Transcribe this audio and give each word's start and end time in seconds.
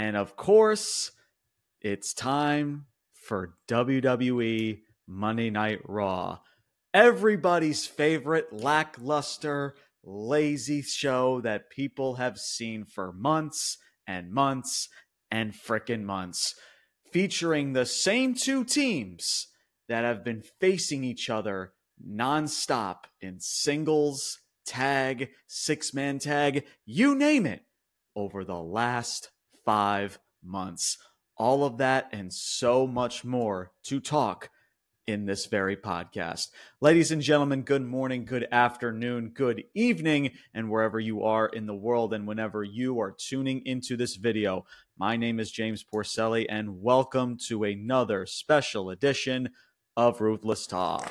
And 0.00 0.16
of 0.16 0.34
course, 0.34 1.10
it's 1.82 2.14
time 2.14 2.86
for 3.12 3.58
WWE 3.68 4.80
Monday 5.06 5.50
Night 5.50 5.80
Raw. 5.84 6.38
Everybody's 6.94 7.86
favorite 7.86 8.50
lackluster, 8.50 9.74
lazy 10.02 10.80
show 10.80 11.42
that 11.42 11.68
people 11.68 12.14
have 12.14 12.38
seen 12.38 12.86
for 12.86 13.12
months 13.12 13.76
and 14.06 14.32
months 14.32 14.88
and 15.30 15.52
frickin' 15.52 16.04
months, 16.04 16.54
featuring 17.12 17.74
the 17.74 17.84
same 17.84 18.32
two 18.32 18.64
teams 18.64 19.48
that 19.86 20.04
have 20.04 20.24
been 20.24 20.42
facing 20.62 21.04
each 21.04 21.28
other 21.28 21.74
nonstop 22.02 23.00
in 23.20 23.38
singles, 23.38 24.38
tag, 24.64 25.28
six 25.46 25.92
man 25.92 26.18
tag, 26.18 26.64
you 26.86 27.14
name 27.14 27.44
it, 27.44 27.66
over 28.16 28.46
the 28.46 28.62
last 28.62 29.28
five 29.70 30.18
months. 30.42 30.98
All 31.36 31.62
of 31.62 31.78
that 31.78 32.08
and 32.10 32.32
so 32.32 32.88
much 32.88 33.24
more 33.24 33.70
to 33.84 34.00
talk 34.00 34.50
in 35.06 35.26
this 35.26 35.46
very 35.46 35.76
podcast. 35.76 36.48
Ladies 36.80 37.12
and 37.12 37.22
gentlemen, 37.22 37.62
good 37.62 37.86
morning, 37.86 38.24
good 38.24 38.48
afternoon, 38.50 39.30
good 39.32 39.62
evening, 39.76 40.32
and 40.54 40.68
wherever 40.68 40.98
you 40.98 41.22
are 41.22 41.46
in 41.46 41.66
the 41.66 41.74
world 41.76 42.12
and 42.12 42.26
whenever 42.26 42.64
you 42.64 42.98
are 42.98 43.14
tuning 43.16 43.62
into 43.64 43.96
this 43.96 44.16
video. 44.16 44.64
My 44.98 45.16
name 45.16 45.38
is 45.38 45.52
James 45.52 45.84
Porcelli, 45.84 46.46
and 46.48 46.82
welcome 46.82 47.38
to 47.46 47.62
another 47.62 48.26
special 48.26 48.90
edition 48.90 49.50
of 49.96 50.20
Ruthless 50.20 50.66
Talk. 50.66 51.08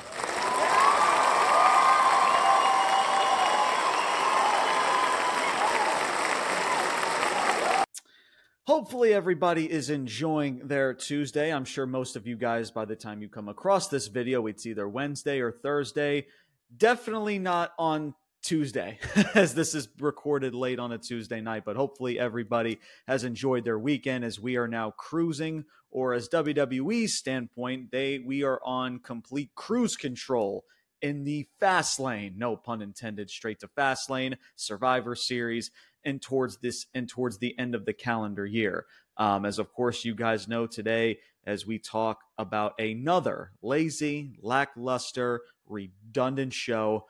Hopefully, 8.80 9.12
everybody 9.12 9.70
is 9.70 9.90
enjoying 9.90 10.66
their 10.66 10.94
Tuesday. 10.94 11.52
I'm 11.52 11.66
sure 11.66 11.84
most 11.84 12.16
of 12.16 12.26
you 12.26 12.34
guys, 12.34 12.70
by 12.70 12.86
the 12.86 12.96
time 12.96 13.20
you 13.20 13.28
come 13.28 13.46
across 13.46 13.88
this 13.88 14.06
video, 14.06 14.46
it's 14.46 14.64
either 14.64 14.88
Wednesday 14.88 15.40
or 15.40 15.52
Thursday. 15.52 16.28
Definitely 16.74 17.38
not 17.38 17.72
on 17.78 18.14
Tuesday, 18.42 18.98
as 19.34 19.54
this 19.54 19.74
is 19.74 19.90
recorded 19.98 20.54
late 20.54 20.78
on 20.78 20.92
a 20.92 20.98
Tuesday 20.98 21.42
night. 21.42 21.64
But 21.66 21.76
hopefully, 21.76 22.18
everybody 22.18 22.78
has 23.06 23.22
enjoyed 23.22 23.66
their 23.66 23.78
weekend 23.78 24.24
as 24.24 24.40
we 24.40 24.56
are 24.56 24.66
now 24.66 24.92
cruising, 24.92 25.66
or 25.90 26.14
as 26.14 26.30
WWE's 26.30 27.18
standpoint, 27.18 27.90
they 27.92 28.18
we 28.18 28.44
are 28.44 28.62
on 28.64 29.00
complete 29.00 29.50
cruise 29.54 29.94
control 29.94 30.64
in 31.02 31.24
the 31.24 31.46
fast 31.58 32.00
lane. 32.00 32.36
No 32.38 32.56
pun 32.56 32.80
intended. 32.80 33.28
Straight 33.28 33.60
to 33.60 33.68
Fastlane, 33.68 34.36
Survivor 34.56 35.14
Series 35.14 35.70
and 36.04 36.20
towards 36.20 36.58
this 36.58 36.86
and 36.94 37.08
towards 37.08 37.38
the 37.38 37.58
end 37.58 37.74
of 37.74 37.84
the 37.84 37.92
calendar 37.92 38.46
year. 38.46 38.86
Um, 39.16 39.44
as 39.44 39.58
of 39.58 39.72
course 39.72 40.04
you 40.04 40.14
guys 40.14 40.48
know 40.48 40.66
today, 40.66 41.18
as 41.46 41.66
we 41.66 41.78
talk 41.78 42.20
about 42.38 42.74
another 42.78 43.52
lazy, 43.62 44.32
lackluster, 44.42 45.42
redundant 45.66 46.52
show 46.52 47.06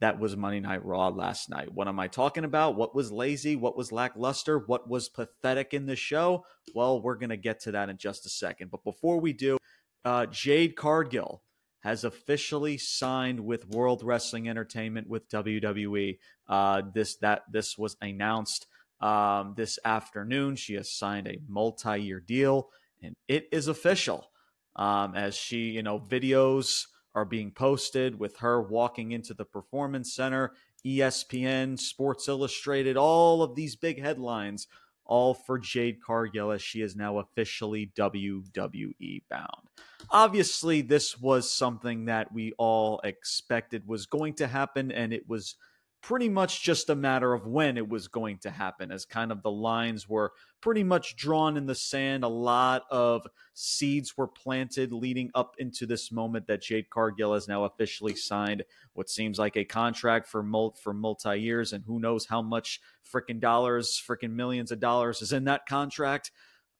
that 0.00 0.18
was 0.18 0.36
Monday 0.36 0.60
Night 0.60 0.84
Raw 0.84 1.08
last 1.08 1.48
night. 1.48 1.72
What 1.72 1.88
am 1.88 2.00
I 2.00 2.08
talking 2.08 2.44
about? 2.44 2.76
What 2.76 2.94
was 2.94 3.12
lazy? 3.12 3.56
What 3.56 3.76
was 3.76 3.92
lackluster? 3.92 4.58
What 4.58 4.88
was 4.88 5.08
pathetic 5.08 5.72
in 5.72 5.86
the 5.86 5.96
show? 5.96 6.44
Well, 6.74 7.00
we're 7.00 7.14
going 7.14 7.30
to 7.30 7.36
get 7.36 7.60
to 7.60 7.72
that 7.72 7.88
in 7.88 7.96
just 7.96 8.26
a 8.26 8.28
second. 8.28 8.70
But 8.70 8.84
before 8.84 9.20
we 9.20 9.32
do, 9.32 9.56
uh, 10.04 10.26
Jade 10.26 10.76
Cargill 10.76 11.42
has 11.84 12.02
officially 12.02 12.78
signed 12.78 13.38
with 13.38 13.68
World 13.68 14.02
Wrestling 14.02 14.48
Entertainment 14.48 15.06
with 15.06 15.28
WWE. 15.28 16.18
Uh, 16.48 16.82
this 16.94 17.16
that 17.16 17.42
this 17.52 17.76
was 17.76 17.96
announced 18.00 18.66
um, 19.02 19.52
this 19.54 19.78
afternoon. 19.84 20.56
She 20.56 20.74
has 20.74 20.90
signed 20.90 21.28
a 21.28 21.38
multi-year 21.46 22.20
deal, 22.20 22.70
and 23.02 23.14
it 23.28 23.48
is 23.52 23.68
official. 23.68 24.30
Um, 24.76 25.14
as 25.14 25.36
she, 25.36 25.70
you 25.70 25.82
know, 25.82 26.00
videos 26.00 26.86
are 27.14 27.26
being 27.26 27.52
posted 27.52 28.18
with 28.18 28.38
her 28.38 28.60
walking 28.60 29.12
into 29.12 29.34
the 29.34 29.44
Performance 29.44 30.12
Center, 30.12 30.52
ESPN, 30.86 31.78
Sports 31.78 32.28
Illustrated, 32.28 32.96
all 32.96 33.42
of 33.42 33.54
these 33.54 33.76
big 33.76 34.00
headlines 34.00 34.66
all 35.06 35.34
for 35.34 35.58
Jade 35.58 35.98
Cargill 36.04 36.50
as 36.50 36.62
she 36.62 36.80
is 36.80 36.96
now 36.96 37.18
officially 37.18 37.92
WWE 37.96 39.22
bound. 39.28 39.68
Obviously, 40.10 40.82
this 40.82 41.18
was 41.18 41.50
something 41.50 42.06
that 42.06 42.32
we 42.32 42.52
all 42.58 43.00
expected 43.04 43.86
was 43.86 44.06
going 44.06 44.34
to 44.34 44.46
happen, 44.46 44.92
and 44.92 45.12
it 45.12 45.28
was 45.28 45.56
pretty 46.04 46.28
much 46.28 46.62
just 46.62 46.90
a 46.90 46.94
matter 46.94 47.32
of 47.32 47.46
when 47.46 47.78
it 47.78 47.88
was 47.88 48.08
going 48.08 48.36
to 48.36 48.50
happen, 48.50 48.92
as 48.92 49.06
kind 49.06 49.32
of 49.32 49.42
the 49.42 49.50
lines 49.50 50.06
were 50.06 50.32
pretty 50.60 50.84
much 50.84 51.16
drawn 51.16 51.56
in 51.56 51.64
the 51.64 51.74
sand. 51.74 52.22
A 52.24 52.28
lot 52.28 52.82
of 52.90 53.26
seeds 53.54 54.14
were 54.14 54.28
planted 54.28 54.92
leading 54.92 55.30
up 55.34 55.54
into 55.58 55.86
this 55.86 56.12
moment 56.12 56.46
that 56.46 56.60
Jade 56.60 56.90
Cargill 56.90 57.32
has 57.32 57.48
now 57.48 57.64
officially 57.64 58.14
signed 58.14 58.64
what 58.92 59.08
seems 59.08 59.38
like 59.38 59.56
a 59.56 59.64
contract 59.64 60.28
for 60.28 60.42
mul- 60.42 60.76
for 60.78 60.92
multi 60.92 61.40
years, 61.40 61.72
and 61.72 61.82
who 61.86 61.98
knows 61.98 62.26
how 62.26 62.42
much 62.42 62.82
freaking 63.10 63.40
dollars, 63.40 63.98
freaking 64.06 64.32
millions 64.32 64.70
of 64.70 64.80
dollars 64.80 65.22
is 65.22 65.32
in 65.32 65.44
that 65.44 65.64
contract. 65.66 66.30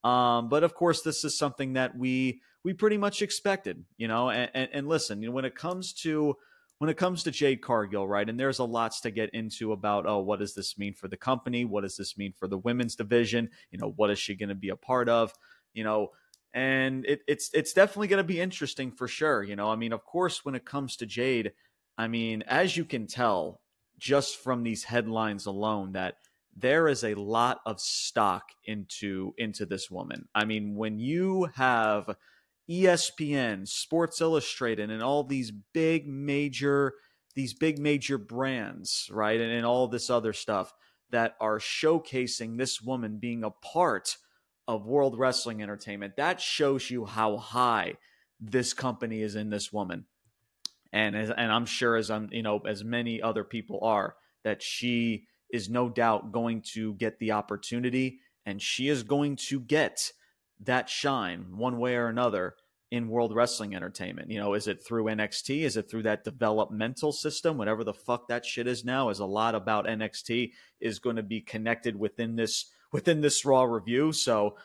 Um, 0.03 0.51
but 0.51 0.65
of 0.65 0.75
course, 0.75 1.01
this 1.01 1.25
is 1.25 1.39
something 1.39 1.73
that 1.73 1.97
we 1.97 2.43
we 2.63 2.75
pretty 2.75 2.99
much 2.99 3.23
expected, 3.23 3.87
you 3.97 4.07
know. 4.07 4.29
And, 4.29 4.51
and, 4.53 4.69
and 4.71 4.87
listen, 4.87 5.23
you 5.23 5.29
know, 5.29 5.35
when 5.35 5.47
it 5.47 5.55
comes 5.55 5.95
to 6.03 6.37
when 6.79 6.91
it 6.91 6.97
comes 6.97 7.23
to 7.23 7.31
Jade 7.31 7.63
Cargill, 7.63 8.07
right? 8.07 8.29
And 8.29 8.39
there's 8.39 8.59
a 8.59 8.65
lots 8.65 9.01
to 9.03 9.11
get 9.11 9.31
into 9.31 9.73
about, 9.73 10.07
oh, 10.07 10.19
what 10.19 10.41
does 10.41 10.55
this 10.55 10.77
mean 10.77 10.95
for 10.95 11.09
the 11.09 11.17
company? 11.17 11.65
What 11.65 11.83
does 11.83 11.97
this 11.97 12.19
mean 12.19 12.33
for 12.37 12.49
the 12.49 12.59
women's 12.59 12.97
division? 12.97 13.51
You 13.71 13.79
know, 13.79 13.93
what 13.97 14.11
is 14.11 14.19
she 14.19 14.35
going 14.35 14.49
to 14.49 14.55
be 14.55 14.71
a 14.71 14.77
part 14.77 15.09
of? 15.09 15.33
You 15.73 15.85
know, 15.85 16.11
and 16.53 17.05
it, 17.07 17.23
it's 17.27 17.51
it's 17.53 17.73
definitely 17.73 18.09
going 18.09 18.23
to 18.23 18.27
be 18.27 18.41
interesting 18.41 18.93
for 18.93 19.09
sure. 19.09 19.43
You 19.43 19.57
know, 19.57 19.69
I 19.69 19.77
mean, 19.77 19.93
of 19.93 20.05
course, 20.05 20.45
when 20.45 20.55
it 20.55 20.65
comes 20.65 20.97
to 20.97 21.07
Jade, 21.07 21.53
I 21.99 22.09
mean, 22.09 22.43
as 22.43 22.77
you 22.77 22.85
can 22.85 23.07
tell 23.07 23.61
just 23.99 24.37
from 24.37 24.63
these 24.63 24.85
headlines 24.85 25.47
alone, 25.47 25.93
that 25.93 26.17
there 26.57 26.87
is 26.87 27.03
a 27.03 27.15
lot 27.15 27.61
of 27.67 27.81
stock 27.81 28.45
into 28.65 29.35
into 29.37 29.67
this 29.67 29.91
woman. 29.91 30.29
I 30.35 30.45
mean, 30.45 30.77
when 30.77 30.99
you 30.99 31.49
have 31.55 32.15
ESPN, 32.71 33.69
Sports 33.69 34.21
Illustrated, 34.21 34.91
and 34.91 35.03
all 35.03 35.25
these 35.25 35.51
big 35.51 36.07
major 36.07 36.95
these 37.35 37.53
big 37.53 37.79
major 37.79 38.17
brands, 38.17 39.09
right, 39.11 39.41
and, 39.41 39.51
and 39.51 39.67
all 39.67 39.89
this 39.89 40.09
other 40.09 40.33
stuff 40.33 40.73
that 41.11 41.35
are 41.41 41.59
showcasing 41.59 42.57
this 42.57 42.81
woman 42.81 43.19
being 43.19 43.43
a 43.43 43.51
part 43.51 44.17
of 44.69 44.87
World 44.87 45.19
Wrestling 45.19 45.63
Entertainment. 45.63 46.17
That 46.17 46.41
shows 46.41 46.91
you 46.91 47.05
how 47.05 47.37
high 47.37 47.95
this 48.41 48.73
company 48.73 49.21
is 49.21 49.35
in 49.35 49.51
this 49.51 49.73
woman, 49.73 50.07
and 50.93 51.17
as, 51.17 51.31
and 51.31 51.53
I'm 51.53 51.67
sure 51.67 51.97
as 51.97 52.11
I'm 52.11 52.29
you 52.33 52.43
know 52.43 52.61
as 52.61 52.85
many 52.85 53.21
other 53.21 53.45
people 53.45 53.81
are 53.83 54.15
that 54.45 54.63
she 54.63 55.27
is 55.51 55.69
no 55.69 55.89
doubt 55.89 56.33
going 56.33 56.63
to 56.75 56.95
get 56.95 57.19
the 57.19 57.33
opportunity, 57.33 58.21
and 58.47 58.63
she 58.63 58.89
is 58.89 59.03
going 59.03 59.37
to 59.37 59.61
get 59.61 60.13
that 60.61 60.89
shine 60.89 61.57
one 61.57 61.79
way 61.79 61.97
or 61.97 62.09
another 62.09 62.55
in 62.91 63.09
World 63.09 63.35
Wrestling 63.35 63.75
Entertainment? 63.75 64.31
You 64.31 64.39
know, 64.39 64.55
is 64.55 64.69
it 64.69 64.85
through 64.85 65.05
NXT? 65.05 65.63
Is 65.63 65.77
it 65.77 65.91
through 65.91 66.05
that 66.05 66.25
developmental 66.25 67.13
system? 67.13 67.59
Whatever 67.59 67.85
the 67.85 67.95
fuck 67.95 68.29
that 68.29 68.47
shit 68.47 68.67
is 68.67 68.85
now, 68.85 69.09
is 69.09 69.19
a 69.19 69.27
lot 69.27 69.55
about 69.55 69.87
NXT 69.87 70.53
is 70.81 70.99
going 70.99 71.17
to 71.17 71.23
be 71.23 71.41
connected 71.41 71.97
within 71.97 72.37
this 72.37 72.71
within 72.93 73.21
this 73.21 73.45
Raw 73.45 73.65
review. 73.65 74.13
So, 74.13 74.57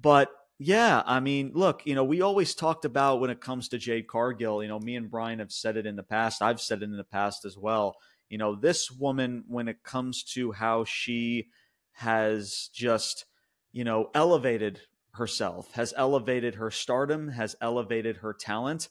but 0.00 0.30
yeah, 0.58 1.02
I 1.06 1.20
mean, 1.20 1.52
look, 1.54 1.82
you 1.84 1.94
know, 1.94 2.02
we 2.02 2.20
always 2.20 2.54
talked 2.54 2.84
about 2.84 3.20
when 3.20 3.30
it 3.30 3.40
comes 3.40 3.68
to 3.68 3.78
Jade 3.78 4.08
Cargill. 4.08 4.62
You 4.62 4.68
know, 4.68 4.80
me 4.80 4.96
and 4.96 5.10
Brian 5.10 5.38
have 5.38 5.52
said 5.52 5.76
it 5.76 5.86
in 5.86 5.94
the 5.94 6.02
past. 6.02 6.42
I've 6.42 6.60
said 6.60 6.82
it 6.82 6.86
in 6.86 6.96
the 6.96 7.04
past 7.04 7.44
as 7.44 7.56
well. 7.56 7.96
You 8.28 8.38
know, 8.38 8.56
this 8.56 8.90
woman, 8.90 9.44
when 9.46 9.68
it 9.68 9.84
comes 9.84 10.24
to 10.34 10.50
how 10.52 10.84
she 10.84 11.48
has 11.92 12.70
just, 12.72 13.26
you 13.72 13.84
know, 13.84 14.10
elevated 14.14 14.80
herself, 15.18 15.72
has 15.72 15.92
elevated 15.96 16.56
her 16.56 16.70
stardom, 16.70 17.28
has 17.28 17.54
elevated 17.60 18.18
her 18.18 18.32
talent, 18.32 18.88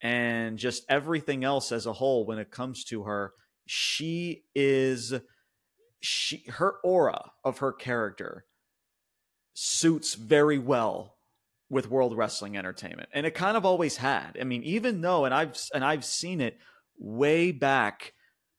and 0.00 0.58
just 0.58 0.84
everything 0.88 1.44
else 1.44 1.70
as 1.70 1.86
a 1.86 1.92
whole 1.92 2.26
when 2.26 2.38
it 2.38 2.50
comes 2.50 2.84
to 2.84 3.04
her. 3.04 3.32
She 3.66 4.44
is 4.54 5.14
she 6.00 6.44
her 6.48 6.74
aura 6.84 7.30
of 7.44 7.58
her 7.58 7.72
character 7.72 8.44
suits 9.54 10.14
very 10.14 10.58
well 10.58 11.16
with 11.70 11.90
World 11.90 12.16
Wrestling 12.16 12.56
Entertainment. 12.56 13.08
And 13.12 13.24
it 13.24 13.34
kind 13.34 13.56
of 13.56 13.64
always 13.64 13.96
had. 13.96 14.36
I 14.40 14.44
mean, 14.44 14.62
even 14.64 15.00
though 15.00 15.24
and 15.24 15.34
I've 15.34 15.58
and 15.72 15.84
I've 15.84 16.04
seen 16.04 16.40
it 16.40 16.58
way 16.98 17.52
back 17.52 18.12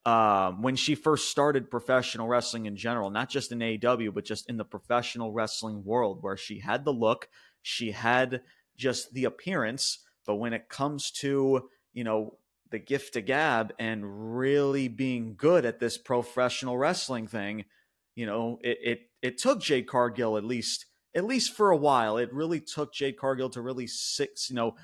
um, 0.06 0.62
when 0.62 0.76
she 0.76 0.94
first 0.94 1.30
started 1.30 1.72
professional 1.72 2.28
wrestling 2.28 2.68
in 2.68 2.76
general, 2.76 3.10
not 3.10 3.30
just 3.30 3.52
in 3.52 3.60
AEW, 3.60 4.14
but 4.14 4.24
just 4.24 4.48
in 4.48 4.58
the 4.58 4.66
professional 4.66 5.32
wrestling 5.32 5.84
world, 5.84 6.20
where 6.22 6.38
she 6.38 6.60
had 6.60 6.86
the 6.86 6.94
look, 6.94 7.28
she 7.64 7.92
had 7.92 8.42
just 8.78 9.14
the 9.14 9.26
appearance, 9.26 10.00
but 10.26 10.36
when 10.36 10.54
it 10.54 10.70
comes 10.70 11.12
to 11.12 11.70
you 11.94 12.04
know 12.04 12.38
the 12.72 12.80
gift 12.80 13.14
to 13.14 13.22
gab 13.22 13.74
and 13.80 14.38
really 14.38 14.88
being 14.88 15.36
good 15.36 15.66
at 15.66 15.80
this 15.80 15.98
professional 15.98 16.78
wrestling 16.78 17.26
thing, 17.26 17.66
you 18.16 18.26
know, 18.26 18.60
it 18.62 18.78
it, 18.82 19.00
it 19.22 19.38
took 19.40 19.60
Jade 19.60 19.88
Cargill 19.88 20.38
at 20.38 20.44
least 20.44 20.86
at 21.16 21.26
least 21.26 21.54
for 21.54 21.72
a 21.72 21.78
while, 21.78 22.18
it 22.18 22.34
really 22.34 22.60
took 22.60 22.94
Jade 22.94 23.18
Cargill 23.18 23.50
to 23.52 23.62
really 23.62 23.88
six, 23.88 24.50
you 24.50 24.56
know, 24.56 24.76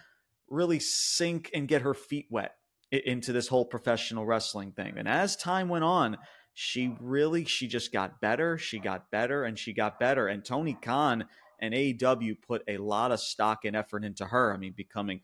really 0.49 0.79
sink 0.79 1.51
and 1.53 1.67
get 1.67 1.81
her 1.81 1.93
feet 1.93 2.27
wet 2.29 2.55
into 2.91 3.31
this 3.31 3.47
whole 3.47 3.65
professional 3.65 4.25
wrestling 4.25 4.71
thing. 4.71 4.95
And 4.97 5.07
as 5.07 5.35
time 5.35 5.69
went 5.69 5.83
on, 5.83 6.17
she 6.53 6.95
really 6.99 7.45
she 7.45 7.67
just 7.67 7.93
got 7.93 8.19
better, 8.19 8.57
she 8.57 8.79
got 8.79 9.09
better 9.09 9.43
and 9.43 9.57
she 9.57 9.73
got 9.73 9.99
better 9.99 10.27
and 10.27 10.43
Tony 10.43 10.77
Khan 10.81 11.25
and 11.59 11.73
AEW 11.73 12.41
put 12.41 12.63
a 12.67 12.77
lot 12.77 13.11
of 13.11 13.19
stock 13.19 13.63
and 13.65 13.75
effort 13.75 14.03
into 14.03 14.25
her. 14.25 14.53
I 14.53 14.57
mean, 14.57 14.73
becoming 14.75 15.21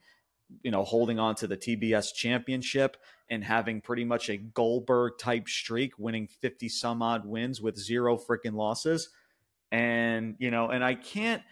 you 0.62 0.70
know, 0.70 0.84
holding 0.84 1.18
on 1.18 1.34
to 1.36 1.46
the 1.46 1.56
TBS 1.56 2.14
championship 2.14 2.96
and 3.30 3.44
having 3.44 3.80
pretty 3.80 4.04
much 4.04 4.30
a 4.30 4.36
Goldberg 4.36 5.18
type 5.18 5.48
streak, 5.48 5.98
winning 5.98 6.26
50 6.26 6.68
some 6.68 7.02
odd 7.02 7.26
wins 7.26 7.60
with 7.60 7.76
zero 7.76 8.16
freaking 8.16 8.54
losses. 8.54 9.10
And, 9.70 10.36
you 10.38 10.50
know, 10.50 10.70
and 10.70 10.82
I 10.82 10.94
can't 10.94 11.42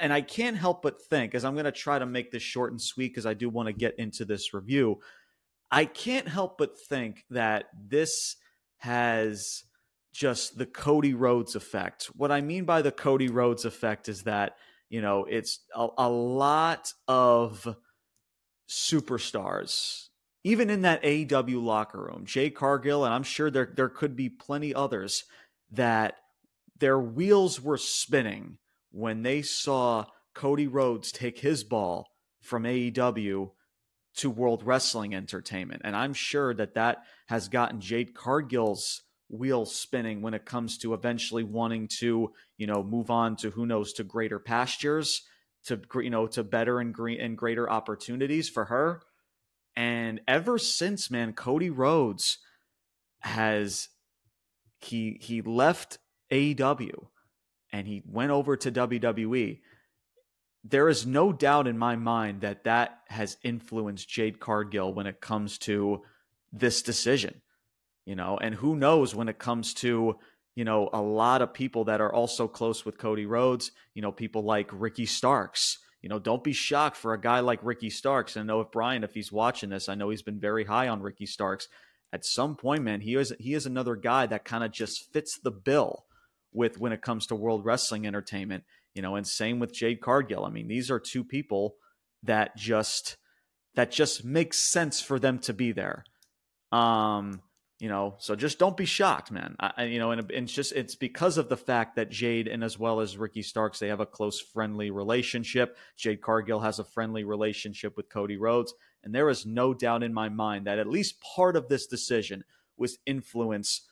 and 0.00 0.12
I 0.12 0.20
can't 0.20 0.56
help 0.56 0.82
but 0.82 1.00
think, 1.02 1.34
as 1.34 1.44
I'm 1.44 1.54
going 1.54 1.64
to 1.64 1.72
try 1.72 1.98
to 1.98 2.06
make 2.06 2.30
this 2.30 2.42
short 2.42 2.72
and 2.72 2.80
sweet 2.80 3.08
because 3.08 3.26
I 3.26 3.34
do 3.34 3.48
want 3.48 3.68
to 3.68 3.72
get 3.72 3.98
into 3.98 4.24
this 4.24 4.52
review, 4.52 4.98
I 5.70 5.84
can't 5.84 6.28
help 6.28 6.58
but 6.58 6.78
think 6.78 7.24
that 7.30 7.66
this 7.78 8.36
has 8.78 9.64
just 10.12 10.58
the 10.58 10.66
Cody 10.66 11.14
Rhodes 11.14 11.54
effect. 11.54 12.06
What 12.16 12.32
I 12.32 12.40
mean 12.40 12.64
by 12.64 12.82
the 12.82 12.92
Cody 12.92 13.28
Rhodes 13.28 13.64
effect 13.64 14.08
is 14.08 14.22
that, 14.22 14.56
you 14.88 15.00
know, 15.00 15.24
it's 15.24 15.60
a, 15.74 15.88
a 15.98 16.08
lot 16.08 16.92
of 17.06 17.76
superstars, 18.68 20.08
even 20.44 20.70
in 20.70 20.82
that 20.82 21.02
AEW 21.02 21.62
locker 21.62 22.02
room, 22.02 22.24
Jay 22.24 22.50
Cargill, 22.50 23.04
and 23.04 23.14
I'm 23.14 23.22
sure 23.22 23.50
there, 23.50 23.72
there 23.74 23.88
could 23.88 24.16
be 24.16 24.28
plenty 24.28 24.74
others 24.74 25.24
that 25.70 26.14
their 26.78 26.98
wheels 26.98 27.60
were 27.60 27.78
spinning 27.78 28.58
when 28.90 29.22
they 29.22 29.42
saw 29.42 30.06
Cody 30.34 30.66
Rhodes 30.66 31.12
take 31.12 31.38
his 31.40 31.64
ball 31.64 32.08
from 32.40 32.64
AEW 32.64 33.50
to 34.18 34.30
World 34.30 34.62
Wrestling 34.64 35.14
Entertainment. 35.14 35.82
And 35.84 35.96
I'm 35.96 36.12
sure 36.12 36.52
that 36.54 36.74
that 36.74 37.04
has 37.26 37.48
gotten 37.48 37.80
Jade 37.80 38.14
Cargill's 38.14 39.02
wheel 39.28 39.64
spinning 39.66 40.22
when 40.22 40.34
it 40.34 40.44
comes 40.44 40.78
to 40.78 40.94
eventually 40.94 41.44
wanting 41.44 41.88
to, 42.00 42.32
you 42.56 42.66
know, 42.66 42.82
move 42.82 43.10
on 43.10 43.36
to 43.36 43.50
who 43.50 43.66
knows 43.66 43.92
to 43.94 44.04
greater 44.04 44.38
pastures, 44.38 45.22
to 45.66 45.80
you 45.96 46.10
know, 46.10 46.26
to 46.28 46.42
better 46.42 46.80
and, 46.80 46.94
green, 46.94 47.20
and 47.20 47.36
greater 47.36 47.70
opportunities 47.70 48.48
for 48.48 48.66
her. 48.66 49.02
And 49.76 50.20
ever 50.26 50.58
since, 50.58 51.10
man, 51.10 51.32
Cody 51.32 51.70
Rhodes 51.70 52.38
has 53.20 53.88
he 54.80 55.18
he 55.20 55.42
left 55.42 55.98
AEW 56.30 57.06
and 57.72 57.86
he 57.86 58.02
went 58.06 58.30
over 58.30 58.56
to 58.56 58.72
WWE, 58.72 59.60
there 60.70 60.88
is 60.88 61.06
no 61.06 61.32
doubt 61.32 61.66
in 61.66 61.78
my 61.78 61.96
mind 61.96 62.42
that 62.42 62.64
that 62.64 63.00
has 63.08 63.36
influenced 63.42 64.08
Jade 64.08 64.40
Cargill 64.40 64.92
when 64.92 65.06
it 65.06 65.20
comes 65.20 65.58
to 65.58 66.02
this 66.52 66.82
decision. 66.82 67.40
You 68.04 68.16
know, 68.16 68.38
and 68.38 68.54
who 68.54 68.74
knows 68.74 69.14
when 69.14 69.28
it 69.28 69.38
comes 69.38 69.74
to, 69.74 70.16
you 70.54 70.64
know, 70.64 70.88
a 70.92 71.00
lot 71.00 71.42
of 71.42 71.52
people 71.52 71.84
that 71.84 72.00
are 72.00 72.12
also 72.12 72.48
close 72.48 72.84
with 72.84 72.96
Cody 72.96 73.26
Rhodes, 73.26 73.70
you 73.94 74.00
know, 74.00 74.12
people 74.12 74.42
like 74.42 74.70
Ricky 74.72 75.04
Starks. 75.04 75.78
You 76.00 76.08
know, 76.08 76.18
don't 76.18 76.44
be 76.44 76.52
shocked 76.52 76.96
for 76.96 77.12
a 77.12 77.20
guy 77.20 77.40
like 77.40 77.58
Ricky 77.62 77.90
Starks. 77.90 78.36
And 78.36 78.44
I 78.44 78.46
know 78.46 78.60
if 78.60 78.70
Brian, 78.70 79.04
if 79.04 79.14
he's 79.14 79.32
watching 79.32 79.68
this, 79.68 79.88
I 79.88 79.94
know 79.94 80.10
he's 80.10 80.22
been 80.22 80.40
very 80.40 80.64
high 80.64 80.88
on 80.88 81.02
Ricky 81.02 81.26
Starks. 81.26 81.68
At 82.12 82.24
some 82.24 82.56
point, 82.56 82.82
man, 82.82 83.02
he 83.02 83.14
is 83.16 83.32
he 83.38 83.52
is 83.52 83.66
another 83.66 83.96
guy 83.96 84.26
that 84.26 84.44
kind 84.44 84.64
of 84.64 84.70
just 84.70 85.12
fits 85.12 85.38
the 85.38 85.50
bill 85.50 86.06
with 86.52 86.78
when 86.78 86.92
it 86.92 87.02
comes 87.02 87.26
to 87.26 87.34
World 87.34 87.64
Wrestling 87.64 88.06
Entertainment, 88.06 88.64
you 88.94 89.02
know, 89.02 89.16
and 89.16 89.26
same 89.26 89.58
with 89.58 89.72
Jade 89.72 90.00
Cargill. 90.00 90.44
I 90.44 90.50
mean, 90.50 90.68
these 90.68 90.90
are 90.90 91.00
two 91.00 91.24
people 91.24 91.76
that 92.22 92.56
just 92.56 93.16
that 93.74 93.90
just 93.92 94.24
makes 94.24 94.58
sense 94.58 95.00
for 95.00 95.18
them 95.18 95.38
to 95.38 95.52
be 95.52 95.72
there. 95.72 96.04
Um, 96.72 97.42
you 97.78 97.88
know, 97.88 98.16
so 98.18 98.34
just 98.34 98.58
don't 98.58 98.76
be 98.76 98.84
shocked, 98.84 99.30
man. 99.30 99.54
I, 99.60 99.84
you 99.84 100.00
know, 100.00 100.10
and 100.10 100.28
it's 100.30 100.52
just 100.52 100.72
it's 100.72 100.96
because 100.96 101.38
of 101.38 101.48
the 101.48 101.56
fact 101.56 101.94
that 101.94 102.10
Jade 102.10 102.48
and 102.48 102.64
as 102.64 102.76
well 102.76 103.00
as 103.00 103.16
Ricky 103.16 103.42
Starks, 103.42 103.78
they 103.78 103.88
have 103.88 104.00
a 104.00 104.06
close 104.06 104.40
friendly 104.40 104.90
relationship. 104.90 105.76
Jade 105.96 106.20
Cargill 106.20 106.60
has 106.60 106.80
a 106.80 106.84
friendly 106.84 107.22
relationship 107.22 107.96
with 107.96 108.10
Cody 108.10 108.36
Rhodes, 108.36 108.74
and 109.04 109.14
there 109.14 109.28
is 109.28 109.46
no 109.46 109.74
doubt 109.74 110.02
in 110.02 110.12
my 110.12 110.28
mind 110.28 110.66
that 110.66 110.80
at 110.80 110.88
least 110.88 111.20
part 111.20 111.54
of 111.54 111.68
this 111.68 111.86
decision 111.86 112.42
was 112.76 112.98
influenced 113.06 113.86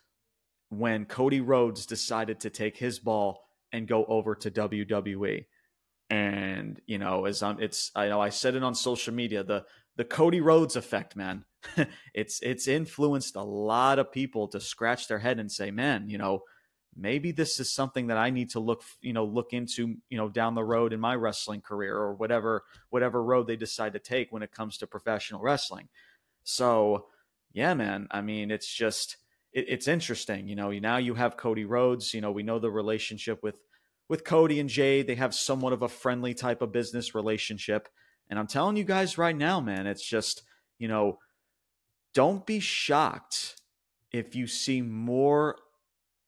when 0.68 1.04
Cody 1.04 1.40
Rhodes 1.40 1.86
decided 1.86 2.40
to 2.40 2.50
take 2.50 2.76
his 2.78 2.98
ball 2.98 3.45
and 3.76 3.86
go 3.86 4.04
over 4.06 4.34
to 4.34 4.50
WWE. 4.50 5.46
And 6.08 6.80
you 6.86 6.98
know, 6.98 7.24
as 7.24 7.42
I'm, 7.42 7.60
it's 7.60 7.90
I 7.94 8.08
know 8.08 8.20
I 8.20 8.30
said 8.30 8.54
it 8.54 8.62
on 8.62 8.74
social 8.74 9.12
media 9.12 9.42
the 9.42 9.64
the 9.96 10.04
Cody 10.04 10.40
Rhodes 10.40 10.76
effect, 10.76 11.16
man. 11.16 11.44
it's 12.14 12.40
it's 12.42 12.68
influenced 12.68 13.36
a 13.36 13.42
lot 13.42 13.98
of 13.98 14.12
people 14.12 14.48
to 14.48 14.60
scratch 14.60 15.08
their 15.08 15.18
head 15.18 15.40
and 15.40 15.50
say, 15.50 15.70
man, 15.70 16.08
you 16.08 16.18
know, 16.18 16.42
maybe 16.96 17.32
this 17.32 17.58
is 17.58 17.72
something 17.72 18.06
that 18.06 18.16
I 18.18 18.30
need 18.30 18.50
to 18.50 18.60
look, 18.60 18.82
you 19.00 19.12
know, 19.12 19.24
look 19.24 19.52
into, 19.52 19.96
you 20.08 20.16
know, 20.16 20.28
down 20.28 20.54
the 20.54 20.64
road 20.64 20.92
in 20.92 21.00
my 21.00 21.14
wrestling 21.14 21.60
career 21.60 21.96
or 21.96 22.14
whatever 22.14 22.64
whatever 22.90 23.22
road 23.22 23.46
they 23.46 23.56
decide 23.56 23.94
to 23.94 23.98
take 23.98 24.30
when 24.30 24.42
it 24.42 24.52
comes 24.52 24.78
to 24.78 24.86
professional 24.86 25.40
wrestling. 25.40 25.88
So, 26.44 27.06
yeah, 27.52 27.74
man. 27.74 28.06
I 28.12 28.20
mean, 28.20 28.52
it's 28.52 28.72
just 28.72 29.16
it, 29.52 29.64
it's 29.68 29.88
interesting. 29.88 30.46
You 30.46 30.54
know, 30.54 30.70
now 30.70 30.98
you 30.98 31.14
have 31.14 31.36
Cody 31.36 31.64
Rhodes. 31.64 32.14
You 32.14 32.20
know, 32.20 32.30
we 32.30 32.44
know 32.44 32.58
the 32.58 32.70
relationship 32.70 33.42
with 33.42 33.58
with 34.08 34.24
Cody 34.24 34.60
and 34.60 34.68
Jay. 34.68 35.02
They 35.02 35.14
have 35.16 35.34
somewhat 35.34 35.72
of 35.72 35.82
a 35.82 35.88
friendly 35.88 36.34
type 36.34 36.62
of 36.62 36.72
business 36.72 37.14
relationship. 37.14 37.88
And 38.28 38.38
I'm 38.38 38.46
telling 38.46 38.76
you 38.76 38.84
guys 38.84 39.18
right 39.18 39.36
now, 39.36 39.60
man, 39.60 39.86
it's 39.86 40.06
just 40.06 40.42
you 40.78 40.88
know, 40.88 41.18
don't 42.14 42.46
be 42.46 42.60
shocked 42.60 43.56
if 44.12 44.34
you 44.34 44.46
see 44.46 44.82
more 44.82 45.56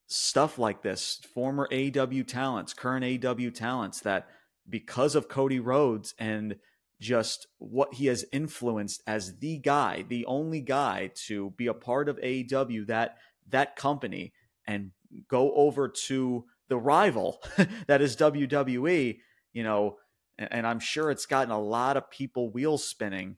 stuff 0.06 0.58
like 0.58 0.82
this. 0.82 1.20
Former 1.34 1.68
AEW 1.70 2.26
talents, 2.26 2.74
current 2.74 3.04
AEW 3.04 3.54
talents 3.54 4.00
that 4.00 4.28
because 4.68 5.14
of 5.14 5.28
Cody 5.28 5.60
Rhodes 5.60 6.14
and 6.18 6.56
just 7.00 7.46
what 7.58 7.94
he 7.94 8.06
has 8.06 8.24
influenced 8.32 9.02
as 9.06 9.38
the 9.38 9.58
guy, 9.58 10.04
the 10.08 10.26
only 10.26 10.60
guy 10.60 11.10
to 11.26 11.50
be 11.56 11.66
a 11.66 11.74
part 11.74 12.08
of 12.08 12.18
AEW 12.18 12.86
that 12.86 13.16
that 13.50 13.76
company 13.76 14.32
and 14.66 14.90
go 15.28 15.54
over 15.54 15.88
to 15.88 16.44
the 16.68 16.78
rival 16.78 17.42
that 17.86 18.00
is 18.00 18.16
WWE, 18.16 19.18
you 19.52 19.62
know, 19.62 19.96
and 20.38 20.66
I'm 20.66 20.80
sure 20.80 21.10
it's 21.10 21.26
gotten 21.26 21.50
a 21.50 21.60
lot 21.60 21.96
of 21.96 22.10
people 22.10 22.50
wheels 22.50 22.88
spinning 22.88 23.36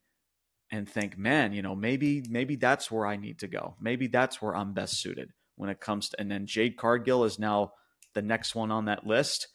and 0.70 0.88
think, 0.88 1.18
man, 1.18 1.52
you 1.52 1.62
know, 1.62 1.74
maybe 1.74 2.22
maybe 2.28 2.56
that's 2.56 2.90
where 2.90 3.06
I 3.06 3.16
need 3.16 3.38
to 3.40 3.48
go. 3.48 3.74
Maybe 3.80 4.06
that's 4.06 4.40
where 4.40 4.54
I'm 4.54 4.72
best 4.72 5.00
suited 5.00 5.30
when 5.56 5.70
it 5.70 5.80
comes 5.80 6.10
to 6.10 6.20
and 6.20 6.30
then 6.30 6.46
Jade 6.46 6.76
Cargill 6.76 7.24
is 7.24 7.38
now 7.38 7.72
the 8.14 8.22
next 8.22 8.54
one 8.54 8.70
on 8.70 8.86
that 8.86 9.06
list 9.06 9.48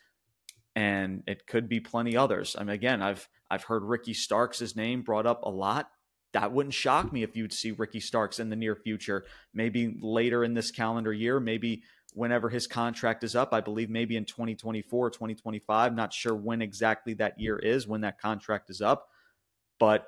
and 0.76 1.24
it 1.28 1.48
could 1.48 1.70
be 1.70 1.80
plenty 1.80 2.18
others. 2.18 2.56
I 2.58 2.64
mean 2.64 2.76
again, 2.76 3.02
I've 3.02 3.28
I've 3.50 3.64
heard 3.64 3.84
Ricky 3.84 4.14
Starks' 4.14 4.76
name 4.76 5.04
brought 5.04 5.26
up 5.26 5.42
a 5.44 5.50
lot. 5.50 5.90
That 6.34 6.52
wouldn't 6.52 6.74
shock 6.74 7.14
me 7.14 7.24
if 7.24 7.38
you'd 7.38 7.54
see 7.54 7.72
Ricky 7.72 8.02
Starks 8.02 8.40
in 8.40 8.50
the 8.50 8.56
near 8.58 8.76
future, 8.76 9.26
maybe 9.54 9.96
later 10.02 10.44
in 10.44 10.54
this 10.54 10.72
calendar 10.72 11.14
year, 11.14 11.40
maybe 11.40 11.84
whenever 12.16 12.50
his 12.50 12.68
contract 12.68 13.24
is 13.24 13.36
up. 13.36 13.54
I 13.54 13.62
believe 13.62 13.90
maybe 13.90 14.18
in 14.18 14.26
2024 14.26 15.08
or 15.08 15.10
2025. 15.10 15.94
Not 15.94 16.14
sure 16.14 16.36
when 16.36 16.62
exactly 16.62 17.14
that 17.16 17.40
year 17.40 17.58
is, 17.58 17.88
when 17.88 18.02
that 18.02 18.20
contract 18.20 18.70
is 18.70 18.82
up. 18.82 19.10
But 19.80 20.08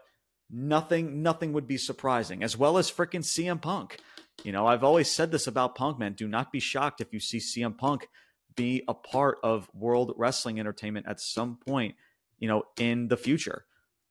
nothing, 0.49 1.21
nothing 1.21 1.53
would 1.53 1.67
be 1.67 1.77
surprising, 1.77 2.43
as 2.43 2.57
well 2.57 2.77
as 2.77 2.91
freaking 2.91 3.23
CM 3.23 3.61
Punk. 3.61 3.99
You 4.43 4.51
know, 4.51 4.65
I've 4.65 4.83
always 4.83 5.09
said 5.09 5.31
this 5.31 5.47
about 5.47 5.75
Punk, 5.75 5.99
man. 5.99 6.13
Do 6.13 6.27
not 6.27 6.51
be 6.51 6.59
shocked 6.59 7.01
if 7.01 7.13
you 7.13 7.19
see 7.19 7.39
CM 7.39 7.77
Punk 7.77 8.07
be 8.55 8.83
a 8.87 8.93
part 8.93 9.37
of 9.43 9.69
World 9.73 10.13
Wrestling 10.17 10.59
Entertainment 10.59 11.05
at 11.07 11.19
some 11.19 11.57
point 11.57 11.95
you 12.39 12.47
know, 12.47 12.63
in 12.77 13.07
the 13.07 13.17
future. 13.17 13.65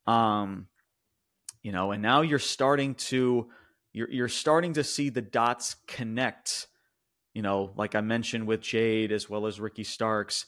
Um, 0.05 0.67
you 1.61 1.71
know, 1.71 1.91
and 1.91 2.01
now 2.01 2.21
you're 2.21 2.39
starting 2.39 2.95
to 2.95 3.49
you're 3.93 4.09
you're 4.09 4.29
starting 4.29 4.73
to 4.73 4.83
see 4.83 5.09
the 5.09 5.21
dots 5.21 5.75
connect. 5.87 6.67
You 7.37 7.43
know, 7.43 7.71
like 7.75 7.93
I 7.93 8.01
mentioned 8.01 8.47
with 8.47 8.61
Jade 8.61 9.11
as 9.11 9.29
well 9.29 9.45
as 9.45 9.59
Ricky 9.59 9.83
Starks. 9.83 10.47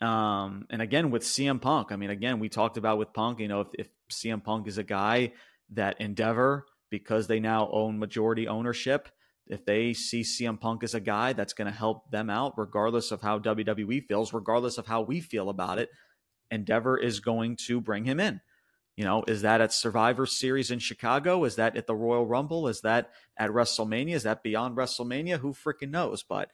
Um, 0.00 0.64
and 0.70 0.80
again 0.80 1.10
with 1.10 1.22
CM 1.22 1.60
Punk. 1.60 1.92
I 1.92 1.96
mean, 1.96 2.08
again, 2.08 2.38
we 2.38 2.48
talked 2.48 2.78
about 2.78 2.96
with 2.96 3.12
Punk, 3.12 3.40
you 3.40 3.48
know, 3.48 3.60
if, 3.60 3.68
if 3.78 3.88
CM 4.10 4.42
Punk 4.42 4.66
is 4.66 4.78
a 4.78 4.82
guy 4.82 5.34
that 5.74 6.00
Endeavor, 6.00 6.64
because 6.88 7.26
they 7.26 7.40
now 7.40 7.68
own 7.70 7.98
majority 7.98 8.48
ownership, 8.48 9.10
if 9.48 9.66
they 9.66 9.92
see 9.92 10.22
CM 10.22 10.58
Punk 10.58 10.82
as 10.82 10.94
a 10.94 11.00
guy 11.00 11.34
that's 11.34 11.52
going 11.52 11.70
to 11.70 11.76
help 11.76 12.10
them 12.10 12.30
out, 12.30 12.54
regardless 12.56 13.10
of 13.10 13.20
how 13.20 13.38
WWE 13.38 14.06
feels, 14.06 14.32
regardless 14.32 14.78
of 14.78 14.86
how 14.86 15.02
we 15.02 15.20
feel 15.20 15.50
about 15.50 15.78
it, 15.78 15.90
Endeavor 16.50 16.96
is 16.96 17.20
going 17.20 17.58
to 17.66 17.82
bring 17.82 18.06
him 18.06 18.18
in. 18.18 18.40
You 19.00 19.06
know, 19.06 19.24
is 19.26 19.40
that 19.40 19.62
at 19.62 19.72
Survivor 19.72 20.26
Series 20.26 20.70
in 20.70 20.78
Chicago? 20.78 21.44
Is 21.44 21.56
that 21.56 21.74
at 21.74 21.86
the 21.86 21.94
Royal 21.94 22.26
Rumble? 22.26 22.68
Is 22.68 22.82
that 22.82 23.12
at 23.38 23.48
WrestleMania? 23.48 24.12
Is 24.12 24.24
that 24.24 24.42
beyond 24.42 24.76
WrestleMania? 24.76 25.38
Who 25.38 25.54
freaking 25.54 25.88
knows? 25.88 26.22
But, 26.22 26.50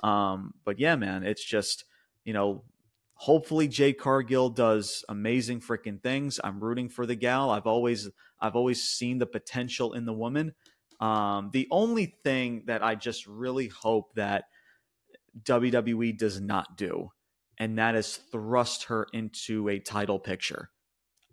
um, 0.00 0.54
but 0.64 0.78
yeah, 0.78 0.94
man, 0.94 1.24
it's 1.24 1.44
just 1.44 1.82
you 2.24 2.32
know, 2.32 2.62
hopefully 3.14 3.66
Jade 3.66 3.98
Cargill 3.98 4.50
does 4.50 5.04
amazing 5.08 5.62
freaking 5.62 6.00
things. 6.00 6.38
I'm 6.44 6.60
rooting 6.60 6.88
for 6.90 7.06
the 7.06 7.16
gal. 7.16 7.50
I've 7.50 7.66
always 7.66 8.08
I've 8.40 8.54
always 8.54 8.84
seen 8.84 9.18
the 9.18 9.26
potential 9.26 9.92
in 9.92 10.04
the 10.04 10.12
woman. 10.12 10.54
Um, 11.00 11.50
the 11.52 11.66
only 11.72 12.14
thing 12.22 12.66
that 12.66 12.84
I 12.84 12.94
just 12.94 13.26
really 13.26 13.66
hope 13.66 14.14
that 14.14 14.44
WWE 15.42 16.16
does 16.16 16.40
not 16.40 16.76
do, 16.76 17.10
and 17.58 17.78
that 17.78 17.96
is 17.96 18.14
thrust 18.30 18.84
her 18.84 19.08
into 19.12 19.68
a 19.68 19.80
title 19.80 20.20
picture. 20.20 20.70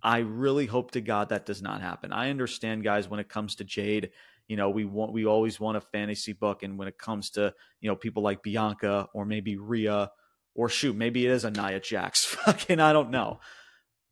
I 0.01 0.20
really 0.20 0.66
hope 0.66 0.92
to 0.92 1.01
God 1.01 1.30
that 1.30 1.46
does 1.46 1.62
not 1.62 1.82
happen. 1.82 2.12
I 2.12 2.30
understand, 2.30 2.84
guys, 2.84 3.10
when 3.10 3.20
it 3.20 3.30
comes 3.30 3.56
to 3.56 3.63
Jade, 3.63 4.12
you 4.48 4.56
know, 4.56 4.70
we 4.70 4.86
want 4.86 5.12
we 5.12 5.25
always 5.25 5.60
want 5.60 5.77
a 5.77 5.82
fantasy 5.82 6.34
book, 6.34 6.63
and 6.63 6.77
when 6.77 6.88
it 6.88 6.98
comes 6.98 7.32
to 7.32 7.54
you 7.82 7.89
know 7.89 7.96
people 7.96 8.24
like 8.24 8.44
Bianca 8.44 9.08
or 9.13 9.25
maybe 9.25 9.58
Rhea 9.58 10.12
or 10.56 10.70
shoot, 10.70 10.96
maybe 10.96 11.25
it 11.25 11.32
is 11.32 11.44
a 11.44 11.51
Nia 11.51 11.80
Jax. 11.80 12.25
Fucking, 12.25 12.80
I 12.80 12.94
don't 12.94 13.12
know. 13.12 13.39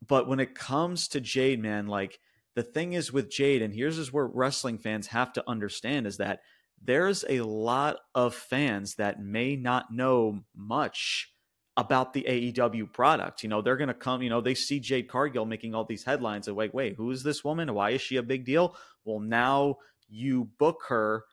But 0.06 0.28
when 0.28 0.40
it 0.40 0.54
comes 0.54 1.08
to 1.08 1.20
Jade, 1.20 1.60
man, 1.60 1.86
like 1.86 2.18
the 2.54 2.62
thing 2.62 2.92
is 2.92 3.12
with 3.12 3.30
Jade, 3.30 3.62
and 3.62 3.72
here's 3.72 3.98
is 3.98 4.12
where 4.12 4.26
wrestling 4.26 4.78
fans 4.78 5.08
have 5.08 5.32
to 5.34 5.44
understand 5.48 6.06
is 6.06 6.18
that 6.18 6.40
there's 6.82 7.24
a 7.28 7.40
lot 7.40 7.98
of 8.14 8.34
fans 8.34 8.96
that 8.96 9.20
may 9.20 9.56
not 9.56 9.92
know 9.92 10.40
much 10.54 11.32
about 11.76 12.12
the 12.12 12.24
AEW 12.28 12.92
product. 12.92 13.42
You 13.42 13.48
know, 13.48 13.60
they're 13.60 13.76
going 13.76 13.88
to 13.88 13.94
come, 13.94 14.22
you 14.22 14.30
know, 14.30 14.40
they 14.40 14.54
see 14.54 14.80
Jade 14.80 15.08
Cargill 15.08 15.44
making 15.44 15.74
all 15.74 15.84
these 15.84 16.04
headlines 16.04 16.48
and 16.48 16.56
wait, 16.56 16.72
wait, 16.72 16.94
who 16.96 17.10
is 17.10 17.22
this 17.22 17.44
woman? 17.44 17.74
Why 17.74 17.90
is 17.90 18.00
she 18.00 18.16
a 18.16 18.22
big 18.22 18.44
deal? 18.44 18.76
Well, 19.04 19.20
now 19.20 19.76
you 20.08 20.50
book 20.58 20.84
her 20.88 21.24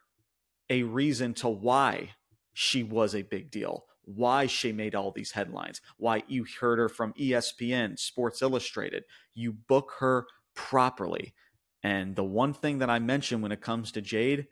a 0.70 0.84
reason 0.84 1.34
to 1.36 1.48
why 1.48 2.12
she 2.54 2.84
was 2.84 3.16
a 3.16 3.22
big 3.22 3.52
deal 3.52 3.86
why 4.06 4.48
she 4.48 4.72
made 4.72 4.96
all 4.96 5.12
these 5.12 5.32
headlines, 5.32 5.82
why 5.98 6.24
you 6.28 6.46
heard 6.60 6.80
her 6.80 6.90
from 6.90 7.14
ESPN, 7.14 7.98
Sports 7.98 8.42
Illustrated. 8.42 9.04
You 9.34 9.54
book 9.54 9.94
her 10.00 10.28
properly. 10.56 11.34
And 11.82 12.16
the 12.16 12.24
one 12.24 12.54
thing 12.54 12.80
that 12.80 12.90
I 12.90 13.00
mentioned 13.00 13.42
when 13.42 13.52
it 13.52 13.62
comes 13.62 13.92
to 13.92 14.02
Jade 14.02 14.48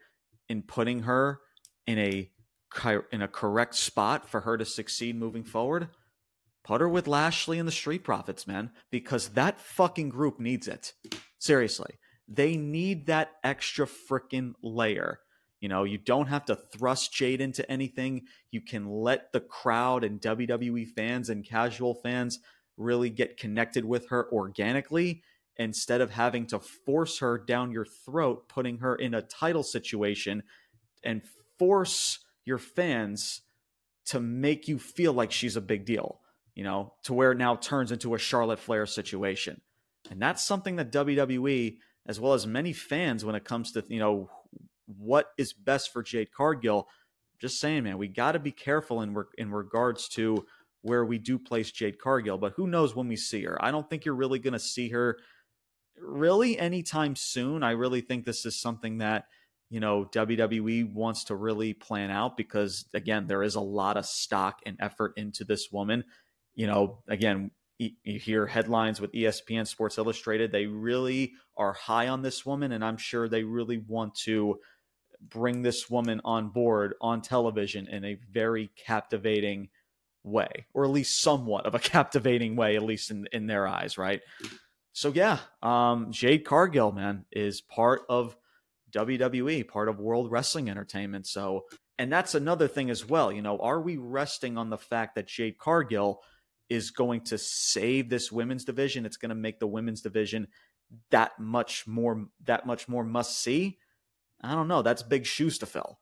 in 0.50 0.64
putting 0.64 1.04
her 1.04 1.40
in 1.88 1.98
a 2.00 2.30
in 3.12 3.22
a 3.22 3.28
correct 3.28 3.76
spot 3.76 4.30
for 4.30 4.42
her 4.42 4.58
to 4.58 4.66
succeed 4.66 5.16
moving 5.16 5.44
forward, 5.44 5.90
put 6.64 6.82
her 6.82 6.90
with 6.90 7.08
Lashley 7.08 7.60
and 7.60 7.68
the 7.68 7.72
Street 7.72 8.04
Profits, 8.04 8.48
man, 8.48 8.72
because 8.90 9.30
that 9.30 9.60
fucking 9.60 10.10
group 10.10 10.40
needs 10.40 10.68
it. 10.68 10.94
Seriously. 11.40 11.96
They 12.28 12.56
need 12.56 13.08
that 13.08 13.32
extra 13.44 13.86
freaking 13.86 14.54
layer 14.64 15.20
you 15.62 15.70
know, 15.70 15.84
you 15.84 16.00
don't 16.00 16.28
have 16.28 16.46
to 16.46 16.56
thrust 16.56 17.14
Jade 17.14 17.40
into 17.40 17.70
anything. 17.72 18.24
You 18.50 18.62
can 18.62 18.90
let 18.90 19.32
the 19.32 19.40
crowd 19.40 20.04
and 20.04 20.20
WWE 20.20 20.88
fans 20.88 21.30
and 21.30 21.46
casual 21.46 21.94
fans 21.94 22.40
really 22.78 23.12
get 23.12 23.38
connected 23.38 23.86
with 23.86 24.10
her 24.10 24.28
organically 24.34 25.22
instead 25.58 26.02
of 26.02 26.10
having 26.10 26.48
to 26.48 26.60
force 26.60 27.20
her 27.20 27.38
down 27.38 27.72
your 27.72 27.86
throat, 27.86 28.50
putting 28.50 28.80
her 28.80 28.96
in 28.96 29.14
a 29.14 29.22
title 29.22 29.62
situation 29.62 30.42
and 31.04 31.22
force 31.60 32.20
your 32.46 32.58
fans 32.58 33.42
to 34.06 34.20
make 34.20 34.68
you 34.68 34.80
feel 34.80 35.14
like 35.14 35.32
she's 35.32 35.56
a 35.56 35.62
big 35.62 35.86
deal, 35.86 36.20
you 36.56 36.64
know, 36.64 36.94
to 37.04 37.14
where 37.14 37.32
it 37.32 37.38
now 37.38 37.56
turns 37.56 37.92
into 37.92 38.16
a 38.16 38.20
Charlotte 38.20 38.60
Flair 38.60 38.86
situation. 38.86 39.62
And 40.10 40.22
that's 40.22 40.44
something 40.44 40.76
that 40.78 40.92
WWE, 40.92 41.78
as 42.08 42.20
well 42.20 42.34
as 42.34 42.48
many 42.48 42.74
fans, 42.74 43.24
when 43.24 43.36
it 43.36 43.46
comes 43.46 43.72
to, 43.74 43.84
you 43.88 44.00
know, 44.00 44.30
what 44.86 45.32
is 45.38 45.54
best 45.54 45.94
for 45.94 46.04
Jade 46.04 46.32
Cargill. 46.32 46.88
Just 47.40 47.60
saying, 47.60 47.84
man, 47.84 47.98
we 47.98 48.08
got 48.08 48.34
to 48.34 48.40
be 48.40 48.52
careful 48.52 49.02
in 49.02 49.14
re- 49.14 49.26
in 49.38 49.52
regards 49.52 50.08
to 50.10 50.46
where 50.82 51.06
we 51.06 51.18
do 51.18 51.40
place 51.40 51.72
Jade 51.72 52.00
Cargill. 52.00 52.38
But 52.38 52.54
who 52.56 52.68
knows 52.68 52.96
when 52.96 53.08
we 53.08 53.16
see 53.16 53.44
her? 53.44 53.64
I 53.64 53.72
don't 53.72 53.90
think 53.90 54.06
you're 54.06 54.16
really 54.16 54.40
going 54.40 54.54
to 54.54 54.60
see 54.60 54.90
her 54.90 55.18
really 56.00 56.58
anytime 56.58 57.16
soon. 57.16 57.64
I 57.64 57.72
really 57.72 58.02
think 58.02 58.26
this 58.26 58.46
is 58.46 58.60
something 58.60 58.98
that 58.98 59.26
you 59.72 59.80
know 59.80 60.06
WWE 60.06 60.94
wants 60.94 61.24
to 61.26 61.36
really 61.36 61.74
plan 61.74 62.12
out 62.12 62.36
because 62.36 62.86
again, 62.94 63.26
there 63.26 63.42
is 63.42 63.56
a 63.56 63.62
lot 63.62 63.96
of 63.96 64.06
stock 64.06 64.60
and 64.66 64.78
effort 64.82 65.14
into 65.16 65.46
this 65.46 65.72
woman. 65.72 66.04
You 66.54 66.68
know, 66.68 67.00
again, 67.08 67.52
you 67.80 68.20
hear 68.20 68.46
headlines 68.46 69.00
with 69.00 69.14
ESPN 69.14 69.66
Sports 69.66 69.98
Illustrated. 69.98 70.52
They 70.52 70.66
really 70.68 71.34
are 71.56 71.72
high 71.72 72.10
on 72.10 72.22
this 72.22 72.46
woman, 72.46 72.74
and 72.74 72.84
I'm 72.84 72.98
sure 72.98 73.30
they 73.30 73.44
really 73.44 73.78
want 73.78 74.14
to 74.26 74.60
bring 75.22 75.62
this 75.62 75.90
woman 75.90 76.20
on 76.26 76.50
board 76.50 76.96
on 77.00 77.22
television 77.22 77.88
in 77.88 78.04
a 78.04 78.18
very 78.30 78.72
captivating 78.76 79.70
way, 80.24 80.66
or 80.74 80.84
at 80.84 80.92
least 80.92 81.22
somewhat 81.22 81.66
of 81.66 81.76
a 81.76 81.80
captivating 81.80 82.58
way, 82.58 82.76
at 82.76 82.84
least 82.84 83.10
in, 83.10 83.26
in 83.32 83.48
their 83.48 83.68
eyes, 83.68 83.98
right? 83.98 84.22
So 84.92 85.14
yeah, 85.16 85.40
um, 85.64 86.12
Jade 86.12 86.44
Cargill, 86.44 86.92
man, 86.92 87.26
is 87.32 87.62
part 87.62 88.02
of 88.10 88.36
WWE, 88.92 89.68
part 89.68 89.90
of 89.90 90.00
World 90.00 90.32
Wrestling 90.32 90.70
Entertainment. 90.70 91.28
So, 91.28 91.66
and 91.98 92.12
that's 92.12 92.36
another 92.36 92.68
thing 92.68 92.90
as 92.90 93.08
well. 93.08 93.32
You 93.32 93.42
know, 93.42 93.58
are 93.60 93.82
we 93.82 93.98
resting 93.98 94.58
on 94.58 94.70
the 94.70 94.78
fact 94.78 95.16
that 95.16 95.28
Jade 95.28 95.58
Cargill 95.58 96.22
is 96.70 96.92
going 96.92 97.22
to 97.22 97.38
save 97.38 98.10
this 98.10 98.32
women's 98.32 98.66
division? 98.66 99.06
It's 99.06 99.18
going 99.18 99.30
to 99.30 99.36
make 99.36 99.60
the 99.60 99.68
women's 99.68 100.02
division 100.02 100.48
that 101.10 101.40
much 101.40 101.88
more 101.88 102.26
that 102.46 102.66
much 102.66 102.88
more 102.88 103.04
must 103.04 103.40
see. 103.40 103.78
I 104.42 104.56
don't 104.56 104.68
know. 104.68 104.82
That's 104.82 105.04
big 105.04 105.26
shoes 105.26 105.58
to 105.60 105.66
fill. 105.66 106.00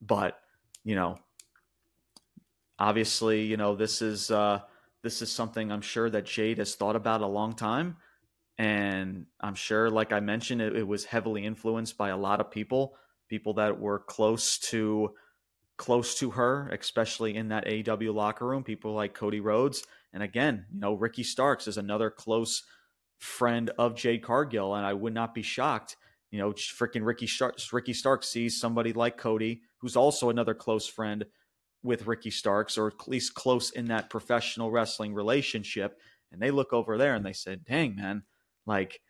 But, 0.00 0.38
you 0.82 0.94
know, 0.94 1.16
obviously, 2.78 3.42
you 3.42 3.56
know, 3.56 3.74
this 3.76 4.02
is 4.02 4.30
uh 4.30 4.60
this 5.02 5.22
is 5.22 5.30
something 5.30 5.70
I'm 5.70 5.82
sure 5.82 6.10
that 6.10 6.26
Jade 6.26 6.58
has 6.58 6.74
thought 6.74 6.96
about 6.96 7.20
a 7.20 7.26
long 7.26 7.54
time. 7.54 7.96
And 8.58 9.26
I'm 9.40 9.54
sure, 9.54 9.90
like 9.90 10.12
I 10.12 10.20
mentioned, 10.20 10.60
it, 10.60 10.76
it 10.76 10.86
was 10.86 11.04
heavily 11.04 11.44
influenced 11.44 11.96
by 11.96 12.10
a 12.10 12.16
lot 12.16 12.40
of 12.40 12.50
people, 12.50 12.94
people 13.28 13.54
that 13.54 13.80
were 13.80 13.98
close 13.98 14.58
to 14.70 15.14
close 15.76 16.14
to 16.20 16.30
her, 16.30 16.68
especially 16.68 17.34
in 17.34 17.48
that 17.48 17.66
AEW 17.66 18.14
locker 18.14 18.46
room, 18.46 18.62
people 18.62 18.94
like 18.94 19.12
Cody 19.12 19.40
Rhodes. 19.40 19.82
And 20.12 20.22
again, 20.22 20.66
you 20.72 20.78
know, 20.78 20.94
Ricky 20.94 21.24
Starks 21.24 21.66
is 21.66 21.78
another 21.78 22.10
close 22.10 22.62
friend 23.18 23.70
of 23.76 23.96
Jade 23.96 24.22
Cargill. 24.22 24.76
And 24.76 24.86
I 24.86 24.92
would 24.92 25.14
not 25.14 25.34
be 25.34 25.42
shocked 25.42 25.96
you 26.34 26.40
know, 26.40 26.50
freaking 26.50 27.06
Ricky 27.06 27.28
Starks, 27.28 27.72
Ricky 27.72 27.92
Starks 27.92 28.28
sees 28.28 28.58
somebody 28.58 28.92
like 28.92 29.16
Cody, 29.16 29.62
who's 29.78 29.94
also 29.94 30.30
another 30.30 30.52
close 30.52 30.84
friend 30.84 31.24
with 31.84 32.08
Ricky 32.08 32.30
Starks, 32.30 32.76
or 32.76 32.88
at 32.88 33.06
least 33.06 33.34
close 33.34 33.70
in 33.70 33.84
that 33.84 34.10
professional 34.10 34.72
wrestling 34.72 35.14
relationship, 35.14 36.00
and 36.32 36.42
they 36.42 36.50
look 36.50 36.72
over 36.72 36.98
there 36.98 37.14
and 37.14 37.24
they 37.24 37.34
said, 37.34 37.64
"Dang, 37.64 37.94
man, 37.94 38.24
like." 38.66 39.00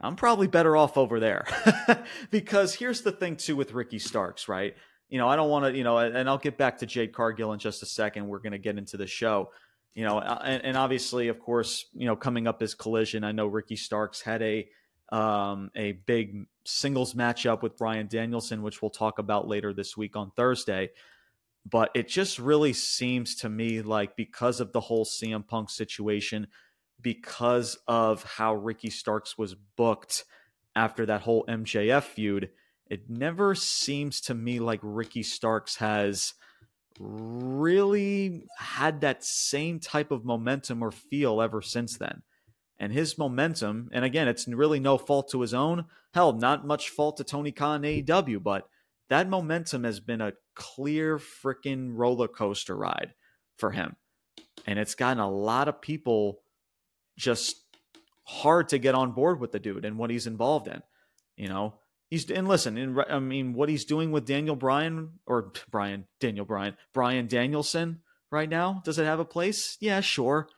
I'm 0.00 0.16
probably 0.16 0.48
better 0.48 0.76
off 0.76 0.98
over 0.98 1.18
there. 1.18 1.46
because 2.30 2.74
here's 2.74 3.00
the 3.00 3.12
thing, 3.12 3.36
too, 3.36 3.56
with 3.56 3.72
Ricky 3.72 3.98
Starks, 3.98 4.48
right? 4.48 4.74
You 5.08 5.18
know, 5.18 5.28
I 5.28 5.36
don't 5.36 5.48
want 5.48 5.64
to, 5.64 5.76
you 5.76 5.82
know, 5.82 5.96
and 5.96 6.28
I'll 6.28 6.36
get 6.36 6.58
back 6.58 6.78
to 6.78 6.86
Jade 6.86 7.14
Cargill 7.14 7.54
in 7.54 7.58
just 7.58 7.82
a 7.82 7.86
second. 7.86 8.28
We're 8.28 8.40
going 8.40 8.52
to 8.52 8.58
get 8.58 8.76
into 8.76 8.98
the 8.98 9.06
show, 9.06 9.50
you 9.94 10.04
know, 10.04 10.18
and, 10.18 10.62
and 10.62 10.76
obviously, 10.76 11.28
of 11.28 11.38
course, 11.38 11.86
you 11.94 12.06
know, 12.06 12.16
coming 12.16 12.46
up 12.46 12.62
is 12.62 12.74
Collision. 12.74 13.24
I 13.24 13.32
know 13.32 13.46
Ricky 13.46 13.76
Starks 13.76 14.20
had 14.20 14.42
a 14.42 14.68
um, 15.12 15.70
a 15.76 15.92
big 15.92 16.46
singles 16.64 17.14
matchup 17.14 17.62
with 17.62 17.76
Bryan 17.76 18.08
Danielson, 18.08 18.62
which 18.62 18.82
we'll 18.82 18.90
talk 18.90 19.18
about 19.18 19.46
later 19.46 19.72
this 19.72 19.96
week 19.96 20.16
on 20.16 20.32
Thursday. 20.32 20.90
But 21.70 21.90
it 21.94 22.08
just 22.08 22.38
really 22.38 22.72
seems 22.72 23.36
to 23.36 23.48
me 23.48 23.80
like 23.82 24.16
because 24.16 24.60
of 24.60 24.72
the 24.72 24.80
whole 24.80 25.04
CM 25.04 25.46
Punk 25.46 25.70
situation, 25.70 26.48
because 27.04 27.78
of 27.86 28.24
how 28.24 28.54
Ricky 28.54 28.90
Starks 28.90 29.38
was 29.38 29.54
booked 29.54 30.24
after 30.74 31.06
that 31.06 31.20
whole 31.20 31.44
MJF 31.46 32.02
feud, 32.02 32.50
it 32.90 33.08
never 33.08 33.54
seems 33.54 34.20
to 34.22 34.34
me 34.34 34.58
like 34.58 34.80
Ricky 34.82 35.22
Starks 35.22 35.76
has 35.76 36.34
really 36.98 38.46
had 38.58 39.02
that 39.02 39.22
same 39.22 39.78
type 39.78 40.10
of 40.10 40.24
momentum 40.24 40.82
or 40.82 40.90
feel 40.90 41.40
ever 41.40 41.62
since 41.62 41.96
then 41.96 42.22
and 42.78 42.92
his 42.92 43.16
momentum, 43.16 43.88
and 43.92 44.04
again, 44.04 44.28
it's 44.28 44.48
really 44.48 44.80
no 44.80 44.98
fault 44.98 45.30
to 45.30 45.40
his 45.40 45.54
own. 45.54 45.84
Hell, 46.12 46.32
not 46.32 46.66
much 46.66 46.90
fault 46.90 47.16
to 47.16 47.24
Tony 47.24 47.52
Khan 47.52 47.82
AEW, 47.82 48.42
but 48.42 48.68
that 49.08 49.28
momentum 49.28 49.84
has 49.84 50.00
been 50.00 50.20
a 50.20 50.32
clear 50.54 51.18
freaking 51.18 51.90
roller 51.92 52.28
coaster 52.28 52.76
ride 52.76 53.14
for 53.56 53.70
him. 53.70 53.96
And 54.66 54.78
it's 54.78 54.94
gotten 54.94 55.20
a 55.20 55.30
lot 55.30 55.68
of 55.68 55.80
people 55.80 56.40
just 57.16 57.56
hard 58.24 58.68
to 58.70 58.78
get 58.78 58.94
on 58.94 59.12
board 59.12 59.40
with 59.40 59.52
the 59.52 59.58
dude 59.58 59.84
and 59.84 59.98
what 59.98 60.10
he's 60.10 60.26
involved 60.26 60.66
in. 60.68 60.82
You 61.36 61.48
know, 61.48 61.74
he's 62.10 62.30
and 62.30 62.48
listen, 62.48 62.78
in, 62.78 62.98
I 63.08 63.18
mean, 63.18 63.54
what 63.54 63.68
he's 63.68 63.84
doing 63.84 64.12
with 64.12 64.26
Daniel 64.26 64.56
Bryan 64.56 65.18
or 65.26 65.52
Brian 65.70 66.06
Daniel 66.20 66.44
Bryan 66.44 66.76
Bryan 66.92 67.26
Danielson 67.26 68.00
right 68.30 68.48
now, 68.48 68.82
does 68.84 68.98
it 68.98 69.04
have 69.04 69.20
a 69.20 69.24
place? 69.24 69.76
Yeah, 69.80 70.00
sure, 70.00 70.48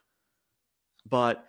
but 1.08 1.44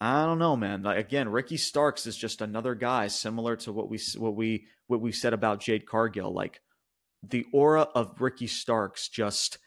I 0.00 0.24
don't 0.24 0.38
know, 0.38 0.56
man. 0.56 0.82
Like, 0.82 0.98
again, 0.98 1.28
Ricky 1.28 1.56
Starks 1.56 2.06
is 2.06 2.16
just 2.16 2.40
another 2.40 2.74
guy 2.74 3.08
similar 3.08 3.56
to 3.56 3.72
what 3.72 3.88
we 3.88 3.98
what 4.16 4.36
we 4.36 4.66
what 4.86 5.00
we 5.00 5.12
said 5.12 5.32
about 5.32 5.60
Jade 5.60 5.86
Cargill. 5.86 6.32
Like 6.32 6.60
the 7.22 7.44
aura 7.52 7.82
of 7.94 8.20
Ricky 8.20 8.46
Starks 8.46 9.08
just 9.08 9.58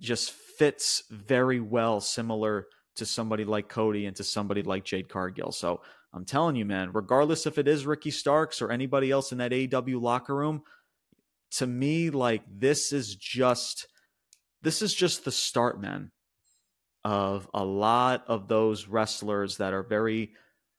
just 0.00 0.30
fits 0.30 1.02
very 1.10 1.60
well, 1.60 2.00
similar 2.00 2.66
to 2.96 3.06
somebody 3.06 3.44
like 3.44 3.68
Cody 3.68 4.06
and 4.06 4.16
to 4.16 4.24
somebody 4.24 4.62
like 4.62 4.84
Jade 4.84 5.08
Cargill. 5.08 5.52
So 5.52 5.80
I'm 6.12 6.24
telling 6.24 6.56
you, 6.56 6.64
man, 6.64 6.90
regardless 6.92 7.46
if 7.46 7.58
it 7.58 7.68
is 7.68 7.86
Ricky 7.86 8.10
Starks 8.10 8.60
or 8.60 8.70
anybody 8.70 9.10
else 9.10 9.32
in 9.32 9.38
that 9.38 9.52
AEW 9.52 10.00
locker 10.00 10.34
room, 10.34 10.62
to 11.52 11.66
me, 11.66 12.10
like 12.10 12.42
this 12.48 12.92
is 12.92 13.14
just 13.16 13.86
this 14.62 14.82
is 14.82 14.94
just 14.94 15.24
the 15.24 15.32
start, 15.32 15.80
man, 15.80 16.10
of 17.04 17.48
a 17.54 17.64
lot 17.64 18.24
of 18.26 18.48
those 18.48 18.86
wrestlers 18.86 19.56
that 19.56 19.72
are 19.72 19.82
very 19.82 20.32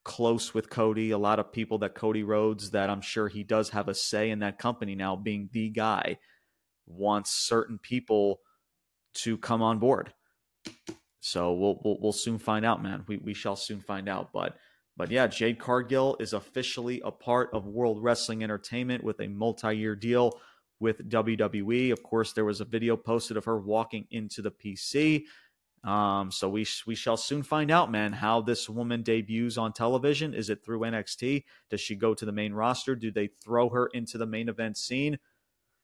close 0.04 0.54
with 0.54 0.70
Cody, 0.70 1.12
a 1.12 1.18
lot 1.18 1.40
of 1.40 1.52
people 1.52 1.80
that 1.80 1.96
Cody 1.96 2.24
Rhodes 2.24 2.72
that 2.72 2.90
I'm 2.90 3.02
sure 3.02 3.28
he 3.28 3.44
does 3.44 3.70
have 3.70 3.88
a 3.88 3.96
say 3.96 4.30
in 4.30 4.40
that 4.40 4.60
company 4.60 4.96
now 4.96 5.16
being 5.16 5.50
the 5.52 5.70
guy 5.70 6.18
wants 6.88 7.32
certain 7.32 7.78
people 7.78 8.42
to 9.14 9.38
come 9.38 9.62
on 9.62 9.80
board. 9.80 10.14
So 11.22 11.54
we'll 11.54 11.80
we'll, 11.84 11.98
we'll 12.02 12.12
soon 12.12 12.40
find 12.40 12.66
out, 12.66 12.84
man. 12.84 13.06
We 13.08 13.18
we 13.18 13.34
shall 13.34 13.56
soon 13.56 13.80
find 13.80 14.10
out, 14.10 14.34
but 14.34 14.58
but 14.98 15.10
yeah, 15.12 15.28
Jade 15.28 15.60
Cargill 15.60 16.18
is 16.20 16.34
officially 16.34 17.02
a 17.06 17.12
part 17.12 17.50
of 17.54 17.66
World 17.66 18.04
Wrestling 18.04 18.44
Entertainment 18.44 19.04
with 19.04 19.22
a 19.22 19.28
multi-year 19.28 19.96
deal 19.96 20.40
with 20.80 21.10
WWE. 21.10 21.92
Of 21.92 22.04
course, 22.04 22.34
there 22.34 22.44
was 22.44 22.60
a 22.60 22.66
video 22.66 22.98
posted 22.98 23.38
of 23.38 23.46
her 23.46 23.60
walking 23.60 24.08
into 24.12 24.42
the 24.42 24.52
PC. 24.52 25.24
Um, 25.84 26.32
so 26.32 26.50
we 26.50 26.66
we 26.86 26.96
shall 26.96 27.18
soon 27.18 27.44
find 27.44 27.72
out, 27.72 27.92
man, 27.92 28.14
how 28.14 28.42
this 28.42 28.68
woman 28.68 29.04
debuts 29.04 29.58
on 29.58 29.74
television. 29.74 30.34
Is 30.34 30.50
it 30.50 30.64
through 30.64 30.82
NXT? 30.82 31.44
Does 31.70 31.82
she 31.82 31.96
go 31.96 32.14
to 32.14 32.26
the 32.26 32.32
main 32.32 32.54
roster? 32.54 32.96
Do 32.96 33.12
they 33.12 33.30
throw 33.44 33.70
her 33.70 33.88
into 33.88 34.18
the 34.18 34.28
main 34.28 34.50
event 34.50 34.78
scene? 34.78 35.20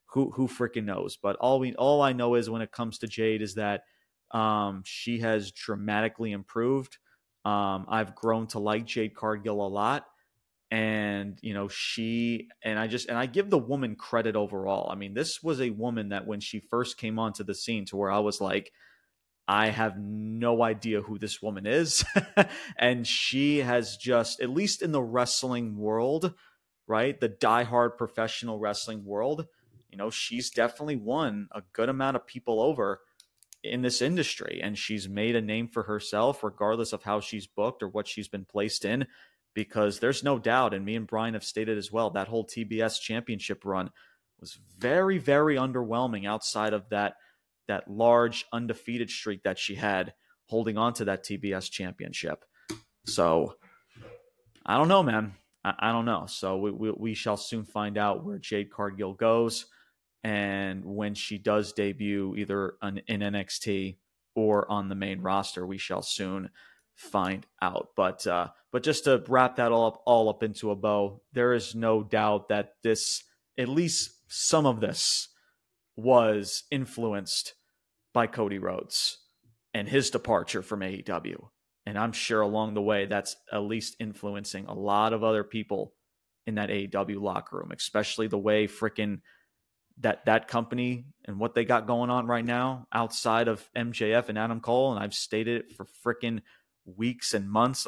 Who 0.08 0.32
who 0.32 0.48
freaking 0.48 0.86
knows? 0.86 1.16
But 1.16 1.36
all 1.38 1.60
we 1.60 1.76
all 1.76 2.02
I 2.02 2.14
know 2.14 2.36
is 2.36 2.50
when 2.50 2.62
it 2.62 2.72
comes 2.72 2.98
to 3.00 3.08
Jade 3.08 3.42
is 3.42 3.56
that 3.56 3.84
um, 4.32 4.84
she 4.86 5.20
has 5.20 5.52
dramatically 5.52 6.32
improved. 6.32 6.98
Um, 7.46 7.86
I've 7.88 8.16
grown 8.16 8.48
to 8.48 8.60
like 8.60 8.86
Jade 8.86 9.16
Cargill 9.16 9.66
a 9.66 9.70
lot. 9.70 10.06
And 10.70 11.40
you 11.42 11.54
know 11.54 11.70
she 11.70 12.50
and 12.62 12.78
i 12.78 12.88
just 12.88 13.08
and 13.08 13.18
i 13.18 13.26
give 13.26 13.50
the 13.50 13.58
woman 13.58 13.96
credit 13.96 14.36
overall. 14.36 14.92
I 14.92 14.96
mean 14.96 15.14
this 15.14 15.42
was 15.42 15.62
a 15.62 15.70
woman 15.70 16.10
that 16.10 16.28
when 16.28 16.42
she 16.42 16.60
first 16.60 16.98
came 16.98 17.20
onto 17.20 17.46
the 17.46 17.56
scene 17.56 17.86
to 17.86 17.96
where 17.96 18.12
i 18.12 18.20
was 18.20 18.42
like 18.42 18.74
i 19.48 19.70
have 19.70 19.98
no 19.98 20.62
idea 20.62 21.00
who 21.02 21.18
this 21.18 21.42
woman 21.42 21.66
is. 21.66 22.04
And 22.78 23.08
she 23.08 23.60
has 23.60 23.96
just 23.96 24.42
at 24.42 24.50
least 24.50 24.82
in 24.82 24.92
the 24.92 25.02
wrestling 25.02 25.78
world 25.78 26.34
right 26.86 27.18
the 27.18 27.30
diehard 27.30 27.98
professional 27.98 28.60
wrestling 28.60 29.06
world 29.06 29.46
you 29.90 29.98
know 29.98 30.10
she's 30.10 30.50
definitely 30.50 30.98
won 30.98 31.48
a 31.54 31.62
good 31.72 31.88
amount 31.88 32.18
of 32.18 32.28
people 32.28 32.60
over 32.60 33.00
in 33.64 33.82
this 33.82 34.02
industry 34.02 34.60
and 34.64 34.78
she's 34.78 35.10
made 35.10 35.36
a 35.36 35.42
name 35.42 35.68
for 35.68 35.84
herself 35.84 36.44
regardless 36.44 36.94
of 36.94 37.04
how 37.04 37.20
she's 37.20 37.48
booked 37.48 37.84
or 37.84 37.90
what 37.90 38.08
she's 38.08 38.28
been 38.28 38.46
placed 38.46 38.86
in 38.86 39.08
because 39.58 39.98
there's 39.98 40.24
no 40.24 40.38
doubt, 40.38 40.76
and 40.76 40.86
me 40.86 40.96
and 40.96 41.08
Brian 41.08 41.34
have 41.34 41.44
stated 41.44 41.80
as 41.80 41.92
well, 41.92 42.12
that 42.12 42.28
whole 42.28 42.46
TBS 42.46 43.02
championship 43.02 43.66
run 43.66 43.90
was 44.40 44.60
very, 44.78 45.18
very 45.18 45.56
underwhelming 45.56 46.28
outside 46.28 46.74
of 46.74 46.88
that 46.90 47.16
that 47.68 47.90
large 47.90 48.46
undefeated 48.54 49.10
streak 49.10 49.42
that 49.42 49.58
she 49.58 49.74
had 49.74 50.14
holding 50.46 50.78
on 50.78 50.94
to 50.94 51.06
that 51.06 51.26
TBS 51.26 51.72
championship. 51.72 52.46
So 53.08 53.56
I 54.64 54.78
don't 54.78 54.90
know, 54.90 55.02
man. 55.02 55.34
I, 55.66 55.74
I 55.80 55.92
don't 55.92 56.06
know. 56.06 56.28
So 56.28 56.58
we, 56.58 56.70
we, 56.70 56.92
we 56.92 57.14
shall 57.16 57.36
soon 57.36 57.66
find 57.66 57.98
out 57.98 58.24
where 58.24 58.38
Jade 58.38 58.70
Cargill 58.70 59.16
goes 59.16 59.66
and 60.28 60.84
when 60.84 61.16
she 61.16 61.38
does 61.38 61.72
debut 61.72 62.36
either 62.36 62.74
in 62.84 63.02
NXT 63.08 63.96
or 64.36 64.70
on 64.70 64.90
the 64.90 64.96
main 64.96 65.22
roster, 65.22 65.66
we 65.66 65.78
shall 65.78 66.02
soon 66.02 66.50
find 66.96 67.46
out. 67.62 67.92
But 67.96 68.28
uh, 68.28 68.50
but 68.74 68.84
just 68.84 69.06
to 69.06 69.24
wrap 69.30 69.56
that 69.56 69.72
all 69.72 69.88
up 69.88 70.02
all 70.06 70.28
up 70.28 70.44
into 70.44 70.72
a 70.72 70.76
bow, 70.76 71.22
there 71.32 71.54
is 71.54 71.76
no 71.76 72.04
doubt 72.04 72.50
that 72.50 72.74
this, 72.84 73.24
at 73.58 73.70
least 73.70 74.12
some 74.28 74.66
of 74.66 74.82
this, 74.82 75.30
was 75.96 76.64
influenced 76.72 77.54
by 78.14 78.28
Cody 78.28 78.60
Rhodes 78.60 79.20
and 79.74 79.88
his 79.88 80.10
departure 80.10 80.62
from 80.62 80.82
AEW. 80.82 81.38
And 81.86 81.98
I'm 81.98 82.12
sure 82.12 82.42
along 82.42 82.74
the 82.74 82.82
way, 82.82 83.06
that's 83.06 83.38
at 83.50 83.60
least 83.60 83.96
influencing 83.98 84.66
a 84.66 84.74
lot 84.74 85.14
of 85.14 85.24
other 85.24 85.46
people 85.46 85.94
in 86.46 86.56
that 86.56 86.70
AEW 86.70 87.22
locker 87.22 87.60
room, 87.60 87.72
especially 87.72 88.28
the 88.28 88.38
way 88.38 88.68
freaking 88.68 89.22
that 90.00 90.26
that 90.26 90.48
company 90.48 91.06
and 91.26 91.40
what 91.40 91.56
they 91.56 91.66
got 91.66 91.88
going 91.88 92.10
on 92.10 92.28
right 92.28 92.46
now 92.46 92.88
outside 92.94 93.48
of 93.48 93.68
MJF 93.76 94.30
and 94.30 94.38
Adam 94.38 94.60
Cole. 94.60 94.92
And 94.92 95.04
I've 95.04 95.14
stated 95.14 95.62
it 95.62 95.72
for 95.72 95.86
freaking 96.06 96.42
weeks 96.86 97.34
and 97.34 97.50
months 97.50 97.88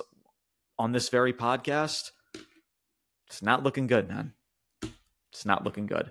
on 0.79 0.93
this 0.93 1.09
very 1.09 1.33
podcast, 1.33 2.11
it's 3.27 3.41
not 3.41 3.63
looking 3.63 3.85
good, 3.85 4.07
man. 4.07 4.33
It's 5.31 5.45
not 5.45 5.63
looking 5.63 5.85
good. 5.85 6.09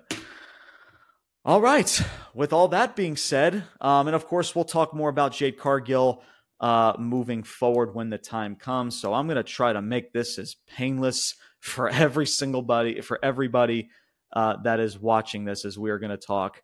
All 1.43 1.59
right. 1.59 2.01
With 2.33 2.53
all 2.53 2.69
that 2.69 2.95
being 2.95 3.17
said, 3.17 3.63
um, 3.81 4.07
and 4.07 4.15
of 4.15 4.27
course, 4.27 4.55
we'll 4.55 4.65
talk 4.65 4.93
more 4.93 5.09
about 5.09 5.33
Jade 5.33 5.57
Cargill 5.57 6.21
uh, 6.59 6.93
moving 6.99 7.43
forward 7.43 7.95
when 7.95 8.09
the 8.09 8.17
time 8.17 8.55
comes. 8.55 8.99
So 8.99 9.13
I'm 9.13 9.27
going 9.27 9.37
to 9.37 9.43
try 9.43 9.73
to 9.73 9.81
make 9.81 10.13
this 10.13 10.37
as 10.37 10.55
painless 10.67 11.35
for 11.59 11.89
every 11.89 12.27
single 12.27 12.61
body, 12.61 13.01
for 13.01 13.19
everybody 13.23 13.89
uh, 14.33 14.57
that 14.63 14.79
is 14.79 14.99
watching 14.99 15.45
this, 15.45 15.65
as 15.65 15.77
we 15.77 15.89
are 15.89 15.99
going 15.99 16.11
to 16.11 16.17
talk 16.17 16.61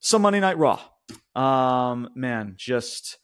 some 0.00 0.22
Monday 0.22 0.40
Night 0.40 0.58
Raw. 0.58 0.80
Um, 1.34 2.10
man, 2.14 2.54
just 2.56 3.18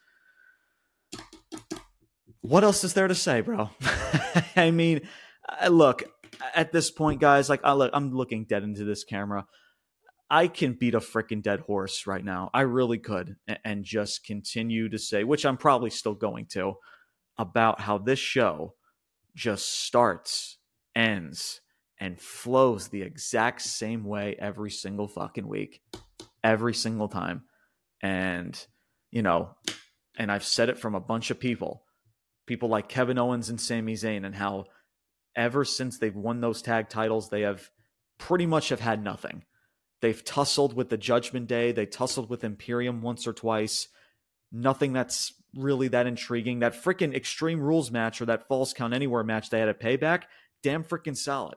what 2.41 2.65
else 2.65 2.85
is 2.85 2.95
there 2.95 3.09
to 3.09 3.15
say, 3.15 3.41
bro? 3.43 3.71
I 4.57 4.71
mean, 4.71 5.03
look, 5.69 6.05
at 6.55 6.73
this 6.73 6.91
point, 6.91 7.21
guys, 7.21 7.49
like, 7.49 7.61
I 7.65 7.73
look, 7.73 7.91
I'm 7.93 8.15
looking 8.15 8.45
dead 8.45 8.63
into 8.63 8.85
this 8.85 9.05
camera. 9.05 9.47
I 10.31 10.47
can 10.47 10.75
beat 10.75 10.95
a 10.95 11.01
freaking 11.01 11.43
dead 11.43 11.61
horse 11.61 12.07
right 12.07 12.25
now. 12.25 12.51
I 12.55 12.63
really 12.63 12.99
could, 12.99 13.37
and 13.65 13.85
just 13.85 14.25
continue 14.25 14.89
to 14.89 14.99
say, 14.99 15.25
which 15.25 15.45
I'm 15.45 15.57
probably 15.57 15.91
still 15.91 16.15
going 16.15 16.47
to, 16.53 16.75
about 17.37 17.81
how 17.81 17.99
this 17.99 18.19
show 18.19 18.75
just 19.35 19.85
starts, 19.85 20.59
ends, 20.95 21.61
and 22.01 22.19
flows 22.19 22.89
the 22.89 23.03
exact 23.03 23.63
same 23.63 24.05
way 24.05 24.35
every 24.39 24.71
single 24.71 25.07
fucking 25.07 25.47
week, 25.47 25.83
every 26.43 26.75
single 26.75 27.09
time. 27.09 27.43
And, 28.03 28.59
you 29.11 29.23
know, 29.23 29.51
and 30.19 30.33
I've 30.33 30.45
said 30.45 30.71
it 30.71 30.79
from 30.79 30.95
a 30.95 31.01
bunch 31.01 31.31
of 31.31 31.39
people 31.39 31.85
people 32.51 32.69
like 32.69 32.89
Kevin 32.89 33.17
Owens 33.17 33.49
and 33.49 33.61
Sami 33.61 33.95
Zayn 33.95 34.27
and 34.27 34.35
how 34.35 34.65
ever 35.37 35.65
since 35.65 35.99
they've 35.99 36.17
won 36.17 36.41
those 36.41 36.63
tag 36.63 36.89
titles, 36.89 37.29
they 37.29 37.43
have 37.43 37.71
pretty 38.19 38.45
much 38.45 38.71
have 38.71 38.81
had 38.81 39.05
nothing. 39.05 39.45
They've 40.01 40.25
tussled 40.25 40.73
with 40.73 40.89
the 40.89 40.97
Judgment 40.97 41.47
Day, 41.47 41.71
they 41.71 41.87
tussled 41.87 42.29
with 42.29 42.43
Imperium 42.43 43.03
once 43.03 43.29
or 43.29 43.33
twice. 43.33 43.87
Nothing 44.51 44.93
that's 44.93 45.33
really 45.55 45.87
that 45.89 46.09
intriguing. 46.09 46.59
That 46.59 46.75
freaking 46.75 47.15
Extreme 47.15 47.61
Rules 47.61 47.93
match 47.93 48.21
or 48.21 48.25
that 48.25 48.49
Falls 48.49 48.73
Count 48.75 48.95
Anywhere 48.95 49.23
match 49.23 49.51
they 49.51 49.61
had 49.61 49.69
a 49.69 49.75
payback, 49.75 50.25
damn 50.61 50.83
freaking 50.83 51.17
solid. 51.17 51.55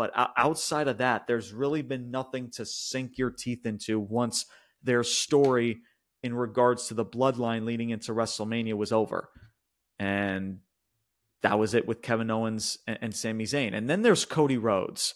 But 0.00 0.12
outside 0.34 0.88
of 0.88 0.96
that, 0.96 1.26
there's 1.26 1.52
really 1.52 1.82
been 1.82 2.10
nothing 2.10 2.50
to 2.52 2.64
sink 2.64 3.18
your 3.18 3.30
teeth 3.30 3.66
into 3.66 4.00
once 4.00 4.46
their 4.82 5.02
story 5.02 5.82
in 6.22 6.32
regards 6.32 6.88
to 6.88 6.94
the 6.94 7.04
bloodline 7.04 7.66
leading 7.66 7.90
into 7.90 8.14
WrestleMania 8.14 8.72
was 8.78 8.92
over 8.92 9.28
and 9.98 10.60
that 11.42 11.58
was 11.58 11.74
it 11.74 11.86
with 11.86 12.00
Kevin 12.00 12.30
Owens 12.30 12.78
and, 12.86 12.98
and 13.02 13.14
Sami 13.14 13.44
Zayn. 13.44 13.74
And 13.74 13.90
then 13.90 14.00
there's 14.00 14.24
Cody 14.24 14.56
Rhodes, 14.56 15.14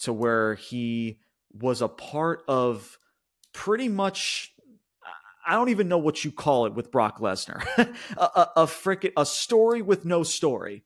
to 0.00 0.12
where 0.12 0.56
he 0.56 1.18
was 1.50 1.80
a 1.80 1.88
part 1.88 2.42
of 2.46 2.98
pretty 3.54 3.88
much 3.88 4.52
I 5.48 5.54
don't 5.54 5.70
even 5.70 5.88
know 5.88 5.96
what 5.96 6.24
you 6.26 6.30
call 6.30 6.66
it 6.66 6.74
with 6.74 6.90
Brock 6.90 7.20
Lesnar. 7.20 7.64
a, 8.18 8.22
a, 8.22 8.50
a 8.56 8.66
frickin' 8.66 9.12
a 9.16 9.24
story 9.24 9.80
with 9.80 10.04
no 10.04 10.22
story. 10.22 10.84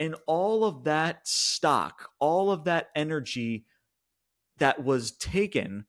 And 0.00 0.16
all 0.26 0.64
of 0.64 0.84
that 0.84 1.26
stock, 1.28 2.10
all 2.18 2.50
of 2.50 2.64
that 2.64 2.88
energy 2.96 3.66
that 4.58 4.82
was 4.84 5.12
taken 5.12 5.86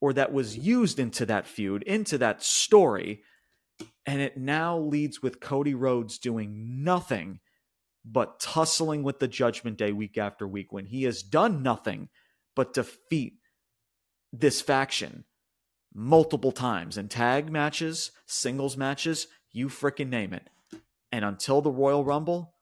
or 0.00 0.12
that 0.12 0.32
was 0.32 0.56
used 0.56 0.98
into 0.98 1.26
that 1.26 1.46
feud, 1.46 1.82
into 1.82 2.18
that 2.18 2.42
story, 2.42 3.22
and 4.04 4.20
it 4.20 4.36
now 4.36 4.78
leads 4.78 5.22
with 5.22 5.40
Cody 5.40 5.74
Rhodes 5.74 6.18
doing 6.18 6.84
nothing 6.84 7.40
but 8.04 8.38
tussling 8.38 9.02
with 9.02 9.18
the 9.18 9.28
Judgment 9.28 9.76
Day 9.76 9.90
week 9.90 10.16
after 10.16 10.46
week 10.46 10.72
when 10.72 10.86
he 10.86 11.02
has 11.04 11.22
done 11.22 11.62
nothing 11.62 12.08
but 12.54 12.72
defeat 12.72 13.34
this 14.32 14.60
faction 14.60 15.24
multiple 15.92 16.52
times 16.52 16.98
in 16.98 17.08
tag 17.08 17.50
matches, 17.50 18.12
singles 18.26 18.76
matches, 18.76 19.26
you 19.50 19.68
freaking 19.68 20.08
name 20.08 20.32
it. 20.32 20.48
And 21.10 21.24
until 21.24 21.62
the 21.62 21.70
Royal 21.70 22.04
Rumble, 22.04 22.54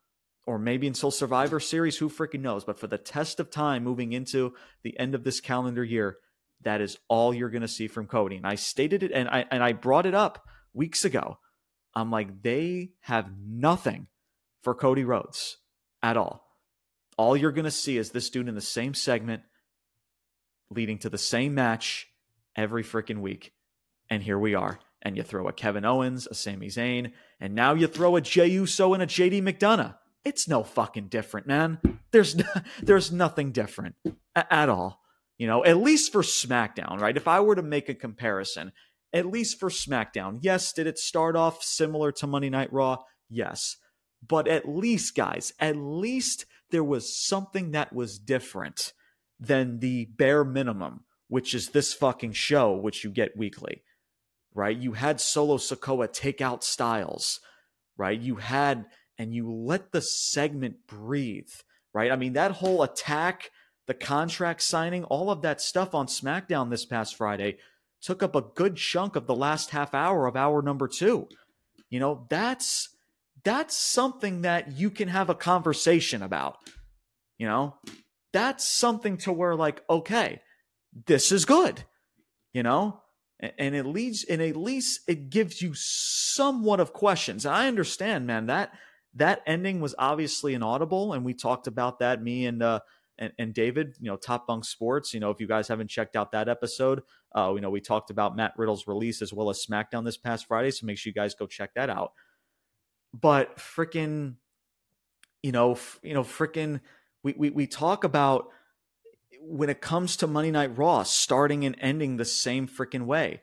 or 0.46 0.58
maybe 0.58 0.86
until 0.86 1.10
Survivor 1.10 1.58
Series, 1.60 1.96
who 1.96 2.08
freaking 2.08 2.40
knows? 2.40 2.64
But 2.64 2.78
for 2.78 2.86
the 2.86 2.98
test 2.98 3.40
of 3.40 3.50
time 3.50 3.82
moving 3.84 4.12
into 4.12 4.54
the 4.82 4.98
end 4.98 5.14
of 5.14 5.24
this 5.24 5.40
calendar 5.40 5.84
year, 5.84 6.18
That 6.62 6.80
is 6.80 6.98
all 7.08 7.34
you're 7.34 7.50
going 7.50 7.62
to 7.62 7.68
see 7.68 7.88
from 7.88 8.06
Cody. 8.06 8.36
And 8.36 8.46
I 8.46 8.54
stated 8.54 9.02
it 9.02 9.12
and 9.12 9.28
I 9.28 9.44
and 9.50 9.62
I 9.62 9.72
brought 9.72 10.06
it 10.06 10.14
up 10.14 10.46
weeks 10.72 11.04
ago. 11.04 11.38
I'm 11.94 12.10
like 12.10 12.42
they 12.42 12.92
have 13.00 13.30
nothing 13.38 14.08
for 14.62 14.74
Cody 14.74 15.04
Rhodes 15.04 15.58
at 16.02 16.16
all. 16.16 16.42
All 17.16 17.36
you're 17.36 17.52
going 17.52 17.66
to 17.66 17.70
see 17.70 17.96
is 17.98 18.10
this 18.10 18.30
dude 18.30 18.48
in 18.48 18.54
the 18.54 18.60
same 18.60 18.94
segment 18.94 19.42
leading 20.70 20.98
to 20.98 21.10
the 21.10 21.18
same 21.18 21.54
match 21.54 22.08
every 22.56 22.82
freaking 22.82 23.20
week. 23.20 23.52
And 24.10 24.22
here 24.22 24.38
we 24.38 24.54
are. 24.54 24.80
And 25.02 25.16
you 25.16 25.22
throw 25.22 25.46
a 25.46 25.52
Kevin 25.52 25.84
Owens, 25.84 26.26
a 26.26 26.34
Sami 26.34 26.68
Zayn, 26.68 27.12
and 27.38 27.54
now 27.54 27.74
you 27.74 27.86
throw 27.86 28.16
a 28.16 28.20
Jey 28.20 28.48
Uso 28.48 28.94
and 28.94 29.02
a 29.02 29.06
JD 29.06 29.42
McDonagh. 29.42 29.94
It's 30.24 30.48
no 30.48 30.62
fucking 30.62 31.08
different, 31.08 31.46
man. 31.46 31.78
There's 32.10 32.36
no, 32.36 32.44
there's 32.82 33.12
nothing 33.12 33.52
different 33.52 33.96
at 34.34 34.68
all. 34.68 35.00
You 35.38 35.46
know, 35.46 35.64
at 35.64 35.78
least 35.78 36.12
for 36.12 36.22
SmackDown, 36.22 37.00
right? 37.00 37.16
If 37.16 37.26
I 37.26 37.40
were 37.40 37.56
to 37.56 37.62
make 37.62 37.88
a 37.88 37.94
comparison, 37.94 38.72
at 39.12 39.26
least 39.26 39.58
for 39.58 39.68
SmackDown, 39.68 40.38
yes, 40.42 40.72
did 40.72 40.86
it 40.86 40.98
start 40.98 41.36
off 41.36 41.62
similar 41.62 42.12
to 42.12 42.26
Monday 42.26 42.50
Night 42.50 42.72
Raw? 42.72 42.98
Yes. 43.28 43.76
But 44.26 44.48
at 44.48 44.68
least, 44.68 45.14
guys, 45.14 45.52
at 45.60 45.76
least 45.76 46.46
there 46.70 46.84
was 46.84 47.16
something 47.16 47.72
that 47.72 47.92
was 47.92 48.18
different 48.18 48.92
than 49.38 49.80
the 49.80 50.06
bare 50.16 50.44
minimum, 50.44 51.04
which 51.28 51.54
is 51.54 51.70
this 51.70 51.92
fucking 51.92 52.32
show, 52.32 52.74
which 52.74 53.04
you 53.04 53.10
get 53.10 53.36
weekly, 53.36 53.82
right? 54.54 54.76
You 54.76 54.92
had 54.92 55.20
Solo 55.20 55.58
Sikoa 55.58 56.12
take 56.12 56.40
out 56.40 56.64
Styles, 56.64 57.40
right? 57.96 58.18
You 58.18 58.36
had, 58.36 58.86
and 59.18 59.34
you 59.34 59.50
let 59.50 59.92
the 59.92 60.02
segment 60.02 60.86
breathe, 60.86 61.50
right? 61.92 62.10
I 62.10 62.16
mean, 62.16 62.34
that 62.34 62.52
whole 62.52 62.82
attack 62.82 63.50
the 63.86 63.94
contract 63.94 64.62
signing, 64.62 65.04
all 65.04 65.30
of 65.30 65.42
that 65.42 65.60
stuff 65.60 65.94
on 65.94 66.06
SmackDown 66.06 66.70
this 66.70 66.86
past 66.86 67.16
Friday 67.16 67.58
took 68.00 68.22
up 68.22 68.34
a 68.34 68.42
good 68.42 68.76
chunk 68.76 69.16
of 69.16 69.26
the 69.26 69.34
last 69.34 69.70
half 69.70 69.94
hour 69.94 70.26
of 70.26 70.36
hour 70.36 70.62
number 70.62 70.88
2. 70.88 71.28
You 71.90 72.00
know, 72.00 72.26
that's 72.28 72.88
that's 73.44 73.76
something 73.76 74.42
that 74.42 74.72
you 74.72 74.90
can 74.90 75.08
have 75.08 75.28
a 75.28 75.34
conversation 75.34 76.22
about. 76.22 76.56
You 77.38 77.46
know, 77.46 77.76
that's 78.32 78.66
something 78.66 79.18
to 79.18 79.32
where 79.32 79.54
like, 79.54 79.82
okay, 79.88 80.40
this 81.06 81.30
is 81.30 81.44
good. 81.44 81.84
You 82.52 82.62
know, 82.62 83.00
and 83.40 83.74
it 83.74 83.84
leads 83.84 84.24
and 84.24 84.40
at 84.40 84.56
least 84.56 85.00
it 85.08 85.28
gives 85.28 85.60
you 85.60 85.72
somewhat 85.74 86.80
of 86.80 86.92
questions. 86.92 87.44
I 87.44 87.68
understand, 87.68 88.26
man, 88.26 88.46
that 88.46 88.72
that 89.16 89.42
ending 89.46 89.80
was 89.80 89.94
obviously 89.98 90.54
inaudible, 90.54 91.12
and 91.12 91.24
we 91.24 91.34
talked 91.34 91.66
about 91.66 92.00
that. 92.00 92.22
Me 92.22 92.46
and 92.46 92.62
uh, 92.62 92.80
and, 93.18 93.32
and 93.38 93.54
David, 93.54 93.94
you 94.00 94.10
know, 94.10 94.16
Top 94.16 94.46
Bunk 94.46 94.64
Sports. 94.64 95.14
You 95.14 95.20
know, 95.20 95.30
if 95.30 95.40
you 95.40 95.46
guys 95.46 95.68
haven't 95.68 95.88
checked 95.88 96.16
out 96.16 96.32
that 96.32 96.48
episode, 96.48 97.02
uh, 97.34 97.52
you 97.54 97.60
know, 97.60 97.70
we 97.70 97.80
talked 97.80 98.10
about 98.10 98.36
Matt 98.36 98.54
Riddle's 98.56 98.86
release 98.86 99.22
as 99.22 99.32
well 99.32 99.50
as 99.50 99.64
SmackDown 99.64 100.04
this 100.04 100.16
past 100.16 100.46
Friday. 100.46 100.70
So 100.70 100.86
make 100.86 100.98
sure 100.98 101.10
you 101.10 101.14
guys 101.14 101.34
go 101.34 101.46
check 101.46 101.74
that 101.74 101.90
out. 101.90 102.12
But 103.12 103.56
freaking, 103.58 104.34
you 105.42 105.52
know, 105.52 105.72
f- 105.72 106.00
you 106.02 106.14
know, 106.14 106.24
freaking, 106.24 106.80
we, 107.22 107.34
we 107.36 107.50
we 107.50 107.66
talk 107.66 108.02
about 108.02 108.48
when 109.40 109.70
it 109.70 109.80
comes 109.80 110.16
to 110.16 110.26
Monday 110.26 110.50
Night 110.50 110.76
Raw 110.76 111.02
starting 111.04 111.64
and 111.64 111.76
ending 111.80 112.16
the 112.16 112.24
same 112.24 112.66
freaking 112.66 113.04
way. 113.04 113.42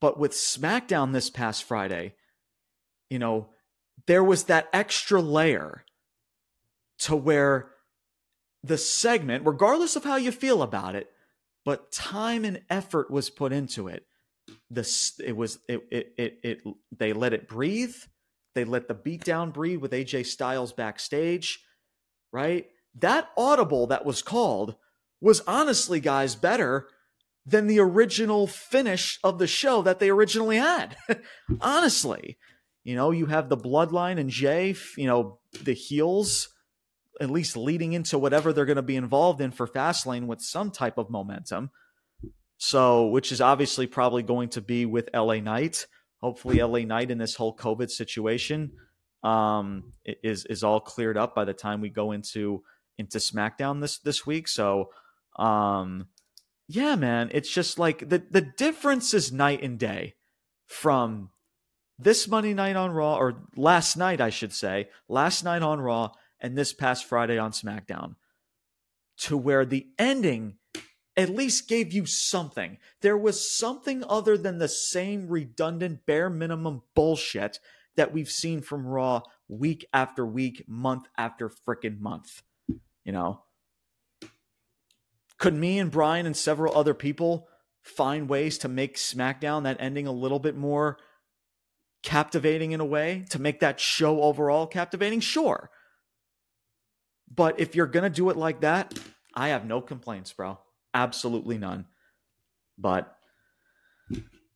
But 0.00 0.18
with 0.18 0.32
SmackDown 0.32 1.12
this 1.12 1.30
past 1.30 1.62
Friday, 1.62 2.14
you 3.10 3.18
know, 3.18 3.48
there 4.06 4.24
was 4.24 4.44
that 4.44 4.68
extra 4.72 5.20
layer 5.20 5.84
to 7.00 7.16
where 7.16 7.70
the 8.62 8.78
segment, 8.78 9.46
regardless 9.46 9.96
of 9.96 10.04
how 10.04 10.16
you 10.16 10.32
feel 10.32 10.62
about 10.62 10.94
it, 10.94 11.10
but 11.64 11.92
time 11.92 12.44
and 12.44 12.62
effort 12.68 13.10
was 13.10 13.30
put 13.30 13.52
into 13.52 13.88
it. 13.88 14.04
This 14.68 15.20
it 15.24 15.36
was 15.36 15.58
it 15.68 15.86
it 15.90 16.12
it, 16.18 16.38
it 16.42 16.58
they 16.96 17.12
let 17.12 17.32
it 17.32 17.48
breathe. 17.48 17.94
They 18.54 18.64
let 18.64 18.88
the 18.88 18.94
beatdown 18.94 19.52
breathe 19.52 19.80
with 19.80 19.92
AJ 19.92 20.26
Styles 20.26 20.72
backstage, 20.72 21.60
right? 22.32 22.66
That 22.96 23.28
audible 23.36 23.86
that 23.88 24.04
was 24.04 24.22
called 24.22 24.74
was 25.20 25.40
honestly, 25.46 26.00
guys, 26.00 26.34
better 26.34 26.88
than 27.46 27.66
the 27.66 27.78
original 27.78 28.46
finish 28.46 29.18
of 29.22 29.38
the 29.38 29.46
show 29.46 29.82
that 29.82 29.98
they 29.98 30.10
originally 30.10 30.56
had. 30.56 30.96
honestly, 31.60 32.38
you 32.84 32.96
know, 32.96 33.10
you 33.10 33.26
have 33.26 33.48
the 33.48 33.56
bloodline 33.56 34.18
and 34.18 34.30
Jay, 34.30 34.74
you 34.96 35.06
know, 35.06 35.38
the 35.62 35.74
heels 35.74 36.48
at 37.20 37.30
least 37.30 37.56
leading 37.56 37.92
into 37.92 38.18
whatever 38.18 38.52
they're 38.52 38.64
going 38.64 38.76
to 38.76 38.82
be 38.82 38.96
involved 38.96 39.40
in 39.40 39.50
for 39.50 39.66
Fastlane 39.66 40.26
with 40.26 40.40
some 40.40 40.70
type 40.70 40.96
of 40.96 41.10
momentum. 41.10 41.70
So, 42.56 43.08
which 43.08 43.32
is 43.32 43.40
obviously 43.40 43.86
probably 43.86 44.22
going 44.22 44.50
to 44.50 44.60
be 44.60 44.86
with 44.86 45.10
LA 45.14 45.36
Knight. 45.36 45.86
Hopefully, 46.20 46.62
LA 46.62 46.80
Knight 46.80 47.10
in 47.10 47.18
this 47.18 47.34
whole 47.34 47.56
COVID 47.56 47.90
situation 47.90 48.72
um, 49.22 49.92
is 50.04 50.44
is 50.46 50.62
all 50.62 50.80
cleared 50.80 51.16
up 51.16 51.34
by 51.34 51.44
the 51.44 51.54
time 51.54 51.80
we 51.80 51.88
go 51.88 52.12
into 52.12 52.62
into 52.98 53.18
SmackDown 53.18 53.80
this 53.80 53.98
this 53.98 54.26
week. 54.26 54.46
So, 54.46 54.90
um, 55.36 56.08
yeah, 56.68 56.96
man, 56.96 57.30
it's 57.32 57.50
just 57.50 57.78
like 57.78 58.08
the 58.10 58.22
the 58.30 58.42
difference 58.42 59.14
is 59.14 59.32
night 59.32 59.62
and 59.62 59.78
day 59.78 60.14
from 60.66 61.30
this 62.02 62.28
Monday 62.28 62.54
night 62.54 62.76
on 62.76 62.92
Raw 62.92 63.16
or 63.16 63.42
last 63.56 63.96
night, 63.96 64.20
I 64.20 64.30
should 64.30 64.52
say, 64.52 64.88
last 65.08 65.44
night 65.44 65.62
on 65.62 65.80
Raw 65.80 66.12
and 66.40 66.56
this 66.56 66.72
past 66.72 67.04
Friday 67.04 67.38
on 67.38 67.52
SmackDown 67.52 68.16
to 69.18 69.36
where 69.36 69.64
the 69.64 69.86
ending 69.98 70.54
at 71.16 71.28
least 71.28 71.68
gave 71.68 71.92
you 71.92 72.06
something. 72.06 72.78
There 73.02 73.18
was 73.18 73.50
something 73.50 74.02
other 74.08 74.38
than 74.38 74.58
the 74.58 74.68
same 74.68 75.28
redundant, 75.28 76.06
bare 76.06 76.30
minimum 76.30 76.82
bullshit 76.94 77.60
that 77.96 78.12
we've 78.12 78.30
seen 78.30 78.62
from 78.62 78.86
Raw 78.86 79.22
week 79.48 79.84
after 79.92 80.24
week, 80.24 80.64
month 80.66 81.06
after 81.18 81.50
freaking 81.50 82.00
month. 82.00 82.42
You 83.04 83.12
know? 83.12 83.42
Could 85.38 85.54
me 85.54 85.78
and 85.78 85.90
Brian 85.90 86.26
and 86.26 86.36
several 86.36 86.76
other 86.76 86.94
people 86.94 87.48
find 87.82 88.28
ways 88.28 88.58
to 88.58 88.68
make 88.68 88.96
SmackDown 88.96 89.64
that 89.64 89.78
ending 89.80 90.06
a 90.06 90.12
little 90.12 90.38
bit 90.38 90.56
more 90.56 90.98
captivating 92.02 92.72
in 92.72 92.80
a 92.80 92.84
way 92.84 93.24
to 93.30 93.38
make 93.38 93.60
that 93.60 93.80
show 93.80 94.22
overall 94.22 94.66
captivating? 94.66 95.20
Sure. 95.20 95.70
But 97.32 97.60
if 97.60 97.74
you're 97.74 97.86
going 97.86 98.04
to 98.04 98.10
do 98.10 98.30
it 98.30 98.36
like 98.36 98.60
that, 98.62 98.98
I 99.34 99.48
have 99.48 99.64
no 99.64 99.80
complaints, 99.80 100.32
bro. 100.32 100.58
Absolutely 100.92 101.58
none. 101.58 101.86
But 102.76 103.14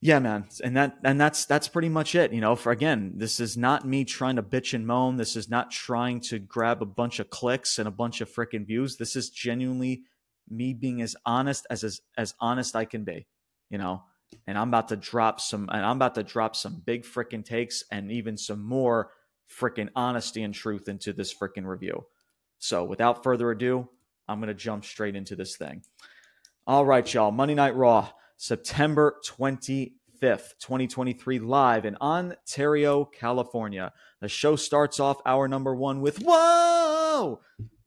yeah, 0.00 0.18
man. 0.18 0.46
And 0.62 0.76
that 0.76 0.98
and 1.04 1.20
that's 1.20 1.46
that's 1.46 1.68
pretty 1.68 1.88
much 1.88 2.14
it, 2.14 2.32
you 2.32 2.40
know. 2.40 2.56
For 2.56 2.72
again, 2.72 3.14
this 3.16 3.40
is 3.40 3.56
not 3.56 3.86
me 3.86 4.04
trying 4.04 4.36
to 4.36 4.42
bitch 4.42 4.74
and 4.74 4.86
moan. 4.86 5.16
This 5.16 5.36
is 5.36 5.48
not 5.48 5.70
trying 5.70 6.20
to 6.22 6.38
grab 6.38 6.82
a 6.82 6.86
bunch 6.86 7.20
of 7.20 7.30
clicks 7.30 7.78
and 7.78 7.86
a 7.86 7.92
bunch 7.92 8.20
of 8.20 8.30
freaking 8.30 8.66
views. 8.66 8.96
This 8.96 9.16
is 9.16 9.30
genuinely 9.30 10.02
me 10.50 10.74
being 10.74 11.00
as 11.00 11.16
honest 11.24 11.66
as 11.70 11.84
as, 11.84 12.00
as 12.18 12.34
honest 12.40 12.76
I 12.76 12.84
can 12.84 13.04
be, 13.04 13.26
you 13.70 13.78
know. 13.78 14.02
And 14.46 14.58
I'm 14.58 14.68
about 14.68 14.88
to 14.88 14.96
drop 14.96 15.40
some 15.40 15.68
and 15.72 15.84
I'm 15.84 15.96
about 15.96 16.14
to 16.16 16.22
drop 16.22 16.56
some 16.56 16.82
big 16.84 17.04
freaking 17.04 17.44
takes 17.44 17.84
and 17.90 18.10
even 18.10 18.36
some 18.36 18.62
more 18.64 19.10
freaking 19.50 19.88
honesty 19.94 20.42
and 20.42 20.54
truth 20.54 20.88
into 20.88 21.12
this 21.12 21.34
freaking 21.34 21.66
review. 21.66 22.06
So 22.58 22.84
without 22.84 23.22
further 23.22 23.50
ado, 23.50 23.88
I'm 24.28 24.38
going 24.38 24.48
to 24.48 24.54
jump 24.54 24.84
straight 24.84 25.16
into 25.16 25.36
this 25.36 25.56
thing. 25.56 25.82
All 26.66 26.86
right, 26.86 27.12
y'all. 27.12 27.30
Monday 27.30 27.54
Night 27.54 27.76
Raw, 27.76 28.10
September 28.36 29.16
25th, 29.26 29.90
2023, 30.22 31.38
live 31.40 31.84
in 31.84 31.96
Ontario, 32.00 33.04
California. 33.04 33.92
The 34.20 34.28
show 34.28 34.56
starts 34.56 34.98
off 34.98 35.20
hour 35.26 35.46
number 35.46 35.74
one 35.74 36.00
with 36.00 36.22
Whoa! 36.22 37.40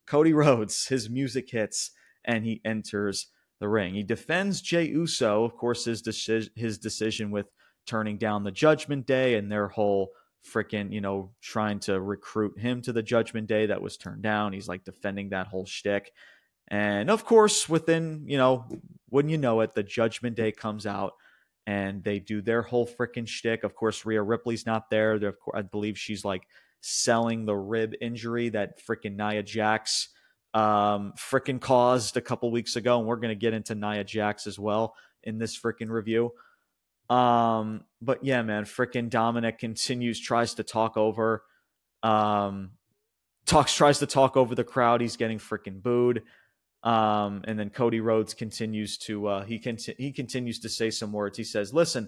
Cody 0.05 0.33
Rhodes, 0.33 0.87
his 0.87 1.09
music 1.09 1.49
hits, 1.49 1.91
and 2.23 2.45
he 2.45 2.61
enters 2.63 3.27
the 3.59 3.69
ring. 3.69 3.93
He 3.93 4.03
defends 4.03 4.61
Jey 4.61 4.87
Uso, 4.87 5.43
of 5.43 5.55
course, 5.55 5.85
his, 5.85 6.01
deci- 6.01 6.49
his 6.55 6.77
decision 6.77 7.31
with 7.31 7.47
turning 7.85 8.17
down 8.17 8.43
the 8.43 8.51
Judgment 8.51 9.07
Day 9.07 9.35
and 9.35 9.51
their 9.51 9.67
whole 9.67 10.09
freaking, 10.45 10.93
you 10.93 11.01
know, 11.01 11.31
trying 11.41 11.79
to 11.81 11.99
recruit 11.99 12.59
him 12.59 12.81
to 12.83 12.93
the 12.93 13.03
Judgment 13.03 13.47
Day 13.47 13.65
that 13.67 13.81
was 13.81 13.97
turned 13.97 14.21
down. 14.21 14.53
He's 14.53 14.67
like 14.67 14.83
defending 14.83 15.29
that 15.29 15.47
whole 15.47 15.65
shtick. 15.65 16.11
And 16.67 17.09
of 17.09 17.25
course, 17.25 17.67
within, 17.67 18.25
you 18.27 18.37
know, 18.37 18.65
wouldn't 19.09 19.31
you 19.31 19.37
know 19.37 19.61
it, 19.61 19.73
the 19.73 19.83
Judgment 19.83 20.35
Day 20.35 20.51
comes 20.51 20.85
out 20.85 21.13
and 21.65 22.03
they 22.03 22.19
do 22.19 22.41
their 22.41 22.61
whole 22.61 22.87
freaking 22.87 23.27
shtick. 23.27 23.63
Of 23.63 23.75
course, 23.75 24.05
Rhea 24.05 24.21
Ripley's 24.21 24.65
not 24.65 24.89
there. 24.89 25.19
I 25.53 25.61
believe 25.61 25.97
she's 25.97 26.25
like 26.25 26.43
selling 26.81 27.45
the 27.45 27.55
rib 27.55 27.93
injury 28.01 28.49
that 28.49 28.79
freaking 28.85 29.15
Nia 29.15 29.43
Jax 29.43 30.09
um, 30.53 31.13
freaking 31.17 31.59
caused 31.59 32.17
a 32.17 32.21
couple 32.21 32.51
weeks 32.51 32.75
ago. 32.75 32.99
And 32.99 33.07
we're 33.07 33.17
going 33.17 33.29
to 33.29 33.35
get 33.35 33.53
into 33.53 33.75
Nia 33.75 34.03
Jax 34.03 34.47
as 34.47 34.57
well 34.57 34.95
in 35.23 35.37
this 35.37 35.57
freaking 35.57 35.89
review. 35.89 36.31
Um, 37.09 37.81
but 38.01 38.23
yeah, 38.23 38.41
man, 38.41 38.65
freaking 38.65 39.09
Dominic 39.09 39.59
continues, 39.59 40.19
tries 40.19 40.55
to 40.55 40.63
talk 40.63 40.97
over, 40.97 41.43
um, 42.03 42.71
talks, 43.45 43.73
tries 43.73 43.99
to 43.99 44.07
talk 44.07 44.35
over 44.35 44.55
the 44.55 44.63
crowd. 44.63 45.01
He's 45.01 45.17
getting 45.17 45.39
freaking 45.39 45.81
booed. 45.81 46.23
Um, 46.83 47.41
and 47.45 47.57
then 47.57 47.69
Cody 47.69 47.99
Rhodes 47.99 48.33
continues 48.33 48.97
to 48.99 49.27
uh, 49.27 49.43
he 49.45 49.59
con- 49.59 49.77
he 49.97 50.11
continues 50.11 50.59
to 50.59 50.69
say 50.69 50.89
some 50.91 51.11
words. 51.11 51.37
He 51.37 51.43
says, 51.43 51.73
"Listen, 51.73 52.07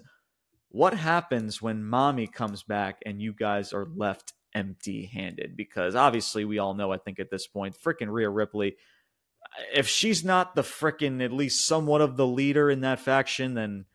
what 0.70 0.94
happens 0.94 1.60
when 1.60 1.84
mommy 1.84 2.26
comes 2.26 2.62
back 2.62 3.00
and 3.04 3.20
you 3.20 3.32
guys 3.32 3.72
are 3.72 3.88
left 3.96 4.32
empty-handed? 4.54 5.56
Because 5.56 5.94
obviously 5.94 6.44
we 6.44 6.58
all 6.58 6.74
know. 6.74 6.92
I 6.92 6.98
think 6.98 7.20
at 7.20 7.30
this 7.30 7.46
point, 7.46 7.76
freaking 7.82 8.10
Rhea 8.10 8.28
Ripley, 8.28 8.76
if 9.74 9.88
she's 9.88 10.24
not 10.24 10.54
the 10.54 10.62
freaking 10.62 11.24
at 11.24 11.32
least 11.32 11.66
somewhat 11.66 12.00
of 12.00 12.16
the 12.16 12.26
leader 12.26 12.70
in 12.70 12.80
that 12.82 13.00
faction, 13.00 13.54
then." 13.54 13.86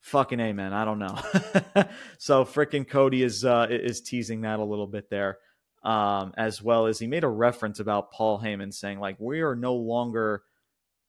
Fucking 0.00 0.40
amen. 0.40 0.72
I 0.72 0.84
don't 0.84 0.98
know. 0.98 1.16
so 2.18 2.44
freaking 2.44 2.88
Cody 2.88 3.22
is 3.22 3.44
uh, 3.44 3.68
is 3.70 4.00
teasing 4.00 4.40
that 4.40 4.58
a 4.58 4.64
little 4.64 4.88
bit 4.88 5.08
there 5.10 5.38
um, 5.82 6.32
as 6.36 6.62
well 6.62 6.86
as 6.86 6.98
he 6.98 7.06
made 7.06 7.24
a 7.24 7.28
reference 7.28 7.80
about 7.80 8.12
Paul 8.12 8.40
Heyman 8.40 8.72
saying, 8.72 9.00
like, 9.00 9.16
we 9.18 9.40
are 9.40 9.56
no 9.56 9.74
longer 9.74 10.42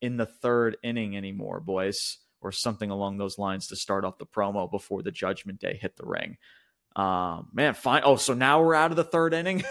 in 0.01 0.17
the 0.17 0.25
third 0.25 0.77
inning 0.83 1.15
anymore, 1.15 1.59
boys, 1.59 2.17
or 2.41 2.51
something 2.51 2.89
along 2.89 3.17
those 3.17 3.37
lines 3.37 3.67
to 3.67 3.75
start 3.75 4.03
off 4.03 4.17
the 4.17 4.25
promo 4.25 4.69
before 4.69 5.03
the 5.03 5.11
Judgment 5.11 5.59
Day 5.59 5.77
hit 5.79 5.95
the 5.95 6.05
ring. 6.05 6.37
Um, 6.95 7.47
man, 7.53 7.73
fine. 7.73 8.03
Oh, 8.05 8.17
so 8.17 8.33
now 8.33 8.61
we're 8.61 8.75
out 8.75 8.91
of 8.91 8.97
the 8.97 9.03
third 9.03 9.33
inning, 9.33 9.63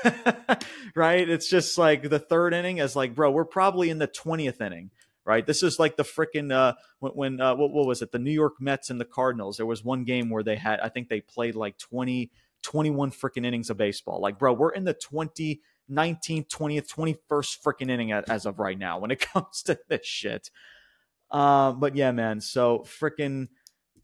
right? 0.96 1.28
It's 1.28 1.48
just 1.48 1.78
like 1.78 2.08
the 2.08 2.18
third 2.18 2.52
inning 2.52 2.78
is 2.78 2.96
like, 2.96 3.14
bro, 3.14 3.30
we're 3.30 3.44
probably 3.44 3.90
in 3.90 3.98
the 3.98 4.08
20th 4.08 4.60
inning, 4.60 4.90
right? 5.24 5.46
This 5.46 5.62
is 5.62 5.78
like 5.78 5.96
the 5.96 6.02
freaking, 6.02 6.52
uh, 6.52 6.74
when, 6.98 7.12
when 7.12 7.40
uh, 7.40 7.54
what, 7.54 7.70
what 7.70 7.86
was 7.86 8.02
it? 8.02 8.10
The 8.10 8.18
New 8.18 8.32
York 8.32 8.54
Mets 8.60 8.90
and 8.90 9.00
the 9.00 9.04
Cardinals. 9.04 9.56
There 9.56 9.66
was 9.66 9.84
one 9.84 10.02
game 10.02 10.30
where 10.30 10.42
they 10.42 10.56
had, 10.56 10.80
I 10.80 10.88
think 10.88 11.08
they 11.08 11.20
played 11.20 11.54
like 11.54 11.78
20, 11.78 12.32
21 12.62 13.12
freaking 13.12 13.46
innings 13.46 13.70
of 13.70 13.76
baseball. 13.76 14.20
Like, 14.20 14.38
bro, 14.38 14.52
we're 14.52 14.72
in 14.72 14.84
the 14.84 14.94
20, 14.94 15.60
19th, 15.90 16.48
20th, 16.48 16.88
21st 16.88 17.62
freaking 17.62 17.90
inning 17.90 18.12
as 18.12 18.46
of 18.46 18.58
right 18.58 18.78
now 18.78 18.98
when 18.98 19.12
it 19.12 19.20
comes 19.32 19.62
to 19.62 19.78
this 19.88 20.06
shit. 20.06 20.50
Uh, 21.30 21.72
but 21.72 21.96
yeah, 21.96 22.10
man. 22.10 22.40
So 22.40 22.80
freaking 22.80 23.48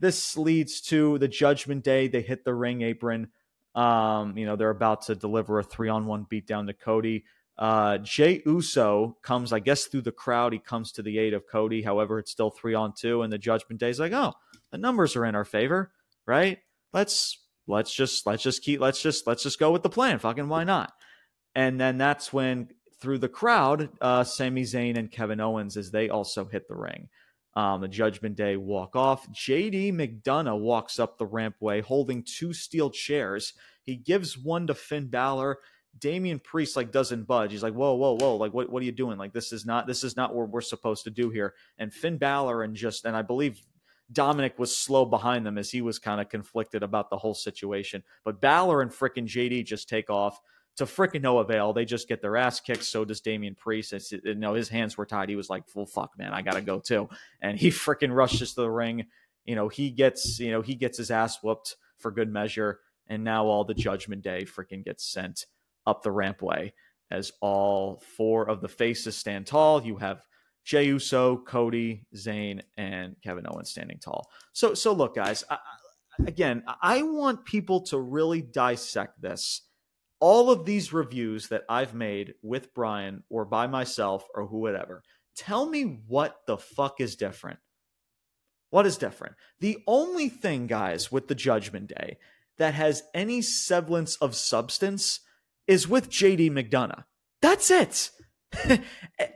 this 0.01 0.37
leads 0.37 0.81
to 0.83 1.19
the 1.19 1.29
judgment 1.29 1.85
day. 1.85 2.09
They 2.09 2.23
hit 2.23 2.45
the 2.45 2.55
ring 2.55 2.83
apron. 2.83 3.29
Um, 3.75 4.37
you 4.37 4.47
know, 4.47 4.57
they're 4.57 4.71
about 4.71 5.03
to 5.03 5.15
deliver 5.15 5.59
a 5.59 5.65
three 5.65 5.89
on 5.89 6.07
one 6.07 6.27
beatdown 6.31 6.67
to 6.67 6.73
Cody. 6.73 7.25
Uh, 7.59 7.99
Jey 7.99 8.41
Uso 8.47 9.17
comes, 9.23 9.53
I 9.53 9.59
guess, 9.59 9.87
through 9.87 10.03
the 10.03 10.13
crowd. 10.13 10.53
He 10.53 10.61
comes 10.61 10.93
to 10.93 11.03
the 11.03 11.19
aid 11.19 11.35
of 11.35 11.49
Cody. 11.49 11.83
However, 11.83 12.19
it's 12.19 12.31
still 12.31 12.51
three 12.51 12.75
on 12.75 12.93
two, 12.97 13.23
and 13.23 13.33
the 13.33 13.39
judgment 13.39 13.81
day 13.81 13.91
is 13.91 13.99
like, 13.99 14.13
oh, 14.13 14.35
the 14.71 14.79
numbers 14.79 15.17
are 15.17 15.25
in 15.25 15.35
our 15.35 15.45
favor, 15.45 15.93
right? 16.27 16.59
Let's 16.93 17.39
let's 17.67 17.93
just 17.93 18.27
let's 18.27 18.43
just 18.43 18.63
keep 18.63 18.81
let's 18.81 19.03
just 19.03 19.27
let's 19.27 19.43
just 19.43 19.59
go 19.59 19.73
with 19.73 19.83
the 19.83 19.91
plan. 19.91 20.19
Fucking 20.19 20.49
why 20.49 20.65
not? 20.65 20.93
And 21.55 21.81
then 21.81 21.99
that's 21.99 22.33
when 22.33 22.69
through 23.01 23.19
the 23.19 23.29
crowd, 23.29 23.91
uh, 24.01 24.25
Sami 24.25 24.63
Zayn 24.63 24.97
and 24.97 25.11
Kevin 25.11 25.41
Owens 25.41 25.77
as 25.77 25.91
they 25.91 26.09
also 26.09 26.45
hit 26.45 26.69
the 26.69 26.77
ring. 26.77 27.09
Um, 27.59 27.81
the 27.81 27.89
Judgment 27.89 28.37
Day 28.37 28.57
walk 28.57 28.95
off. 28.95 29.29
JD 29.33 29.93
McDonagh 29.93 30.61
walks 30.61 31.01
up 31.01 31.19
the 31.19 31.27
rampway 31.27 31.83
holding 31.83 32.23
two 32.23 32.53
steel 32.53 32.89
chairs. 32.89 33.53
He 33.83 33.97
gives 33.97 34.39
one 34.39 34.69
to 34.69 34.75
Finn 34.75 35.09
Balor. 35.09 35.59
Damian 35.99 36.39
Priest 36.39 36.77
like 36.77 36.93
doesn't 36.93 37.27
budge. 37.27 37.51
He's 37.51 37.65
like, 37.65 37.75
whoa, 37.75 37.95
whoa, 37.95 38.17
whoa! 38.17 38.37
Like, 38.37 38.55
what, 38.55 38.71
what 38.71 38.81
are 38.81 38.87
you 38.87 38.93
doing? 38.93 39.19
Like, 39.19 39.33
this 39.33 39.53
is 39.53 39.67
not 39.67 39.89
this 39.89 40.05
is 40.05 40.17
not 40.17 40.37
what 40.37 40.51
we're 40.51 40.61
supposed 40.61 41.03
to 41.03 41.11
do 41.11 41.31
here. 41.31 41.55
And 41.79 41.93
Finn 41.93 42.17
Balor 42.17 42.63
and 42.63 42.77
just 42.77 43.05
and 43.05 43.17
I 43.17 43.23
believe 43.23 43.61
Dominic 44.13 44.57
was 44.61 44.77
slow 44.77 45.05
behind 45.05 45.45
them 45.45 45.59
as 45.59 45.69
he 45.69 45.83
was 45.83 45.99
kind 45.99 46.21
of 46.21 46.29
conflicted 46.29 46.85
about 46.85 47.11
the 47.11 47.19
whole 47.19 47.35
situation. 47.35 48.05
But 48.25 48.41
Balor 48.41 48.83
and 48.83 48.93
frickin' 48.93 49.27
JD 49.27 49.67
just 49.67 49.89
take 49.89 50.11
off 50.11 50.41
to 50.79 50.85
frickin' 50.85 51.23
no 51.23 51.39
avail. 51.39 51.73
They 51.73 51.85
just 51.85 52.09
get 52.09 52.23
their 52.23 52.37
ass 52.37 52.61
kicked. 52.61 52.85
So 52.85 53.05
does 53.05 53.21
Damian 53.21 53.55
Priest. 53.55 53.93
It's, 53.93 54.13
you 54.13 54.35
know, 54.35 54.55
his 54.55 54.69
hands 54.69 54.97
were 54.97 55.07
tied. 55.07 55.29
He 55.29 55.37
was 55.37 55.51
like, 55.51 55.69
"Full 55.69 55.87
fuck, 55.87 56.13
man, 56.17 56.33
I 56.33 56.43
gotta 56.43 56.61
go 56.61 56.79
too." 56.81 57.09
And 57.43 57.59
he 57.59 57.69
frickin' 57.71 58.15
rushes 58.15 58.55
to 58.55 58.63
the 58.63 58.71
ring. 58.71 59.07
You 59.45 59.57
know, 59.57 59.69
he 59.69 59.91
gets, 59.91 60.39
you 60.39 60.51
know, 60.51 60.63
he 60.63 60.75
gets 60.75 60.99
his 60.99 61.11
ass 61.11 61.43
whooped 61.43 61.77
for 61.99 62.11
good 62.11 62.33
measure. 62.33 62.81
And 63.09 63.25
now 63.25 63.47
all 63.47 63.65
the 63.65 63.75
Judgment 63.75 64.23
Day 64.23 64.45
frickin' 64.45 64.85
gets 64.85 65.05
sent 65.05 65.47
up 65.87 66.03
the 66.03 66.11
rampway 66.11 66.73
as 67.11 67.33
all 67.41 68.03
four 68.17 68.49
of 68.49 68.61
the 68.61 68.69
faces 68.69 69.17
stand 69.17 69.47
tall. 69.47 69.83
You 69.83 69.97
have 69.97 70.21
Jey 70.65 70.85
Uso, 70.85 71.39
Cody, 71.39 72.05
Zayn, 72.15 72.61
and 72.77 73.17
Kevin 73.23 73.47
Owens 73.49 73.71
standing 73.71 73.99
tall. 73.99 74.31
So, 74.53 74.75
so 74.75 74.93
look, 74.93 75.15
guys. 75.15 75.43
I, 75.49 75.59
again, 76.27 76.63
I 76.83 77.03
want 77.03 77.45
people 77.45 77.81
to 77.87 77.99
really 77.99 78.43
dissect 78.43 79.21
this. 79.21 79.63
All 80.21 80.51
of 80.51 80.65
these 80.65 80.93
reviews 80.93 81.49
that 81.49 81.65
I've 81.69 81.95
made 81.95 82.35
with 82.43 82.75
Brian 82.75 83.23
or 83.29 83.45
by 83.45 83.67
myself 83.67 84.27
or 84.35 84.47
whoever, 84.47 85.03
tell 85.37 85.69
me 85.69 85.83
what 85.83 86.41
the 86.47 86.59
fuck 86.59 87.01
is 87.01 87.17
different. 87.17 87.61
What 88.71 88.87
is 88.87 88.99
different? 88.99 89.37
The 89.61 89.79
only 89.87 90.29
thing, 90.29 90.67
guys, 90.67 91.11
with 91.11 91.29
the 91.29 91.35
Judgment 91.35 91.89
Day 91.89 92.19
that 92.59 92.75
has 92.75 93.05
any 93.15 93.41
semblance 93.41 94.17
of 94.17 94.35
substance 94.35 95.21
is 95.67 95.89
with 95.89 96.11
JD 96.11 96.51
McDonagh. 96.51 97.05
That's 97.41 97.71
it. 97.71 98.11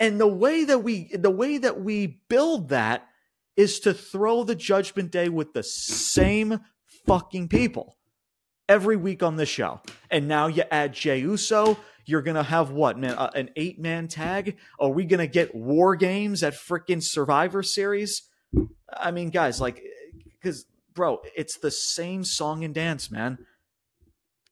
and 0.01 0.21
the 0.21 0.27
way 0.27 0.65
that 0.65 0.79
we 0.81 1.15
the 1.15 1.31
way 1.31 1.59
that 1.59 1.81
we 1.81 2.21
build 2.29 2.71
that 2.71 3.07
is 3.57 3.81
to 3.81 3.93
throw 3.93 4.43
the 4.43 4.55
judgment 4.55 5.11
day 5.11 5.29
with 5.29 5.53
the 5.53 5.63
same 5.63 6.61
fucking 7.07 7.49
people 7.49 7.99
every 8.73 8.97
week 8.97 9.23
on 9.23 9.37
the 9.37 9.45
show. 9.45 9.83
And 10.11 10.27
now 10.27 10.47
you 10.47 10.63
add 10.71 10.95
Jey 10.95 11.21
Uso, 11.21 11.77
you're 12.07 12.23
gonna 12.23 12.43
have 12.43 12.71
what 12.71 12.99
man 12.99 13.13
uh, 13.13 13.31
an 13.35 13.51
eight 13.55 13.79
man 13.79 14.09
tag? 14.09 14.57
Are 14.81 14.89
we 14.89 15.05
gonna 15.05 15.27
get 15.27 15.55
war 15.55 15.95
games 15.95 16.43
at 16.43 16.55
freaking 16.55 17.03
Survivor 17.03 17.63
Series? 17.63 18.23
I 18.91 19.11
mean, 19.11 19.29
guys, 19.29 19.61
like, 19.61 19.83
because 20.25 20.65
bro, 20.95 21.21
it's 21.37 21.59
the 21.59 21.71
same 21.71 22.25
song 22.25 22.65
and 22.65 22.75
dance, 22.75 23.11
man. 23.11 23.45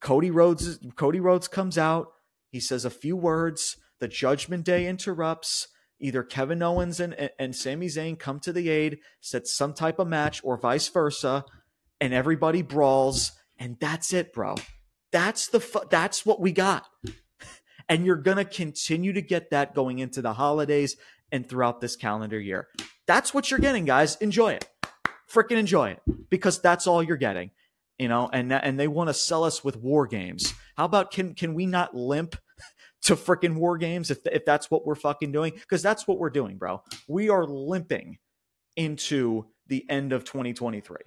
Cody 0.01 0.31
Rhodes, 0.31 0.79
Cody 0.97 1.21
Rhodes 1.21 1.49
comes 1.49 1.79
out, 1.79 2.13
he 2.51 2.61
says 2.61 2.85
a 2.85 2.91
few 2.91 3.17
words 3.17 3.79
the 4.01 4.09
Judgment 4.09 4.65
Day 4.65 4.87
interrupts. 4.87 5.69
Either 6.03 6.23
Kevin 6.23 6.63
Owens 6.63 7.01
and, 7.01 7.31
and 7.39 7.55
Sami 7.55 7.87
Zayn 7.87 8.19
come 8.19 8.41
to 8.41 8.53
the 8.53 8.71
aid, 8.71 8.99
set 9.21 9.47
some 9.47 9.75
type 9.75 9.99
of 9.99 10.09
match, 10.09 10.41
or 10.43 10.57
vice 10.57 10.89
versa, 10.89 11.45
and 12.01 12.15
everybody 12.15 12.63
brawls, 12.63 13.33
and 13.61 13.77
that's 13.79 14.13
it, 14.13 14.33
bro. 14.33 14.57
That's 15.13 15.49
the 15.49 15.61
fu- 15.61 15.87
that's 15.91 16.25
what 16.25 16.41
we 16.41 16.51
got, 16.51 16.87
and 17.89 18.05
you're 18.05 18.17
gonna 18.17 18.45
continue 18.45 19.13
to 19.13 19.23
get 19.23 19.51
that 19.51 19.75
going 19.75 19.99
into 19.99 20.23
the 20.23 20.33
holidays 20.33 20.97
and 21.31 21.49
throughout 21.49 21.81
this 21.81 21.95
calendar 21.95 22.41
year. 22.41 22.69
That's 23.07 23.35
what 23.35 23.51
you're 23.51 23.61
getting, 23.61 23.85
guys. 23.85 24.17
Enjoy 24.17 24.53
it, 24.53 24.69
freaking 25.31 25.59
enjoy 25.59 25.91
it, 25.91 26.01
because 26.31 26.61
that's 26.61 26.87
all 26.87 27.03
you're 27.03 27.17
getting, 27.17 27.51
you 27.99 28.09
know. 28.09 28.31
And 28.33 28.53
and 28.53 28.81
they 28.81 28.89
want 28.89 29.09
to 29.09 29.15
sell 29.15 29.45
us 29.45 29.63
with 29.63 29.77
war 29.77 30.07
games. 30.07 30.55
How 30.77 30.87
about 30.87 31.11
can 31.11 31.35
can 31.35 31.55
we 31.55 31.67
not 31.67 31.95
limp? 31.95 32.37
to 33.03 33.17
freaking 33.17 33.55
war 33.55 33.79
games 33.79 34.11
if, 34.11 34.19
if 34.27 34.45
that's 34.45 34.71
what 34.71 34.85
we're 34.85 34.95
fucking 34.95 35.33
doing 35.33 35.53
because 35.55 35.81
that's 35.81 36.07
what 36.07 36.19
we're 36.19 36.29
doing 36.29 36.59
bro 36.59 36.83
we 37.09 37.31
are 37.31 37.47
limping 37.47 38.19
into 38.77 39.47
the 39.69 39.89
end 39.89 40.13
of 40.13 40.23
2023 40.25 40.99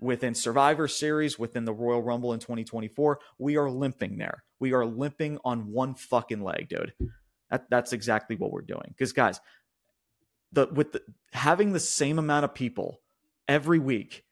within 0.00 0.34
survivor 0.34 0.88
series 0.88 1.38
within 1.38 1.64
the 1.64 1.72
royal 1.72 2.02
rumble 2.02 2.32
in 2.32 2.40
2024 2.40 3.18
we 3.38 3.56
are 3.56 3.70
limping 3.70 4.18
there 4.18 4.44
we 4.60 4.72
are 4.72 4.84
limping 4.84 5.38
on 5.44 5.72
one 5.72 5.94
fucking 5.94 6.42
leg 6.42 6.68
dude 6.68 6.92
that, 7.50 7.68
that's 7.70 7.92
exactly 7.92 8.36
what 8.36 8.52
we're 8.52 8.60
doing 8.60 8.88
because 8.88 9.12
guys 9.12 9.40
the 10.52 10.66
with 10.66 10.92
the, 10.92 11.02
having 11.32 11.72
the 11.72 11.80
same 11.80 12.18
amount 12.18 12.44
of 12.44 12.54
people 12.54 13.00
every 13.48 13.78
week 13.78 14.24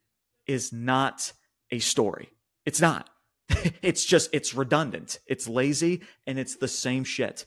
is 0.46 0.72
not 0.72 1.32
a 1.70 1.78
story 1.78 2.30
it's 2.66 2.80
not 2.80 3.08
it's 3.82 4.04
just 4.04 4.30
it's 4.32 4.54
redundant. 4.54 5.18
It's 5.26 5.48
lazy 5.48 6.02
and 6.26 6.38
it's 6.38 6.56
the 6.56 6.68
same 6.68 7.04
shit, 7.04 7.46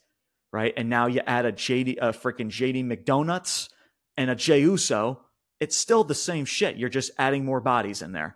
right? 0.52 0.74
And 0.78 0.90
now 0.90 1.08
you 1.08 1.22
add 1.26 1.46
a 1.46 1.52
JD, 1.52 1.98
a 2.02 2.10
freaking 2.10 2.50
JD 2.50 2.86
McDonuts 2.86 3.70
and 4.16 4.30
a 4.30 4.36
Jey 4.36 4.62
Uso. 4.62 5.22
It's 5.60 5.76
still 5.76 6.04
the 6.04 6.16
same 6.16 6.46
shit. 6.46 6.78
You're 6.78 6.90
just 6.90 7.12
adding 7.18 7.46
more 7.46 7.62
bodies 7.62 8.02
in 8.02 8.12
there, 8.12 8.36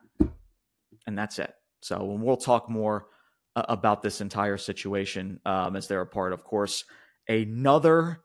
and 1.05 1.17
that's 1.17 1.39
it. 1.39 1.53
So 1.81 2.03
we'll 2.03 2.37
talk 2.37 2.69
more 2.69 3.07
uh, 3.55 3.63
about 3.67 4.01
this 4.01 4.21
entire 4.21 4.57
situation 4.57 5.39
um, 5.45 5.75
as 5.75 5.87
they're 5.87 6.01
a 6.01 6.07
part, 6.07 6.33
of 6.33 6.43
course, 6.43 6.83
another 7.27 8.21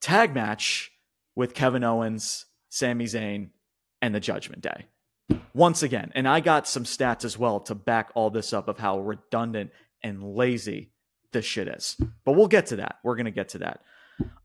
tag 0.00 0.34
match 0.34 0.92
with 1.34 1.54
Kevin 1.54 1.82
Owens, 1.82 2.46
Sami 2.68 3.06
Zayn, 3.06 3.50
and 4.02 4.14
the 4.14 4.20
Judgment 4.20 4.62
Day 4.62 4.86
once 5.54 5.82
again. 5.82 6.12
And 6.14 6.28
I 6.28 6.40
got 6.40 6.68
some 6.68 6.84
stats 6.84 7.24
as 7.24 7.38
well 7.38 7.60
to 7.60 7.74
back 7.74 8.10
all 8.14 8.30
this 8.30 8.52
up 8.52 8.68
of 8.68 8.78
how 8.78 9.00
redundant 9.00 9.70
and 10.02 10.22
lazy 10.22 10.92
this 11.32 11.44
shit 11.44 11.68
is. 11.68 11.96
But 12.24 12.32
we'll 12.32 12.48
get 12.48 12.66
to 12.66 12.76
that. 12.76 12.96
We're 13.02 13.16
going 13.16 13.24
to 13.26 13.30
get 13.30 13.50
to 13.50 13.58
that. 13.58 13.80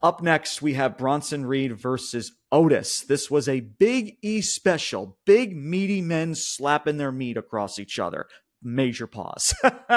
Up 0.01 0.21
next, 0.21 0.61
we 0.61 0.73
have 0.73 0.97
Bronson 0.97 1.45
Reed 1.45 1.77
versus 1.77 2.31
Otis. 2.51 3.01
This 3.01 3.29
was 3.29 3.47
a 3.47 3.59
big 3.59 4.17
E 4.21 4.41
special, 4.41 5.17
big 5.25 5.55
meaty 5.55 6.01
men 6.01 6.35
slapping 6.35 6.97
their 6.97 7.11
meat 7.11 7.37
across 7.37 7.79
each 7.79 7.99
other. 7.99 8.27
Major 8.61 9.07
pause. 9.07 9.53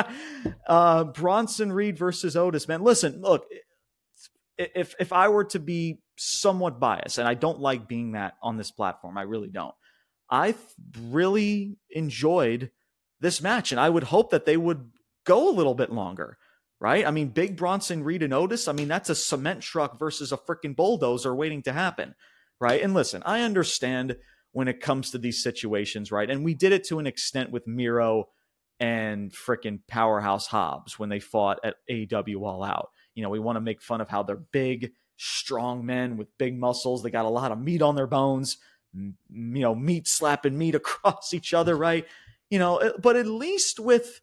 uh, 0.67 1.05
Bronson 1.05 1.73
Reed 1.73 1.99
versus 1.99 2.37
Otis, 2.37 2.69
man. 2.69 2.83
Listen, 2.83 3.21
look, 3.21 3.47
if 4.57 4.95
if 5.01 5.13
I 5.13 5.29
were 5.29 5.45
to 5.45 5.59
be 5.59 6.01
somewhat 6.17 6.79
biased, 6.79 7.19
and 7.19 7.27
I 7.27 7.35
don't 7.35 7.61
like 7.61 7.89
being 7.89 8.13
that 8.13 8.35
on 8.43 8.57
this 8.57 8.71
platform. 8.71 9.19
I 9.19 9.23
really 9.23 9.49
don't. 9.49 9.75
I 10.31 10.55
really 11.11 11.77
enjoyed 11.91 12.71
this 13.21 13.43
match, 13.43 13.73
and 13.73 13.81
I 13.81 13.89
would 13.89 14.05
hope 14.05 14.31
that 14.31 14.47
they 14.47 14.57
would 14.57 14.91
go 15.25 15.49
a 15.51 15.55
little 15.55 15.75
bit 15.75 15.93
longer, 15.93 16.39
right? 16.81 17.07
I 17.07 17.11
mean, 17.11 17.29
Big 17.29 17.57
Bronson 17.57 18.03
Reed 18.03 18.23
and 18.23 18.35
Otis, 18.35 18.67
I 18.67 18.73
mean, 18.73 18.89
that's 18.89 19.11
a 19.11 19.15
cement 19.15 19.63
truck 19.63 19.99
versus 19.99 20.33
a 20.33 20.37
freaking 20.37 20.75
bulldozer 20.75 21.35
waiting 21.35 21.63
to 21.63 21.73
happen, 21.73 22.15
right? 22.63 22.81
And 22.81 22.95
listen, 22.95 23.25
I 23.27 23.41
understand 23.41 24.17
when 24.53 24.69
it 24.69 24.81
comes 24.81 25.11
to 25.11 25.19
these 25.19 25.43
situations, 25.43 26.13
right? 26.13 26.31
And 26.31 26.45
we 26.45 26.55
did 26.55 26.73
it 26.73 26.85
to 26.85 27.01
an 27.01 27.09
extent 27.09 27.51
with 27.51 27.67
Miro 27.67 28.29
and 28.79 29.33
freaking 29.33 29.81
Powerhouse 29.89 30.47
Hobbs 30.47 30.97
when 30.97 31.09
they 31.09 31.19
fought 31.19 31.59
at 31.65 31.75
AEW 31.91 32.41
All 32.43 32.63
Out. 32.63 32.91
You 33.17 33.25
know, 33.25 33.31
we 33.31 33.41
want 33.41 33.57
to 33.57 33.61
make 33.61 33.83
fun 33.83 34.01
of 34.01 34.09
how 34.09 34.23
they're 34.23 34.37
big, 34.37 34.93
strong 35.17 35.85
men 35.85 36.17
with 36.17 36.29
big 36.39 36.57
muscles. 36.57 37.03
They 37.03 37.11
got 37.11 37.25
a 37.25 37.31
lot 37.31 37.51
of 37.51 37.61
meat 37.61 37.83
on 37.83 37.97
their 37.97 38.07
bones, 38.07 38.59
you 38.95 39.13
know, 39.29 39.75
meat 39.75 40.07
slapping 40.07 40.57
meat 40.57 40.75
across 40.77 41.35
each 41.35 41.53
other, 41.53 41.77
right? 41.77 42.07
You 42.49 42.61
know, 42.61 42.77
uh, 42.77 42.93
but 42.97 43.17
at 43.17 43.27
least 43.27 43.81
with 43.81 44.21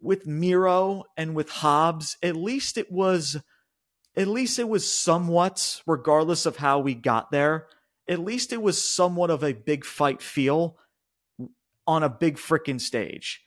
with 0.00 0.24
Miro 0.26 1.02
and 1.16 1.34
with 1.34 1.48
Hobbs, 1.48 2.16
at 2.22 2.36
least 2.36 2.78
it 2.78 2.92
was 2.92 3.38
at 4.16 4.28
least 4.28 4.58
it 4.58 4.68
was 4.68 4.90
somewhat 4.90 5.82
regardless 5.86 6.46
of 6.46 6.56
how 6.56 6.78
we 6.78 6.94
got 6.94 7.30
there, 7.30 7.66
at 8.08 8.18
least 8.18 8.52
it 8.52 8.60
was 8.60 8.82
somewhat 8.82 9.30
of 9.30 9.42
a 9.42 9.52
big 9.52 9.84
fight 9.84 10.20
feel 10.20 10.76
on 11.86 12.02
a 12.02 12.08
big 12.08 12.36
freaking 12.36 12.80
stage. 12.80 13.42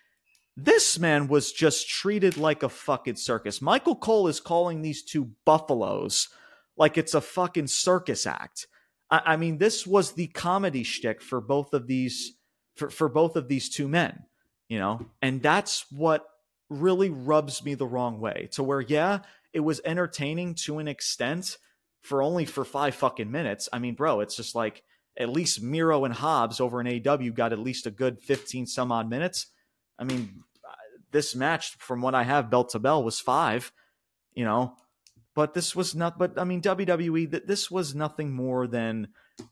This 0.57 0.97
man 0.97 1.27
was 1.27 1.51
just 1.51 1.89
treated 1.89 2.37
like 2.37 2.63
a 2.63 2.69
fucking 2.69 3.17
circus. 3.17 3.61
Michael 3.61 3.95
Cole 3.95 4.27
is 4.27 4.39
calling 4.39 4.81
these 4.81 5.03
two 5.03 5.31
buffaloes 5.45 6.29
like 6.77 6.97
it's 6.97 7.13
a 7.13 7.21
fucking 7.21 7.67
circus 7.67 8.25
act. 8.25 8.67
I, 9.09 9.21
I 9.25 9.35
mean, 9.37 9.57
this 9.57 9.85
was 9.85 10.13
the 10.13 10.27
comedy 10.27 10.83
shtick 10.83 11.21
for 11.21 11.41
both 11.41 11.73
of 11.73 11.87
these 11.87 12.33
for, 12.75 12.89
for 12.89 13.07
both 13.07 13.35
of 13.35 13.47
these 13.47 13.69
two 13.69 13.87
men, 13.87 14.23
you 14.67 14.79
know, 14.79 15.05
and 15.21 15.41
that's 15.41 15.85
what 15.91 16.25
really 16.69 17.09
rubs 17.09 17.63
me 17.63 17.73
the 17.73 17.87
wrong 17.87 18.19
way. 18.19 18.49
To 18.53 18.63
where, 18.63 18.81
yeah, 18.81 19.19
it 19.55 19.61
was 19.61 19.79
entertaining 19.85 20.53
to 20.53 20.79
an 20.79 20.87
extent 20.89 21.57
for 22.01 22.21
only 22.21 22.43
for 22.43 22.65
five 22.65 22.93
fucking 22.93 23.31
minutes. 23.31 23.69
I 23.71 23.79
mean, 23.79 23.95
bro, 23.95 24.19
it's 24.19 24.35
just 24.35 24.53
like 24.53 24.83
at 25.17 25.29
least 25.29 25.63
Miro 25.63 26.03
and 26.03 26.13
Hobbs 26.13 26.59
over 26.59 26.81
in 26.81 26.87
AEW 26.87 27.33
got 27.33 27.53
at 27.53 27.59
least 27.59 27.87
a 27.87 27.91
good 27.91 28.19
15 28.19 28.67
some 28.67 28.91
odd 28.91 29.09
minutes. 29.09 29.47
I 29.97 30.03
mean, 30.03 30.43
uh, 30.69 30.73
this 31.11 31.35
match 31.35 31.77
from 31.77 32.01
what 32.01 32.13
I 32.13 32.23
have 32.23 32.49
belt 32.49 32.71
to 32.71 32.79
bell 32.79 33.01
was 33.01 33.21
five, 33.21 33.71
you 34.33 34.43
know, 34.43 34.75
but 35.35 35.53
this 35.53 35.73
was 35.73 35.95
not. 35.95 36.19
But 36.19 36.37
I 36.37 36.43
mean, 36.43 36.61
WWE. 36.61 37.31
That 37.31 37.47
this 37.47 37.71
was 37.71 37.95
nothing 37.95 38.33
more 38.33 38.67
than 38.67 39.07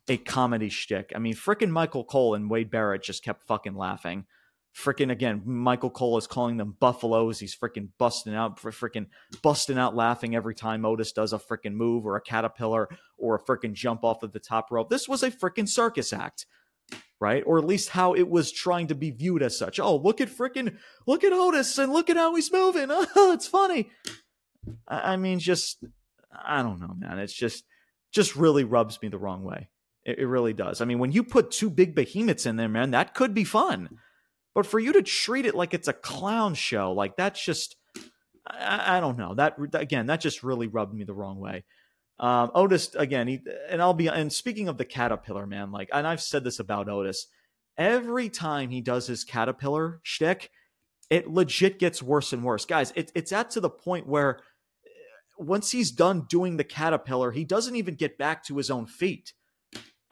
a 0.09 0.17
comedy 0.17 0.67
shtick. 0.67 1.13
I 1.15 1.19
mean, 1.19 1.33
freaking 1.33 1.69
Michael 1.69 2.03
Cole 2.03 2.35
and 2.35 2.49
Wade 2.49 2.69
Barrett 2.69 3.03
just 3.03 3.23
kept 3.23 3.47
fucking 3.47 3.75
laughing. 3.75 4.25
Freaking 4.75 5.11
again, 5.11 5.43
Michael 5.45 5.91
Cole 5.91 6.17
is 6.17 6.25
calling 6.25 6.57
them 6.57 6.75
buffaloes. 6.79 7.39
He's 7.39 7.55
freaking 7.55 7.89
busting 7.99 8.33
out, 8.33 8.59
freaking 8.59 9.05
busting 9.43 9.77
out 9.77 9.95
laughing 9.95 10.35
every 10.35 10.55
time 10.55 10.83
Otis 10.83 11.11
does 11.11 11.31
a 11.31 11.37
freaking 11.37 11.73
move 11.73 12.05
or 12.05 12.15
a 12.15 12.21
caterpillar 12.21 12.89
or 13.17 13.35
a 13.35 13.43
freaking 13.43 13.73
jump 13.73 14.03
off 14.03 14.23
of 14.23 14.31
the 14.31 14.39
top 14.39 14.71
rope. 14.71 14.89
This 14.89 15.07
was 15.07 15.21
a 15.21 15.29
freaking 15.29 15.69
circus 15.69 16.11
act 16.11 16.47
right? 17.23 17.43
Or 17.45 17.57
at 17.57 17.63
least 17.63 17.87
how 17.87 18.13
it 18.13 18.29
was 18.29 18.51
trying 18.51 18.87
to 18.87 18.95
be 18.95 19.09
viewed 19.09 19.43
as 19.43 19.57
such. 19.57 19.79
Oh, 19.79 19.95
look 19.95 20.19
at 20.19 20.27
freaking 20.27 20.75
look 21.07 21.23
at 21.23 21.31
Otis 21.31 21.77
and 21.77 21.93
look 21.93 22.09
at 22.09 22.17
how 22.17 22.35
he's 22.35 22.51
moving. 22.51 22.89
Oh, 23.15 23.31
it's 23.31 23.47
funny. 23.47 23.89
I 24.89 25.15
mean, 25.15 25.39
just 25.39 25.83
I 26.33 26.61
don't 26.61 26.81
know, 26.81 26.93
man. 26.97 27.19
It's 27.19 27.33
just 27.33 27.63
just 28.11 28.35
really 28.35 28.65
rubs 28.65 29.01
me 29.01 29.07
the 29.07 29.17
wrong 29.17 29.43
way. 29.43 29.69
It, 30.03 30.19
it, 30.19 30.27
really 30.27 30.53
does. 30.53 30.81
I 30.81 30.85
mean, 30.85 30.99
when 30.99 31.13
you 31.13 31.23
put 31.23 31.51
two 31.51 31.69
big 31.69 31.95
behemoths 31.95 32.45
in 32.45 32.57
there, 32.57 32.67
man, 32.67 32.91
that 32.91 33.13
could 33.13 33.33
be 33.33 33.45
fun. 33.45 33.89
But 34.55 34.65
for 34.65 34.79
you 34.79 34.93
to 34.93 35.01
treat 35.01 35.45
it 35.45 35.55
like 35.55 35.73
it's 35.73 35.87
a 35.87 35.93
clown 35.93 36.53
show, 36.53 36.91
like 36.91 37.15
that's 37.17 37.43
just 37.43 37.75
I, 38.45 38.97
I 38.97 38.99
don't 38.99 39.17
know. 39.17 39.33
That 39.35 39.55
again, 39.73 40.07
that 40.07 40.21
just 40.21 40.43
really 40.43 40.67
rubbed 40.67 40.93
me 40.93 41.03
the 41.03 41.13
wrong 41.13 41.39
way. 41.39 41.63
Um, 42.19 42.51
Otis 42.53 42.93
again, 42.95 43.27
he, 43.27 43.41
and 43.69 43.81
I'll 43.81 43.93
be 43.93 44.07
and 44.07 44.31
speaking 44.31 44.67
of 44.67 44.77
the 44.77 44.85
caterpillar, 44.85 45.47
man, 45.47 45.71
like, 45.71 45.89
and 45.91 46.07
I've 46.07 46.21
said 46.21 46.43
this 46.43 46.59
about 46.59 46.89
Otis. 46.89 47.27
Every 47.77 48.29
time 48.29 48.69
he 48.69 48.81
does 48.81 49.07
his 49.07 49.23
caterpillar 49.23 49.99
shtick, 50.03 50.51
it 51.09 51.27
legit 51.27 51.79
gets 51.79 52.03
worse 52.03 52.31
and 52.31 52.43
worse, 52.43 52.65
guys. 52.65 52.93
It, 52.95 53.11
it's 53.15 53.31
at 53.31 53.49
to 53.51 53.59
the 53.59 53.69
point 53.69 54.07
where 54.07 54.39
once 55.37 55.71
he's 55.71 55.91
done 55.91 56.25
doing 56.29 56.57
the 56.57 56.63
caterpillar, 56.63 57.31
he 57.31 57.43
doesn't 57.43 57.75
even 57.75 57.95
get 57.95 58.17
back 58.17 58.43
to 58.45 58.57
his 58.57 58.69
own 58.69 58.85
feet. 58.85 59.33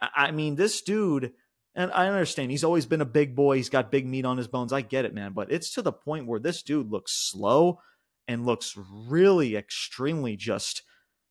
I 0.00 0.32
mean, 0.32 0.56
this 0.56 0.82
dude, 0.82 1.32
and 1.74 1.90
I 1.92 2.08
understand 2.08 2.50
he's 2.50 2.64
always 2.64 2.86
been 2.86 3.00
a 3.00 3.06
big 3.06 3.34
boy. 3.34 3.56
He's 3.56 3.70
got 3.70 3.90
big 3.90 4.06
meat 4.06 4.24
on 4.24 4.36
his 4.36 4.48
bones. 4.48 4.72
I 4.72 4.82
get 4.82 5.04
it, 5.04 5.14
man. 5.14 5.32
But 5.32 5.50
it's 5.50 5.72
to 5.74 5.82
the 5.82 5.92
point 5.92 6.26
where 6.26 6.40
this 6.40 6.62
dude 6.62 6.90
looks 6.90 7.12
slow 7.12 7.80
and 8.28 8.46
looks 8.46 8.76
really 8.76 9.56
extremely 9.56 10.36
just, 10.36 10.82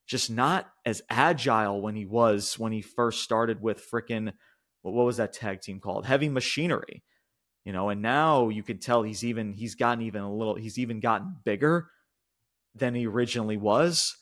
just 0.08 0.30
not 0.30 0.70
as 0.86 1.02
agile 1.10 1.82
when 1.82 1.96
he 1.96 2.06
was 2.06 2.58
when 2.58 2.72
he 2.72 2.82
first 2.82 3.24
started 3.24 3.62
with 3.62 3.86
freaking 3.90 4.34
what 4.82 5.06
was 5.06 5.18
that 5.18 5.34
tag 5.34 5.62
team 5.62 5.80
called? 5.80 6.06
Heavy 6.06 6.30
Machinery. 6.30 7.04
You 7.66 7.74
know, 7.74 7.90
and 7.90 8.02
now 8.02 8.50
you 8.50 8.64
can 8.64 8.80
tell 8.80 9.04
he's 9.04 9.24
even 9.24 9.54
he's 9.54 9.76
gotten 9.76 10.04
even 10.04 10.22
a 10.24 10.34
little 10.34 10.56
he's 10.56 10.80
even 10.80 11.00
gotten 11.00 11.36
bigger 11.46 11.90
than 12.74 12.96
he 12.96 13.06
originally 13.06 13.58
was. 13.58 14.18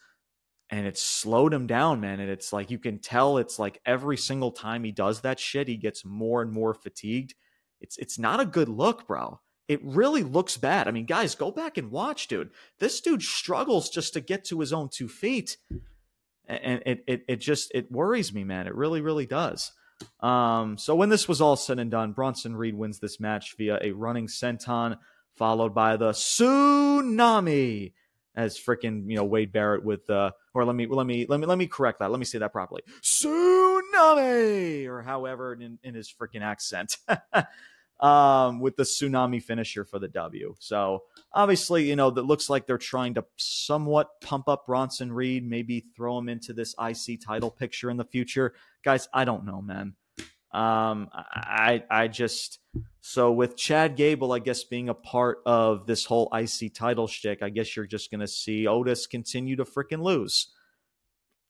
And 0.72 0.86
it's 0.86 1.02
slowed 1.02 1.54
him 1.54 1.66
down, 1.66 2.00
man. 2.00 2.20
And 2.20 2.30
it's 2.30 2.54
like 2.54 2.70
you 2.70 2.78
can 2.78 3.00
tell 3.00 3.38
it's 3.38 3.58
like 3.58 3.82
every 3.86 4.18
single 4.18 4.52
time 4.52 4.84
he 4.84 4.92
does 4.92 5.22
that 5.22 5.40
shit, 5.40 5.68
he 5.68 5.78
gets 5.78 6.06
more 6.06 6.42
and 6.42 6.52
more 6.52 6.74
fatigued. 6.74 7.34
It's 7.82 7.98
it's 7.98 8.20
not 8.20 8.40
a 8.40 8.46
good 8.46 8.70
look, 8.70 9.08
bro. 9.08 9.40
It 9.68 9.84
really 9.84 10.24
looks 10.24 10.58
bad. 10.58 10.88
I 10.88 10.92
mean, 10.92 11.06
guys, 11.06 11.36
go 11.36 11.52
back 11.52 11.78
and 11.78 11.92
watch, 11.92 12.28
dude. 12.28 12.52
This 12.80 13.02
dude 13.02 13.22
struggles 13.22 13.90
just 13.90 14.14
to 14.14 14.22
get 14.22 14.44
to 14.46 14.60
his 14.60 14.74
own 14.74 14.90
two 14.90 15.08
feet. 15.08 15.58
And 16.48 16.82
it 16.86 17.04
it 17.08 17.22
it 17.28 17.36
just 17.38 17.72
it 17.74 17.92
worries 17.92 18.34
me, 18.34 18.44
man. 18.44 18.68
It 18.68 18.76
really, 18.76 19.02
really 19.02 19.28
does. 19.28 19.72
Um, 20.22 20.78
so 20.78 20.96
when 20.96 21.10
this 21.10 21.28
was 21.28 21.42
all 21.42 21.56
said 21.56 21.80
and 21.80 21.92
done, 21.92 22.14
Bronson 22.14 22.56
Reed 22.56 22.76
wins 22.76 23.00
this 23.00 23.20
match 23.20 23.56
via 23.58 23.80
a 23.82 23.92
running 23.92 24.28
senton, 24.28 24.98
followed 25.36 25.74
by 25.74 25.98
the 25.98 26.12
tsunami 26.12 27.94
as 28.40 28.58
freaking 28.58 29.04
you 29.10 29.18
know 29.18 29.26
Wade 29.26 29.52
Barrett 29.52 29.84
with 29.84 30.10
uh 30.10 30.32
or 30.54 30.64
let 30.64 30.74
me 30.76 30.88
let 30.88 31.06
me 31.06 31.26
let 31.28 31.42
me 31.42 31.46
let 31.46 31.58
me 31.58 31.68
correct 31.68 32.00
that. 32.00 32.10
Let 32.10 32.20
me 32.20 32.26
say 32.26 32.38
that 32.40 32.54
properly. 32.54 32.84
Tsunami 33.04 34.88
or 34.88 35.02
however 35.02 35.54
in, 35.54 35.78
in 35.84 35.94
his 35.94 36.10
freaking 36.12 36.42
accent. 36.42 36.98
um 38.00 38.62
with 38.62 38.78
the 38.78 38.84
tsunami 38.84 39.44
finisher 39.44 39.84
for 39.84 40.00
the 40.00 40.08
W. 40.08 40.56
So 40.60 41.04
obviously, 41.34 41.90
you 41.90 41.98
know, 41.98 42.10
that 42.12 42.22
looks 42.24 42.50
like 42.50 42.66
they're 42.66 42.78
trying 42.78 43.14
to 43.16 43.26
somewhat 43.36 44.22
pump 44.22 44.48
up 44.48 44.66
Bronson 44.66 45.12
Reed, 45.12 45.46
maybe 45.46 45.86
throw 45.94 46.18
him 46.18 46.30
into 46.30 46.54
this 46.54 46.74
IC 46.80 47.20
title 47.26 47.52
picture 47.52 47.90
in 47.90 47.98
the 47.98 48.06
future. 48.06 48.54
Guys, 48.86 49.10
I 49.14 49.26
don't 49.26 49.46
know, 49.46 49.62
man. 49.62 49.96
Um, 50.52 51.10
I 51.14 51.84
I 51.92 52.08
just 52.08 52.60
so 53.02 53.32
with 53.32 53.56
Chad 53.56 53.96
Gable, 53.96 54.32
I 54.32 54.40
guess 54.40 54.64
being 54.64 54.90
a 54.90 54.96
part 54.96 55.40
of 55.46 55.86
this 55.86 56.06
whole 56.06 56.32
IC 56.34 56.74
title 56.74 57.08
shtick, 57.08 57.44
I 57.44 57.50
guess 57.50 57.76
you're 57.76 57.86
just 57.86 58.10
gonna 58.10 58.28
see 58.28 58.66
Otis 58.66 59.06
continue 59.06 59.56
to 59.58 59.64
freaking 59.64 60.02
lose. 60.02 60.48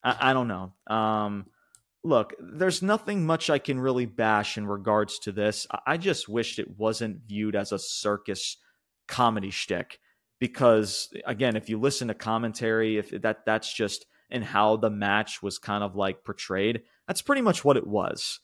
I, 0.03 0.31
I 0.31 0.33
don't 0.33 0.49
know. 0.49 0.73
Um, 0.93 1.45
look, 2.03 2.33
there's 2.39 2.81
nothing 2.81 3.25
much 3.25 3.49
I 3.49 3.59
can 3.59 3.79
really 3.79 4.05
bash 4.05 4.57
in 4.57 4.67
regards 4.67 5.19
to 5.19 5.31
this. 5.31 5.65
I 5.85 5.95
just 5.95 6.27
wished 6.27 6.59
it 6.59 6.77
wasn't 6.77 7.21
viewed 7.25 7.55
as 7.55 7.71
a 7.71 7.79
circus 7.79 8.57
comedy 9.07 9.49
shtick 9.49 9.99
because 10.39 11.09
again, 11.25 11.55
if 11.55 11.69
you 11.69 11.79
listen 11.79 12.09
to 12.09 12.13
commentary, 12.13 12.97
if 12.97 13.11
that 13.21 13.45
that's 13.45 13.73
just 13.73 14.05
and 14.29 14.43
how 14.43 14.75
the 14.75 14.89
match 14.89 15.41
was 15.41 15.57
kind 15.57 15.85
of 15.85 15.95
like 15.95 16.25
portrayed, 16.25 16.81
that's 17.07 17.21
pretty 17.21 17.41
much 17.41 17.63
what 17.63 17.77
it 17.77 17.87
was 17.87 18.41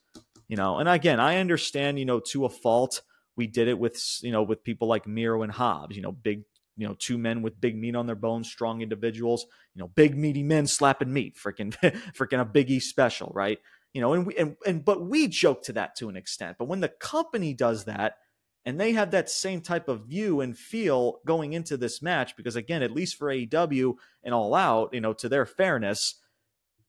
you 0.48 0.56
know 0.56 0.78
and 0.78 0.90
again 0.90 1.20
i 1.20 1.38
understand 1.38 2.00
you 2.00 2.06
know 2.06 2.20
to 2.20 2.46
a 2.46 2.50
fault 2.50 3.02
we 3.36 3.48
did 3.48 3.68
it 3.68 3.78
with 3.78 4.20
you 4.22 4.32
know 4.32 4.44
with 4.44 4.64
people 4.64 4.88
like 4.88 5.08
miro 5.08 5.44
and 5.44 5.52
hobbs 5.52 5.96
you 5.96 6.02
know 6.02 6.12
big 6.12 6.44
you 6.78 6.88
know 6.88 6.96
two 6.98 7.18
men 7.18 7.42
with 7.42 7.60
big 7.60 7.78
meat 7.78 7.96
on 7.96 8.06
their 8.06 8.16
bones 8.16 8.50
strong 8.50 8.82
individuals 8.82 9.46
you 9.74 9.80
know 9.80 9.88
big 9.88 10.18
meaty 10.18 10.44
men 10.44 10.68
slapping 10.68 11.12
meat 11.12 11.36
freaking 11.38 11.74
freaking 12.18 12.42
a 12.42 12.46
biggie 12.46 12.82
special 12.82 13.32
right? 13.34 13.60
You 13.94 14.02
know 14.02 14.14
and 14.14 14.28
we 14.28 14.36
and, 14.36 14.58
and 14.66 14.84
but 14.84 15.06
we 15.06 15.28
joke 15.28 15.64
to 15.64 15.74
that 15.74 15.96
to 15.98 16.10
an 16.10 16.18
extent 16.18 16.58
but 16.60 16.68
when 16.68 16.82
the 16.82 16.90
company 16.90 17.54
does 17.54 17.86
that 17.86 18.18
and 18.66 18.80
they 18.80 18.92
have 18.94 19.12
that 19.12 19.30
same 19.30 19.62
type 19.62 19.88
of 19.88 20.08
view 20.08 20.42
and 20.42 20.58
feel 20.58 21.20
going 21.26 21.54
into 21.54 21.78
this 21.78 22.02
match 22.02 22.36
because 22.36 22.58
again 22.58 22.84
at 22.84 22.92
least 22.92 23.16
for 23.16 23.28
AEW 23.28 23.94
and 24.22 24.34
all 24.34 24.54
out 24.54 24.94
you 24.94 25.00
know 25.00 25.14
to 25.14 25.30
their 25.30 25.46
fairness 25.46 26.16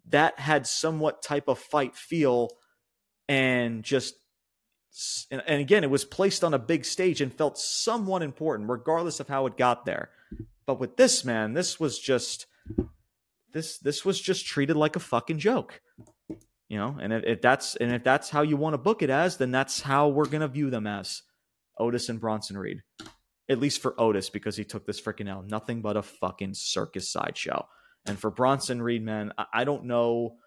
that 0.09 0.41
had 0.41 0.67
somewhat 0.67 1.23
type 1.23 1.47
of 1.47 1.61
fight 1.61 1.95
feel 1.95 2.51
and 3.29 3.83
just 3.83 4.15
and, 5.31 5.43
again 5.49 5.85
it 5.85 5.91
was 5.91 6.05
placed 6.05 6.43
on 6.45 6.55
a 6.55 6.59
big 6.59 6.85
stage 6.85 7.21
and 7.21 7.33
felt 7.33 7.59
somewhat 7.59 8.23
important 8.23 8.71
regardless 8.71 9.21
of 9.21 9.29
how 9.29 9.47
it 9.47 9.57
got 9.57 9.85
there 9.85 10.11
but 10.67 10.81
with 10.81 10.97
this 10.97 11.25
man 11.25 11.53
this 11.55 11.79
was 11.79 11.99
just 11.99 12.47
this 13.53 13.79
this 13.79 14.05
was 14.05 14.21
just 14.21 14.47
treated 14.47 14.77
like 14.77 14.97
a 14.97 15.01
fucking 15.01 15.39
joke 15.39 15.81
You 16.69 16.79
know, 16.79 16.97
and 17.01 17.13
if, 17.13 17.25
if 17.25 17.41
that's 17.43 17.77
and 17.77 17.93
if 17.93 18.03
that's 18.03 18.29
how 18.29 18.43
you 18.43 18.57
want 18.57 18.75
to 18.75 18.79
book 18.79 19.03
it 19.03 19.11
as, 19.11 19.37
then 19.37 19.53
that's 19.53 19.81
how 19.81 20.09
we're 20.09 20.27
gonna 20.27 20.49
view 20.49 20.69
them 20.69 20.87
as 20.87 21.23
Otis 21.79 22.09
and 22.09 22.21
Bronson 22.21 22.59
Reed. 22.59 22.83
At 23.49 23.61
least 23.61 23.81
for 23.81 23.99
Otis, 24.01 24.31
because 24.31 24.57
he 24.57 24.65
took 24.65 24.85
this 24.85 25.01
freaking 25.01 25.29
L. 25.29 25.45
Nothing 25.47 25.81
but 25.81 25.97
a 25.97 26.03
fucking 26.03 26.55
circus 26.55 27.09
sideshow. 27.09 27.69
And 28.05 28.19
for 28.19 28.33
Bronson 28.33 28.83
Reed, 28.83 29.05
man, 29.05 29.33
I, 29.39 29.45
I 29.53 29.65
don't 29.65 29.85
know 29.85 30.39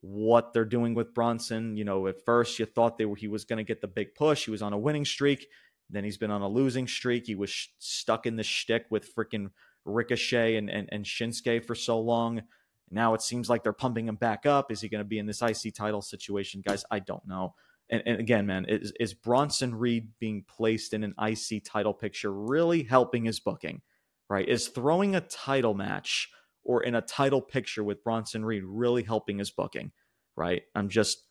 what 0.00 0.52
they're 0.52 0.64
doing 0.64 0.94
with 0.94 1.14
Bronson. 1.14 1.76
You 1.76 1.84
know, 1.84 2.06
at 2.06 2.24
first 2.24 2.58
you 2.58 2.66
thought 2.66 2.98
they 2.98 3.06
were 3.06 3.16
he 3.16 3.28
was 3.28 3.44
going 3.44 3.58
to 3.58 3.64
get 3.64 3.80
the 3.80 3.88
big 3.88 4.14
push. 4.14 4.44
He 4.44 4.50
was 4.50 4.62
on 4.62 4.72
a 4.72 4.78
winning 4.78 5.04
streak. 5.04 5.48
Then 5.90 6.04
he's 6.04 6.18
been 6.18 6.30
on 6.30 6.42
a 6.42 6.48
losing 6.48 6.86
streak. 6.86 7.26
He 7.26 7.34
was 7.34 7.50
sh- 7.50 7.68
stuck 7.78 8.26
in 8.26 8.36
the 8.36 8.42
shtick 8.42 8.86
with 8.90 9.14
freaking 9.14 9.50
Ricochet 9.84 10.56
and, 10.56 10.68
and, 10.70 10.88
and 10.92 11.04
Shinsuke 11.04 11.64
for 11.64 11.74
so 11.74 11.98
long. 11.98 12.42
Now 12.90 13.14
it 13.14 13.22
seems 13.22 13.48
like 13.48 13.62
they're 13.62 13.72
pumping 13.72 14.08
him 14.08 14.16
back 14.16 14.46
up. 14.46 14.70
Is 14.70 14.80
he 14.80 14.88
going 14.88 15.00
to 15.00 15.08
be 15.08 15.18
in 15.18 15.26
this 15.26 15.42
IC 15.42 15.74
title 15.74 16.02
situation? 16.02 16.62
Guys, 16.66 16.84
I 16.90 16.98
don't 16.98 17.26
know. 17.26 17.54
And, 17.90 18.02
and 18.04 18.20
again, 18.20 18.46
man, 18.46 18.66
is, 18.66 18.92
is 19.00 19.14
Bronson 19.14 19.74
Reed 19.74 20.10
being 20.18 20.44
placed 20.46 20.92
in 20.92 21.04
an 21.04 21.14
IC 21.20 21.64
title 21.64 21.94
picture 21.94 22.32
really 22.32 22.82
helping 22.82 23.24
his 23.24 23.40
booking? 23.40 23.82
Right? 24.28 24.46
Is 24.46 24.68
throwing 24.68 25.16
a 25.16 25.22
title 25.22 25.72
match 25.72 26.30
or 26.68 26.84
in 26.84 26.94
a 26.94 27.00
title 27.00 27.42
picture 27.42 27.82
with 27.82 28.04
Bronson 28.04 28.44
Reed 28.44 28.62
really 28.64 29.02
helping 29.02 29.38
his 29.38 29.50
booking? 29.50 29.90
Right? 30.36 30.62
I'm 30.74 30.88
just, 30.88 31.24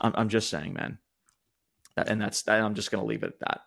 I'm, 0.00 0.12
I'm 0.16 0.28
just 0.30 0.48
saying, 0.48 0.72
man. 0.72 0.98
And 1.96 2.20
that's, 2.20 2.42
that, 2.42 2.62
I'm 2.62 2.74
just 2.74 2.90
going 2.90 3.02
to 3.02 3.08
leave 3.08 3.22
it 3.22 3.34
at 3.34 3.40
that. 3.40 3.60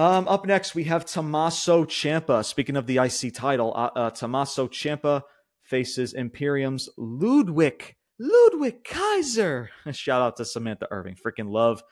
Um, 0.00 0.28
up 0.28 0.46
next, 0.46 0.74
we 0.74 0.84
have 0.84 1.04
Tommaso 1.04 1.84
Ciampa. 1.84 2.44
Speaking 2.44 2.76
of 2.76 2.86
the 2.86 2.98
IC 2.98 3.34
title, 3.34 3.72
uh, 3.74 3.90
uh, 3.96 4.10
Tommaso 4.10 4.68
Ciampa 4.68 5.22
faces 5.62 6.14
Imperium's 6.14 6.88
Ludwig 6.96 7.96
Ludwig 8.22 8.84
Kaiser. 8.84 9.70
Shout 9.92 10.22
out 10.22 10.36
to 10.36 10.44
Samantha 10.44 10.86
Irvin. 10.90 11.16
Freaking 11.16 11.50
love. 11.50 11.82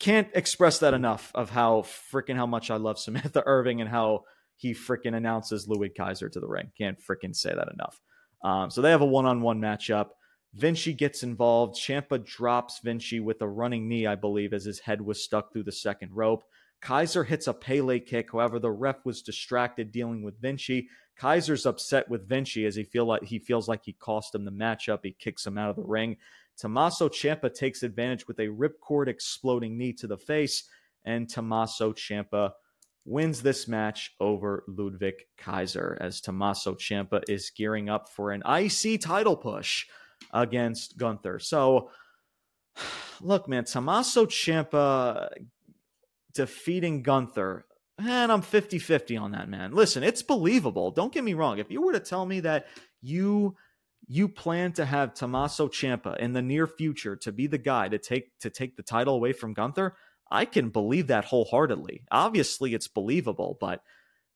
Can't 0.00 0.28
express 0.34 0.78
that 0.78 0.94
enough 0.94 1.30
of 1.34 1.50
how 1.50 1.82
freaking 2.12 2.36
how 2.36 2.46
much 2.46 2.70
I 2.70 2.76
love 2.76 2.98
Samantha 2.98 3.42
Irvin 3.46 3.80
and 3.80 3.88
how 3.88 4.24
he 4.56 4.72
freaking 4.72 5.14
announces 5.14 5.68
Ludwig 5.68 5.94
Kaiser 5.94 6.28
to 6.28 6.40
the 6.40 6.46
ring. 6.46 6.70
Can't 6.76 6.98
freaking 7.00 7.34
say 7.34 7.54
that 7.54 7.72
enough. 7.72 8.00
Um, 8.42 8.70
so 8.70 8.80
they 8.80 8.90
have 8.90 9.02
a 9.02 9.06
one-on-one 9.06 9.60
matchup. 9.60 10.08
Vinci 10.54 10.94
gets 10.94 11.22
involved. 11.22 11.76
Ciampa 11.76 12.24
drops 12.24 12.80
Vinci 12.80 13.20
with 13.20 13.42
a 13.42 13.48
running 13.48 13.88
knee, 13.88 14.06
I 14.06 14.14
believe, 14.14 14.52
as 14.52 14.64
his 14.64 14.80
head 14.80 15.00
was 15.00 15.22
stuck 15.22 15.52
through 15.52 15.64
the 15.64 15.72
second 15.72 16.12
rope. 16.14 16.44
Kaiser 16.80 17.24
hits 17.24 17.46
a 17.46 17.54
Pele 17.54 17.98
kick. 18.00 18.32
However, 18.32 18.58
the 18.58 18.70
ref 18.70 19.04
was 19.04 19.22
distracted 19.22 19.92
dealing 19.92 20.22
with 20.22 20.40
Vinci. 20.40 20.88
Kaiser's 21.16 21.66
upset 21.66 22.08
with 22.08 22.28
Vinci 22.28 22.66
as 22.66 22.76
he 22.76 22.84
feel 22.84 23.06
like 23.06 23.24
he 23.24 23.38
feels 23.38 23.68
like 23.68 23.82
he 23.84 23.92
cost 23.94 24.34
him 24.34 24.44
the 24.44 24.50
matchup. 24.50 25.00
He 25.02 25.16
kicks 25.18 25.46
him 25.46 25.58
out 25.58 25.70
of 25.70 25.76
the 25.76 25.82
ring. 25.82 26.16
Tommaso 26.56 27.08
Ciampa 27.08 27.52
takes 27.52 27.82
advantage 27.82 28.26
with 28.28 28.38
a 28.38 28.46
ripcord 28.46 29.08
exploding 29.08 29.76
knee 29.76 29.92
to 29.94 30.06
the 30.06 30.16
face, 30.16 30.64
and 31.04 31.28
Tommaso 31.28 31.92
Ciampa 31.92 32.52
wins 33.06 33.42
this 33.42 33.68
match 33.68 34.14
over 34.20 34.64
Ludwig 34.66 35.14
Kaiser 35.38 35.96
as 36.00 36.20
Tommaso 36.20 36.74
Ciampa 36.74 37.22
is 37.28 37.50
gearing 37.56 37.88
up 37.88 38.08
for 38.08 38.32
an 38.32 38.42
IC 38.46 39.00
title 39.00 39.36
push 39.36 39.86
against 40.32 40.98
Gunther. 40.98 41.38
So, 41.38 41.90
look, 43.20 43.48
man, 43.48 43.64
Tommaso 43.64 44.26
Ciampa 44.26 45.28
defeating 46.34 47.02
Gunther 47.02 47.64
and 47.98 48.30
I'm 48.30 48.42
50 48.42 48.78
50 48.78 49.16
on 49.16 49.32
that, 49.32 49.48
man. 49.48 49.72
Listen, 49.72 50.02
it's 50.02 50.22
believable. 50.22 50.90
Don't 50.90 51.12
get 51.12 51.24
me 51.24 51.34
wrong. 51.34 51.58
If 51.58 51.70
you 51.70 51.82
were 51.82 51.92
to 51.92 52.00
tell 52.00 52.26
me 52.26 52.40
that 52.40 52.66
you 53.00 53.56
you 54.08 54.28
plan 54.28 54.72
to 54.72 54.84
have 54.84 55.14
Tommaso 55.14 55.68
Ciampa 55.68 56.16
in 56.18 56.32
the 56.32 56.42
near 56.42 56.66
future 56.66 57.16
to 57.16 57.32
be 57.32 57.46
the 57.46 57.58
guy 57.58 57.88
to 57.88 57.98
take 57.98 58.38
to 58.40 58.50
take 58.50 58.76
the 58.76 58.82
title 58.82 59.14
away 59.14 59.32
from 59.32 59.54
Gunther, 59.54 59.96
I 60.30 60.44
can 60.44 60.70
believe 60.70 61.06
that 61.08 61.26
wholeheartedly. 61.26 62.02
Obviously, 62.10 62.74
it's 62.74 62.88
believable, 62.88 63.56
but 63.60 63.82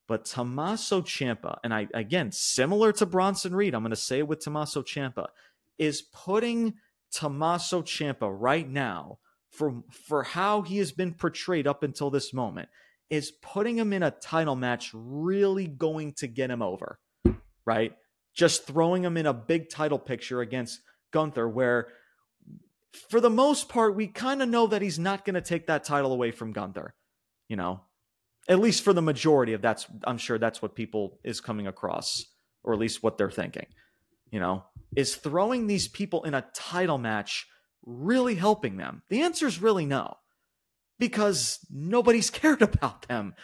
but 0.07 0.24
Tommaso 0.24 1.03
Ciampa, 1.03 1.59
and 1.62 1.72
I 1.72 1.88
again 1.95 2.32
similar 2.32 2.93
to 2.95 3.07
Bronson 3.07 3.55
Reed, 3.55 3.74
I'm 3.74 3.82
going 3.82 3.91
to 3.91 3.97
say 3.97 4.18
it 4.18 4.28
with 4.28 4.41
Tommaso 4.41 4.82
Ciampa, 4.82 5.28
is 5.78 6.03
putting 6.03 6.74
Tommaso 7.12 7.82
Ciampa 7.82 8.28
right 8.30 8.68
now 8.68 9.18
for 9.51 9.82
for 9.91 10.22
how 10.22 10.62
he 10.62 10.78
has 10.78 10.93
been 10.93 11.14
portrayed 11.14 11.66
up 11.66 11.82
until 11.82 12.11
this 12.11 12.32
moment 12.32 12.68
is 13.11 13.32
putting 13.32 13.76
him 13.76 13.93
in 13.93 14.05
a 14.05 14.11
title 14.11 14.55
match 14.55 14.93
really 14.95 15.66
going 15.66 16.12
to 16.12 16.28
get 16.28 16.51
him 16.51 16.62
over, 16.62 17.01
right? 17.64 17.93
Just 18.34 18.66
throwing 18.66 19.05
him 19.05 19.16
in 19.16 19.26
a 19.26 19.34
big 19.34 19.68
title 19.68 19.99
picture 19.99 20.41
against 20.41 20.80
Gunther, 21.11 21.49
where 21.49 21.88
for 23.09 23.20
the 23.20 23.30
most 23.30 23.68
part, 23.68 23.95
we 23.95 24.07
kind 24.07 24.43
of 24.43 24.49
know 24.49 24.66
that 24.66 24.82
he's 24.82 24.99
not 24.99 25.24
going 25.24 25.34
to 25.34 25.41
take 25.41 25.66
that 25.66 25.84
title 25.84 26.12
away 26.12 26.30
from 26.30 26.53
Gunther, 26.53 26.95
you 27.49 27.57
know, 27.57 27.82
at 28.49 28.59
least 28.59 28.82
for 28.82 28.93
the 28.93 29.03
majority 29.03 29.53
of 29.53 29.62
that's, 29.62 29.86
I'm 30.05 30.18
sure 30.18 30.38
that's 30.38 30.61
what 30.61 30.74
people 30.74 31.18
is 31.24 31.41
coming 31.41 31.66
across, 31.66 32.24
or 32.64 32.72
at 32.72 32.80
least 32.80 33.03
what 33.03 33.16
they're 33.16 33.30
thinking, 33.30 33.66
you 34.30 34.41
know, 34.41 34.64
is 34.97 35.14
throwing 35.14 35.66
these 35.66 35.88
people 35.88 36.24
in 36.24 36.34
a 36.34 36.47
title 36.55 36.99
match 36.99 37.47
really 37.84 38.34
helping 38.34 38.76
them? 38.76 39.03
The 39.09 39.22
answer 39.22 39.47
is 39.47 39.62
really 39.62 39.86
no 39.86 40.16
because 40.99 41.59
nobody's 41.70 42.30
cared 42.30 42.62
about 42.62 43.07
them. 43.09 43.34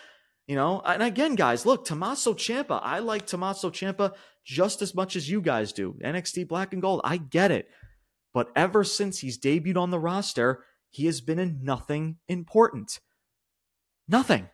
You 0.46 0.54
know, 0.54 0.80
and 0.84 1.02
again, 1.02 1.34
guys, 1.34 1.66
look, 1.66 1.84
Tommaso 1.84 2.32
Ciampa. 2.32 2.78
I 2.80 3.00
like 3.00 3.26
Tommaso 3.26 3.70
Ciampa 3.70 4.12
just 4.44 4.80
as 4.80 4.94
much 4.94 5.16
as 5.16 5.28
you 5.28 5.40
guys 5.40 5.72
do. 5.72 5.96
NXT 6.04 6.46
Black 6.46 6.72
and 6.72 6.80
Gold, 6.80 7.00
I 7.02 7.16
get 7.16 7.50
it. 7.50 7.68
But 8.36 8.50
ever 8.54 8.84
since 8.84 9.20
he's 9.20 9.38
debuted 9.38 9.78
on 9.78 9.90
the 9.90 9.98
roster, 9.98 10.62
he 10.90 11.06
has 11.06 11.22
been 11.22 11.38
in 11.38 11.60
nothing 11.62 12.18
important. 12.28 13.00
Nothing. 14.06 14.50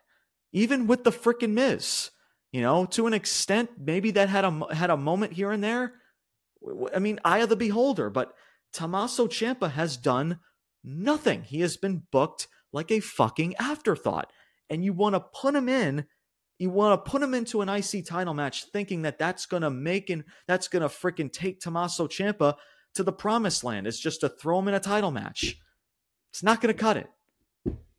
Even 0.52 0.86
with 0.86 1.02
the 1.02 1.10
freaking 1.10 1.54
Miz. 1.54 2.10
You 2.52 2.60
know, 2.60 2.84
to 2.84 3.08
an 3.08 3.12
extent, 3.12 3.70
maybe 3.76 4.12
that 4.12 4.28
had 4.28 4.44
a 4.44 4.72
had 4.72 4.90
a 4.90 4.96
moment 4.96 5.32
here 5.32 5.50
and 5.50 5.64
there. 5.64 5.94
I 6.94 7.00
mean, 7.00 7.18
eye 7.24 7.40
of 7.40 7.48
the 7.48 7.56
beholder. 7.56 8.08
But 8.08 8.32
Tommaso 8.72 9.26
Ciampa 9.26 9.72
has 9.72 9.96
done 9.96 10.38
nothing. 10.84 11.42
He 11.42 11.60
has 11.62 11.76
been 11.76 12.04
booked 12.12 12.46
like 12.72 12.92
a 12.92 13.00
fucking 13.00 13.56
afterthought. 13.56 14.32
And 14.70 14.84
you 14.84 14.92
want 14.92 15.16
to 15.16 15.20
put 15.20 15.56
him 15.56 15.68
in, 15.68 16.06
you 16.56 16.70
want 16.70 17.04
to 17.04 17.10
put 17.10 17.20
him 17.20 17.34
into 17.34 17.62
an 17.62 17.68
IC 17.68 18.06
title 18.06 18.32
match 18.32 18.66
thinking 18.72 19.02
that 19.02 19.18
that's 19.18 19.44
going 19.44 19.64
to 19.64 19.70
make 19.70 20.08
and 20.08 20.22
that's 20.46 20.68
going 20.68 20.82
to 20.82 20.88
freaking 20.88 21.32
take 21.32 21.58
Tommaso 21.58 22.06
Ciampa 22.06 22.54
to 22.94 23.02
the 23.02 23.12
promised 23.12 23.64
land. 23.64 23.86
It's 23.86 24.00
just 24.00 24.20
to 24.20 24.28
throw 24.28 24.58
him 24.58 24.68
in 24.68 24.74
a 24.74 24.80
title 24.80 25.10
match. 25.10 25.56
It's 26.32 26.42
not 26.42 26.60
going 26.60 26.74
to 26.74 26.80
cut 26.80 26.96
it. 26.96 27.08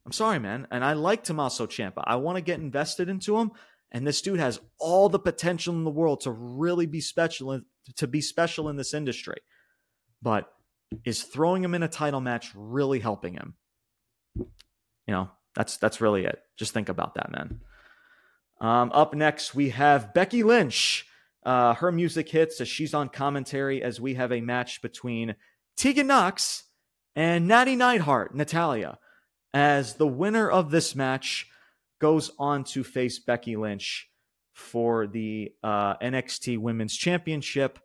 I'm 0.06 0.12
sorry, 0.12 0.40
man. 0.40 0.68
And 0.72 0.84
I 0.84 0.94
like 0.94 1.24
Tommaso 1.24 1.66
Ciampa. 1.66 2.04
I 2.06 2.18
want 2.18 2.38
to 2.38 2.42
get 2.42 2.60
invested 2.60 3.10
into 3.10 3.38
him. 3.38 3.52
And 3.92 4.08
this 4.08 4.22
dude 4.22 4.40
has 4.40 4.60
all 4.80 5.08
the 5.08 5.20
potential 5.20 5.74
in 5.76 5.84
the 5.84 5.92
world 5.92 6.22
to 6.22 6.32
really 6.32 6.88
be 6.88 7.00
special 7.00 7.62
to 7.96 8.08
be 8.08 8.22
special 8.22 8.70
in 8.70 8.76
this 8.76 8.94
industry. 8.94 9.38
But 10.22 10.52
is 11.06 11.24
throwing 11.24 11.64
him 11.64 11.76
in 11.76 11.84
a 11.84 11.88
title 11.88 12.22
match 12.22 12.52
really 12.56 13.00
helping 13.00 13.34
him? 13.34 13.56
you 15.08 15.14
know, 15.14 15.30
that's 15.56 15.78
that's 15.78 16.02
really 16.02 16.26
it. 16.26 16.40
Just 16.58 16.74
think 16.74 16.90
about 16.90 17.16
that, 17.16 17.32
man. 17.32 17.60
Um, 18.62 18.92
up 18.94 19.14
next, 19.14 19.54
we 19.54 19.70
have 19.70 20.14
Becky 20.14 20.44
Lynch. 20.44 21.06
Uh, 21.46 21.74
her 21.76 21.92
music 21.92 22.30
hits 22.30 22.62
as 22.62 22.68
she's 22.68 22.94
on 22.94 23.10
commentary 23.10 23.84
as 23.84 24.00
we 24.00 24.14
have 24.14 24.32
a 24.32 24.42
match 24.42 24.82
between 24.82 25.36
Tegan 25.76 26.08
Nox 26.08 26.64
and 27.16 27.48
Natty 27.48 27.76
Neidhart, 27.76 28.36
Natalya, 28.36 28.98
as 29.54 29.96
the 29.96 30.08
winner 30.08 30.50
of 30.50 30.72
this 30.72 30.96
match 30.96 31.48
goes 32.00 32.32
on 32.40 32.64
to 32.64 32.84
face 32.84 33.20
Becky 33.20 33.56
Lynch 33.56 34.10
for 34.54 35.08
the 35.08 35.52
uh, 35.64 35.96
NXT 35.98 36.58
Women's 36.60 36.96
Championship 36.96 37.80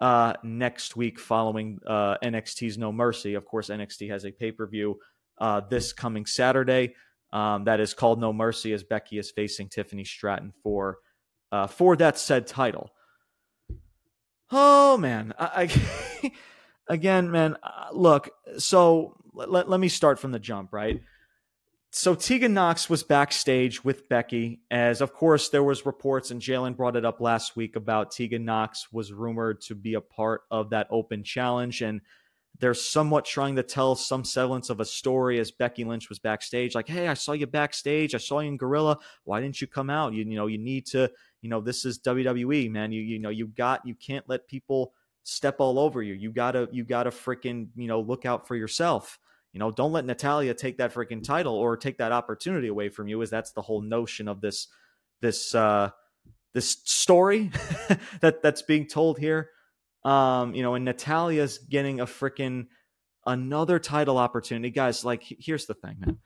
uh, 0.00 0.34
next 0.42 0.96
week 0.96 1.18
following 1.18 1.78
uh, 1.86 2.16
NXT's 2.22 2.78
No 2.78 2.92
Mercy. 2.92 3.34
Of 3.34 3.44
course, 3.44 3.68
NXT 3.68 4.10
has 4.10 4.24
a 4.24 4.30
pay 4.30 4.52
per 4.52 4.66
view 4.66 4.98
uh, 5.38 5.60
this 5.68 5.92
coming 5.92 6.26
Saturday. 6.26 6.94
Um, 7.32 7.64
that 7.64 7.80
is 7.80 7.94
called 7.94 8.20
No 8.20 8.32
Mercy 8.32 8.72
as 8.72 8.82
Becky 8.82 9.18
is 9.18 9.30
facing 9.30 9.68
Tiffany 9.68 10.04
Stratton 10.04 10.52
for 10.62 10.98
uh, 11.52 11.66
for 11.66 11.96
that 11.96 12.18
said 12.18 12.46
title. 12.46 12.90
Oh 14.50 14.96
man, 14.96 15.34
I, 15.38 15.70
I 16.22 16.32
again, 16.88 17.30
man. 17.30 17.56
Uh, 17.62 17.88
look, 17.92 18.30
so 18.58 19.16
let, 19.34 19.68
let 19.68 19.80
me 19.80 19.88
start 19.88 20.18
from 20.18 20.32
the 20.32 20.38
jump, 20.38 20.72
right? 20.72 21.00
So 21.90 22.14
Tegan 22.14 22.52
Nox 22.52 22.90
was 22.90 23.02
backstage 23.02 23.82
with 23.82 24.08
Becky, 24.08 24.60
as 24.70 25.00
of 25.00 25.14
course 25.14 25.48
there 25.48 25.62
was 25.62 25.86
reports, 25.86 26.30
and 26.30 26.40
Jalen 26.40 26.76
brought 26.76 26.96
it 26.96 27.04
up 27.04 27.20
last 27.20 27.56
week 27.56 27.76
about 27.76 28.10
Tegan 28.10 28.44
Nox 28.44 28.92
was 28.92 29.12
rumored 29.12 29.62
to 29.62 29.74
be 29.74 29.94
a 29.94 30.00
part 30.00 30.42
of 30.50 30.70
that 30.70 30.86
open 30.90 31.24
challenge, 31.24 31.80
and 31.80 32.02
they're 32.58 32.74
somewhat 32.74 33.24
trying 33.24 33.56
to 33.56 33.62
tell 33.62 33.94
some 33.94 34.24
semblance 34.24 34.68
of 34.68 34.80
a 34.80 34.84
story 34.84 35.38
as 35.38 35.50
Becky 35.50 35.84
Lynch 35.84 36.10
was 36.10 36.18
backstage, 36.18 36.74
like, 36.74 36.88
"Hey, 36.88 37.08
I 37.08 37.14
saw 37.14 37.32
you 37.32 37.46
backstage. 37.46 38.14
I 38.14 38.18
saw 38.18 38.40
you 38.40 38.48
in 38.48 38.58
Gorilla. 38.58 38.98
Why 39.24 39.40
didn't 39.40 39.60
you 39.60 39.66
come 39.66 39.88
out? 39.88 40.12
You, 40.12 40.24
you 40.24 40.36
know, 40.36 40.46
you 40.46 40.58
need 40.58 40.84
to. 40.88 41.10
You 41.40 41.50
know, 41.50 41.60
this 41.60 41.84
is 41.84 42.00
WWE, 42.00 42.70
man. 42.70 42.92
You, 42.92 43.02
you 43.02 43.18
know, 43.18 43.30
you 43.30 43.48
got. 43.48 43.86
You 43.86 43.94
can't 43.94 44.28
let 44.28 44.48
people 44.48 44.92
step 45.22 45.56
all 45.58 45.78
over 45.78 46.02
you. 46.02 46.14
You 46.14 46.32
gotta 46.32 46.68
you 46.72 46.84
gotta 46.84 47.10
freaking 47.10 47.68
you 47.76 47.86
know 47.86 48.00
look 48.00 48.24
out 48.24 48.48
for 48.48 48.56
yourself. 48.56 49.18
You 49.52 49.60
know, 49.60 49.70
don't 49.70 49.92
let 49.92 50.04
Natalya 50.04 50.54
take 50.54 50.78
that 50.78 50.92
freaking 50.92 51.22
title 51.22 51.54
or 51.54 51.76
take 51.76 51.98
that 51.98 52.12
opportunity 52.12 52.68
away 52.68 52.88
from 52.88 53.08
you, 53.08 53.20
Is 53.22 53.30
that's 53.30 53.52
the 53.52 53.62
whole 53.62 53.82
notion 53.82 54.28
of 54.28 54.40
this 54.40 54.68
this 55.20 55.54
uh 55.54 55.90
this 56.54 56.78
story 56.84 57.50
that 58.20 58.42
that's 58.42 58.62
being 58.62 58.86
told 58.86 59.18
here. 59.18 59.50
Um, 60.04 60.54
you 60.54 60.62
know, 60.62 60.74
and 60.74 60.84
Natalya's 60.84 61.58
getting 61.58 62.00
a 62.00 62.06
freaking 62.06 62.66
another 63.26 63.78
title 63.78 64.16
opportunity. 64.16 64.70
Guys, 64.70 65.04
like 65.04 65.22
here's 65.24 65.66
the 65.66 65.74
thing, 65.74 65.96
man. 66.00 66.18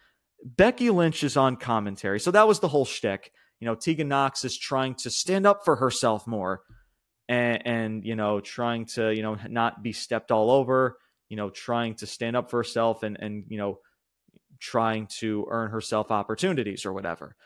Becky 0.44 0.90
Lynch 0.90 1.22
is 1.22 1.36
on 1.36 1.56
commentary. 1.56 2.20
So 2.20 2.30
that 2.32 2.48
was 2.48 2.60
the 2.60 2.68
whole 2.68 2.84
shtick. 2.84 3.32
You 3.62 3.66
know, 3.66 3.76
Tegan 3.76 4.08
Nox 4.08 4.44
is 4.44 4.58
trying 4.58 4.96
to 4.96 5.10
stand 5.10 5.46
up 5.46 5.64
for 5.64 5.76
herself 5.76 6.26
more 6.26 6.62
and, 7.28 7.64
and, 7.64 8.04
you 8.04 8.16
know, 8.16 8.40
trying 8.40 8.86
to, 8.86 9.14
you 9.14 9.22
know, 9.22 9.38
not 9.48 9.84
be 9.84 9.92
stepped 9.92 10.32
all 10.32 10.50
over, 10.50 10.98
you 11.28 11.36
know, 11.36 11.48
trying 11.48 11.94
to 11.94 12.06
stand 12.08 12.34
up 12.34 12.50
for 12.50 12.56
herself 12.56 13.04
and, 13.04 13.16
and, 13.20 13.44
you 13.50 13.58
know, 13.58 13.78
trying 14.58 15.06
to 15.20 15.46
earn 15.48 15.70
herself 15.70 16.10
opportunities 16.10 16.84
or 16.84 16.92
whatever. 16.92 17.36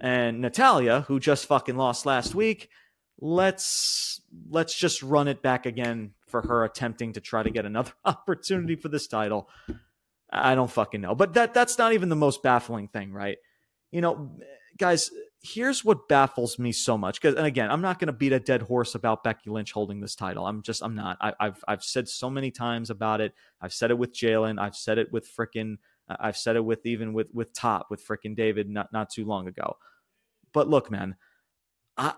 And 0.00 0.40
Natalya, 0.40 1.02
who 1.08 1.20
just 1.20 1.44
fucking 1.44 1.76
lost 1.76 2.06
last 2.06 2.34
week, 2.34 2.70
let's 3.20 4.22
let's 4.48 4.74
just 4.74 5.02
run 5.02 5.28
it 5.28 5.42
back 5.42 5.66
again 5.66 6.12
for 6.26 6.40
her 6.40 6.64
attempting 6.64 7.12
to 7.12 7.20
try 7.20 7.42
to 7.42 7.50
get 7.50 7.66
another 7.66 7.92
opportunity 8.06 8.76
for 8.76 8.88
this 8.88 9.08
title. 9.08 9.50
I 10.32 10.54
don't 10.54 10.70
fucking 10.70 11.02
know. 11.02 11.14
But 11.14 11.34
that 11.34 11.52
that's 11.52 11.76
not 11.76 11.92
even 11.92 12.08
the 12.08 12.16
most 12.16 12.42
baffling 12.42 12.88
thing, 12.88 13.12
right? 13.12 13.36
You 13.92 14.00
know, 14.00 14.38
guys, 14.78 15.10
here's 15.42 15.84
what 15.84 16.08
baffles 16.08 16.58
me 16.58 16.72
so 16.72 16.98
much. 16.98 17.20
Because 17.20 17.36
and 17.36 17.46
again, 17.46 17.70
I'm 17.70 17.80
not 17.80 17.98
going 17.98 18.06
to 18.06 18.12
beat 18.12 18.32
a 18.32 18.40
dead 18.40 18.62
horse 18.62 18.94
about 18.94 19.24
Becky 19.24 19.50
Lynch 19.50 19.72
holding 19.72 20.00
this 20.00 20.14
title. 20.14 20.46
I'm 20.46 20.62
just 20.62 20.82
I'm 20.82 20.94
not. 20.94 21.16
I, 21.20 21.32
have 21.40 21.64
I've 21.66 21.84
said 21.84 22.08
so 22.08 22.30
many 22.30 22.50
times 22.50 22.90
about 22.90 23.20
it. 23.20 23.32
I've 23.60 23.72
said 23.72 23.90
it 23.90 23.98
with 23.98 24.12
Jalen. 24.12 24.60
I've 24.60 24.76
said 24.76 24.98
it 24.98 25.12
with 25.12 25.28
frickin' 25.28 25.76
I've 26.08 26.36
said 26.36 26.56
it 26.56 26.64
with 26.64 26.86
even 26.86 27.12
with 27.12 27.28
with 27.32 27.52
Top 27.52 27.88
with 27.90 28.06
frickin' 28.06 28.36
David 28.36 28.68
not 28.68 28.92
not 28.92 29.10
too 29.10 29.24
long 29.24 29.48
ago. 29.48 29.76
But 30.52 30.68
look, 30.68 30.90
man, 30.90 31.16
I, 31.96 32.14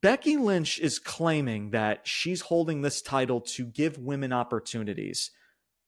Becky 0.00 0.36
Lynch 0.36 0.78
is 0.78 0.98
claiming 0.98 1.70
that 1.70 2.06
she's 2.06 2.40
holding 2.40 2.82
this 2.82 3.02
title 3.02 3.40
to 3.40 3.66
give 3.66 3.98
women 3.98 4.32
opportunities 4.32 5.30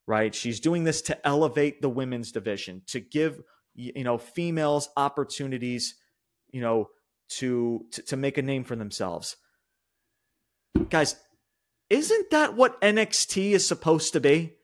right? 0.06 0.34
She's 0.34 0.60
doing 0.60 0.84
this 0.84 1.02
to 1.02 1.26
elevate 1.26 1.80
the 1.80 1.88
women's 1.88 2.32
division, 2.32 2.82
to 2.88 3.00
give 3.00 3.40
you 3.74 4.04
know 4.04 4.18
females 4.18 4.88
opportunities, 4.96 5.94
you 6.54 6.60
know, 6.60 6.88
to 7.28 7.84
to, 7.90 8.02
to 8.02 8.16
make 8.16 8.38
a 8.38 8.42
name 8.42 8.62
for 8.62 8.76
themselves. 8.76 9.36
Guys, 10.88 11.16
isn't 11.90 12.30
that 12.30 12.54
what 12.54 12.80
NXT 12.80 13.50
is 13.50 13.66
supposed 13.66 14.12
to 14.12 14.20
be? 14.20 14.54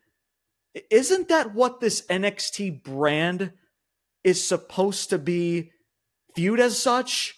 Isn't 0.88 1.28
that 1.28 1.52
what 1.52 1.80
this 1.80 2.06
NXT 2.06 2.84
brand 2.84 3.52
is 4.22 4.46
supposed 4.46 5.10
to 5.10 5.18
be 5.18 5.72
viewed 6.36 6.60
as 6.60 6.78
such? 6.78 7.34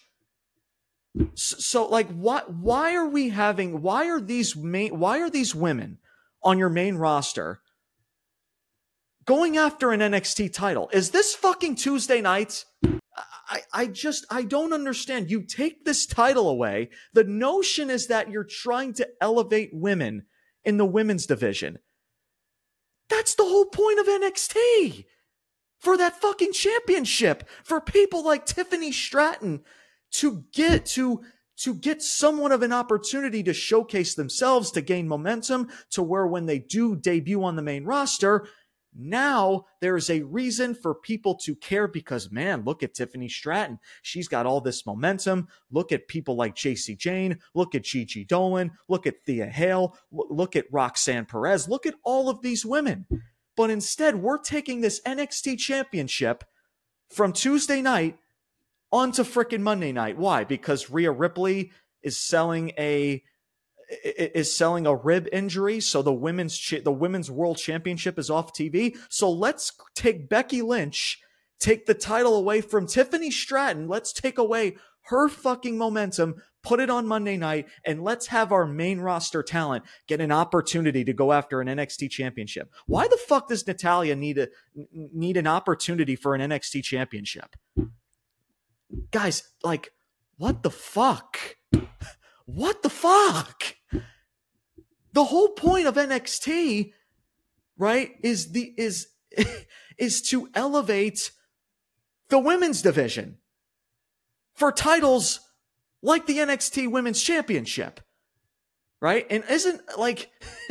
So, 1.34 1.86
like, 1.86 2.10
what? 2.10 2.52
Why 2.52 2.94
are 2.94 3.08
we 3.08 3.30
having? 3.30 3.80
Why 3.80 4.08
are 4.08 4.20
these 4.20 4.54
main? 4.54 4.98
Why 4.98 5.20
are 5.20 5.30
these 5.30 5.54
women 5.54 5.96
on 6.42 6.58
your 6.58 6.68
main 6.68 6.96
roster 6.96 7.62
going 9.24 9.56
after 9.56 9.92
an 9.92 10.00
NXT 10.00 10.52
title. 10.52 10.90
Is 10.92 11.10
this 11.10 11.34
fucking 11.34 11.76
Tuesday 11.76 12.20
night? 12.20 12.64
I, 13.52 13.60
I 13.74 13.86
just, 13.86 14.24
I 14.30 14.42
don't 14.42 14.72
understand. 14.72 15.30
You 15.30 15.42
take 15.42 15.84
this 15.84 16.06
title 16.06 16.48
away. 16.48 16.88
The 17.12 17.24
notion 17.24 17.90
is 17.90 18.06
that 18.06 18.30
you're 18.30 18.44
trying 18.44 18.94
to 18.94 19.08
elevate 19.20 19.70
women 19.74 20.24
in 20.64 20.78
the 20.78 20.86
women's 20.86 21.26
division. 21.26 21.78
That's 23.10 23.34
the 23.34 23.44
whole 23.44 23.66
point 23.66 23.98
of 23.98 24.06
NXT. 24.06 25.04
For 25.80 25.98
that 25.98 26.20
fucking 26.20 26.52
championship. 26.54 27.46
For 27.62 27.78
people 27.78 28.24
like 28.24 28.46
Tiffany 28.46 28.90
Stratton 28.90 29.64
to 30.12 30.44
get 30.52 30.86
to 30.86 31.22
to 31.58 31.74
get 31.74 32.02
somewhat 32.02 32.50
of 32.50 32.62
an 32.62 32.72
opportunity 32.72 33.42
to 33.42 33.52
showcase 33.52 34.14
themselves, 34.14 34.70
to 34.70 34.80
gain 34.80 35.06
momentum, 35.06 35.68
to 35.90 36.02
where 36.02 36.26
when 36.26 36.46
they 36.46 36.58
do 36.58 36.96
debut 36.96 37.44
on 37.44 37.54
the 37.54 37.62
main 37.62 37.84
roster, 37.84 38.48
now 38.94 39.64
there's 39.80 40.10
a 40.10 40.22
reason 40.22 40.74
for 40.74 40.94
people 40.94 41.34
to 41.36 41.54
care 41.54 41.88
because, 41.88 42.30
man, 42.30 42.62
look 42.64 42.82
at 42.82 42.94
Tiffany 42.94 43.28
Stratton. 43.28 43.78
She's 44.02 44.28
got 44.28 44.46
all 44.46 44.60
this 44.60 44.84
momentum. 44.86 45.48
Look 45.70 45.92
at 45.92 46.08
people 46.08 46.36
like 46.36 46.54
Jacy 46.54 46.94
Jayne. 46.96 47.38
Look 47.54 47.74
at 47.74 47.84
Gigi 47.84 48.24
Dolan. 48.24 48.72
Look 48.88 49.06
at 49.06 49.24
Thea 49.24 49.46
Hale. 49.46 49.96
Look 50.10 50.56
at 50.56 50.66
Roxanne 50.70 51.24
Perez. 51.24 51.68
Look 51.68 51.86
at 51.86 51.94
all 52.04 52.28
of 52.28 52.42
these 52.42 52.66
women. 52.66 53.06
But 53.56 53.70
instead, 53.70 54.16
we're 54.16 54.38
taking 54.38 54.80
this 54.80 55.00
NXT 55.02 55.58
championship 55.58 56.44
from 57.10 57.32
Tuesday 57.32 57.82
night 57.82 58.18
onto 58.90 59.22
frickin' 59.22 59.60
Monday 59.60 59.92
night. 59.92 60.18
Why? 60.18 60.44
Because 60.44 60.90
Rhea 60.90 61.10
Ripley 61.10 61.70
is 62.02 62.18
selling 62.18 62.72
a 62.78 63.22
is 64.04 64.56
selling 64.56 64.86
a 64.86 64.94
rib 64.94 65.28
injury, 65.32 65.80
so 65.80 66.02
the 66.02 66.12
women's 66.12 66.56
cha- 66.56 66.80
the 66.82 66.92
women's 66.92 67.30
world 67.30 67.58
championship 67.58 68.18
is 68.18 68.30
off 68.30 68.52
TV. 68.52 68.96
So 69.08 69.30
let's 69.30 69.72
take 69.94 70.28
Becky 70.28 70.62
Lynch, 70.62 71.20
take 71.58 71.86
the 71.86 71.94
title 71.94 72.36
away 72.36 72.60
from 72.60 72.86
Tiffany 72.86 73.30
Stratton. 73.30 73.88
Let's 73.88 74.12
take 74.12 74.38
away 74.38 74.76
her 75.06 75.28
fucking 75.28 75.76
momentum, 75.76 76.36
put 76.62 76.80
it 76.80 76.90
on 76.90 77.06
Monday 77.06 77.36
night, 77.36 77.66
and 77.84 78.02
let's 78.02 78.28
have 78.28 78.52
our 78.52 78.66
main 78.66 79.00
roster 79.00 79.42
talent 79.42 79.84
get 80.06 80.20
an 80.20 80.32
opportunity 80.32 81.04
to 81.04 81.12
go 81.12 81.32
after 81.32 81.60
an 81.60 81.68
NXT 81.68 82.10
championship. 82.10 82.70
Why 82.86 83.08
the 83.08 83.16
fuck 83.16 83.48
does 83.48 83.66
Natalya 83.66 84.16
need 84.16 84.38
a 84.38 84.48
need 84.92 85.36
an 85.36 85.46
opportunity 85.46 86.16
for 86.16 86.34
an 86.34 86.40
NXT 86.40 86.84
championship? 86.84 87.56
Guys, 89.10 89.42
like, 89.62 89.92
what 90.36 90.62
the 90.62 90.70
fuck? 90.70 91.56
What 92.46 92.82
the 92.82 92.90
fuck? 92.90 93.76
The 95.12 95.24
whole 95.24 95.50
point 95.50 95.86
of 95.86 95.94
NXT, 95.94 96.92
right, 97.76 98.12
is 98.22 98.52
the 98.52 98.74
is 98.76 99.08
is 99.98 100.22
to 100.30 100.48
elevate 100.54 101.32
the 102.28 102.38
women's 102.38 102.82
division 102.82 103.38
for 104.54 104.72
titles 104.72 105.40
like 106.02 106.26
the 106.26 106.38
NXT 106.38 106.90
Women's 106.90 107.22
Championship. 107.22 108.00
Right? 109.00 109.26
And 109.30 109.44
isn't 109.50 109.80
like 109.98 110.30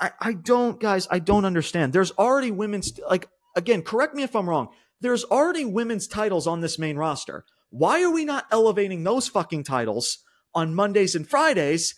I, 0.00 0.10
I 0.20 0.32
don't 0.32 0.80
guys, 0.80 1.08
I 1.10 1.18
don't 1.18 1.44
understand. 1.44 1.92
There's 1.92 2.12
already 2.12 2.50
women's 2.50 2.98
like 3.08 3.28
again, 3.56 3.82
correct 3.82 4.14
me 4.14 4.22
if 4.22 4.36
I'm 4.36 4.48
wrong. 4.48 4.68
There's 5.00 5.24
already 5.24 5.64
women's 5.64 6.08
titles 6.08 6.46
on 6.46 6.60
this 6.60 6.78
main 6.78 6.96
roster. 6.96 7.44
Why 7.70 8.02
are 8.02 8.10
we 8.10 8.24
not 8.24 8.46
elevating 8.50 9.04
those 9.04 9.28
fucking 9.28 9.64
titles 9.64 10.18
on 10.54 10.74
Mondays 10.74 11.14
and 11.14 11.28
Fridays 11.28 11.94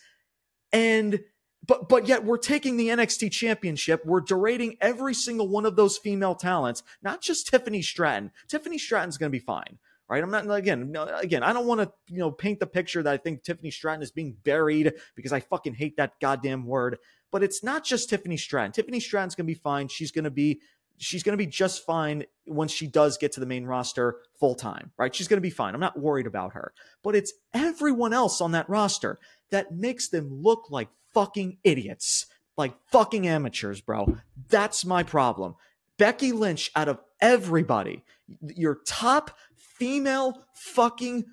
and 0.72 1.20
but 1.66 1.88
but 1.88 2.08
yet 2.08 2.24
we're 2.24 2.38
taking 2.38 2.76
the 2.76 2.88
NXT 2.88 3.30
championship. 3.32 4.04
We're 4.04 4.20
derating 4.20 4.76
every 4.80 5.14
single 5.14 5.48
one 5.48 5.66
of 5.66 5.76
those 5.76 5.98
female 5.98 6.34
talents, 6.34 6.82
not 7.02 7.20
just 7.20 7.48
Tiffany 7.48 7.82
Stratton. 7.82 8.30
Tiffany 8.48 8.78
Stratton's 8.78 9.18
going 9.18 9.30
to 9.30 9.38
be 9.38 9.44
fine, 9.44 9.78
right? 10.08 10.22
I'm 10.22 10.30
not 10.30 10.50
again, 10.50 10.94
again. 11.14 11.42
I 11.42 11.52
don't 11.52 11.66
want 11.66 11.80
to 11.82 11.92
you 12.08 12.18
know 12.18 12.30
paint 12.30 12.60
the 12.60 12.66
picture 12.66 13.02
that 13.02 13.12
I 13.12 13.18
think 13.18 13.42
Tiffany 13.42 13.70
Stratton 13.70 14.02
is 14.02 14.10
being 14.10 14.36
buried 14.42 14.94
because 15.14 15.32
I 15.32 15.40
fucking 15.40 15.74
hate 15.74 15.96
that 15.98 16.18
goddamn 16.20 16.66
word. 16.66 16.98
But 17.30 17.42
it's 17.44 17.62
not 17.62 17.84
just 17.84 18.10
Tiffany 18.10 18.36
Stratton. 18.36 18.72
Tiffany 18.72 18.98
Stratton's 18.98 19.34
going 19.34 19.46
to 19.46 19.54
be 19.54 19.60
fine. 19.60 19.86
She's 19.88 20.10
going 20.10 20.24
to 20.24 20.30
be 20.30 20.60
she's 21.00 21.22
going 21.22 21.32
to 21.32 21.42
be 21.42 21.46
just 21.46 21.84
fine 21.84 22.24
once 22.46 22.70
she 22.70 22.86
does 22.86 23.16
get 23.16 23.32
to 23.32 23.40
the 23.40 23.46
main 23.46 23.64
roster 23.64 24.18
full 24.38 24.54
time, 24.54 24.92
right? 24.98 25.14
She's 25.14 25.28
going 25.28 25.38
to 25.38 25.42
be 25.42 25.50
fine. 25.50 25.74
I'm 25.74 25.80
not 25.80 25.98
worried 25.98 26.26
about 26.26 26.52
her. 26.52 26.72
But 27.02 27.16
it's 27.16 27.32
everyone 27.54 28.12
else 28.12 28.40
on 28.40 28.52
that 28.52 28.68
roster 28.68 29.18
that 29.50 29.72
makes 29.72 30.08
them 30.08 30.28
look 30.42 30.70
like 30.70 30.88
fucking 31.12 31.56
idiots, 31.64 32.26
like 32.56 32.74
fucking 32.92 33.26
amateurs, 33.26 33.80
bro. 33.80 34.18
That's 34.48 34.84
my 34.84 35.02
problem. 35.02 35.56
Becky 35.96 36.32
Lynch, 36.32 36.70
out 36.76 36.88
of 36.88 37.00
everybody, 37.20 38.04
your 38.42 38.78
top 38.86 39.36
female 39.56 40.44
fucking 40.54 41.24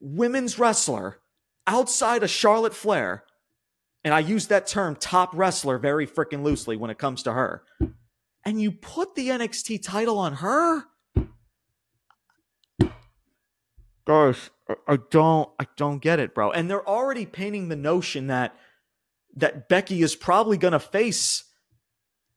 women's 0.00 0.58
wrestler 0.58 1.18
outside 1.66 2.22
of 2.22 2.30
Charlotte 2.30 2.74
Flair, 2.74 3.24
and 4.04 4.14
I 4.14 4.20
use 4.20 4.46
that 4.48 4.68
term 4.68 4.94
top 4.94 5.30
wrestler 5.34 5.78
very 5.78 6.06
freaking 6.06 6.44
loosely 6.44 6.76
when 6.76 6.90
it 6.90 6.98
comes 6.98 7.24
to 7.24 7.32
her 7.32 7.64
and 8.46 8.62
you 8.62 8.70
put 8.70 9.16
the 9.16 9.28
NXT 9.28 9.82
title 9.82 10.18
on 10.18 10.34
her? 10.34 10.84
Guys, 14.06 14.50
I 14.86 14.98
don't 15.10 15.50
I 15.58 15.66
don't 15.76 15.98
get 15.98 16.20
it, 16.20 16.32
bro. 16.32 16.52
And 16.52 16.70
they're 16.70 16.88
already 16.88 17.26
painting 17.26 17.68
the 17.68 17.76
notion 17.76 18.28
that 18.28 18.54
that 19.34 19.68
Becky 19.68 20.00
is 20.00 20.14
probably 20.14 20.56
going 20.56 20.72
to 20.72 20.78
face 20.78 21.44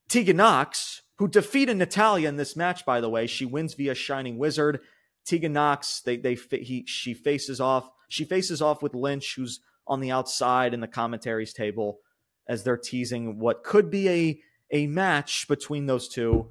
Tegan 0.09 0.37
Nox, 0.37 1.03
who 1.19 1.27
defeated 1.27 1.77
Natalya 1.77 2.27
in 2.27 2.37
this 2.37 2.55
match 2.55 2.85
by 2.87 2.99
the 2.99 3.09
way. 3.09 3.27
She 3.27 3.45
wins 3.45 3.75
via 3.75 3.93
Shining 3.93 4.39
Wizard. 4.39 4.79
Tegan 5.25 5.53
Nox, 5.53 6.01
they 6.01 6.17
they 6.17 6.33
he 6.33 6.85
she 6.87 7.13
faces 7.13 7.61
off. 7.61 7.87
She 8.09 8.25
faces 8.25 8.63
off 8.63 8.81
with 8.81 8.95
Lynch, 8.95 9.35
who's 9.35 9.59
on 9.85 9.99
the 9.99 10.09
outside 10.09 10.73
in 10.73 10.79
the 10.79 10.87
commentaries 10.87 11.53
table 11.53 11.99
as 12.47 12.63
they're 12.63 12.77
teasing 12.77 13.37
what 13.37 13.63
could 13.63 13.91
be 13.91 14.09
a 14.09 14.41
a 14.71 14.87
match 14.87 15.47
between 15.47 15.85
those 15.85 16.07
two. 16.07 16.49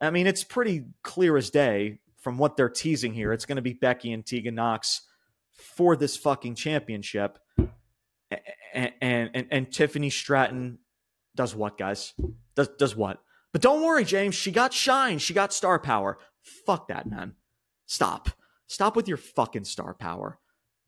I 0.00 0.10
mean, 0.10 0.26
it's 0.26 0.44
pretty 0.44 0.84
clear 1.02 1.36
as 1.36 1.50
day 1.50 1.98
from 2.20 2.38
what 2.38 2.56
they're 2.56 2.68
teasing 2.68 3.14
here. 3.14 3.32
It's 3.32 3.46
going 3.46 3.56
to 3.56 3.62
be 3.62 3.72
Becky 3.72 4.12
and 4.12 4.24
Tegan 4.24 4.56
Nox 4.56 5.02
for 5.52 5.96
this 5.96 6.16
fucking 6.16 6.54
championship. 6.54 7.38
And, 8.74 8.92
and, 9.00 9.30
and, 9.32 9.46
and 9.50 9.72
Tiffany 9.72 10.10
Stratton 10.10 10.78
does 11.34 11.54
what, 11.54 11.78
guys? 11.78 12.14
Does 12.54 12.68
does 12.78 12.96
what? 12.96 13.20
But 13.52 13.62
don't 13.62 13.82
worry, 13.82 14.04
James. 14.04 14.34
She 14.34 14.50
got 14.50 14.72
shine. 14.72 15.18
She 15.18 15.32
got 15.32 15.52
star 15.52 15.78
power. 15.78 16.18
Fuck 16.66 16.88
that, 16.88 17.08
man. 17.08 17.34
Stop. 17.86 18.30
Stop 18.66 18.96
with 18.96 19.08
your 19.08 19.16
fucking 19.16 19.64
star 19.64 19.94
power. 19.94 20.38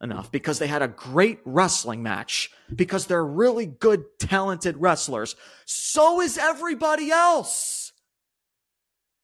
Enough 0.01 0.31
because 0.31 0.61
they 0.61 0.69
had 0.69 0.81
a 0.81 0.87
great 0.87 1.41
wrestling 1.45 2.05
match 2.05 2.53
because 2.73 3.07
they're 3.07 3.25
really 3.25 3.67
good, 3.67 4.05
talented 4.21 4.77
wrestlers. 4.77 5.35
So 5.65 6.21
is 6.21 6.39
everybody 6.39 7.11
else. 7.11 7.93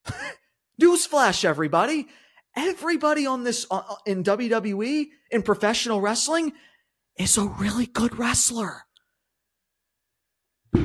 Newsflash, 0.83 1.45
everybody. 1.45 2.09
Everybody 2.57 3.25
on 3.25 3.45
this 3.45 3.66
uh, 3.70 3.83
uh 3.89 3.95
in 4.05 4.25
WWE, 4.25 5.07
in 5.31 5.43
professional 5.43 6.01
wrestling, 6.01 6.53
is 7.16 7.39
a 7.39 7.45
really 7.45 7.87
good 7.87 8.18
wrestler. 8.18 8.83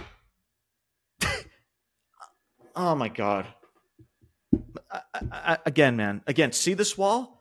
oh 2.76 2.94
my 2.96 3.10
God. 3.10 3.48
I, 4.92 5.02
I, 5.32 5.58
again, 5.66 5.96
man. 5.96 6.22
Again, 6.28 6.52
see 6.52 6.76
this 6.76 6.98
wall? 6.98 7.39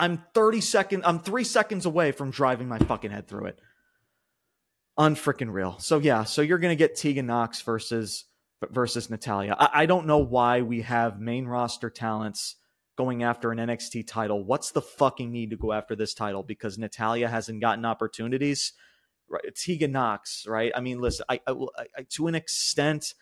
I'm 0.00 0.24
30 0.34 0.60
seconds, 0.60 1.02
I'm 1.06 1.20
three 1.20 1.44
seconds 1.44 1.86
away 1.86 2.12
from 2.12 2.30
driving 2.30 2.68
my 2.68 2.78
fucking 2.78 3.10
head 3.10 3.28
through 3.28 3.46
it. 3.46 3.60
Unfreaking 4.98 5.50
real. 5.50 5.78
So 5.78 5.98
yeah, 5.98 6.24
so 6.24 6.42
you're 6.42 6.58
gonna 6.58 6.74
get 6.74 6.96
Tegan 6.96 7.26
Nox 7.26 7.62
versus 7.62 8.24
versus 8.70 9.08
Natalya. 9.08 9.56
I, 9.58 9.70
I 9.82 9.86
don't 9.86 10.06
know 10.06 10.18
why 10.18 10.62
we 10.62 10.82
have 10.82 11.20
main 11.20 11.46
roster 11.46 11.90
talents 11.90 12.56
going 12.96 13.22
after 13.22 13.50
an 13.50 13.58
NXT 13.58 14.06
title. 14.06 14.44
What's 14.44 14.72
the 14.72 14.82
fucking 14.82 15.30
need 15.30 15.50
to 15.50 15.56
go 15.56 15.72
after 15.72 15.96
this 15.96 16.12
title? 16.12 16.42
Because 16.42 16.76
Natalya 16.76 17.28
hasn't 17.28 17.60
gotten 17.60 17.84
opportunities. 17.84 18.74
Right, 19.28 19.54
Tegan 19.54 19.92
Nox, 19.92 20.44
right? 20.46 20.72
I 20.74 20.80
mean, 20.80 21.00
listen, 21.00 21.24
I, 21.28 21.40
I, 21.46 21.52
I 21.96 22.02
to 22.10 22.26
an 22.26 22.34
extent, 22.34 23.14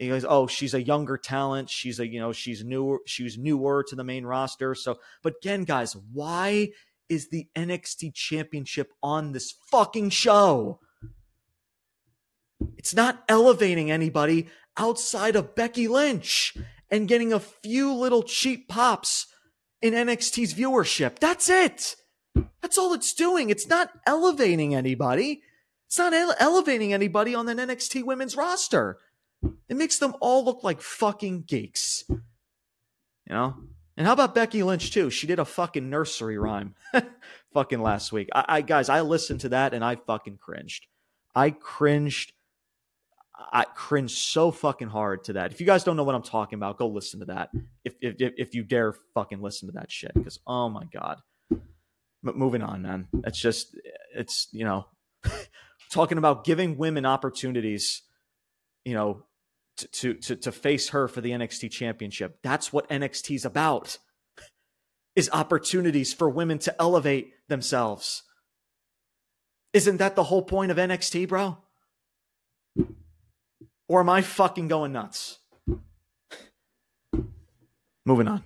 he 0.00 0.08
goes, 0.08 0.24
"Oh, 0.26 0.46
she's 0.46 0.74
a 0.74 0.82
younger 0.82 1.18
talent. 1.18 1.68
She's 1.68 2.00
a 2.00 2.06
you 2.06 2.20
know 2.20 2.32
she's 2.32 2.64
newer. 2.64 3.00
She's 3.06 3.36
newer 3.36 3.84
to 3.88 3.94
the 3.94 4.04
main 4.04 4.24
roster." 4.24 4.74
So, 4.74 4.98
but 5.22 5.34
again, 5.42 5.64
guys, 5.64 5.94
why 6.12 6.70
is 7.08 7.28
the 7.28 7.48
NXT 7.54 8.14
Championship 8.14 8.92
on 9.02 9.32
this 9.32 9.52
fucking 9.70 10.10
show? 10.10 10.80
It's 12.76 12.94
not 12.94 13.24
elevating 13.28 13.90
anybody 13.90 14.48
outside 14.76 15.36
of 15.36 15.54
Becky 15.54 15.86
Lynch 15.86 16.56
and 16.90 17.08
getting 17.08 17.32
a 17.32 17.40
few 17.40 17.92
little 17.92 18.22
cheap 18.22 18.68
pops 18.68 19.26
in 19.82 19.92
NXT's 19.92 20.54
viewership. 20.54 21.18
That's 21.18 21.48
it. 21.48 21.96
That's 22.62 22.78
all 22.78 22.94
it's 22.94 23.12
doing. 23.12 23.50
It's 23.50 23.68
not 23.68 23.90
elevating 24.06 24.74
anybody. 24.74 25.42
It's 25.86 25.98
not 25.98 26.14
ele- 26.14 26.36
elevating 26.38 26.92
anybody 26.92 27.34
on 27.34 27.46
the 27.46 27.54
NXT 27.54 28.04
women's 28.04 28.36
roster. 28.36 28.98
It 29.68 29.76
makes 29.76 29.98
them 29.98 30.14
all 30.20 30.44
look 30.44 30.62
like 30.62 30.80
fucking 30.80 31.42
geeks. 31.42 32.04
You 32.08 32.18
know? 33.28 33.56
And 33.96 34.06
how 34.06 34.14
about 34.14 34.34
Becky 34.34 34.62
Lynch 34.62 34.92
too? 34.92 35.10
She 35.10 35.26
did 35.26 35.38
a 35.38 35.44
fucking 35.44 35.90
nursery 35.90 36.38
rhyme 36.38 36.74
fucking 37.52 37.82
last 37.82 38.12
week. 38.12 38.28
I, 38.34 38.44
I 38.48 38.60
guys, 38.62 38.88
I 38.88 39.02
listened 39.02 39.40
to 39.40 39.50
that 39.50 39.74
and 39.74 39.84
I 39.84 39.96
fucking 39.96 40.38
cringed. 40.38 40.86
I 41.34 41.50
cringed. 41.50 42.32
I 43.52 43.64
cringed 43.64 44.16
so 44.16 44.50
fucking 44.50 44.88
hard 44.88 45.24
to 45.24 45.34
that. 45.34 45.52
If 45.52 45.60
you 45.60 45.66
guys 45.66 45.84
don't 45.84 45.96
know 45.96 46.04
what 46.04 46.14
I'm 46.14 46.22
talking 46.22 46.58
about, 46.58 46.78
go 46.78 46.88
listen 46.88 47.20
to 47.20 47.26
that. 47.26 47.50
If 47.84 47.94
if 48.00 48.14
if 48.18 48.54
you 48.54 48.62
dare 48.62 48.94
fucking 49.14 49.40
listen 49.40 49.68
to 49.68 49.72
that 49.72 49.90
shit, 49.90 50.12
because 50.14 50.38
oh 50.46 50.68
my 50.68 50.84
god. 50.92 51.20
But 52.22 52.36
moving 52.36 52.62
on, 52.62 52.82
man. 52.82 53.08
It's 53.24 53.38
just 53.38 53.76
it's 54.14 54.48
you 54.52 54.64
know 54.64 54.86
talking 55.90 56.18
about 56.18 56.44
giving 56.44 56.76
women 56.76 57.06
opportunities, 57.06 58.02
you 58.84 58.94
know, 58.94 59.24
to, 59.92 60.14
to, 60.14 60.36
to 60.36 60.52
face 60.52 60.90
her 60.90 61.08
for 61.08 61.20
the 61.20 61.30
NXT 61.30 61.70
championship. 61.70 62.38
That's 62.42 62.72
what 62.72 62.88
NXT's 62.88 63.44
about. 63.44 63.98
Is 65.16 65.28
opportunities 65.32 66.14
for 66.14 66.30
women 66.30 66.58
to 66.60 66.80
elevate 66.80 67.32
themselves. 67.48 68.22
Isn't 69.72 69.98
that 69.98 70.16
the 70.16 70.24
whole 70.24 70.42
point 70.42 70.70
of 70.70 70.76
NXT, 70.76 71.28
bro? 71.28 71.58
Or 73.88 74.00
am 74.00 74.08
I 74.08 74.22
fucking 74.22 74.68
going 74.68 74.92
nuts? 74.92 75.38
Moving 78.06 78.28
on. 78.28 78.42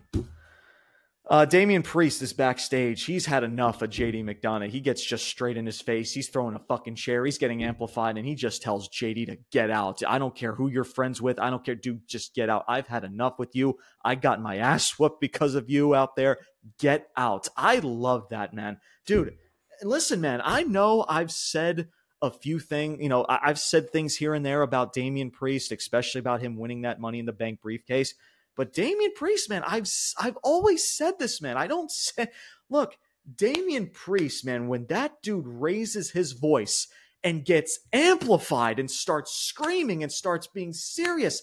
Uh, 1.27 1.47
Damian 1.47 1.83
Priest 1.83 2.21
is 2.21 2.35
backstage. 2.35 3.05
He's 3.05 3.25
had 3.25 3.45
enough 3.45 3.81
of 3.81 3.89
JD 3.89 4.25
McDonagh. 4.25 4.69
He 4.69 4.81
gets 4.81 5.03
just 5.03 5.27
straight 5.27 5.57
in 5.57 5.65
his 5.65 5.81
face. 5.81 6.13
He's 6.13 6.29
throwing 6.29 6.55
a 6.55 6.59
fucking 6.59 6.97
chair. 6.97 7.25
He's 7.25 7.39
getting 7.39 7.65
amplified, 7.65 8.19
and 8.19 8.27
he 8.27 8.35
just 8.35 8.61
tells 8.61 8.91
JD 8.91 9.27
to 9.27 9.39
get 9.51 9.71
out. 9.71 10.03
I 10.07 10.19
don't 10.19 10.35
care 10.35 10.55
who 10.55 10.69
you're 10.69 10.85
friends 10.85 11.23
with. 11.23 11.41
I 11.41 11.49
don't 11.49 11.65
care, 11.65 11.77
dude. 11.77 12.07
Just 12.07 12.35
get 12.35 12.51
out. 12.51 12.67
I've 12.69 12.89
had 12.89 13.05
enough 13.05 13.39
with 13.39 13.57
you. 13.57 13.79
I 14.05 14.17
got 14.17 14.43
my 14.43 14.59
ass 14.59 14.99
whooped 14.99 15.19
because 15.19 15.55
of 15.55 15.71
you 15.71 15.95
out 15.95 16.15
there. 16.15 16.39
Get 16.79 17.09
out. 17.17 17.49
I 17.57 17.79
love 17.79 18.29
that, 18.29 18.53
man. 18.53 18.79
Dude, 19.07 19.35
listen, 19.83 20.21
man. 20.21 20.43
I 20.45 20.63
know 20.63 21.07
I've 21.09 21.33
said 21.33 21.89
a 22.21 22.31
few 22.31 22.59
things. 22.59 23.01
You 23.01 23.09
know, 23.09 23.25
I've 23.31 23.59
said 23.59 23.89
things 23.89 24.15
here 24.15 24.35
and 24.35 24.45
there 24.45 24.61
about 24.61 24.93
Damian 24.93 25.31
Priest, 25.31 25.73
especially 25.73 26.19
about 26.19 26.43
him 26.43 26.59
winning 26.59 26.83
that 26.83 27.01
Money 27.01 27.19
in 27.19 27.27
the 27.27 27.33
Bank 27.33 27.63
briefcase. 27.63 28.15
But 28.57 28.73
Damian 28.73 29.13
Priest, 29.15 29.51
man, 29.51 29.63
I've 29.67 29.89
I've 30.19 30.37
always 30.43 30.89
said 30.89 31.19
this, 31.19 31.41
man. 31.41 31.57
I 31.57 31.67
don't 31.67 31.91
say 31.91 32.29
look, 32.71 32.97
Damian 33.37 33.89
Priest, 33.89 34.45
man, 34.45 34.69
when 34.69 34.87
that 34.87 35.23
dude 35.23 35.47
raises 35.47 36.11
his 36.11 36.33
voice 36.33 36.89
and 37.23 37.45
gets 37.45 37.81
amplified 37.93 38.79
and 38.79 38.91
starts 38.91 39.33
screaming 39.33 40.03
and 40.03 40.13
starts 40.13 40.47
being 40.47 40.73
serious, 40.73 41.43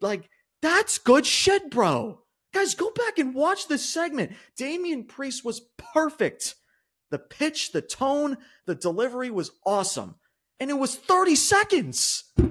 like 0.00 0.28
that's 0.62 0.98
good 0.98 1.26
shit, 1.26 1.70
bro. 1.70 2.20
Guys, 2.54 2.74
go 2.74 2.90
back 2.90 3.18
and 3.18 3.34
watch 3.34 3.68
this 3.68 3.84
segment. 3.84 4.32
Damian 4.56 5.04
Priest 5.04 5.44
was 5.44 5.60
perfect. 5.92 6.54
The 7.10 7.18
pitch, 7.18 7.72
the 7.72 7.82
tone, 7.82 8.38
the 8.66 8.74
delivery 8.74 9.30
was 9.30 9.50
awesome. 9.64 10.14
And 10.58 10.70
it 10.70 10.78
was 10.78 10.96
30 10.96 11.36
seconds. 11.36 12.24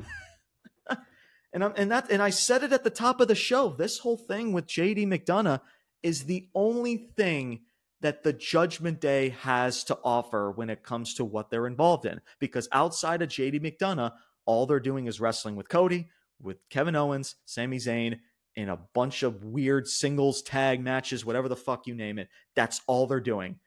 And 1.56 1.64
I'm, 1.64 1.74
and 1.78 1.89
that 1.89 2.12
and 2.12 2.22
I 2.22 2.32
said 2.32 2.64
it 2.64 2.74
at 2.74 2.84
the 2.84 2.89
top 2.89 3.22
of 3.22 3.30
the 3.30 3.34
show. 3.34 3.70
This 3.70 3.99
whole 3.99 4.18
thing 4.18 4.51
with 4.51 4.68
JD 4.68 5.08
McDonagh 5.08 5.62
is 6.03 6.26
the 6.26 6.49
only 6.53 6.97
thing 7.16 7.62
that 8.01 8.24
the 8.24 8.34
Judgment 8.34 8.99
Day 8.99 9.30
has 9.30 9.86
to 9.86 9.97
offer 10.03 10.51
when 10.51 10.70
it 10.70 10.84
comes 10.84 11.14
to 11.14 11.24
what 11.24 11.49
they're 11.49 11.66
involved 11.66 12.06
in. 12.06 12.20
Because 12.39 12.68
outside 12.74 13.22
of 13.22 13.30
JD 13.30 13.62
McDonagh, 13.62 14.12
all 14.45 14.66
they're 14.66 14.82
doing 14.82 15.08
is 15.08 15.22
wrestling 15.22 15.56
with 15.56 15.70
Cody, 15.70 16.10
with 16.41 16.58
Kevin 16.70 16.93
Owens, 16.93 17.36
Sami 17.45 17.78
Zayn, 17.78 18.20
in 18.58 18.68
a 18.68 18.80
bunch 18.93 19.24
of 19.24 19.45
weird 19.45 19.88
singles 19.88 20.41
tag 20.41 20.84
matches, 20.84 21.24
whatever 21.24 21.47
the 21.47 21.56
fuck 21.56 21.88
you 21.88 21.95
name 21.95 22.20
it. 22.20 22.28
That's 22.58 22.82
all 22.86 23.08
they're 23.08 23.22
doing. 23.22 23.60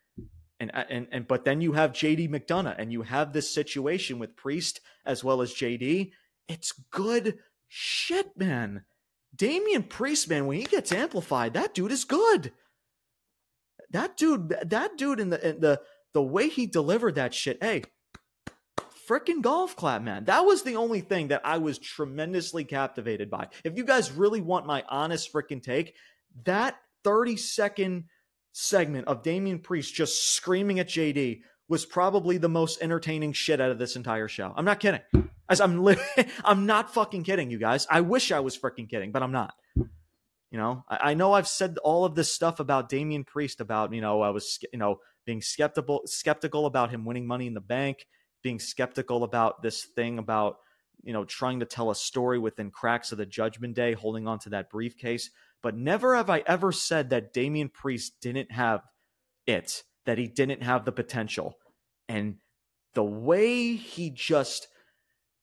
And 0.61 0.71
and 0.75 1.09
and 1.11 1.27
but 1.27 1.47
then 1.47 1.63
you 1.63 1.73
have 1.73 1.93
JD 1.93 2.29
McDonagh 2.29 2.77
and 2.79 2.93
you 2.93 3.01
have 3.01 3.33
this 3.33 3.51
situation 3.51 4.19
with 4.19 4.37
Priest 4.37 4.81
as 5.07 5.25
well 5.25 5.41
as 5.41 5.55
JD. 5.55 6.13
It's 6.49 6.73
good 6.91 7.39
shit, 7.69 8.37
man. 8.37 8.85
Damian 9.35 9.85
Priest, 9.85 10.29
man, 10.29 10.47
when 10.47 10.59
he 10.59 10.65
gets 10.65 10.93
amplified, 10.93 11.55
that 11.55 11.75
dude 11.75 11.93
is 11.93 12.05
good. 12.05 12.53
That 13.91 14.17
dude, 14.17 14.55
that 14.67 14.99
dude 14.99 15.21
in 15.21 15.31
the 15.31 15.49
in 15.49 15.61
the 15.61 15.81
the 16.15 16.23
way 16.23 16.49
he 16.49 16.67
delivered 16.67 17.15
that 17.15 17.35
shit, 17.35 17.63
hey, 17.63 17.85
freaking 19.09 19.43
golf 19.43 19.77
clap, 19.77 20.03
man. 20.03 20.25
That 20.25 20.45
was 20.45 20.63
the 20.63 20.77
only 20.77 21.01
thing 21.01 21.29
that 21.29 21.43
I 21.45 21.59
was 21.59 21.79
tremendously 21.79 22.65
captivated 22.65 23.31
by. 23.31 23.49
If 23.65 23.77
you 23.77 23.85
guys 23.85 24.13
really 24.13 24.41
want 24.41 24.67
my 24.67 24.85
honest 24.89 25.33
freaking 25.33 25.63
take, 25.63 25.95
that 26.45 26.77
30 27.05 27.37
second 27.37 28.05
segment 28.53 29.07
of 29.09 29.23
Damian 29.23 29.61
Priest 29.61 29.95
just 29.95 30.35
screaming 30.35 30.81
at 30.81 30.89
JD 30.89 31.43
was 31.69 31.85
probably 31.85 32.39
the 32.39 32.49
most 32.49 32.83
entertaining 32.83 33.33
shit 33.33 33.61
out 33.61 33.71
of 33.71 33.79
this 33.79 33.97
entire 33.97 34.29
show. 34.29 34.53
I'm 34.57 34.65
not 34.65 34.81
kidding. 34.81 35.01
As 35.49 35.61
I'm 35.61 35.85
li- 35.85 35.97
I'm 36.45 36.67
not 36.67 36.93
fucking 36.93 37.25
kidding, 37.25 37.51
you 37.51 37.59
guys. 37.59 37.87
I 37.91 38.01
wish 38.01 38.33
I 38.33 38.41
was 38.41 38.57
freaking 38.59 38.89
kidding, 38.89 39.13
but 39.13 39.23
I'm 39.23 39.33
not. 39.33 39.55
You 40.51 40.57
know, 40.57 40.85
I, 40.89 41.11
I, 41.11 41.15
know 41.15 41.35
I've 41.35 41.49
said 41.49 41.77
all 41.85 42.07
of 42.07 42.15
this 42.15 42.33
stuff 42.35 42.59
about 42.59 42.89
Damian 42.89 43.25
Priest 43.25 43.61
about, 43.61 43.93
you 43.93 44.01
know, 44.01 44.23
I 44.23 44.31
was, 44.31 44.59
you 44.73 44.79
know, 44.79 45.01
being 45.27 45.43
skeptical 45.43 46.03
skeptical 46.07 46.65
about 46.65 46.91
him 46.91 47.05
winning 47.05 47.27
money 47.27 47.47
in 47.47 47.53
the 47.53 47.61
bank, 47.61 48.07
being 48.43 48.59
skeptical 48.59 49.25
about 49.25 49.63
this 49.63 49.85
thing 49.95 50.19
about, 50.19 50.57
you 51.03 51.13
know, 51.13 51.27
trying 51.27 51.61
to 51.61 51.67
tell 51.67 51.91
a 51.91 51.95
story 51.95 52.39
within 52.39 52.71
cracks 52.71 53.13
of 53.13 53.19
the 53.19 53.27
judgment 53.27 53.75
day, 53.75 53.93
holding 53.93 54.27
on 54.27 54.39
to 54.39 54.51
that 54.51 54.71
briefcase. 54.71 55.31
But 55.63 55.77
never 55.77 56.17
have 56.17 56.31
I 56.31 56.43
ever 56.47 56.73
said 56.73 57.11
that 57.11 57.35
Damian 57.35 57.69
Priest 57.69 58.15
didn't 58.23 58.51
have 58.53 58.81
it, 59.47 59.83
that 60.09 60.17
he 60.17 60.27
didn't 60.27 60.63
have 60.63 60.87
the 60.87 60.91
potential. 60.91 61.59
And 62.09 62.37
the 62.95 63.05
way 63.05 63.75
he 63.75 64.09
just 64.09 64.67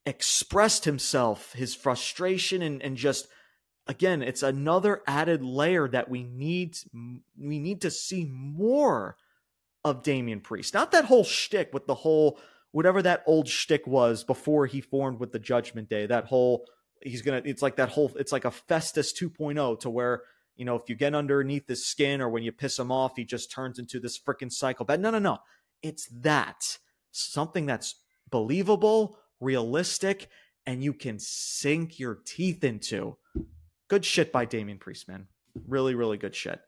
expressed 0.07 0.85
himself, 0.85 1.53
his 1.53 1.75
frustration, 1.75 2.63
and, 2.63 2.81
and 2.81 2.97
just 2.97 3.27
again, 3.85 4.23
it's 4.23 4.41
another 4.41 5.03
added 5.05 5.43
layer 5.43 5.87
that 5.89 6.09
we 6.09 6.23
need 6.23 6.77
we 7.39 7.59
need 7.59 7.81
to 7.81 7.91
see 7.91 8.25
more 8.25 9.17
of 9.83 10.01
Damian 10.01 10.41
Priest. 10.41 10.73
Not 10.73 10.91
that 10.93 11.05
whole 11.05 11.23
shtick 11.23 11.71
with 11.71 11.85
the 11.85 11.93
whole 11.93 12.39
whatever 12.71 13.03
that 13.03 13.21
old 13.27 13.47
shtick 13.47 13.85
was 13.85 14.23
before 14.23 14.65
he 14.65 14.81
formed 14.81 15.19
with 15.19 15.31
the 15.31 15.37
Judgment 15.37 15.89
Day. 15.89 16.07
That 16.07 16.25
whole 16.25 16.65
he's 17.03 17.21
gonna 17.21 17.43
it's 17.45 17.61
like 17.61 17.75
that 17.75 17.89
whole 17.89 18.11
it's 18.15 18.31
like 18.31 18.45
a 18.45 18.51
Festus 18.51 19.13
2.0 19.13 19.79
to 19.81 19.91
where 19.91 20.23
you 20.55 20.65
know 20.65 20.75
if 20.75 20.89
you 20.89 20.95
get 20.95 21.15
underneath 21.15 21.67
his 21.67 21.85
skin 21.85 22.21
or 22.21 22.29
when 22.29 22.43
you 22.43 22.51
piss 22.51 22.77
him 22.77 22.91
off, 22.91 23.13
he 23.15 23.25
just 23.25 23.51
turns 23.51 23.79
into 23.79 23.99
this 23.99 24.19
freaking 24.19 24.51
psychopath. 24.51 24.99
No, 24.99 25.09
no, 25.09 25.19
no. 25.19 25.39
It's 25.81 26.07
that 26.21 26.77
something 27.11 27.65
that's 27.65 27.95
believable, 28.29 29.17
realistic, 29.39 30.29
and 30.65 30.83
you 30.83 30.93
can 30.93 31.19
sink 31.19 31.99
your 31.99 32.19
teeth 32.25 32.63
into. 32.63 33.17
Good 33.87 34.03
shit 34.03 34.31
by 34.31 34.45
Damian 34.45 34.79
Priest, 34.79 35.07
man. 35.07 35.27
Really, 35.67 35.95
really 35.95 36.17
good 36.17 36.35
shit. 36.35 36.59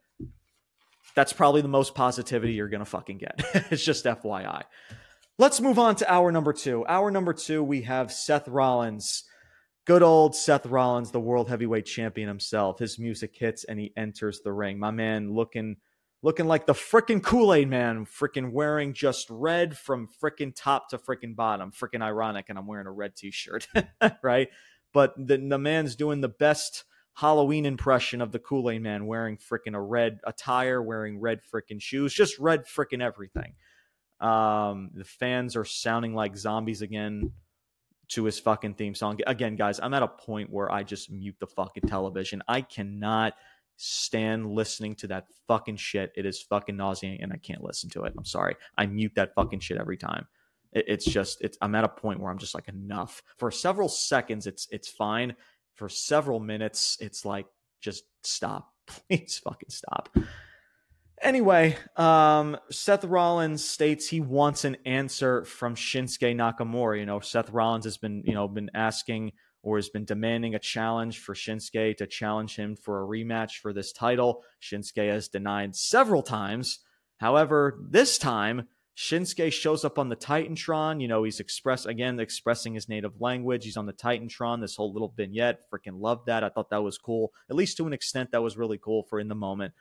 That's 1.14 1.32
probably 1.32 1.62
the 1.62 1.68
most 1.68 1.94
positivity 1.94 2.52
you're 2.52 2.68
gonna 2.68 2.84
fucking 2.84 3.18
get. 3.18 3.40
it's 3.70 3.84
just 3.84 4.04
FYI. 4.04 4.62
Let's 5.38 5.60
move 5.60 5.78
on 5.78 5.96
to 5.96 6.12
hour 6.12 6.32
number 6.32 6.52
two. 6.52 6.84
Hour 6.86 7.10
number 7.10 7.32
two, 7.32 7.62
we 7.62 7.82
have 7.82 8.12
Seth 8.12 8.48
Rollins. 8.48 9.24
Good 9.88 10.02
old 10.02 10.36
Seth 10.36 10.66
Rollins, 10.66 11.12
the 11.12 11.18
world 11.18 11.48
heavyweight 11.48 11.86
champion 11.86 12.28
himself. 12.28 12.78
His 12.78 12.98
music 12.98 13.34
hits 13.34 13.64
and 13.64 13.80
he 13.80 13.90
enters 13.96 14.42
the 14.42 14.52
ring. 14.52 14.78
My 14.78 14.90
man 14.90 15.32
looking 15.32 15.76
looking 16.22 16.46
like 16.46 16.66
the 16.66 16.74
freaking 16.74 17.22
Kool-Aid 17.22 17.70
man, 17.70 18.04
freaking 18.04 18.52
wearing 18.52 18.92
just 18.92 19.30
red 19.30 19.78
from 19.78 20.06
freaking 20.22 20.52
top 20.54 20.90
to 20.90 20.98
freaking 20.98 21.34
bottom. 21.34 21.72
Freaking 21.72 22.02
ironic, 22.02 22.50
and 22.50 22.58
I'm 22.58 22.66
wearing 22.66 22.86
a 22.86 22.92
red 22.92 23.16
t-shirt, 23.16 23.66
right? 24.22 24.48
But 24.92 25.14
the, 25.16 25.38
the 25.38 25.56
man's 25.56 25.96
doing 25.96 26.20
the 26.20 26.28
best 26.28 26.84
Halloween 27.14 27.64
impression 27.64 28.20
of 28.20 28.30
the 28.30 28.38
Kool 28.38 28.68
Aid 28.68 28.82
Man 28.82 29.06
wearing 29.06 29.38
freaking 29.38 29.74
a 29.74 29.80
red 29.80 30.20
attire, 30.24 30.82
wearing 30.82 31.18
red 31.18 31.40
freaking 31.50 31.80
shoes, 31.80 32.12
just 32.12 32.38
red 32.38 32.66
freaking 32.66 33.00
everything. 33.00 33.54
Um, 34.20 34.90
the 34.92 35.04
fans 35.04 35.56
are 35.56 35.64
sounding 35.64 36.12
like 36.12 36.36
zombies 36.36 36.82
again 36.82 37.32
to 38.08 38.24
his 38.24 38.38
fucking 38.38 38.74
theme 38.74 38.94
song. 38.94 39.18
Again, 39.26 39.56
guys, 39.56 39.80
I'm 39.80 39.94
at 39.94 40.02
a 40.02 40.08
point 40.08 40.50
where 40.50 40.70
I 40.72 40.82
just 40.82 41.10
mute 41.10 41.36
the 41.38 41.46
fucking 41.46 41.88
television. 41.88 42.42
I 42.48 42.62
cannot 42.62 43.34
stand 43.76 44.50
listening 44.50 44.94
to 44.96 45.06
that 45.08 45.26
fucking 45.46 45.76
shit. 45.76 46.12
It 46.16 46.26
is 46.26 46.42
fucking 46.42 46.76
nauseating 46.76 47.22
and 47.22 47.32
I 47.32 47.36
can't 47.36 47.62
listen 47.62 47.90
to 47.90 48.04
it. 48.04 48.14
I'm 48.16 48.24
sorry. 48.24 48.56
I 48.76 48.86
mute 48.86 49.12
that 49.14 49.34
fucking 49.34 49.60
shit 49.60 49.78
every 49.78 49.96
time. 49.96 50.26
it's 50.72 51.04
just 51.04 51.40
it's 51.40 51.56
I'm 51.62 51.74
at 51.74 51.84
a 51.84 51.88
point 51.88 52.20
where 52.20 52.30
I'm 52.30 52.38
just 52.38 52.54
like 52.54 52.68
enough. 52.68 53.22
For 53.38 53.50
several 53.50 53.88
seconds 53.88 54.46
it's 54.46 54.66
it's 54.70 54.88
fine 54.88 55.34
for 55.78 55.88
several 55.88 56.40
minutes. 56.40 56.98
It's 57.00 57.24
like, 57.24 57.46
just 57.80 58.04
stop. 58.24 58.72
Please 58.86 59.40
fucking 59.42 59.70
stop. 59.70 60.08
Anyway, 61.22 61.76
um, 61.96 62.56
Seth 62.70 63.04
Rollins 63.04 63.64
states 63.64 64.08
he 64.08 64.20
wants 64.20 64.64
an 64.64 64.76
answer 64.86 65.44
from 65.44 65.74
Shinsuke 65.74 66.34
Nakamura. 66.34 66.98
You 66.98 67.06
know, 67.06 67.20
Seth 67.20 67.50
Rollins 67.50 67.84
has 67.84 67.96
been, 67.96 68.22
you 68.24 68.34
know, 68.34 68.48
been 68.48 68.70
asking 68.74 69.32
or 69.62 69.76
has 69.76 69.88
been 69.88 70.04
demanding 70.04 70.54
a 70.54 70.58
challenge 70.58 71.18
for 71.18 71.34
Shinsuke 71.34 71.96
to 71.96 72.06
challenge 72.06 72.56
him 72.56 72.76
for 72.76 73.02
a 73.02 73.06
rematch 73.06 73.58
for 73.60 73.72
this 73.72 73.92
title. 73.92 74.42
Shinsuke 74.62 75.10
has 75.10 75.28
denied 75.28 75.74
several 75.74 76.22
times. 76.22 76.80
However, 77.18 77.78
this 77.90 78.18
time 78.18 78.68
Shinsuke 78.96 79.52
shows 79.52 79.84
up 79.84 79.98
on 79.98 80.08
the 80.08 80.16
Titantron. 80.16 81.00
You 81.00 81.08
know, 81.08 81.24
he's 81.24 81.40
express 81.40 81.86
again 81.86 82.18
expressing 82.18 82.74
his 82.74 82.88
native 82.88 83.20
language. 83.20 83.64
He's 83.64 83.76
on 83.76 83.86
the 83.86 83.92
Titantron. 83.92 84.60
This 84.60 84.76
whole 84.76 84.92
little 84.92 85.12
vignette, 85.16 85.60
freaking 85.72 86.00
love 86.00 86.24
that. 86.26 86.44
I 86.44 86.48
thought 86.48 86.70
that 86.70 86.82
was 86.82 86.98
cool. 86.98 87.32
At 87.50 87.56
least 87.56 87.76
to 87.76 87.86
an 87.86 87.92
extent, 87.92 88.30
that 88.32 88.42
was 88.42 88.56
really 88.56 88.78
cool 88.78 89.02
for 89.02 89.20
in 89.20 89.28
the 89.28 89.34
moment. 89.34 89.74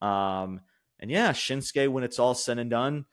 Um, 0.00 0.60
and 1.02 1.10
yeah, 1.10 1.32
Shinsuke, 1.32 1.90
when 1.90 2.04
it's 2.04 2.18
all 2.20 2.34
said 2.34 2.58
and 2.58 2.70
done, 2.70 3.04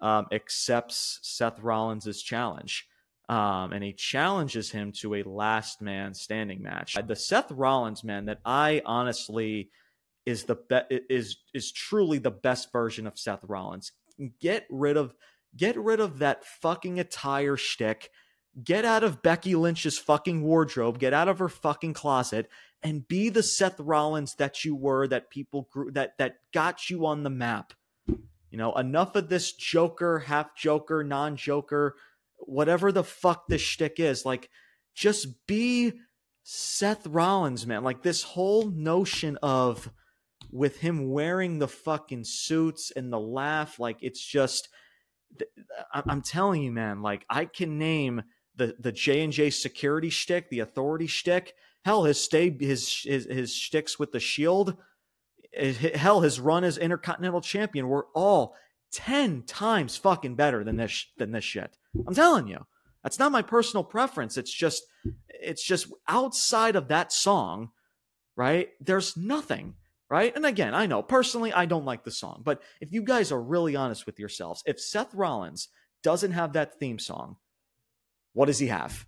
um, 0.00 0.26
accepts 0.32 1.20
Seth 1.22 1.60
Rollins' 1.60 2.22
challenge. 2.22 2.88
Um, 3.28 3.72
and 3.72 3.84
he 3.84 3.92
challenges 3.92 4.70
him 4.70 4.92
to 5.00 5.14
a 5.14 5.22
last 5.22 5.80
man 5.80 6.12
standing 6.14 6.62
match. 6.62 6.96
The 7.06 7.16
Seth 7.16 7.50
Rollins 7.50 8.02
man 8.02 8.26
that 8.26 8.40
I 8.44 8.82
honestly 8.84 9.70
is 10.26 10.44
the 10.44 10.56
be- 10.56 11.00
is 11.08 11.36
is 11.54 11.70
truly 11.70 12.18
the 12.18 12.30
best 12.30 12.72
version 12.72 13.06
of 13.06 13.18
Seth 13.18 13.44
Rollins 13.44 13.92
get 14.40 14.66
rid 14.70 14.96
of 14.96 15.14
get 15.56 15.76
rid 15.78 16.00
of 16.00 16.18
that 16.18 16.44
fucking 16.44 16.98
attire 16.98 17.56
shtick. 17.56 18.10
Get 18.62 18.84
out 18.84 19.02
of 19.02 19.22
Becky 19.22 19.54
Lynch's 19.54 19.98
fucking 19.98 20.42
wardrobe. 20.42 20.98
Get 20.98 21.12
out 21.12 21.28
of 21.28 21.38
her 21.38 21.48
fucking 21.48 21.94
closet 21.94 22.48
and 22.82 23.08
be 23.08 23.28
the 23.28 23.42
Seth 23.42 23.80
Rollins 23.80 24.34
that 24.36 24.64
you 24.64 24.76
were. 24.76 25.08
That 25.08 25.30
people 25.30 25.68
grew 25.72 25.90
that 25.92 26.16
that 26.18 26.36
got 26.52 26.88
you 26.88 27.06
on 27.06 27.24
the 27.24 27.30
map. 27.30 27.72
You 28.06 28.58
know, 28.58 28.72
enough 28.74 29.16
of 29.16 29.28
this 29.28 29.52
Joker, 29.52 30.20
half 30.20 30.54
Joker, 30.54 31.02
non 31.02 31.36
Joker, 31.36 31.96
whatever 32.38 32.92
the 32.92 33.02
fuck 33.02 33.48
this 33.48 33.62
shtick 33.62 33.98
is. 33.98 34.24
Like, 34.24 34.48
just 34.94 35.46
be 35.48 35.94
Seth 36.44 37.06
Rollins, 37.06 37.66
man. 37.66 37.82
Like 37.82 38.02
this 38.02 38.22
whole 38.22 38.70
notion 38.70 39.36
of 39.42 39.90
with 40.52 40.78
him 40.78 41.10
wearing 41.10 41.58
the 41.58 41.66
fucking 41.66 42.22
suits 42.24 42.92
and 42.94 43.12
the 43.12 43.18
laugh 43.18 43.80
like 43.80 43.96
it's 44.00 44.24
just 44.24 44.68
i'm 45.92 46.22
telling 46.22 46.62
you 46.62 46.70
man 46.70 47.02
like 47.02 47.24
i 47.28 47.44
can 47.44 47.76
name 47.76 48.22
the 48.56 48.76
the 48.78 48.92
j&j 48.92 49.50
security 49.50 50.10
shtick 50.10 50.48
the 50.48 50.60
authority 50.60 51.06
shtick 51.06 51.54
hell 51.84 52.04
his 52.04 52.20
stay 52.20 52.56
his 52.58 53.02
his, 53.04 53.24
his 53.26 53.54
shticks 53.54 53.98
with 53.98 54.12
the 54.12 54.20
shield 54.20 54.76
eh, 55.54 55.96
hell 55.96 56.20
his 56.20 56.40
run 56.40 56.64
as 56.64 56.78
intercontinental 56.78 57.40
champion 57.40 57.88
were 57.88 58.06
all 58.14 58.54
10 58.92 59.42
times 59.42 59.96
fucking 59.96 60.36
better 60.36 60.62
than 60.62 60.76
this 60.76 61.06
than 61.18 61.32
this 61.32 61.44
shit. 61.44 61.76
I'm 62.06 62.14
telling 62.14 62.48
you. 62.48 62.66
That's 63.02 63.18
not 63.18 63.32
my 63.32 63.42
personal 63.42 63.84
preference. 63.84 64.38
It's 64.38 64.52
just 64.52 64.84
it's 65.28 65.62
just 65.62 65.92
outside 66.08 66.76
of 66.76 66.88
that 66.88 67.12
song 67.12 67.70
right? 68.36 68.68
There's 68.80 69.16
nothing 69.16 69.74
right? 70.10 70.34
And 70.36 70.44
again, 70.44 70.74
I 70.74 70.86
know 70.86 71.02
personally 71.02 71.52
I 71.52 71.66
don't 71.66 71.86
like 71.86 72.04
the 72.04 72.10
song, 72.10 72.42
but 72.44 72.62
if 72.80 72.92
you 72.92 73.02
guys 73.02 73.32
are 73.32 73.40
really 73.40 73.74
honest 73.74 74.06
with 74.06 74.18
yourselves, 74.18 74.62
if 74.66 74.78
Seth 74.78 75.14
Rollins 75.14 75.68
doesn't 76.02 76.32
have 76.32 76.52
that 76.52 76.78
theme 76.78 76.98
song, 76.98 77.36
what 78.34 78.46
does 78.46 78.58
he 78.58 78.66
have? 78.66 79.06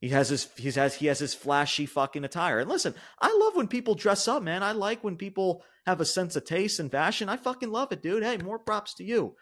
He 0.00 0.08
has 0.10 0.28
his 0.28 0.48
he 0.56 0.70
has 0.72 0.96
he 0.96 1.06
has 1.06 1.20
his 1.20 1.34
flashy 1.34 1.86
fucking 1.86 2.24
attire. 2.24 2.58
And 2.58 2.68
listen, 2.68 2.94
I 3.20 3.34
love 3.40 3.56
when 3.56 3.68
people 3.68 3.94
dress 3.94 4.28
up, 4.28 4.42
man. 4.42 4.62
I 4.62 4.72
like 4.72 5.02
when 5.02 5.16
people 5.16 5.62
have 5.86 6.00
a 6.00 6.04
sense 6.04 6.36
of 6.36 6.44
taste 6.44 6.80
and 6.80 6.90
fashion. 6.90 7.28
I 7.28 7.36
fucking 7.36 7.70
love 7.70 7.92
it, 7.92 8.02
dude. 8.02 8.22
Hey, 8.22 8.36
more 8.36 8.58
props 8.58 8.94
to 8.94 9.04
you. 9.04 9.36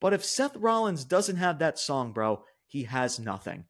But 0.00 0.12
if 0.12 0.24
Seth 0.24 0.56
Rollins 0.56 1.04
doesn't 1.04 1.36
have 1.36 1.60
that 1.60 1.78
song, 1.78 2.12
bro, 2.12 2.42
he 2.66 2.82
has 2.84 3.18
nothing. 3.18 3.64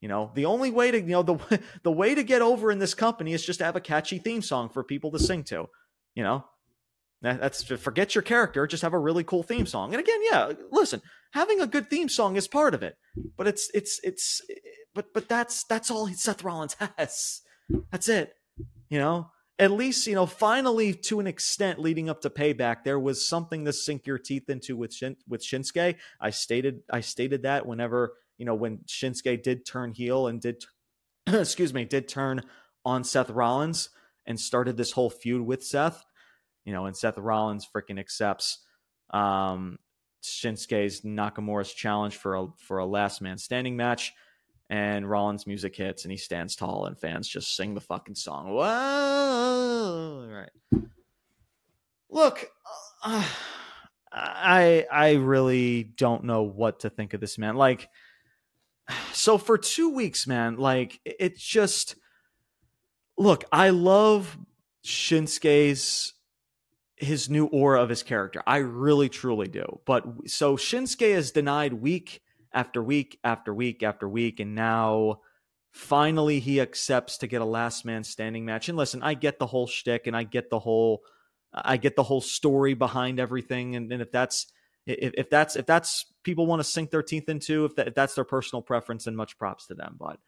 You 0.00 0.08
know, 0.08 0.30
the 0.34 0.44
only 0.44 0.70
way 0.70 0.90
to, 0.90 0.98
you 0.98 1.06
know, 1.06 1.22
the 1.22 1.62
the 1.82 1.92
way 1.92 2.14
to 2.14 2.22
get 2.22 2.42
over 2.42 2.70
in 2.70 2.78
this 2.78 2.94
company 2.94 3.32
is 3.32 3.44
just 3.44 3.60
to 3.60 3.64
have 3.64 3.76
a 3.76 3.80
catchy 3.80 4.18
theme 4.18 4.42
song 4.42 4.68
for 4.68 4.84
people 4.84 5.10
to 5.12 5.18
sing 5.18 5.44
to. 5.44 5.66
You 6.14 6.24
know, 6.24 6.44
that's 7.22 7.64
forget 7.64 8.14
your 8.14 8.22
character, 8.22 8.66
just 8.66 8.82
have 8.82 8.92
a 8.92 8.98
really 8.98 9.24
cool 9.24 9.42
theme 9.42 9.66
song. 9.66 9.92
And 9.94 10.00
again, 10.00 10.20
yeah, 10.30 10.52
listen, 10.70 11.02
having 11.32 11.60
a 11.60 11.66
good 11.66 11.90
theme 11.90 12.08
song 12.08 12.36
is 12.36 12.46
part 12.46 12.74
of 12.74 12.82
it, 12.82 12.96
but 13.36 13.46
it's 13.46 13.70
it's 13.74 14.00
it's 14.02 14.42
but 14.94 15.12
but 15.12 15.28
that's 15.28 15.64
that's 15.64 15.90
all 15.90 16.08
Seth 16.08 16.42
Rollins 16.42 16.76
has. 16.96 17.42
That's 17.90 18.08
it. 18.08 18.34
You 18.88 18.98
know, 18.98 19.30
at 19.58 19.70
least 19.70 20.06
you 20.06 20.14
know 20.14 20.26
finally 20.26 20.94
to 20.94 21.20
an 21.20 21.26
extent 21.26 21.78
leading 21.78 22.08
up 22.08 22.22
to 22.22 22.30
payback 22.30 22.84
there 22.84 22.98
was 22.98 23.26
something 23.26 23.64
to 23.64 23.72
sink 23.72 24.06
your 24.06 24.18
teeth 24.18 24.48
into 24.48 24.76
with 24.76 24.92
Shin, 24.94 25.16
with 25.28 25.42
Shinsuke. 25.42 25.96
I 26.20 26.30
stated 26.30 26.80
I 26.90 27.00
stated 27.00 27.42
that 27.42 27.66
whenever 27.66 28.14
you 28.38 28.46
know 28.46 28.54
when 28.54 28.78
Shinsuke 28.86 29.42
did 29.42 29.66
turn 29.66 29.92
heel 29.92 30.26
and 30.26 30.40
did 30.40 30.64
excuse 31.26 31.74
me 31.74 31.84
did 31.84 32.08
turn 32.08 32.42
on 32.84 33.04
Seth 33.04 33.30
Rollins 33.30 33.90
and 34.26 34.38
started 34.38 34.76
this 34.76 34.92
whole 34.92 35.10
feud 35.10 35.42
with 35.42 35.64
Seth 35.64 36.04
you 36.68 36.74
know, 36.74 36.84
and 36.84 36.94
Seth 36.94 37.16
Rollins 37.16 37.66
freaking 37.66 37.98
accepts 37.98 38.58
um, 39.08 39.78
Shinsuke's 40.22 41.02
Nakamura's 41.02 41.72
challenge 41.72 42.16
for 42.16 42.34
a 42.34 42.46
for 42.58 42.78
a 42.78 42.86
last 42.86 43.20
man 43.20 43.38
standing 43.38 43.76
match, 43.76 44.12
and 44.70 45.08
Rollins' 45.08 45.46
music 45.46 45.76
hits 45.76 46.04
and 46.04 46.12
he 46.12 46.18
stands 46.18 46.56
tall, 46.56 46.86
and 46.86 46.98
fans 46.98 47.28
just 47.28 47.56
sing 47.56 47.74
the 47.74 47.80
fucking 47.80 48.14
song. 48.14 48.50
Whoa! 48.50 50.28
Right. 50.30 50.82
Look, 52.10 52.50
uh, 53.02 53.24
I 54.12 54.86
I 54.90 55.12
really 55.14 55.84
don't 55.84 56.24
know 56.24 56.42
what 56.42 56.80
to 56.80 56.90
think 56.90 57.14
of 57.14 57.20
this 57.20 57.38
man. 57.38 57.56
Like, 57.56 57.88
so 59.12 59.38
for 59.38 59.58
two 59.58 59.90
weeks, 59.90 60.26
man, 60.26 60.56
like 60.56 61.00
it's 61.04 61.42
just. 61.42 61.96
Look, 63.20 63.44
I 63.50 63.70
love 63.70 64.38
Shinsuke's 64.84 66.14
his 67.00 67.30
new 67.30 67.46
aura 67.46 67.82
of 67.82 67.88
his 67.88 68.02
character. 68.02 68.42
I 68.46 68.58
really 68.58 69.08
truly 69.08 69.48
do. 69.48 69.80
But 69.84 70.04
so 70.26 70.56
Shinsuke 70.56 71.02
is 71.02 71.32
denied 71.32 71.74
week 71.74 72.22
after 72.52 72.82
week 72.82 73.18
after 73.22 73.54
week 73.54 73.82
after 73.82 74.08
week. 74.08 74.40
And 74.40 74.54
now 74.54 75.20
finally 75.70 76.40
he 76.40 76.60
accepts 76.60 77.18
to 77.18 77.26
get 77.26 77.40
a 77.40 77.46
last 77.46 77.84
man 77.84 78.04
standing 78.04 78.44
match. 78.44 78.68
And 78.68 78.76
listen, 78.76 79.02
I 79.02 79.14
get 79.14 79.38
the 79.38 79.46
whole 79.46 79.66
shtick 79.66 80.06
and 80.06 80.16
I 80.16 80.24
get 80.24 80.50
the 80.50 80.58
whole 80.58 81.02
I 81.52 81.76
get 81.78 81.96
the 81.96 82.02
whole 82.02 82.20
story 82.20 82.74
behind 82.74 83.18
everything. 83.18 83.74
And, 83.74 83.90
and 83.92 84.02
if 84.02 84.10
that's 84.10 84.46
if, 84.86 85.14
if 85.16 85.30
that's 85.30 85.56
if 85.56 85.66
that's 85.66 86.06
people 86.22 86.46
want 86.46 86.60
to 86.60 86.64
sink 86.64 86.90
their 86.90 87.02
teeth 87.02 87.28
into, 87.28 87.64
if, 87.64 87.76
that, 87.76 87.88
if 87.88 87.94
that's 87.94 88.14
their 88.14 88.24
personal 88.24 88.62
preference, 88.62 89.04
then 89.04 89.16
much 89.16 89.38
props 89.38 89.66
to 89.66 89.74
them. 89.74 89.96
But 89.98 90.18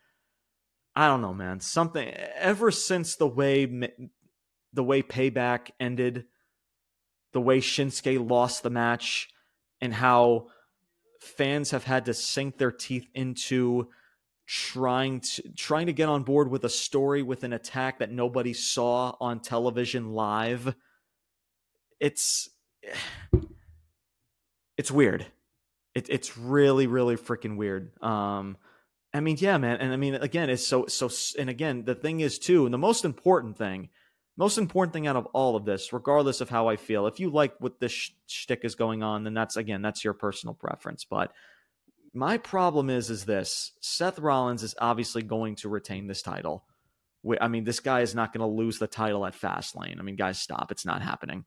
I 0.95 1.09
don't 1.09 1.23
know, 1.23 1.35
man. 1.35 1.61
Something 1.61 2.09
ever 2.09 2.71
since 2.71 3.17
the 3.17 3.27
way 3.27 3.91
the 4.73 4.85
way 4.85 5.03
payback 5.03 5.71
ended, 5.79 6.25
the 7.33 7.41
way 7.41 7.61
Shinsuke 7.61 8.29
lost 8.29 8.63
the 8.63 8.71
match, 8.71 9.29
and 9.81 9.95
how 9.95 10.49
fans 11.21 11.71
have 11.71 11.85
had 11.85 12.07
to 12.07 12.15
sink 12.15 12.59
their 12.59 12.73
teeth 12.73 13.09
into 13.15 13.89
trying 14.47 15.21
to 15.21 15.43
trying 15.53 15.87
to 15.87 15.93
get 15.93 16.09
on 16.09 16.25
board 16.25 16.51
with 16.51 16.65
a 16.65 16.69
story 16.69 17.23
with 17.23 17.45
an 17.45 17.53
attack 17.53 18.01
that 18.01 18.11
nobody 18.11 18.53
saw 18.53 19.15
on 19.21 19.39
television 19.39 20.13
live 20.13 20.75
it's 22.01 22.49
it's 24.77 24.91
weird. 24.91 25.27
It, 25.95 26.09
it's 26.09 26.37
really 26.37 26.87
really 26.87 27.17
freaking 27.17 27.57
weird. 27.57 27.93
Um 28.03 28.57
i 29.13 29.19
mean 29.19 29.37
yeah 29.41 29.59
man 29.59 29.77
and 29.79 29.93
i 29.93 29.97
mean 29.97 30.15
again 30.15 30.49
it's 30.49 30.65
so 30.65 30.87
so 30.87 31.11
and 31.37 31.51
again 31.51 31.85
the 31.85 31.97
thing 31.97 32.21
is 32.21 32.39
too 32.39 32.65
and 32.65 32.73
the 32.73 32.79
most 32.79 33.05
important 33.05 33.59
thing 33.59 33.89
most 34.41 34.59
important 34.59 34.93
thing 34.93 35.07
out 35.07 35.17
of 35.17 35.27
all 35.27 35.55
of 35.55 35.65
this 35.65 35.93
regardless 35.93 36.41
of 36.41 36.49
how 36.49 36.69
i 36.69 36.77
feel 36.77 37.07
if 37.07 37.21
you 37.21 37.31
like 37.31 37.55
what 37.59 37.79
this 37.79 37.93
sh- 37.93 38.11
shtick 38.27 38.65
is 38.65 38.75
going 38.75 39.03
on 39.03 39.23
then 39.25 39.35
that's 39.35 39.57
again 39.57 39.83
that's 39.83 40.05
your 40.05 40.15
personal 40.15 40.55
preference 40.55 41.05
but 41.05 41.33
my 42.13 42.39
problem 42.39 42.91
is 42.91 43.11
is 43.11 43.25
this 43.25 43.73
Seth 43.81 44.19
Rollins 44.19 44.63
is 44.63 44.75
obviously 44.81 45.23
going 45.23 45.55
to 45.57 45.69
retain 45.69 46.07
this 46.07 46.23
title. 46.23 46.65
I 47.41 47.49
mean, 47.49 47.65
this 47.65 47.81
guy 47.81 48.01
is 48.01 48.15
not 48.15 48.33
going 48.33 48.41
to 48.41 48.57
lose 48.57 48.79
the 48.79 48.87
title 48.87 49.27
at 49.27 49.39
Fastlane. 49.39 49.99
I 49.99 50.03
mean, 50.03 50.17
guys, 50.17 50.41
stop. 50.41 50.73
It's 50.73 50.87
not 50.87 51.03
happening. 51.03 51.45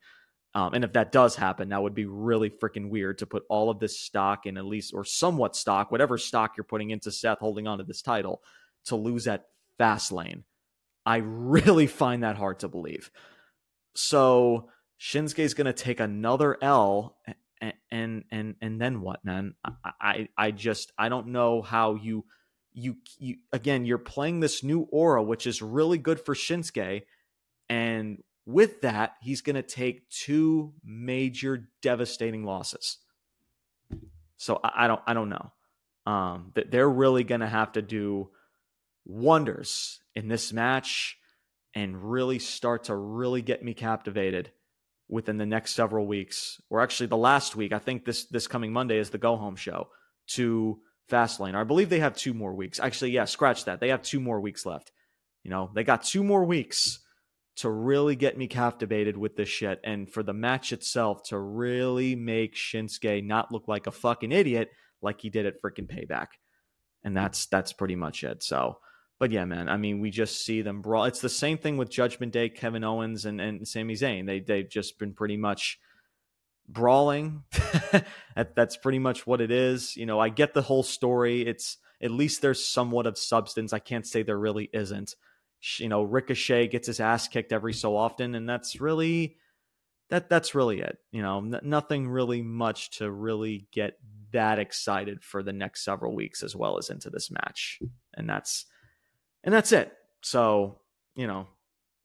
Um, 0.54 0.72
and 0.72 0.84
if 0.84 0.92
that 0.92 1.10
does 1.10 1.34
happen, 1.34 1.70
that 1.70 1.82
would 1.82 1.94
be 1.94 2.06
really 2.06 2.48
freaking 2.48 2.88
weird 2.88 3.18
to 3.18 3.26
put 3.26 3.44
all 3.48 3.70
of 3.70 3.80
this 3.80 3.98
stock 3.98 4.46
in 4.46 4.56
at 4.56 4.64
least, 4.64 4.94
or 4.94 5.04
somewhat 5.04 5.56
stock, 5.56 5.90
whatever 5.90 6.16
stock 6.16 6.56
you're 6.56 6.64
putting 6.64 6.90
into 6.90 7.10
Seth 7.10 7.40
holding 7.40 7.66
on 7.66 7.78
to 7.78 7.84
this 7.84 8.02
title, 8.02 8.40
to 8.84 8.94
lose 8.94 9.26
at 9.26 9.46
Fastlane. 9.80 10.44
I 11.06 11.16
really 11.16 11.86
find 11.86 12.22
that 12.22 12.36
hard 12.36 12.60
to 12.60 12.68
believe. 12.68 13.10
So 13.94 14.70
Shinsuke 15.00 15.40
is 15.40 15.54
going 15.54 15.66
to 15.66 15.72
take 15.72 16.00
another 16.00 16.56
L 16.62 17.16
and 17.90 18.24
and 18.30 18.56
and 18.60 18.80
then 18.80 19.00
what, 19.00 19.24
man? 19.24 19.54
I, 19.64 19.92
I 20.00 20.28
I 20.36 20.50
just 20.50 20.92
I 20.98 21.08
don't 21.08 21.28
know 21.28 21.62
how 21.62 21.94
you 21.94 22.24
you 22.72 22.96
you 23.18 23.36
again 23.52 23.84
you're 23.84 23.98
playing 23.98 24.40
this 24.40 24.62
new 24.62 24.82
aura, 24.90 25.22
which 25.22 25.46
is 25.46 25.62
really 25.62 25.98
good 25.98 26.20
for 26.20 26.34
Shinsuke, 26.34 27.02
and 27.68 28.22
with 28.46 28.82
that 28.82 29.14
he's 29.22 29.40
going 29.40 29.56
to 29.56 29.62
take 29.62 30.08
two 30.10 30.74
major 30.84 31.68
devastating 31.80 32.44
losses. 32.44 32.98
So 34.36 34.60
I, 34.62 34.84
I 34.84 34.86
don't 34.88 35.02
I 35.06 35.14
don't 35.14 35.28
know. 35.28 35.52
Um, 36.06 36.52
that 36.54 36.70
they're 36.70 36.90
really 36.90 37.24
going 37.24 37.40
to 37.40 37.48
have 37.48 37.72
to 37.72 37.82
do 37.82 38.28
wonders 39.06 40.00
in 40.14 40.28
this 40.28 40.52
match 40.52 41.16
and 41.74 42.10
really 42.10 42.38
start 42.38 42.84
to 42.84 42.94
really 42.96 43.42
get 43.42 43.62
me 43.62 43.74
captivated 43.74 44.50
within 45.08 45.36
the 45.36 45.46
next 45.46 45.74
several 45.74 46.06
weeks, 46.06 46.60
or 46.70 46.80
actually 46.80 47.06
the 47.06 47.16
last 47.16 47.56
week. 47.56 47.72
I 47.72 47.78
think 47.78 48.04
this 48.04 48.24
this 48.26 48.46
coming 48.46 48.72
Monday 48.72 48.98
is 48.98 49.10
the 49.10 49.18
go 49.18 49.36
home 49.36 49.56
show 49.56 49.88
to 50.28 50.78
Fastlane. 51.10 51.54
I 51.54 51.64
believe 51.64 51.90
they 51.90 52.00
have 52.00 52.16
two 52.16 52.34
more 52.34 52.54
weeks. 52.54 52.80
Actually, 52.80 53.10
yeah, 53.10 53.24
scratch 53.24 53.64
that. 53.64 53.80
They 53.80 53.88
have 53.88 54.02
two 54.02 54.20
more 54.20 54.40
weeks 54.40 54.64
left. 54.64 54.92
You 55.42 55.50
know, 55.50 55.70
they 55.74 55.84
got 55.84 56.02
two 56.02 56.24
more 56.24 56.44
weeks 56.44 57.00
to 57.56 57.70
really 57.70 58.16
get 58.16 58.36
me 58.36 58.48
captivated 58.48 59.16
with 59.16 59.36
this 59.36 59.48
shit 59.48 59.80
and 59.84 60.10
for 60.10 60.22
the 60.22 60.32
match 60.32 60.72
itself 60.72 61.22
to 61.24 61.38
really 61.38 62.16
make 62.16 62.56
Shinsuke 62.56 63.24
not 63.24 63.52
look 63.52 63.68
like 63.68 63.86
a 63.86 63.92
fucking 63.92 64.32
idiot 64.32 64.70
like 65.02 65.20
he 65.20 65.30
did 65.30 65.46
at 65.46 65.62
freaking 65.62 65.88
payback. 65.88 66.28
And 67.04 67.16
that's 67.16 67.46
that's 67.46 67.72
pretty 67.72 67.96
much 67.96 68.24
it. 68.24 68.42
So 68.42 68.78
but 69.18 69.30
yeah, 69.30 69.44
man, 69.44 69.68
I 69.68 69.76
mean, 69.76 70.00
we 70.00 70.10
just 70.10 70.44
see 70.44 70.62
them 70.62 70.82
brawl. 70.82 71.04
It's 71.04 71.20
the 71.20 71.28
same 71.28 71.58
thing 71.58 71.76
with 71.76 71.90
Judgment 71.90 72.32
Day, 72.32 72.48
Kevin 72.48 72.84
Owens, 72.84 73.24
and, 73.24 73.40
and 73.40 73.66
Sami 73.66 73.94
Zayn. 73.94 74.26
They 74.26 74.40
they've 74.40 74.68
just 74.68 74.98
been 74.98 75.12
pretty 75.12 75.36
much 75.36 75.78
brawling. 76.68 77.44
that, 77.92 78.54
that's 78.54 78.76
pretty 78.76 78.98
much 78.98 79.26
what 79.26 79.40
it 79.40 79.50
is. 79.50 79.96
You 79.96 80.06
know, 80.06 80.18
I 80.18 80.30
get 80.30 80.54
the 80.54 80.62
whole 80.62 80.82
story. 80.82 81.46
It's 81.46 81.78
at 82.02 82.10
least 82.10 82.42
there's 82.42 82.64
somewhat 82.64 83.06
of 83.06 83.16
substance. 83.16 83.72
I 83.72 83.78
can't 83.78 84.06
say 84.06 84.22
there 84.22 84.38
really 84.38 84.68
isn't. 84.72 85.14
You 85.78 85.88
know, 85.88 86.02
Ricochet 86.02 86.68
gets 86.68 86.88
his 86.88 87.00
ass 87.00 87.28
kicked 87.28 87.52
every 87.52 87.72
so 87.72 87.96
often, 87.96 88.34
and 88.34 88.48
that's 88.48 88.80
really 88.80 89.36
that 90.10 90.28
that's 90.28 90.54
really 90.54 90.80
it. 90.80 90.98
You 91.12 91.22
know, 91.22 91.38
n- 91.38 91.60
nothing 91.62 92.08
really 92.08 92.42
much 92.42 92.98
to 92.98 93.10
really 93.10 93.66
get 93.72 93.94
that 94.32 94.58
excited 94.58 95.22
for 95.22 95.42
the 95.42 95.52
next 95.52 95.84
several 95.84 96.14
weeks 96.14 96.42
as 96.42 96.54
well 96.54 96.76
as 96.76 96.90
into 96.90 97.08
this 97.08 97.30
match. 97.30 97.78
And 98.14 98.28
that's 98.28 98.66
and 99.44 99.54
that's 99.54 99.70
it. 99.72 99.92
So, 100.22 100.80
you 101.14 101.26
know, 101.26 101.46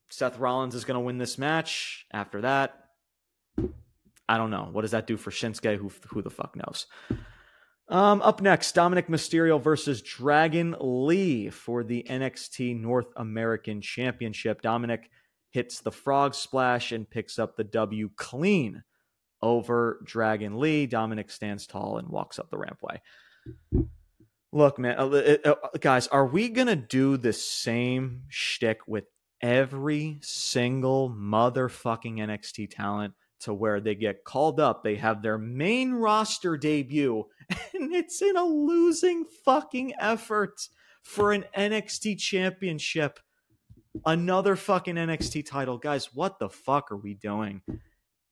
Seth 0.09 0.37
Rollins 0.37 0.75
is 0.75 0.85
going 0.85 0.95
to 0.95 1.05
win 1.05 1.17
this 1.17 1.37
match. 1.37 2.05
After 2.11 2.41
that, 2.41 2.75
I 4.27 4.37
don't 4.37 4.51
know. 4.51 4.69
What 4.71 4.81
does 4.81 4.91
that 4.91 5.07
do 5.07 5.17
for 5.17 5.31
Shinsuke? 5.31 5.77
Who, 5.77 5.91
who 6.09 6.21
the 6.21 6.29
fuck 6.29 6.55
knows? 6.55 6.85
Um, 7.87 8.21
up 8.21 8.41
next, 8.41 8.73
Dominic 8.73 9.07
Mysterio 9.07 9.59
versus 9.59 10.03
Dragon 10.03 10.75
Lee 10.79 11.49
for 11.49 11.83
the 11.83 12.05
NXT 12.07 12.79
North 12.79 13.07
American 13.15 13.81
Championship. 13.81 14.61
Dominic 14.61 15.09
hits 15.49 15.79
the 15.79 15.91
frog 15.91 16.35
splash 16.35 16.91
and 16.91 17.09
picks 17.09 17.39
up 17.39 17.55
the 17.55 17.63
W 17.63 18.09
clean 18.15 18.83
over 19.41 20.01
Dragon 20.05 20.59
Lee. 20.59 20.85
Dominic 20.85 21.31
stands 21.31 21.65
tall 21.65 21.97
and 21.97 22.09
walks 22.09 22.37
up 22.37 22.51
the 22.51 22.57
rampway. 22.57 22.99
Look, 24.51 24.79
man, 24.79 24.95
uh, 24.97 25.37
uh, 25.45 25.55
guys, 25.79 26.07
are 26.07 26.25
we 26.25 26.49
gonna 26.49 26.75
do 26.75 27.17
the 27.17 27.33
same 27.33 28.23
shtick 28.29 28.79
with 28.87 29.05
every 29.41 30.17
single 30.21 31.09
motherfucking 31.09 32.17
NXT 32.17 32.69
talent 32.71 33.13
to 33.41 33.53
where 33.53 33.79
they 33.79 33.95
get 33.95 34.23
called 34.23 34.59
up, 34.59 34.83
they 34.83 34.95
have 34.95 35.21
their 35.21 35.37
main 35.37 35.93
roster 35.93 36.57
debut, 36.57 37.25
and 37.73 37.93
it's 37.93 38.21
in 38.21 38.35
a 38.35 38.43
losing 38.43 39.25
fucking 39.45 39.93
effort 39.99 40.67
for 41.03 41.31
an 41.31 41.45
NXT 41.55 42.17
championship, 42.17 43.19
another 44.05 44.55
fucking 44.55 44.95
NXT 44.95 45.45
title, 45.45 45.77
guys? 45.77 46.13
What 46.13 46.39
the 46.39 46.49
fuck 46.49 46.91
are 46.91 46.97
we 46.97 47.13
doing? 47.13 47.61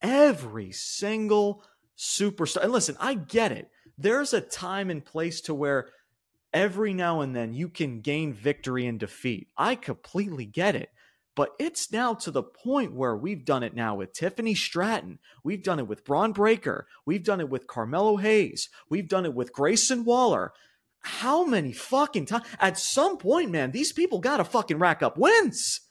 Every 0.01 0.71
single 0.71 1.63
superstar, 1.97 2.63
and 2.63 2.71
listen, 2.71 2.97
I 2.99 3.13
get 3.13 3.51
it. 3.51 3.69
There's 3.97 4.33
a 4.33 4.41
time 4.41 4.89
and 4.89 5.03
place 5.03 5.41
to 5.41 5.53
where 5.53 5.89
every 6.53 6.93
now 6.93 7.21
and 7.21 7.35
then 7.35 7.53
you 7.53 7.69
can 7.69 8.01
gain 8.01 8.33
victory 8.33 8.85
and 8.85 8.99
defeat. 8.99 9.47
I 9.57 9.75
completely 9.75 10.45
get 10.45 10.75
it. 10.75 10.89
But 11.35 11.51
it's 11.59 11.91
now 11.91 12.15
to 12.15 12.31
the 12.31 12.41
point 12.41 12.95
where 12.95 13.15
we've 13.15 13.45
done 13.45 13.61
it 13.61 13.75
now 13.75 13.93
with 13.93 14.11
Tiffany 14.11 14.55
Stratton. 14.55 15.19
We've 15.43 15.61
done 15.61 15.77
it 15.77 15.87
with 15.87 16.03
Bron 16.03 16.31
Breakker. 16.31 16.87
We've 17.05 17.23
done 17.23 17.39
it 17.39 17.47
with 17.47 17.67
Carmelo 17.67 18.17
Hayes. 18.17 18.69
We've 18.89 19.07
done 19.07 19.23
it 19.23 19.35
with 19.35 19.53
Grayson 19.53 20.03
Waller. 20.03 20.51
How 21.01 21.45
many 21.45 21.73
fucking 21.73 22.25
times? 22.25 22.45
At 22.59 22.79
some 22.79 23.19
point, 23.19 23.51
man, 23.51 23.69
these 23.69 23.93
people 23.93 24.19
got 24.19 24.37
to 24.37 24.43
fucking 24.43 24.79
rack 24.79 25.03
up 25.03 25.15
wins. 25.15 25.81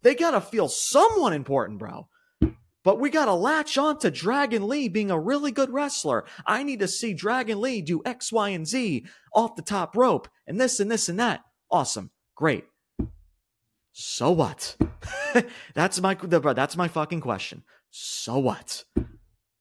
They 0.00 0.14
got 0.14 0.30
to 0.30 0.40
feel 0.40 0.68
someone 0.68 1.34
important, 1.34 1.78
bro. 1.78 2.08
But 2.84 3.00
we 3.00 3.08
got 3.08 3.24
to 3.24 3.34
latch 3.34 3.78
on 3.78 3.98
to 4.00 4.10
Dragon 4.10 4.68
Lee 4.68 4.88
being 4.88 5.10
a 5.10 5.18
really 5.18 5.50
good 5.50 5.72
wrestler. 5.72 6.24
I 6.46 6.62
need 6.62 6.80
to 6.80 6.88
see 6.88 7.14
Dragon 7.14 7.60
Lee 7.60 7.80
do 7.80 8.02
X, 8.04 8.30
Y, 8.30 8.50
and 8.50 8.68
Z 8.68 9.06
off 9.32 9.56
the 9.56 9.62
top 9.62 9.96
rope 9.96 10.28
and 10.46 10.60
this 10.60 10.78
and 10.78 10.90
this 10.90 11.08
and 11.08 11.18
that. 11.18 11.40
Awesome. 11.70 12.10
Great. 12.36 12.66
So 13.92 14.30
what? 14.30 14.76
that's 15.74 16.00
my 16.00 16.14
that's 16.14 16.76
my 16.76 16.88
fucking 16.88 17.20
question. 17.20 17.62
So 17.90 18.38
what? 18.38 18.84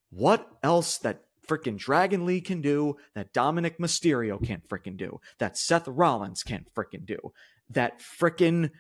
What 0.10 0.48
else 0.62 0.98
that 1.00 1.22
freaking 1.48 1.78
Dragon 1.78 2.26
Lee 2.26 2.42
can 2.42 2.62
do 2.62 2.98
that 3.16 3.32
Dominic 3.32 3.80
Mysterio 3.80 4.44
can't 4.44 4.68
freaking 4.68 4.98
do? 4.98 5.20
That 5.40 5.58
Seth 5.58 5.88
Rollins 5.88 6.44
can't 6.44 6.68
freaking 6.76 7.06
do? 7.06 7.32
That 7.70 8.00
freaking 8.00 8.72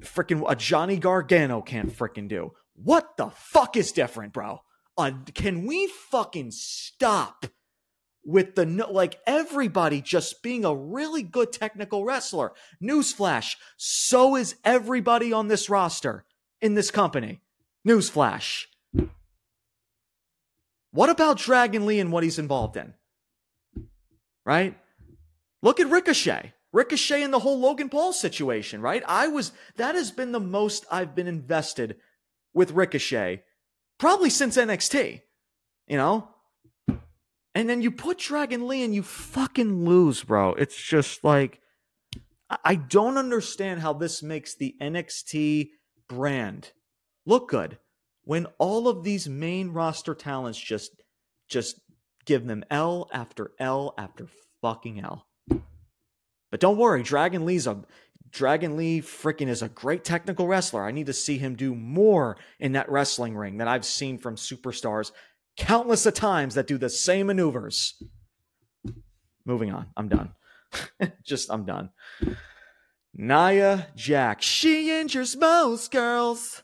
freaking 0.00 0.44
a 0.48 0.56
Johnny 0.56 0.96
Gargano 0.96 1.60
can't 1.60 1.92
freaking 1.92 2.28
do? 2.28 2.52
What 2.82 3.16
the 3.16 3.30
fuck 3.30 3.76
is 3.76 3.92
different, 3.92 4.32
bro? 4.32 4.60
Uh, 4.96 5.12
can 5.34 5.66
we 5.66 5.88
fucking 6.10 6.50
stop 6.50 7.46
with 8.24 8.54
the 8.54 8.66
like 8.90 9.18
everybody 9.26 10.00
just 10.00 10.42
being 10.42 10.64
a 10.64 10.74
really 10.74 11.22
good 11.22 11.52
technical 11.52 12.04
wrestler? 12.04 12.52
Newsflash: 12.82 13.56
so 13.76 14.36
is 14.36 14.56
everybody 14.64 15.32
on 15.32 15.48
this 15.48 15.68
roster 15.70 16.24
in 16.60 16.74
this 16.74 16.90
company. 16.90 17.40
Newsflash. 17.86 18.66
What 20.90 21.10
about 21.10 21.38
Dragon 21.38 21.86
Lee 21.86 22.00
and 22.00 22.10
what 22.10 22.24
he's 22.24 22.38
involved 22.38 22.76
in? 22.76 22.94
right? 24.48 24.74
Look 25.60 25.78
at 25.78 25.90
Ricochet. 25.90 26.54
Ricochet 26.72 27.22
and 27.22 27.34
the 27.34 27.38
whole 27.38 27.58
Logan 27.58 27.90
Paul 27.90 28.14
situation, 28.14 28.80
right? 28.80 29.02
I 29.06 29.28
was, 29.28 29.52
that 29.76 29.94
has 29.94 30.10
been 30.10 30.32
the 30.32 30.40
most 30.40 30.86
I've 30.90 31.14
been 31.14 31.26
invested 31.26 31.96
with 32.58 32.72
Ricochet 32.72 33.44
probably 33.98 34.28
since 34.28 34.56
NXT, 34.56 35.22
you 35.86 35.96
know? 35.96 36.28
And 37.54 37.68
then 37.68 37.82
you 37.82 37.92
put 37.92 38.18
Dragon 38.18 38.66
Lee 38.66 38.82
and 38.82 38.92
you 38.92 39.04
fucking 39.04 39.84
lose, 39.84 40.24
bro. 40.24 40.54
It's 40.54 40.76
just 40.76 41.22
like, 41.22 41.60
I 42.64 42.74
don't 42.74 43.16
understand 43.16 43.80
how 43.80 43.92
this 43.92 44.24
makes 44.24 44.56
the 44.56 44.74
NXT 44.82 45.70
brand 46.08 46.72
look 47.24 47.48
good 47.48 47.78
when 48.24 48.46
all 48.58 48.88
of 48.88 49.04
these 49.04 49.28
main 49.28 49.70
roster 49.70 50.14
talents 50.14 50.58
just 50.58 50.90
just 51.48 51.80
give 52.26 52.46
them 52.46 52.64
L 52.70 53.08
after 53.12 53.52
L 53.58 53.94
after 53.96 54.26
fucking 54.60 55.00
L. 55.00 55.26
But 56.50 56.60
don't 56.60 56.76
worry, 56.76 57.02
Dragon 57.02 57.44
Lee's 57.44 57.66
a 57.66 57.84
Dragon 58.30 58.76
Lee 58.76 59.00
freaking 59.00 59.48
is 59.48 59.62
a 59.62 59.68
great 59.68 60.04
technical 60.04 60.46
wrestler. 60.46 60.84
I 60.84 60.90
need 60.90 61.06
to 61.06 61.12
see 61.12 61.38
him 61.38 61.54
do 61.54 61.74
more 61.74 62.36
in 62.58 62.72
that 62.72 62.90
wrestling 62.90 63.36
ring 63.36 63.58
that 63.58 63.68
I've 63.68 63.84
seen 63.84 64.18
from 64.18 64.36
superstars 64.36 65.12
countless 65.56 66.06
of 66.06 66.14
times 66.14 66.54
that 66.54 66.66
do 66.66 66.78
the 66.78 66.88
same 66.90 67.26
maneuvers. 67.26 68.00
Moving 69.44 69.72
on. 69.72 69.88
I'm 69.96 70.08
done. 70.08 70.32
Just 71.24 71.50
I'm 71.50 71.64
done. 71.64 71.90
Nia 73.14 73.88
Jax. 73.96 74.44
She 74.44 74.98
injures 74.98 75.36
most 75.36 75.90
girls 75.90 76.62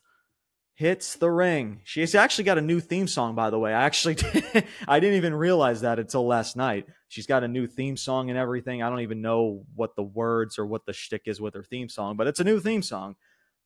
hits 0.74 1.16
the 1.16 1.30
ring. 1.30 1.80
She's 1.84 2.14
actually 2.14 2.44
got 2.44 2.58
a 2.58 2.62
new 2.62 2.80
theme 2.80 3.06
song, 3.06 3.34
by 3.34 3.50
the 3.50 3.58
way. 3.58 3.72
I 3.72 3.84
actually 3.84 4.16
I 4.88 5.00
didn't 5.00 5.16
even 5.16 5.34
realize 5.34 5.82
that 5.82 5.98
until 5.98 6.26
last 6.26 6.56
night. 6.56 6.86
She's 7.14 7.28
got 7.28 7.44
a 7.44 7.48
new 7.48 7.68
theme 7.68 7.96
song 7.96 8.28
and 8.28 8.36
everything. 8.36 8.82
I 8.82 8.90
don't 8.90 9.02
even 9.02 9.22
know 9.22 9.62
what 9.76 9.94
the 9.94 10.02
words 10.02 10.58
or 10.58 10.66
what 10.66 10.84
the 10.84 10.92
shtick 10.92 11.22
is 11.26 11.40
with 11.40 11.54
her 11.54 11.62
theme 11.62 11.88
song, 11.88 12.16
but 12.16 12.26
it's 12.26 12.40
a 12.40 12.44
new 12.44 12.58
theme 12.58 12.82
song. 12.82 13.14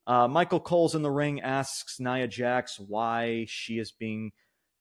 Uh, 0.06 0.28
Michael 0.28 0.60
Cole's 0.60 0.94
in 0.94 1.00
the 1.00 1.10
ring 1.10 1.40
asks 1.40 1.98
Nia 1.98 2.28
Jax 2.28 2.78
why 2.78 3.46
she 3.48 3.78
is 3.78 3.90
being 3.90 4.32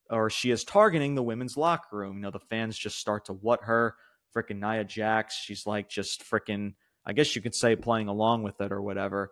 or 0.10 0.30
she 0.30 0.52
is 0.52 0.66
targeting 0.66 1.16
the 1.16 1.24
women's 1.24 1.56
locker 1.56 1.96
room. 1.96 2.18
You 2.18 2.24
know, 2.24 2.32
the 2.32 2.40
fans 2.40 2.78
just 2.78 2.98
start 2.98 3.26
to 3.26 3.34
what 3.34 3.64
her 3.64 3.96
freaking 4.36 4.60
Nia 4.60 4.84
Jax. 4.84 5.36
She's 5.38 5.66
like 5.66 5.88
just 5.88 6.30
freaking, 6.30 6.74
I 7.06 7.14
guess 7.14 7.38
you 7.38 7.42
could 7.42 7.56
say 7.56 7.78
playing 7.78 8.10
along 8.10 8.44
with 8.44 8.60
it 8.60 8.74
or 8.74 8.82
whatever. 8.82 9.32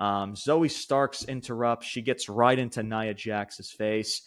Um, 0.00 0.34
Zoey 0.34 0.70
Starks 0.70 1.24
interrupts. 1.24 1.86
She 1.86 2.02
gets 2.02 2.28
right 2.28 2.58
into 2.58 2.82
Nia 2.82 3.14
Jax's 3.14 3.70
face, 3.70 4.22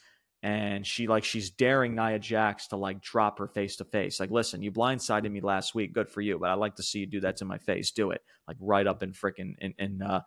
and 0.46 0.86
she 0.86 1.08
like 1.08 1.24
she's 1.24 1.50
daring 1.50 1.96
Nia 1.96 2.20
Jax 2.20 2.68
to 2.68 2.76
like 2.76 3.02
drop 3.02 3.40
her 3.40 3.48
face 3.48 3.78
to 3.78 3.84
face. 3.84 4.20
Like, 4.20 4.30
listen, 4.30 4.62
you 4.62 4.72
blindsided 4.72 5.32
me 5.32 5.42
last 5.42 5.74
week. 5.74 5.92
Good 5.92 6.08
for 6.08 6.22
you, 6.22 6.38
but 6.38 6.52
I'd 6.52 6.60
like 6.60 6.76
to 6.76 6.84
see 6.84 7.00
you 7.00 7.08
do 7.08 7.20
that 7.22 7.38
to 7.38 7.46
my 7.46 7.58
face. 7.58 7.90
Do 7.90 8.12
it, 8.12 8.22
like 8.48 8.58
right 8.60 8.86
up 8.86 9.02
in 9.02 9.12
freaking 9.12 9.56
in 9.58 9.74
in 9.80 10.04
uh, 10.04 10.22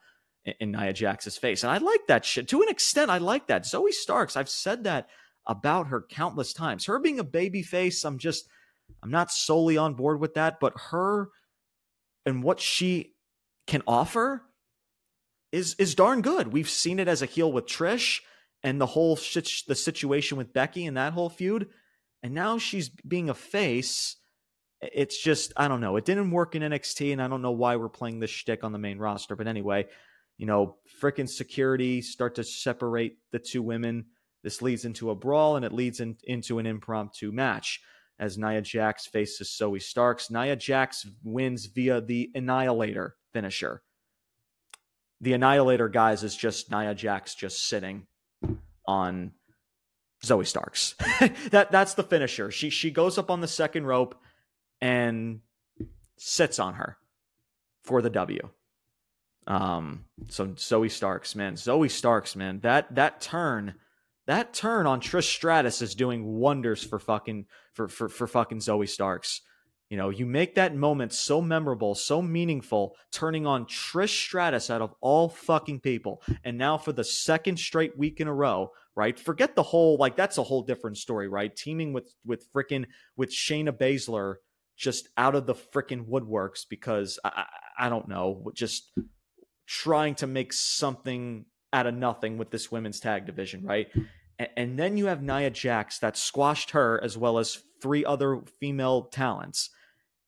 in 0.59 0.73
Nia 0.73 0.93
Jax's 0.93 1.39
face. 1.39 1.63
And 1.63 1.71
I 1.71 1.79
like 1.79 2.01
that 2.09 2.25
shit 2.25 2.49
to 2.49 2.63
an 2.63 2.69
extent. 2.69 3.13
I 3.13 3.19
like 3.19 3.47
that. 3.47 3.63
Zoey 3.63 3.93
Starks. 3.93 4.37
I've 4.37 4.49
said 4.49 4.83
that 4.85 5.09
about 5.47 5.87
her 5.87 6.05
countless 6.11 6.53
times. 6.53 6.87
Her 6.87 6.99
being 6.99 7.21
a 7.21 7.25
baby 7.25 7.63
face, 7.63 8.05
I'm 8.05 8.19
just 8.19 8.49
I'm 9.01 9.13
not 9.13 9.31
solely 9.31 9.77
on 9.77 9.95
board 9.95 10.19
with 10.19 10.35
that, 10.35 10.59
but 10.59 10.73
her 10.91 11.29
and 12.27 12.43
what 12.43 12.59
she 12.59 13.15
can 13.69 13.85
offer 13.87 14.43
is 15.53 15.77
is 15.79 15.95
darn 15.95 16.23
good. 16.23 16.53
We've 16.53 16.69
seen 16.69 16.99
it 16.99 17.07
as 17.07 17.23
a 17.23 17.27
heel 17.27 17.53
with 17.53 17.67
Trish 17.67 18.19
and 18.63 18.81
the 18.81 18.87
whole 18.87 19.17
shit, 19.17 19.49
the 19.67 19.75
situation 19.75 20.39
with 20.39 20.53
Becky 20.53 20.87
and 20.87 20.97
that 20.97 21.13
whole 21.13 21.31
feud, 21.31 21.69
and 22.23 22.35
now 22.35 22.59
she's 22.59 22.89
being 22.89 23.31
a 23.31 23.35
face. 23.35 24.17
It's 24.81 25.23
just 25.23 25.53
I 25.57 25.69
don't 25.69 25.81
know. 25.81 25.97
It 25.97 26.05
didn't 26.05 26.31
work 26.31 26.55
in 26.55 26.63
NXT, 26.63 27.13
and 27.13 27.23
I 27.23 27.29
don't 27.29 27.43
know 27.43 27.53
why 27.53 27.77
we're 27.77 27.89
playing 27.89 28.21
this 28.21 28.31
shtick 28.31 28.65
on 28.65 28.73
the 28.73 28.79
main 28.79 28.99
roster. 28.99 29.37
But 29.37 29.49
anyway, 29.49 29.87
you 30.37 30.47
know, 30.47 30.77
freaking 31.03 31.29
security 31.29 32.01
start 32.01 32.37
to 32.37 32.45
separate 32.45 33.19
the 33.33 33.39
two 33.39 33.63
women. 33.63 34.07
This 34.43 34.63
leads 34.63 34.85
into 34.85 35.11
a 35.11 35.17
brawl, 35.17 35.57
and 35.57 35.65
it 35.65 35.73
leads 35.73 36.01
in, 36.01 36.17
into 36.25 36.59
an 36.59 36.67
impromptu 36.67 37.33
match 37.33 37.81
as 38.21 38.39
Nia 38.39 38.63
Jax 38.63 39.07
faces 39.07 39.57
Zoey 39.61 39.83
Starks. 39.83 40.31
Nia 40.31 40.57
Jax 40.57 41.07
wins 41.23 41.67
via 41.67 42.01
the 42.01 42.31
Annihilator 42.35 43.17
finisher 43.33 43.83
the 45.21 45.33
Annihilator 45.33 45.89
guys 45.89 46.23
is 46.23 46.37
just 46.37 46.71
Nia 46.71 46.95
Jax 46.95 47.35
just 47.35 47.67
sitting 47.67 48.07
on 48.89 49.33
Zoey 50.25 50.47
Starks. 50.47 50.95
that 51.51 51.71
that's 51.71 51.95
the 51.95 52.03
finisher. 52.03 52.51
She 52.51 52.71
she 52.71 52.91
goes 52.91 53.19
up 53.19 53.31
on 53.31 53.41
the 53.41 53.47
second 53.47 53.87
rope 53.87 54.17
and 54.81 55.41
sits 56.17 56.59
on 56.59 56.75
her 56.75 56.97
for 57.85 58.03
the 58.03 58.11
W. 58.11 58.49
Um 59.47 60.07
so 60.29 60.49
Zoey 60.49 60.91
Starks, 60.91 61.37
man. 61.37 61.55
Zoey 61.55 61.91
Starks, 61.91 62.35
man. 62.35 62.61
That 62.61 62.93
that 62.97 63.21
turn 63.21 63.75
that 64.27 64.53
turn 64.53 64.87
on 64.87 65.01
Trish 65.01 65.31
Stratus 65.31 65.83
is 65.83 65.95
doing 65.95 66.25
wonders 66.25 66.83
for 66.83 66.99
fucking 66.99 67.47
for 67.75 67.89
for 67.89 68.09
for 68.09 68.27
fucking 68.27 68.59
Zoey 68.59 68.89
Starks. 68.89 69.43
You 69.91 69.97
know, 69.97 70.11
you 70.11 70.27
make 70.27 70.57
that 70.57 70.77
moment 70.77 71.15
so 71.15 71.41
memorable, 71.41 71.95
so 71.95 72.21
meaningful, 72.21 72.95
turning 73.11 73.47
on 73.47 73.65
Trish 73.65 74.11
Stratus 74.11 74.69
out 74.69 74.83
of 74.83 74.95
all 75.01 75.31
fucking 75.31 75.81
people. 75.81 76.23
And 76.45 76.59
now 76.59 76.77
for 76.77 76.93
the 76.93 77.05
second 77.05 77.59
straight 77.59 77.97
week 77.97 78.21
in 78.21 78.29
a 78.29 78.35
row, 78.35 78.73
right? 78.95 79.19
Forget 79.19 79.57
the 79.57 79.63
whole 79.63 79.97
like 79.97 80.15
that's 80.15 80.37
a 80.37 80.43
whole 80.43 80.63
different 80.63 80.99
story, 80.99 81.29
right? 81.29 81.55
Teaming 81.55 81.95
with 81.95 82.15
with 82.27 82.53
freaking 82.53 82.85
with 83.17 83.31
Shayna 83.31 83.73
Baszler 83.73 84.37
just 84.77 85.09
out 85.17 85.35
of 85.35 85.47
the 85.47 85.55
freaking 85.55 86.07
woodworks 86.07 86.65
because 86.69 87.19
I, 87.25 87.47
I, 87.79 87.89
don't 87.89 88.09
know, 88.09 88.53
just 88.55 88.93
trying 89.67 90.15
to 90.17 90.27
make 90.29 90.53
something 90.53 91.47
out 91.73 91.87
of 91.87 91.95
nothing 91.95 92.39
with 92.39 92.51
this 92.51 92.71
women's 92.71 93.01
tag 93.01 93.27
division, 93.27 93.65
right? 93.65 93.89
And, 94.39 94.49
and 94.57 94.79
then 94.79 94.97
you 94.97 95.07
have 95.07 95.21
Nia 95.21 95.51
Jax 95.51 95.99
that 95.99 96.17
squashed 96.17 96.71
her 96.71 97.03
as 97.03 97.19
well 97.19 97.39
as 97.39 97.61
three 97.83 98.05
other 98.05 98.43
female 98.61 99.03
talents 99.07 99.71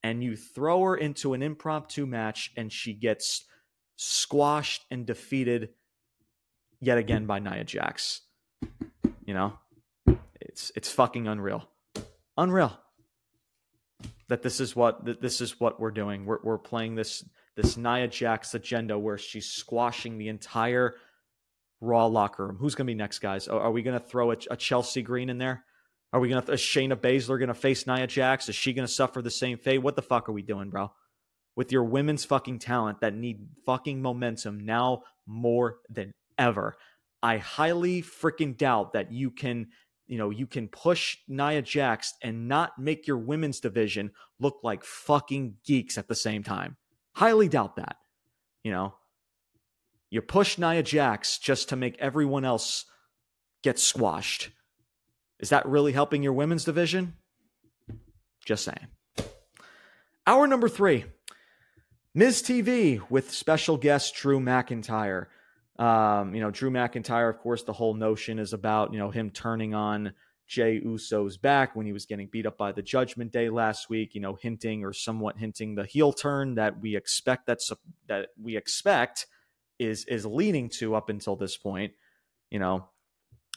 and 0.03 0.23
you 0.23 0.37
throw 0.37 0.83
her 0.83 0.97
into 0.97 1.35
an 1.35 1.43
impromptu 1.43 2.07
match 2.07 2.51
and 2.57 2.73
she 2.73 2.95
gets 2.95 3.45
squashed 3.97 4.85
and 4.91 5.07
defeated 5.07 5.71
yet 6.81 6.99
again 6.99 7.27
by 7.27 7.39
Nia 7.39 7.65
Jax. 7.65 8.23
You 9.25 9.35
know? 9.35 9.59
It's 10.41 10.73
it's 10.75 10.91
fucking 10.91 11.29
unreal. 11.29 11.69
Unreal. 12.37 12.79
That 14.29 14.43
this 14.43 14.61
is 14.61 14.75
what 14.75 15.05
that 15.05 15.21
this 15.21 15.41
is 15.41 15.61
what 15.61 15.79
we're 15.79 15.91
doing. 15.91 16.25
We're 16.25 16.39
we're 16.43 16.59
playing 16.59 16.95
this 16.95 17.25
this 17.57 17.77
Nia 17.77 18.09
Jax 18.09 18.55
agenda 18.55 18.99
where 18.99 19.19
she's 19.19 19.47
squashing 19.47 20.19
the 20.19 20.29
entire 20.29 20.95
Raw 21.81 22.07
locker 22.07 22.47
room. 22.47 22.57
Who's 22.57 22.75
going 22.75 22.87
to 22.87 22.91
be 22.91 22.95
next, 22.95 23.21
guys? 23.21 23.49
Are 23.49 23.71
we 23.71 23.83
going 23.83 23.99
to 23.99 24.05
throw 24.05 24.33
a, 24.33 24.37
a 24.51 24.57
Chelsea 24.57 25.03
Green 25.03 25.31
in 25.31 25.39
there? 25.39 25.65
Are 26.13 26.21
we 26.21 26.29
gonna 26.29 26.51
is 26.53 26.61
Shayna 26.61 26.97
Baszler 26.97 27.39
gonna 27.39 27.55
face 27.55 27.87
Nia 27.87 28.07
Jax? 28.07 28.49
Is 28.49 28.57
she 28.57 28.73
gonna 28.73 28.89
suffer 28.89 29.23
the 29.23 29.31
same 29.31 29.59
fate? 29.59 29.79
What 29.79 29.97
the 29.97 30.03
fuck 30.03 30.29
are 30.29 30.33
we 30.33 30.43
doing, 30.43 30.71
bro? 30.71 30.93
With 31.57 31.73
your 31.73 31.85
women's 31.85 32.25
fucking 32.25 32.59
talent 32.59 33.01
that 33.01 33.15
need 33.15 33.47
fucking 33.65 34.03
momentum 34.03 34.61
now 34.61 35.03
more 35.27 35.79
than 35.89 36.13
ever. 36.39 36.77
I 37.23 37.37
highly 37.37 38.03
freaking 38.03 38.57
doubt 38.57 38.95
that 38.95 39.13
you 39.13 39.31
can, 39.31 39.69
you 40.07 40.19
know, 40.19 40.31
you 40.31 40.47
can 40.47 40.69
push 40.69 41.19
Nia 41.29 41.63
Jax 41.63 42.15
and 42.23 42.49
not 42.49 42.79
make 42.79 43.07
your 43.07 43.19
women's 43.19 43.61
division 43.61 44.11
look 44.39 44.61
like 44.63 44.83
fucking 44.85 45.57
geeks 45.65 45.99
at 45.99 46.09
the 46.09 46.15
same 46.15 46.43
time. 46.43 46.77
Highly 47.15 47.49
doubt 47.49 47.77
that. 47.77 47.97
You 48.65 48.73
know, 48.73 48.95
you 50.11 50.23
push 50.23 50.59
Nia 50.59 50.83
Jax 50.83 51.39
just 51.39 51.69
to 51.69 51.77
make 51.77 51.97
everyone 51.99 52.45
else 52.45 52.85
get 53.63 53.79
squashed. 53.79 54.51
Is 55.41 55.49
that 55.49 55.67
really 55.67 55.93
helping 55.93 56.23
your 56.23 56.33
women's 56.35 56.65
division? 56.65 57.15
Just 58.45 58.65
saying. 58.65 58.87
Hour 60.27 60.47
number 60.47 60.69
three 60.69 61.05
Miz 62.15 62.43
TV 62.43 63.01
with 63.11 63.33
special 63.33 63.77
guest 63.77 64.15
Drew 64.15 64.41
McIntyre. 64.41 65.27
Um, 65.79 66.35
you 66.35 66.41
know, 66.41 66.51
Drew 66.51 66.71
McIntyre, 66.71 67.31
of 67.31 67.39
course, 67.39 67.63
the 67.63 67.73
whole 67.73 67.95
notion 67.95 68.39
is 68.39 68.53
about, 68.53 68.93
you 68.93 68.99
know, 68.99 69.11
him 69.11 69.31
turning 69.31 69.75
on 69.75 70.13
Jey 70.47 70.81
Uso's 70.85 71.39
back 71.39 71.77
when 71.77 71.87
he 71.87 71.93
was 71.93 72.07
getting 72.07 72.27
beat 72.27 72.45
up 72.45 72.59
by 72.59 72.73
the 72.73 72.83
Judgment 72.83 73.33
Day 73.33 73.49
last 73.49 73.89
week, 73.89 74.15
you 74.15 74.21
know, 74.21 74.35
hinting 74.35 74.85
or 74.85 74.93
somewhat 74.93 75.39
hinting 75.39 75.77
the 75.77 75.85
heel 75.85 76.13
turn 76.13 76.57
that 76.57 76.81
we 76.81 76.97
expect 76.97 77.47
that's 77.47 77.73
that 78.09 78.31
we 78.37 78.57
expect 78.57 79.27
is 79.79 80.05
is 80.07 80.27
leading 80.27 80.69
to 80.69 80.97
up 80.97 81.09
until 81.09 81.37
this 81.37 81.57
point. 81.57 81.93
You 82.51 82.59
know, 82.59 82.89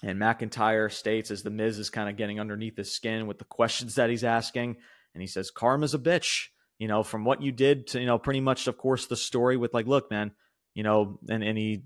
and 0.04 0.20
McIntyre 0.20 0.92
states 0.92 1.32
as 1.32 1.44
the 1.44 1.50
Miz 1.50 1.80
is 1.80 1.90
kind 1.90 2.10
of 2.10 2.18
getting 2.18 2.40
underneath 2.40 2.76
his 2.76 2.92
skin 2.92 3.26
with 3.26 3.40
the 3.40 3.46
questions 3.46 3.96
that 3.96 4.10
he's 4.10 4.24
asking. 4.24 4.76
And 5.14 5.22
he 5.22 5.28
says, 5.28 5.50
Karma's 5.50 5.94
a 5.94 6.00
bitch, 6.00 6.48
you 6.78 6.88
know, 6.88 7.04
from 7.04 7.24
what 7.24 7.42
you 7.42 7.54
did 7.54 7.88
to, 7.88 8.00
you 8.00 8.06
know, 8.06 8.20
pretty 8.20 8.42
much, 8.42 8.68
of 8.68 8.78
course, 8.78 9.06
the 9.08 9.16
story 9.16 9.56
with 9.56 9.74
like, 9.74 9.88
look, 9.88 10.12
man, 10.12 10.32
you 10.74 10.84
know, 10.84 11.20
and, 11.30 11.42
and 11.44 11.58
he 11.58 11.84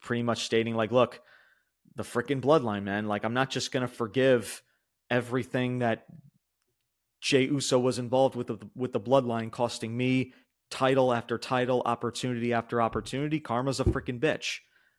pretty 0.00 0.22
much 0.22 0.44
stating, 0.44 0.74
like, 0.74 0.90
look, 0.90 1.20
the 1.96 2.02
freaking 2.02 2.40
bloodline, 2.40 2.84
man, 2.84 3.06
like, 3.06 3.24
I'm 3.24 3.34
not 3.34 3.50
just 3.50 3.72
going 3.72 3.86
to 3.86 3.92
forgive 3.92 4.62
everything 5.10 5.80
that 5.80 6.06
Jey 7.20 7.44
Uso 7.44 7.78
was 7.78 7.98
involved 7.98 8.36
with 8.36 8.46
the 8.46 8.58
with 8.76 8.92
the 8.92 9.00
bloodline 9.00 9.50
costing 9.50 9.96
me 9.96 10.32
title 10.70 11.12
after 11.12 11.36
title, 11.36 11.82
opportunity 11.84 12.52
after 12.52 12.80
opportunity. 12.80 13.40
Karma's 13.40 13.80
a 13.80 13.84
freaking 13.84 14.20
bitch. 14.20 14.58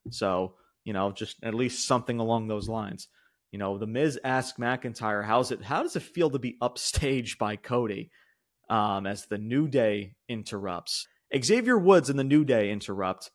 So, 0.09 0.55
you 0.89 0.93
know, 0.93 1.11
just 1.11 1.37
at 1.43 1.53
least 1.53 1.85
something 1.85 2.17
along 2.17 2.47
those 2.47 2.67
lines. 2.67 3.09
You 3.51 3.59
know, 3.59 3.77
the 3.77 3.85
Miz 3.85 4.19
asked 4.23 4.57
McIntyre, 4.57 5.23
how's 5.23 5.51
it 5.51 5.61
how 5.61 5.83
does 5.83 5.95
it 5.95 6.01
feel 6.01 6.31
to 6.31 6.39
be 6.39 6.57
upstaged 6.63 7.37
by 7.37 7.57
Cody? 7.57 8.09
Um, 8.71 9.05
as 9.05 9.27
the 9.27 9.37
New 9.37 9.67
Day 9.67 10.15
interrupts. 10.27 11.07
Xavier 11.43 11.77
Woods 11.77 12.09
and 12.09 12.17
the 12.17 12.23
New 12.23 12.43
Day 12.43 12.71
interrupt. 12.71 13.29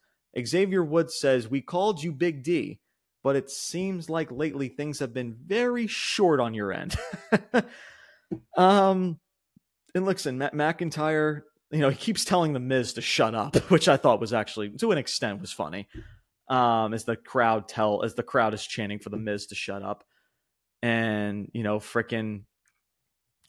Xavier 0.45 0.83
Woods 0.83 1.17
says, 1.17 1.49
We 1.49 1.61
called 1.61 2.03
you 2.03 2.11
Big 2.11 2.43
D, 2.43 2.81
but 3.23 3.37
it 3.37 3.51
seems 3.51 4.11
like 4.11 4.33
lately 4.33 4.69
things 4.69 4.99
have 4.99 5.15
been 5.15 5.37
very 5.47 5.87
short 5.87 6.41
on 6.41 6.55
your 6.55 6.73
end. 6.73 6.97
um, 8.57 9.21
and 9.95 10.05
listen, 10.05 10.39
Matt 10.39 10.55
McIntyre, 10.55 11.43
you 11.71 11.79
know, 11.79 11.91
he 11.91 11.97
keeps 11.97 12.25
telling 12.25 12.53
the 12.53 12.59
Miz 12.59 12.95
to 12.95 13.01
shut 13.01 13.37
up, 13.37 13.55
which 13.71 13.87
I 13.87 13.97
thought 13.97 14.21
was 14.21 14.33
actually, 14.33 14.71
to 14.71 14.91
an 14.91 14.99
extent, 14.99 15.41
was 15.41 15.53
funny. 15.53 15.87
Um, 16.49 16.93
as 16.93 17.05
the 17.05 17.17
crowd 17.17 17.69
tell, 17.69 18.03
as 18.03 18.15
the 18.15 18.23
crowd 18.23 18.53
is 18.53 18.67
chanting 18.67 18.99
for 18.99 19.09
the 19.09 19.17
Miz 19.17 19.47
to 19.47 19.55
shut 19.55 19.83
up, 19.83 20.05
and 20.83 21.51
you 21.55 21.63
know, 21.63 21.79
freaking, 21.79 22.43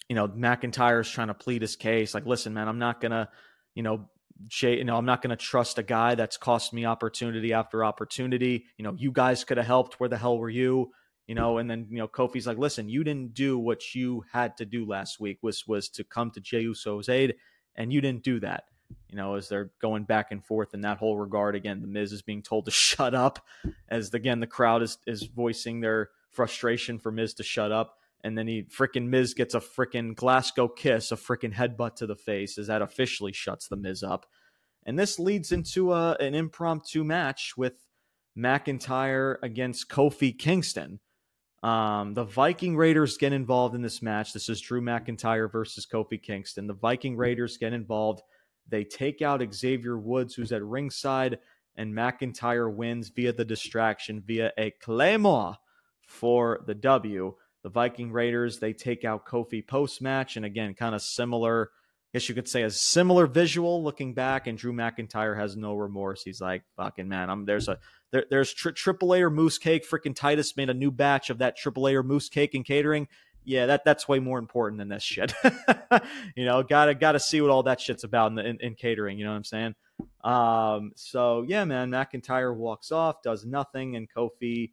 you 0.08 0.16
know, 0.16 0.30
McIntyre's 0.30 1.10
trying 1.10 1.28
to 1.28 1.34
plead 1.34 1.62
his 1.62 1.76
case, 1.76 2.14
like, 2.14 2.26
listen, 2.26 2.54
man, 2.54 2.70
I'm 2.70 2.80
not 2.80 3.02
gonna, 3.02 3.30
you 3.74 3.84
know, 3.84 4.10
Jay, 4.48 4.78
you 4.78 4.84
know, 4.84 4.98
I'm 4.98 5.06
not 5.06 5.22
to 5.22 5.36
trust 5.36 5.78
a 5.78 5.84
guy 5.84 6.16
that's 6.16 6.38
cost 6.38 6.74
me 6.74 6.86
opportunity 6.86 7.54
after 7.54 7.84
opportunity. 7.84 8.66
You 8.78 8.84
know, 8.84 8.93
you 8.98 9.12
guys 9.12 9.43
could 9.43 9.58
have 9.58 9.66
helped. 9.66 10.00
Where 10.00 10.10
the 10.10 10.18
hell 10.18 10.38
were 10.38 10.50
you? 10.50 10.91
You 11.28 11.36
know, 11.36 11.58
and 11.58 11.70
then 11.70 11.88
you 11.89 11.98
know, 11.98 12.08
Kofi's 12.08 12.46
like, 12.46 12.58
listen, 12.58 12.88
you 12.88 13.04
didn't 13.04 13.34
do 13.34 13.58
what 13.58 13.96
you 13.96 14.24
had 14.32 14.58
to 14.58 14.66
do 14.66 14.86
last 14.86 15.20
week 15.20 15.39
was 15.41 15.66
was 15.68 15.89
to 15.89 16.04
come 16.04 16.32
to 16.32 16.41
Jey 16.41 16.62
Uso's 16.62 17.10
aid, 17.10 17.36
and 17.76 17.91
you 17.91 18.02
didn't 18.02 18.24
do 18.24 18.39
that. 18.41 18.66
You 19.10 19.18
know, 19.18 19.36
as 19.36 19.50
they're 19.50 19.72
going 19.82 20.04
back 20.04 20.32
and 20.32 20.44
forth 20.44 20.74
in 20.74 20.82
that 20.82 20.98
whole 20.98 21.18
regard. 21.18 21.56
Again, 21.56 21.82
the 21.82 21.88
Miz 21.88 22.12
is 22.12 22.22
being 22.22 22.42
told 22.42 22.66
to 22.66 22.72
shut 22.88 23.16
up, 23.16 23.46
as 23.90 24.14
again 24.14 24.40
the 24.40 24.48
crowd 24.48 24.82
is 24.82 24.98
is 25.08 25.24
voicing 25.24 25.82
their 25.82 26.10
frustration 26.32 27.00
for 27.00 27.12
Miz 27.12 27.34
to 27.36 27.44
shut 27.44 27.72
up 27.72 27.98
and 28.26 28.36
then 28.36 28.48
he 28.48 28.64
freaking 28.64 29.10
Miz 29.10 29.36
gets 29.36 29.54
a 29.54 29.60
freaking 29.60 30.16
Glasgow 30.16 30.68
kiss, 30.68 31.12
a 31.12 31.16
freaking 31.16 31.54
headbutt 31.54 31.96
to 31.98 32.08
the 32.08 32.16
face, 32.16 32.58
as 32.58 32.66
that 32.68 32.82
officially 32.82 33.32
shuts 33.32 33.68
the 33.68 33.76
Miz 33.76 34.02
up. 34.02 34.26
And 34.84 34.98
this 34.98 35.20
leads 35.20 35.52
into 35.52 35.94
a, 35.94 36.14
an 36.20 36.34
impromptu 36.34 37.04
match 37.04 37.54
with 37.56 37.74
McIntyre 38.36 39.36
against 39.44 39.90
Kofi 39.90 40.36
Kingston. 40.38 41.00
Um, 41.62 42.16
the 42.16 42.24
Viking 42.24 42.76
Raiders 42.76 43.18
get 43.18 43.32
involved 43.32 43.76
in 43.76 43.84
this 43.84 44.02
match. 44.02 44.34
This 44.34 44.50
is 44.50 44.60
Drew 44.60 44.82
McIntyre 44.82 45.52
versus 45.52 45.86
Kofi 45.86 46.20
Kingston. 46.20 46.66
The 46.66 46.74
Viking 46.74 47.16
Raiders 47.18 47.58
get 47.58 47.74
involved. 47.74 48.24
They 48.68 48.84
take 48.84 49.22
out 49.22 49.43
Xavier 49.53 49.97
Woods, 49.97 50.36
who's 50.36 50.51
at 50.51 50.63
ringside, 50.63 51.39
and 51.76 51.93
McIntyre 51.93 52.74
wins 52.74 53.09
via 53.09 53.34
the 53.34 53.45
distraction 53.45 54.22
via 54.26 54.51
a 54.57 54.72
Claymore 54.82 55.57
for 56.07 56.61
the 56.66 56.76
W 56.76 57.36
the 57.66 57.70
Viking 57.72 58.11
Raiders, 58.11 58.59
they 58.59 58.74
take 58.74 59.03
out 59.03 59.26
Kofi 59.26 59.66
post 59.66 59.99
match. 59.99 60.38
And 60.38 60.45
again, 60.45 60.76
kind 60.76 60.93
of 60.93 61.01
similar, 61.01 61.72
I 61.74 62.07
guess 62.13 62.30
you 62.30 62.36
could 62.36 62.47
say 62.47 62.61
a 62.61 62.70
similar 62.70 63.26
visual 63.26 63.84
looking 63.84 64.13
back. 64.13 64.45
And 64.45 64.55
Drew 64.55 64.72
McIntyre 64.72 65.36
has 65.36 65.57
no 65.57 65.74
remorse. 65.74 66.22
He's 66.22 66.39
like, 66.39 66.61
fucking 66.78 67.09
man, 67.09 67.32
I'm 67.32 67.45
there's 67.45 67.68
a 67.68 67.80
there, 68.11 68.26
there's 68.30 68.53
tri- 68.53 68.74
triple 68.74 69.07
layer 69.07 69.32
mousse 69.32 69.57
cake. 69.57 69.84
Freaking 69.89 70.16
Titus 70.16 70.55
made 70.55 70.70
a 70.70 70.76
new 70.76 70.91
batch 70.91 71.32
of 71.32 71.39
that 71.39 71.57
triple 71.57 71.82
layer 71.82 72.03
mousse 72.03 72.30
cake 72.30 72.53
and 72.53 72.63
catering. 72.63 73.07
Yeah, 73.46 73.68
that 73.68 73.86
that's 73.86 74.08
way 74.08 74.20
more 74.20 74.39
important 74.39 74.80
than 74.80 74.89
this 74.89 75.04
shit. 75.04 75.34
you 76.36 76.46
know, 76.46 76.64
gotta 76.64 76.96
gotta 76.96 77.20
see 77.20 77.41
what 77.41 77.52
all 77.52 77.64
that 77.64 77.80
shit's 77.80 78.04
about 78.04 78.32
in, 78.32 78.36
the, 78.36 78.46
in, 78.46 78.58
in 78.60 78.76
catering. 78.76 79.18
You 79.18 79.26
know 79.26 79.32
what 79.32 79.38
I'm 79.38 79.43
saying? 79.43 79.76
Um, 80.24 80.91
so 80.96 81.46
yeah, 81.48 81.64
man, 81.64 81.91
McIntyre 81.91 82.56
walks 82.56 82.91
off, 82.91 83.22
does 83.22 83.46
nothing, 83.46 83.96
and 83.96 84.08
Kofi 84.12 84.72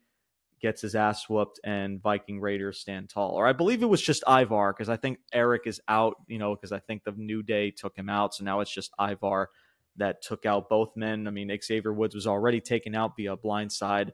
gets 0.63 0.81
his 0.81 0.95
ass 0.95 1.29
whooped 1.29 1.61
and 1.65 2.01
Viking 2.01 2.41
Raiders 2.41 2.79
stand 2.79 3.11
tall. 3.11 3.33
Or 3.33 3.47
I 3.47 3.53
believe 3.53 3.83
it 3.83 3.87
was 3.87 4.01
just 4.01 4.23
Ivar 4.29 4.73
because 4.73 4.89
I 4.89 4.97
think 4.97 5.19
Erik 5.33 5.67
is 5.67 5.81
out, 5.89 6.15
you 6.29 6.39
know, 6.39 6.55
because 6.55 6.73
I 6.73 6.79
think 6.79 7.05
the 7.05 7.13
New 7.13 7.43
Day 7.43 7.73
took 7.73 7.97
him 7.97 8.09
out. 8.09 8.35
So 8.35 8.45
now 8.45 8.61
it's 8.61 8.73
just 8.73 8.93
Ivar 8.99 9.51
that 9.97 10.23
took 10.23 10.47
out 10.47 10.71
both 10.71 10.97
men. 10.97 11.27
I 11.27 11.31
mean, 11.31 11.51
Xavier 11.63 11.93
Woods 11.93 12.15
was 12.15 12.27
already 12.27 12.61
taken 12.61 12.95
out 12.95 13.17
via 13.17 13.37
blindside. 13.37 14.13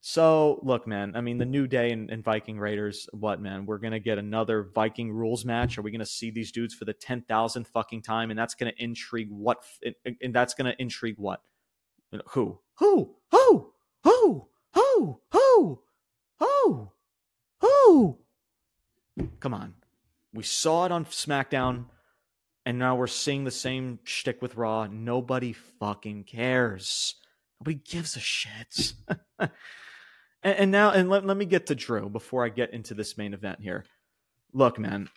So 0.00 0.60
look, 0.62 0.86
man, 0.86 1.12
I 1.16 1.20
mean, 1.20 1.38
the 1.38 1.44
New 1.44 1.66
Day 1.66 1.90
and, 1.90 2.10
and 2.10 2.22
Viking 2.22 2.58
Raiders, 2.58 3.08
what, 3.12 3.40
man? 3.40 3.66
We're 3.66 3.78
to 3.92 4.00
get 4.00 4.18
another 4.18 4.70
Viking 4.74 5.10
rules 5.10 5.44
match. 5.44 5.76
Are 5.76 5.82
we 5.82 5.90
to 6.00 6.06
see 6.06 6.30
these 6.30 6.52
dudes 6.52 6.74
for 6.74 6.84
the 6.84 6.94
10,000th 6.94 7.66
fucking 7.66 8.02
time? 8.02 8.30
And 8.30 8.38
that's 8.38 8.54
to 8.72 8.82
intrigue 8.82 9.28
what? 9.30 9.64
And 10.22 10.34
that's 10.34 10.54
to 10.72 10.80
intrigue 10.80 11.16
what? 11.18 11.42
Who? 12.30 12.60
Who? 12.78 13.16
Who? 13.32 13.72
Who? 14.04 14.48
Who? 14.74 15.20
Who? 15.32 15.80
Who? 16.38 16.92
Who? 17.60 18.18
Come 19.40 19.54
on. 19.54 19.74
We 20.32 20.44
saw 20.44 20.84
it 20.86 20.92
on 20.92 21.06
SmackDown, 21.06 21.86
and 22.64 22.78
now 22.78 22.94
we're 22.96 23.08
seeing 23.08 23.44
the 23.44 23.50
same 23.50 23.98
shtick 24.04 24.40
with 24.40 24.56
Raw. 24.56 24.86
Nobody 24.86 25.52
fucking 25.52 26.24
cares. 26.24 27.16
Nobody 27.60 27.80
gives 27.84 28.16
a 28.16 28.20
shit. 28.20 28.92
and, 30.42 30.58
and, 30.58 30.70
now, 30.70 30.90
and 30.90 31.08
let, 31.08 31.24
let 31.26 31.36
me 31.36 31.44
get 31.44 31.66
to 31.66 31.74
Drew 31.74 32.08
before 32.08 32.44
I 32.44 32.48
get 32.48 32.72
into 32.72 32.94
this 32.94 33.16
main 33.18 33.34
event 33.34 33.60
here. 33.60 33.84
Look, 34.52 34.78
man, 34.78 35.08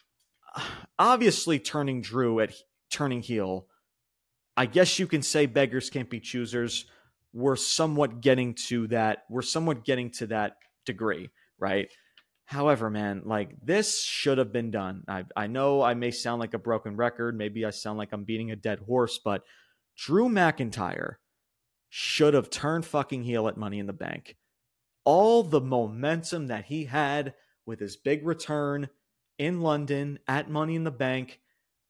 obviously 1.00 1.60
turning 1.60 2.02
Drew 2.02 2.40
at 2.40 2.54
turning 2.90 3.22
heel, 3.22 3.68
I 4.58 4.66
guess 4.66 5.00
you 5.00 5.08
can 5.08 5.22
say 5.22 5.46
beggars 5.46 5.90
can't 5.90 6.10
be 6.10 6.20
choosers. 6.20 6.86
We're 7.34 7.56
somewhat 7.56 8.22
getting 8.22 8.56
to 8.68 8.88
that 8.88 9.24
we're 9.30 9.42
somewhat 9.42 9.86
getting 9.86 10.12
to 10.12 10.28
that 10.28 10.58
degree 10.86 11.30
right? 11.62 11.90
However 12.44 12.90
man 12.90 13.22
like 13.24 13.56
this 13.64 14.04
should 14.04 14.38
have 14.38 14.52
been 14.52 14.72
done. 14.72 15.06
I, 15.08 15.24
I 15.38 15.48
know 15.48 15.82
i 15.82 15.94
may 15.94 16.12
sound 16.12 16.42
like 16.42 16.54
a 16.54 16.60
broken 16.60 16.98
record. 16.98 17.38
Maybe 17.38 17.64
i 17.64 17.70
sound 17.70 17.98
like 17.98 18.10
i'm 18.12 18.26
beating 18.26 18.52
a 18.52 18.58
dead 18.58 18.80
horse 18.80 19.20
but 19.24 19.44
drew 19.96 20.28
mcintyre 20.28 21.16
should 21.90 22.34
have 22.34 22.50
turned 22.50 22.86
fucking 22.86 23.24
heel 23.24 23.48
at 23.48 23.58
money 23.58 23.80
in 23.80 23.86
the 23.86 23.94
bank 23.94 24.36
all 25.04 25.44
the 25.44 25.62
momentum 25.62 26.48
that 26.48 26.66
he 26.66 26.86
had 26.86 27.34
with 27.66 27.80
his 27.80 27.96
big 27.96 28.26
return 28.26 28.90
in 29.38 29.62
london 29.62 30.20
at 30.28 30.50
money 30.50 30.76
in 30.76 30.84
the 30.84 30.92
bank 30.92 31.40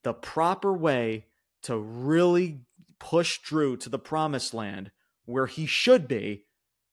the 0.03 0.13
proper 0.13 0.73
way 0.73 1.25
to 1.63 1.77
really 1.77 2.61
push 2.99 3.39
drew 3.39 3.77
to 3.77 3.89
the 3.89 3.99
promised 3.99 4.53
land 4.53 4.91
where 5.25 5.47
he 5.47 5.65
should 5.65 6.07
be, 6.07 6.45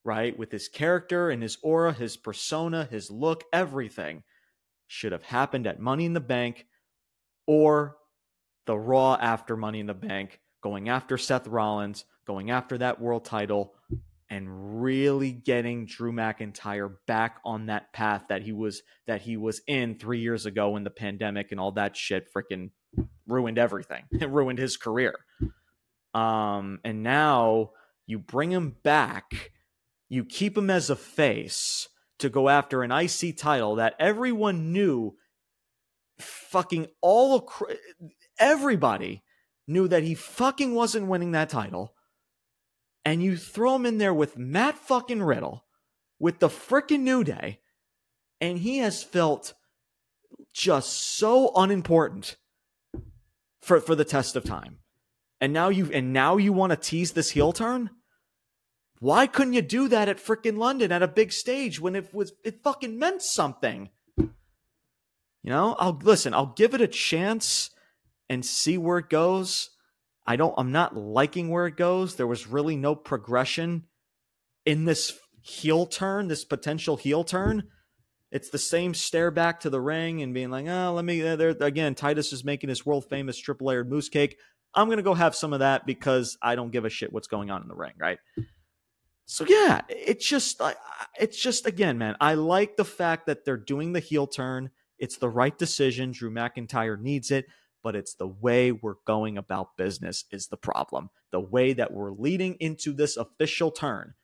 right? 0.04 0.38
With 0.38 0.52
his 0.52 0.68
character 0.68 1.30
and 1.30 1.42
his 1.42 1.58
aura, 1.62 1.92
his 1.92 2.16
persona, 2.16 2.88
his 2.90 3.10
look, 3.10 3.44
everything 3.52 4.22
should 4.86 5.12
have 5.12 5.24
happened 5.24 5.66
at 5.66 5.80
Money 5.80 6.06
in 6.06 6.14
the 6.14 6.20
Bank 6.20 6.66
or 7.46 7.96
the 8.66 8.78
Raw 8.78 9.14
after 9.20 9.56
Money 9.56 9.80
in 9.80 9.86
the 9.86 9.94
Bank, 9.94 10.40
going 10.62 10.88
after 10.88 11.16
Seth 11.16 11.46
Rollins, 11.46 12.04
going 12.26 12.50
after 12.50 12.78
that 12.78 13.00
world 13.00 13.24
title, 13.24 13.74
and 14.30 14.82
really 14.82 15.32
getting 15.32 15.86
Drew 15.86 16.12
McIntyre 16.12 16.94
back 17.06 17.38
on 17.44 17.66
that 17.66 17.92
path 17.92 18.24
that 18.28 18.42
he 18.42 18.52
was 18.52 18.82
that 19.06 19.22
he 19.22 19.36
was 19.36 19.60
in 19.66 19.98
three 19.98 20.20
years 20.20 20.46
ago 20.46 20.70
when 20.70 20.84
the 20.84 20.90
pandemic 20.90 21.50
and 21.50 21.60
all 21.60 21.72
that 21.72 21.96
shit 21.96 22.28
freaking 22.34 22.70
ruined 23.26 23.58
everything. 23.58 24.04
Ruined 24.20 24.58
his 24.58 24.76
career. 24.76 25.14
Um, 26.14 26.80
and 26.84 27.02
now 27.02 27.70
you 28.06 28.18
bring 28.18 28.50
him 28.50 28.76
back, 28.82 29.52
you 30.08 30.24
keep 30.24 30.56
him 30.56 30.70
as 30.70 30.90
a 30.90 30.96
face 30.96 31.88
to 32.18 32.28
go 32.28 32.48
after 32.48 32.82
an 32.82 32.90
IC 32.90 33.36
title 33.36 33.76
that 33.76 33.94
everyone 33.98 34.72
knew 34.72 35.14
fucking 36.18 36.86
all 37.00 37.36
across, 37.36 37.72
everybody 38.40 39.22
knew 39.66 39.86
that 39.86 40.02
he 40.02 40.14
fucking 40.14 40.74
wasn't 40.74 41.06
winning 41.06 41.32
that 41.32 41.50
title. 41.50 41.94
And 43.08 43.22
you 43.22 43.38
throw 43.38 43.74
him 43.74 43.86
in 43.86 43.96
there 43.96 44.12
with 44.12 44.36
Matt 44.36 44.76
fucking 44.76 45.22
Riddle, 45.22 45.64
with 46.18 46.40
the 46.40 46.48
freaking 46.48 47.00
New 47.00 47.24
Day, 47.24 47.60
and 48.38 48.58
he 48.58 48.80
has 48.80 49.02
felt 49.02 49.54
just 50.52 50.92
so 51.16 51.50
unimportant 51.56 52.36
for, 53.62 53.80
for 53.80 53.94
the 53.94 54.04
test 54.04 54.36
of 54.36 54.44
time. 54.44 54.80
And 55.40 55.54
now 55.54 55.70
you 55.70 55.90
and 55.90 56.12
now 56.12 56.36
you 56.36 56.52
want 56.52 56.72
to 56.72 56.76
tease 56.76 57.12
this 57.12 57.30
heel 57.30 57.54
turn? 57.54 57.88
Why 58.98 59.26
couldn't 59.26 59.54
you 59.54 59.62
do 59.62 59.88
that 59.88 60.10
at 60.10 60.18
freaking 60.18 60.58
London 60.58 60.92
at 60.92 61.02
a 61.02 61.08
big 61.08 61.32
stage 61.32 61.80
when 61.80 61.96
it 61.96 62.12
was 62.12 62.34
it 62.44 62.62
fucking 62.62 62.98
meant 62.98 63.22
something? 63.22 63.88
You 64.18 64.28
know, 65.44 65.76
I'll 65.78 65.98
listen, 66.02 66.34
I'll 66.34 66.52
give 66.54 66.74
it 66.74 66.82
a 66.82 66.86
chance 66.86 67.70
and 68.28 68.44
see 68.44 68.76
where 68.76 68.98
it 68.98 69.08
goes. 69.08 69.70
I 70.28 70.36
don't 70.36 70.54
I'm 70.58 70.72
not 70.72 70.96
liking 70.96 71.48
where 71.48 71.66
it 71.66 71.76
goes. 71.76 72.14
There 72.14 72.26
was 72.26 72.46
really 72.46 72.76
no 72.76 72.94
progression 72.94 73.84
in 74.66 74.84
this 74.84 75.18
heel 75.40 75.86
turn, 75.86 76.28
this 76.28 76.44
potential 76.44 76.96
heel 76.98 77.24
turn. 77.24 77.64
It's 78.30 78.50
the 78.50 78.58
same 78.58 78.92
stare 78.92 79.30
back 79.30 79.60
to 79.60 79.70
the 79.70 79.80
ring 79.80 80.20
and 80.20 80.34
being 80.34 80.50
like, 80.50 80.66
oh, 80.68 80.92
let 80.92 81.04
me, 81.06 81.26
uh, 81.26 81.36
there 81.36 81.56
again, 81.62 81.94
Titus 81.94 82.34
is 82.34 82.44
making 82.44 82.68
his 82.68 82.84
world 82.84 83.06
famous 83.08 83.38
triple 83.38 83.68
layered 83.68 83.90
mousse 83.90 84.10
cake. 84.10 84.36
I'm 84.74 84.88
going 84.88 84.98
to 84.98 85.02
go 85.02 85.14
have 85.14 85.34
some 85.34 85.54
of 85.54 85.60
that 85.60 85.86
because 85.86 86.36
I 86.42 86.54
don't 86.54 86.70
give 86.70 86.84
a 86.84 86.90
shit 86.90 87.10
what's 87.10 87.26
going 87.26 87.50
on 87.50 87.62
in 87.62 87.68
the 87.68 87.74
ring, 87.74 87.94
right? 87.98 88.18
So 89.24 89.46
yeah, 89.48 89.80
it's 89.88 90.26
just, 90.26 90.60
it's 91.18 91.40
just, 91.42 91.66
again, 91.66 91.96
man, 91.96 92.16
I 92.20 92.34
like 92.34 92.76
the 92.76 92.84
fact 92.84 93.26
that 93.26 93.46
they're 93.46 93.56
doing 93.56 93.94
the 93.94 94.00
heel 94.00 94.26
turn. 94.26 94.70
It's 94.98 95.16
the 95.16 95.30
right 95.30 95.56
decision. 95.56 96.10
Drew 96.10 96.30
McIntyre 96.30 97.00
needs 97.00 97.30
it, 97.30 97.46
but 97.82 97.96
it's 97.96 98.14
the 98.14 98.26
way 98.26 98.72
we're 98.72 98.94
going 99.06 99.38
about 99.38 99.76
business 99.76 100.24
is 100.30 100.48
the 100.48 100.56
problem. 100.56 101.10
The 101.30 101.40
way 101.40 101.72
that 101.72 101.92
we're 101.92 102.12
leading 102.12 102.54
into 102.54 102.92
this 102.92 103.16
official 103.16 103.70
turn 103.70 104.14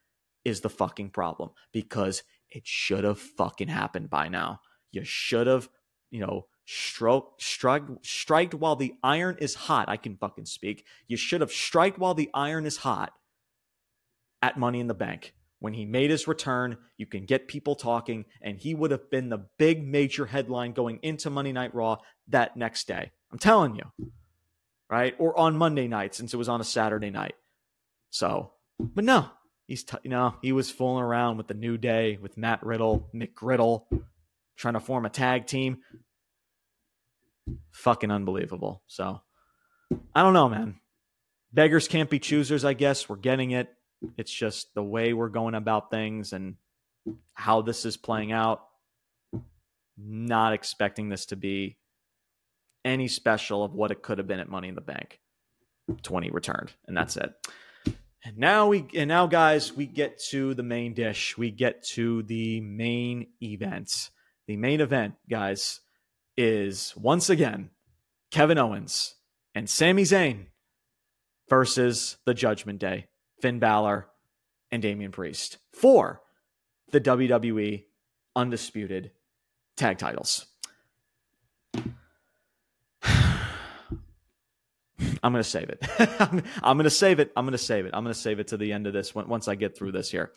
is 0.44 0.60
the 0.60 0.70
fucking 0.70 1.10
problem 1.10 1.50
because 1.72 2.22
it 2.50 2.66
should 2.66 3.04
have 3.04 3.18
fucking 3.18 3.68
happened 3.68 4.10
by 4.10 4.28
now. 4.28 4.60
You 4.92 5.04
should 5.04 5.46
have, 5.46 5.68
you 6.10 6.20
know, 6.20 6.46
stroke 6.66 7.34
strike 7.40 7.82
strike 8.02 8.54
while 8.54 8.76
the 8.76 8.94
iron 9.02 9.36
is 9.38 9.54
hot. 9.54 9.88
I 9.88 9.96
can 9.96 10.16
fucking 10.16 10.46
speak. 10.46 10.84
You 11.08 11.16
should 11.16 11.40
have 11.40 11.52
strike 11.52 11.96
while 11.96 12.14
the 12.14 12.30
iron 12.32 12.64
is 12.66 12.78
hot 12.78 13.12
at 14.40 14.58
Money 14.58 14.80
in 14.80 14.86
the 14.86 14.94
Bank. 14.94 15.34
When 15.60 15.72
he 15.72 15.86
made 15.86 16.10
his 16.10 16.28
return, 16.28 16.76
you 16.98 17.06
can 17.06 17.24
get 17.24 17.48
people 17.48 17.74
talking, 17.74 18.26
and 18.42 18.58
he 18.58 18.74
would 18.74 18.90
have 18.90 19.10
been 19.10 19.30
the 19.30 19.46
big 19.58 19.86
major 19.86 20.26
headline 20.26 20.72
going 20.72 20.98
into 21.02 21.30
Monday 21.30 21.52
Night 21.52 21.74
Raw 21.74 21.96
that 22.28 22.54
next 22.54 22.86
day. 22.86 23.12
I'm 23.34 23.38
telling 23.38 23.76
you. 23.76 24.08
Right? 24.88 25.14
Or 25.18 25.38
on 25.38 25.56
Monday 25.56 25.88
night 25.88 26.14
since 26.14 26.32
it 26.32 26.36
was 26.36 26.48
on 26.48 26.60
a 26.60 26.64
Saturday 26.64 27.10
night. 27.10 27.34
So, 28.10 28.52
but 28.78 29.04
no, 29.04 29.28
He's 29.66 29.84
t- 29.84 29.96
you 30.02 30.10
know 30.10 30.34
he 30.42 30.52
was 30.52 30.70
fooling 30.70 31.02
around 31.02 31.38
with 31.38 31.48
the 31.48 31.54
New 31.54 31.78
Day 31.78 32.18
with 32.20 32.36
Matt 32.36 32.64
Riddle, 32.64 33.08
McGriddle, 33.14 33.84
trying 34.56 34.74
to 34.74 34.80
form 34.80 35.06
a 35.06 35.10
tag 35.10 35.46
team. 35.46 35.78
Fucking 37.72 38.10
unbelievable. 38.10 38.82
So 38.86 39.20
I 40.14 40.22
don't 40.22 40.34
know, 40.34 40.48
man. 40.48 40.76
Beggars 41.52 41.88
can't 41.88 42.10
be 42.10 42.18
choosers. 42.18 42.64
I 42.64 42.74
guess 42.74 43.08
we're 43.08 43.16
getting 43.16 43.52
it. 43.52 43.68
It's 44.18 44.32
just 44.32 44.74
the 44.74 44.82
way 44.82 45.14
we're 45.14 45.28
going 45.28 45.54
about 45.54 45.90
things 45.90 46.32
and 46.32 46.56
how 47.32 47.62
this 47.62 47.86
is 47.86 47.96
playing 47.96 48.32
out. 48.32 48.60
Not 49.96 50.52
expecting 50.52 51.08
this 51.08 51.26
to 51.26 51.36
be 51.36 51.78
any 52.84 53.08
special 53.08 53.64
of 53.64 53.74
what 53.74 53.90
it 53.90 54.02
could 54.02 54.18
have 54.18 54.26
been 54.26 54.40
at 54.40 54.48
Money 54.48 54.68
in 54.68 54.74
the 54.74 54.80
Bank. 54.80 55.20
20 56.02 56.30
returned, 56.30 56.72
and 56.86 56.96
that's 56.96 57.16
it. 57.16 57.32
And 58.24 58.38
now 58.38 58.68
we 58.68 58.86
and 58.94 59.08
now 59.08 59.26
guys, 59.26 59.74
we 59.74 59.86
get 59.86 60.18
to 60.30 60.54
the 60.54 60.62
main 60.62 60.94
dish. 60.94 61.36
We 61.36 61.50
get 61.50 61.84
to 61.88 62.22
the 62.22 62.60
main 62.62 63.26
event. 63.42 64.10
The 64.46 64.56
main 64.56 64.80
event, 64.80 65.14
guys, 65.28 65.80
is 66.36 66.94
once 66.96 67.28
again 67.28 67.70
Kevin 68.30 68.58
Owens 68.58 69.14
and 69.54 69.68
Sami 69.68 70.04
Zayn 70.04 70.46
versus 71.50 72.16
the 72.24 72.32
Judgment 72.32 72.78
Day, 72.78 73.08
Finn 73.42 73.58
Balor 73.58 74.06
and 74.72 74.82
Damian 74.82 75.12
Priest 75.12 75.58
for 75.74 76.22
the 76.90 77.00
WWE 77.00 77.84
undisputed 78.34 79.10
tag 79.76 79.98
titles. 79.98 80.46
I'm 85.24 85.32
going 85.32 85.42
to 85.42 85.48
save 85.48 85.70
it. 85.70 85.82
I'm 86.62 86.76
going 86.76 86.84
to 86.84 86.90
save 86.90 87.18
it. 87.18 87.32
I'm 87.34 87.46
going 87.46 87.52
to 87.52 87.58
save 87.58 87.86
it. 87.86 87.92
I'm 87.94 88.04
going 88.04 88.14
to 88.14 88.20
save 88.20 88.38
it 88.38 88.48
to 88.48 88.58
the 88.58 88.72
end 88.72 88.86
of 88.86 88.92
this 88.92 89.14
once 89.14 89.48
I 89.48 89.54
get 89.54 89.76
through 89.76 89.92
this 89.92 90.10
here. 90.10 90.32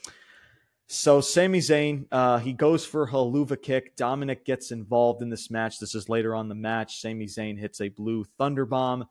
So 0.88 1.20
Sami 1.20 1.60
Zayn, 1.60 2.06
uh, 2.14 2.38
he 2.38 2.54
goes 2.54 2.86
for 2.86 3.06
Helluva 3.06 3.62
Kick. 3.62 3.98
Dominic 3.98 4.46
gets 4.46 4.72
involved 4.72 5.22
in 5.22 5.30
this 5.30 5.52
match. 5.52 5.80
This 5.80 5.94
is 5.94 6.08
later 6.08 6.34
on 6.34 6.48
the 6.48 6.56
match. 6.56 7.02
Sami 7.02 7.26
Zayn 7.26 7.60
hits 7.60 7.82
a 7.82 7.90
blue 7.90 8.24
thunder 8.38 8.66
bomb. 8.66 9.06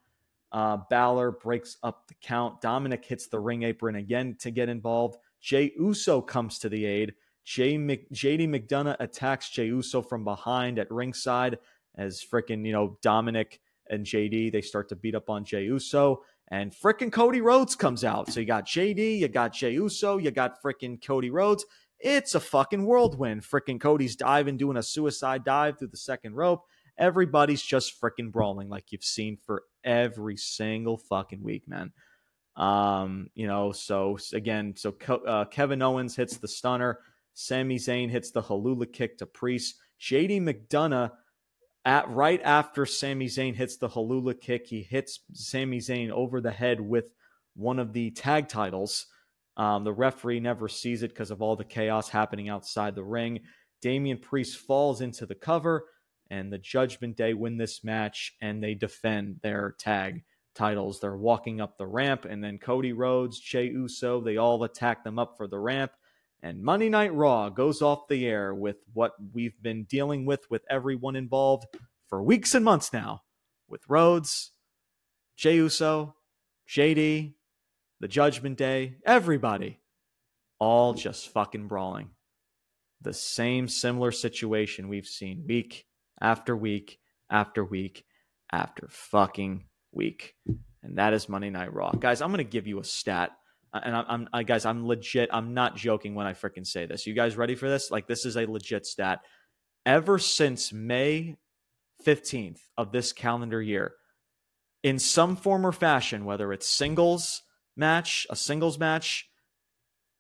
Uh, 0.51 0.79
Balor 0.89 1.33
breaks 1.33 1.77
up 1.83 2.09
the 2.09 2.15
count. 2.23 2.63
Dominic 2.63 3.05
hits 3.05 3.27
the 3.27 3.39
ring 3.39 3.63
apron 3.63 3.97
again 3.97 4.37
to 4.41 4.51
get 4.51 4.71
involved. 4.71 5.19
Jey 5.43 5.73
Uso 5.79 6.23
comes 6.23 6.59
to 6.61 6.71
the 6.71 6.87
aid. 6.87 7.13
Jay 7.45 7.77
Mc, 7.77 8.11
JD 8.11 8.49
McDonagh 8.49 8.97
attacks 8.99 9.51
Jey 9.51 9.67
Uso 9.67 10.01
from 10.01 10.25
behind 10.25 10.79
at 10.79 10.91
ringside 10.91 11.59
as 11.95 12.25
freaking, 12.25 12.65
you 12.65 12.73
know, 12.73 12.97
Dominic 13.03 13.61
and 13.91 14.05
JD. 14.05 14.53
They 14.53 14.61
start 14.61 14.89
to 14.91 14.97
beat 14.97 15.15
up 15.15 15.31
on 15.31 15.45
Jey 15.45 15.65
Uso, 15.65 16.23
and 16.49 16.73
fricking 16.73 17.13
Cody 17.13 17.41
Rhodes 17.41 17.75
comes 17.75 18.05
out. 18.05 18.33
So 18.33 18.41
you 18.41 18.47
got 18.47 18.67
JD, 18.67 19.19
you 19.19 19.29
got 19.29 19.53
Jey 19.53 19.73
Uso, 19.73 20.19
you 20.19 20.31
got 20.31 20.63
fricking 20.63 21.05
Cody 21.05 21.31
Rhodes. 21.31 21.65
It's 21.99 22.35
a 22.35 22.41
fucking 22.41 22.85
whirlwind. 22.85 23.43
Fricking 23.43 23.81
Cody's 23.81 24.17
diving, 24.17 24.57
doing 24.57 24.77
a 24.77 24.83
suicide 24.83 25.45
dive 25.45 25.79
through 25.79 25.89
the 25.89 25.97
second 25.97 26.35
rope. 26.35 26.63
Everybody's 26.99 27.63
just 27.63 28.01
fricking 28.01 28.31
brawling 28.31 28.69
like 28.69 28.93
you've 28.93 29.05
seen 29.05 29.39
for 29.45 29.65
every 29.85 30.37
single 30.37 30.99
fucking 30.99 31.43
week, 31.43 31.67
man. 31.69 31.93
Um, 32.57 33.29
you 33.35 33.47
know, 33.47 33.73
so 33.73 34.19
again, 34.33 34.75
so 34.77 34.95
uh, 35.27 35.45
Kevin 35.47 35.83
Owens 35.83 36.17
hits 36.17 36.39
the 36.39 36.49
stunner. 36.49 37.01
Sami 37.35 37.77
Zayn 37.77 38.11
hits 38.11 38.31
the 38.31 38.43
Helluva 38.43 38.91
kick 38.91 39.19
to 39.19 39.27
Priest. 39.27 39.77
JD 40.01 40.41
McDonagh 40.43 41.11
at 41.87 42.11
right 42.11 42.41
after 42.43 42.85
Sami 42.85 43.27
Zayn 43.27 43.55
hits 43.55 43.77
the 43.77 43.89
Helluva 43.89 44.39
kick, 44.39 44.67
he 44.67 44.83
hits 44.83 45.21
Sami 45.33 45.79
Zayn 45.79 46.11
over 46.11 46.41
the 46.41 46.51
head 46.51 46.81
with 46.81 47.05
one 47.55 47.79
of 47.79 47.93
the 47.93 48.11
tag 48.11 48.49
titles. 48.49 49.07
Um, 49.57 49.85
the 49.85 49.93
referee 49.93 50.41
never 50.41 50.69
sees 50.69 51.05
it 51.05 51.11
because 51.11 51.31
of 51.31 51.41
all 51.41 51.55
the 51.55 51.65
chaos 51.65 52.09
happening 52.09 52.49
outside 52.49 52.97
the 52.97 53.05
ring. 53.05 53.41
Damian 53.81 54.19
Priest 54.19 54.59
falls 54.59 55.01
into 55.01 55.27
the 55.27 55.37
cover, 55.37 55.87
and 56.29 56.53
the 56.53 56.59
Judgment 56.59 57.17
Day 57.17 57.35
win 57.35 57.57
this 57.57 57.85
match 57.85 58.35
and 58.43 58.61
they 58.61 58.75
defend 58.75 59.37
their 59.43 59.77
tag 59.79 60.25
titles. 60.57 60.99
They're 60.99 61.17
walking 61.17 61.61
up 61.61 61.79
the 61.79 61.87
ramp, 61.87 62.25
and 62.25 62.43
then 62.43 62.59
Cody 62.59 62.95
Rhodes, 62.95 63.39
Jey 63.39 63.67
Uso, 63.67 64.21
they 64.21 64.39
all 64.39 64.65
attack 64.65 65.05
them 65.05 65.21
up 65.21 65.37
for 65.37 65.47
the 65.47 65.59
ramp. 65.59 65.93
And 66.47 66.63
Monday 66.63 66.89
Night 66.89 67.13
Raw 67.13 67.49
goes 67.49 67.83
off 67.83 68.07
the 68.07 68.25
air 68.25 68.55
with 68.55 68.77
what 68.93 69.15
we've 69.33 69.61
been 69.61 69.83
dealing 69.83 70.27
with 70.27 70.49
with 70.49 70.63
everyone 70.71 71.17
involved 71.17 71.67
for 72.09 72.23
weeks 72.23 72.55
and 72.55 72.65
months 72.65 72.93
now 72.93 73.23
with 73.69 73.81
Rhodes, 73.89 74.53
Jey 75.37 75.57
Uso, 75.57 76.15
JD, 76.71 77.35
the 77.99 78.07
Judgment 78.07 78.57
Day, 78.57 78.95
everybody, 79.05 79.81
all 80.61 80.95
just 80.95 81.31
fucking 81.31 81.67
brawling. 81.67 82.11
The 83.01 83.13
same 83.13 83.67
similar 83.67 84.13
situation 84.13 84.87
we've 84.89 85.09
seen 85.09 85.47
week 85.49 85.85
after 86.21 86.57
week 86.57 87.01
after 87.29 87.65
week 87.65 88.05
after 88.53 88.87
fucking 88.89 89.65
week. 89.91 90.37
And 90.85 90.99
that 90.99 91.13
is 91.13 91.29
Monday 91.29 91.51
Night 91.51 91.75
Raw. 91.75 91.91
Guys, 91.91 92.23
I'm 92.23 92.31
going 92.31 92.39
to 92.39 92.45
give 92.45 92.69
you 92.69 92.79
a 92.79 92.85
stat 92.85 93.33
and 93.85 93.97
I'm, 93.97 94.29
I'm 94.33 94.45
guys, 94.45 94.65
I'm 94.65 94.87
legit. 94.87 95.31
I'm 95.33 95.55
not 95.55 95.77
joking 95.77 96.15
when 96.15 96.27
I 96.27 96.33
freaking 96.33 96.67
say 96.67 96.87
this. 96.87 97.07
You 97.07 97.15
guys 97.15 97.37
ready 97.37 97.55
for 97.55 97.69
this? 97.69 97.91
Like, 97.91 98.07
this 98.07 98.25
is 98.25 98.37
a 98.37 98.47
legit 98.47 98.87
stat. 98.87 99.21
Ever 99.85 100.19
since 100.19 100.73
May 100.73 101.37
15th 102.05 102.61
of 102.77 102.93
this 102.93 103.13
calendar 103.13 103.63
year, 103.63 103.95
in 104.83 104.99
some 104.99 105.37
form 105.37 105.67
or 105.67 105.73
fashion, 105.73 106.25
whether 106.25 106.53
it's 106.53 106.67
singles 106.67 107.43
match, 107.77 108.27
a 108.31 108.37
singles 108.37 108.79
match, 108.79 109.29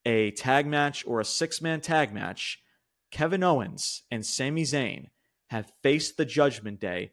a 0.05 0.31
tag 0.33 0.67
match, 0.67 1.05
or 1.07 1.21
a 1.21 1.25
six 1.25 1.61
man 1.61 1.81
tag 1.81 2.13
match, 2.13 2.61
Kevin 3.11 3.43
Owens 3.43 4.03
and 4.11 4.25
Sami 4.25 4.63
Zayn 4.63 5.07
have 5.49 5.73
faced 5.83 6.17
the 6.17 6.25
Judgment 6.25 6.81
Day 6.81 7.13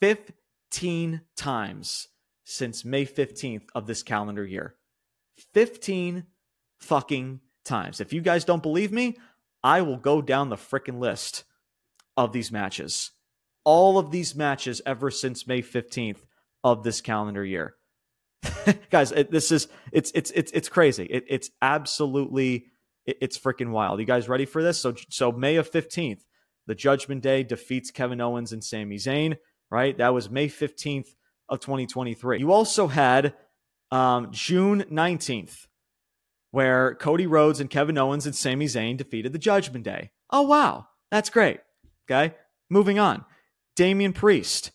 15 0.00 1.22
times 1.36 2.08
since 2.44 2.84
May 2.84 3.06
15th 3.06 3.66
of 3.74 3.86
this 3.86 4.02
calendar 4.02 4.44
year. 4.44 4.76
15 5.54 6.24
fucking 6.80 7.40
times. 7.64 8.00
If 8.00 8.12
you 8.12 8.20
guys 8.20 8.44
don't 8.44 8.62
believe 8.62 8.92
me, 8.92 9.16
I 9.62 9.82
will 9.82 9.96
go 9.96 10.20
down 10.20 10.48
the 10.48 10.56
freaking 10.56 10.98
list 10.98 11.44
of 12.16 12.32
these 12.32 12.50
matches. 12.50 13.12
All 13.64 13.98
of 13.98 14.10
these 14.10 14.34
matches 14.34 14.82
ever 14.84 15.10
since 15.10 15.46
May 15.46 15.62
15th 15.62 16.18
of 16.64 16.82
this 16.82 17.00
calendar 17.00 17.44
year. 17.44 17.76
guys, 18.90 19.12
it, 19.12 19.30
this 19.30 19.52
is 19.52 19.68
it's 19.92 20.10
it's 20.14 20.30
it's 20.32 20.50
it's 20.52 20.68
crazy. 20.68 21.04
It, 21.04 21.24
it's 21.28 21.50
absolutely 21.60 22.66
it, 23.06 23.18
it's 23.20 23.38
freaking 23.38 23.70
wild. 23.70 24.00
You 24.00 24.06
guys 24.06 24.28
ready 24.28 24.46
for 24.46 24.62
this? 24.62 24.80
So 24.80 24.94
so 25.10 25.30
May 25.30 25.56
of 25.56 25.70
15th, 25.70 26.22
the 26.66 26.74
Judgment 26.74 27.22
Day 27.22 27.44
defeats 27.44 27.90
Kevin 27.90 28.20
Owens 28.20 28.52
and 28.52 28.64
Sami 28.64 28.96
Zayn, 28.96 29.36
right? 29.70 29.96
That 29.96 30.12
was 30.12 30.28
May 30.28 30.48
15th 30.48 31.08
of 31.48 31.60
2023. 31.60 32.40
You 32.40 32.52
also 32.52 32.88
had 32.88 33.34
um, 33.92 34.28
June 34.32 34.84
19th, 34.90 35.66
where 36.50 36.94
Cody 36.96 37.26
Rhodes 37.26 37.60
and 37.60 37.70
Kevin 37.70 37.98
Owens 37.98 38.26
and 38.26 38.34
Sami 38.34 38.66
Zayn 38.66 38.96
defeated 38.96 39.32
the 39.32 39.38
Judgment 39.38 39.84
Day. 39.84 40.10
Oh, 40.30 40.42
wow. 40.42 40.88
That's 41.10 41.30
great. 41.30 41.60
Okay. 42.10 42.34
Moving 42.70 42.98
on. 42.98 43.24
Damian 43.76 44.14
Priest, 44.14 44.70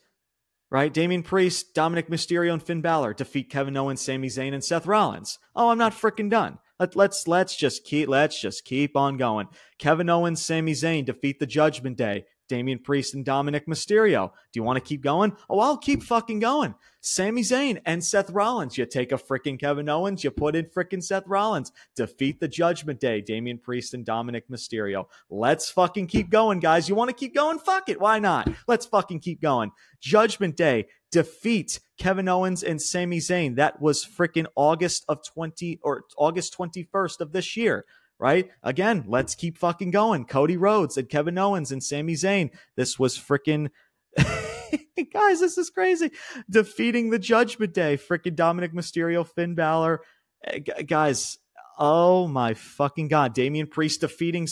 right? 0.71 0.93
Damian 0.93 1.23
Priest, 1.23 1.73
Dominic 1.73 2.09
Mysterio, 2.09 2.53
and 2.53 2.61
Finn 2.61 2.81
Balor 2.81 3.15
defeat 3.15 3.49
Kevin 3.49 3.75
Owens, 3.77 4.01
Sami 4.01 4.27
Zayn, 4.27 4.53
and 4.53 4.63
Seth 4.63 4.85
Rollins. 4.85 5.39
Oh, 5.55 5.69
I'm 5.69 5.77
not 5.77 5.93
freaking 5.93 6.29
done. 6.29 6.59
Let, 6.79 6.95
let's 6.95 7.27
let's 7.27 7.55
just 7.55 7.83
keep 7.83 8.07
let's 8.07 8.39
just 8.39 8.65
keep 8.65 8.95
on 8.95 9.17
going. 9.17 9.47
Kevin 9.79 10.09
Owens, 10.09 10.43
Sami 10.43 10.73
Zayn 10.73 11.05
defeat 11.05 11.39
the 11.39 11.47
Judgment 11.47 11.97
Day. 11.97 12.25
Damian 12.47 12.79
Priest 12.79 13.13
and 13.13 13.25
Dominic 13.25 13.67
Mysterio. 13.67 14.31
Do 14.51 14.59
you 14.59 14.63
want 14.63 14.77
to 14.77 14.87
keep 14.87 15.01
going? 15.01 15.35
Oh, 15.49 15.59
I'll 15.59 15.77
keep 15.77 16.03
fucking 16.03 16.39
going. 16.39 16.75
Sami 17.01 17.41
Zayn 17.41 17.79
and 17.85 18.03
Seth 18.03 18.29
Rollins. 18.31 18.77
You 18.77 18.85
take 18.85 19.11
a 19.11 19.17
freaking 19.17 19.59
Kevin 19.59 19.87
Owens, 19.87 20.23
you 20.23 20.31
put 20.31 20.55
in 20.55 20.65
freaking 20.65 21.03
Seth 21.03 21.23
Rollins. 21.25 21.71
Defeat 21.95 22.39
the 22.39 22.47
Judgment 22.47 22.99
Day, 22.99 23.21
Damian 23.21 23.59
Priest 23.59 23.93
and 23.93 24.05
Dominic 24.05 24.49
Mysterio. 24.49 25.05
Let's 25.29 25.69
fucking 25.69 26.07
keep 26.07 26.29
going, 26.29 26.59
guys. 26.59 26.89
You 26.89 26.95
want 26.95 27.09
to 27.09 27.15
keep 27.15 27.33
going? 27.33 27.59
Fuck 27.59 27.89
it. 27.89 28.01
Why 28.01 28.19
not? 28.19 28.49
Let's 28.67 28.85
fucking 28.85 29.21
keep 29.21 29.41
going. 29.41 29.71
Judgment 30.01 30.57
Day, 30.57 30.87
defeat 31.11 31.79
Kevin 31.97 32.27
Owens 32.27 32.63
and 32.63 32.81
Sami 32.81 33.19
Zayn. 33.19 33.55
That 33.55 33.81
was 33.81 34.05
freaking 34.05 34.47
August 34.55 35.05
of 35.07 35.23
20 35.23 35.79
or 35.83 36.03
August 36.17 36.57
21st 36.57 37.21
of 37.21 37.31
this 37.31 37.55
year 37.55 37.85
right? 38.19 38.49
Again, 38.63 39.05
let's 39.07 39.35
keep 39.35 39.57
fucking 39.57 39.91
going. 39.91 40.25
Cody 40.25 40.57
Rhodes 40.57 40.97
and 40.97 41.09
Kevin 41.09 41.37
Owens 41.37 41.71
and 41.71 41.83
Sami 41.83 42.13
Zayn. 42.13 42.51
This 42.75 42.97
was 42.97 43.17
freaking. 43.17 43.69
Guys, 45.13 45.39
this 45.39 45.57
is 45.57 45.69
crazy. 45.69 46.11
Defeating 46.49 47.11
the 47.11 47.19
Judgment 47.19 47.73
Day. 47.73 47.97
Freaking 47.97 48.35
Dominic 48.35 48.73
Mysterio, 48.73 49.27
Finn 49.27 49.53
Balor. 49.53 50.01
Eh, 50.43 50.59
guys, 50.85 51.37
oh 51.77 52.27
my 52.27 52.53
fucking 52.53 53.07
God. 53.07 53.33
Damian 53.33 53.67
Priest 53.67 54.01
defeating 54.01 54.47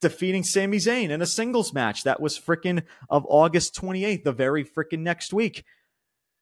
defeating 0.00 0.42
Sami 0.42 0.78
Zayn 0.78 1.10
in 1.10 1.22
a 1.22 1.26
singles 1.26 1.72
match. 1.72 2.04
That 2.04 2.20
was 2.20 2.38
freaking 2.38 2.82
of 3.08 3.24
August 3.28 3.74
28th, 3.80 4.24
the 4.24 4.32
very 4.32 4.64
freaking 4.64 5.00
next 5.00 5.32
week. 5.32 5.64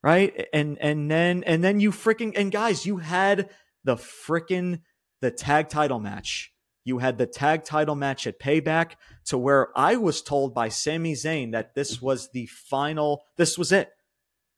Right? 0.02 0.48
And 0.52 0.78
and 0.80 1.10
then 1.10 1.44
and 1.44 1.62
then 1.62 1.80
you 1.80 1.90
freaking 1.90 2.32
and 2.36 2.50
guys, 2.50 2.86
you 2.86 2.98
had 2.98 3.50
the 3.84 3.96
freaking 3.96 4.80
the 5.22 5.30
tag 5.30 5.70
title 5.70 5.98
match 5.98 6.52
you 6.84 6.98
had 6.98 7.18
the 7.18 7.26
tag 7.26 7.64
title 7.64 7.94
match 7.94 8.26
at 8.26 8.40
Payback 8.40 8.92
to 9.26 9.38
where 9.38 9.68
I 9.76 9.96
was 9.96 10.20
told 10.20 10.54
by 10.54 10.68
Sami 10.68 11.14
Zayn 11.14 11.52
that 11.52 11.74
this 11.74 12.02
was 12.02 12.30
the 12.32 12.46
final, 12.46 13.22
this 13.36 13.56
was 13.56 13.72
it. 13.72 13.90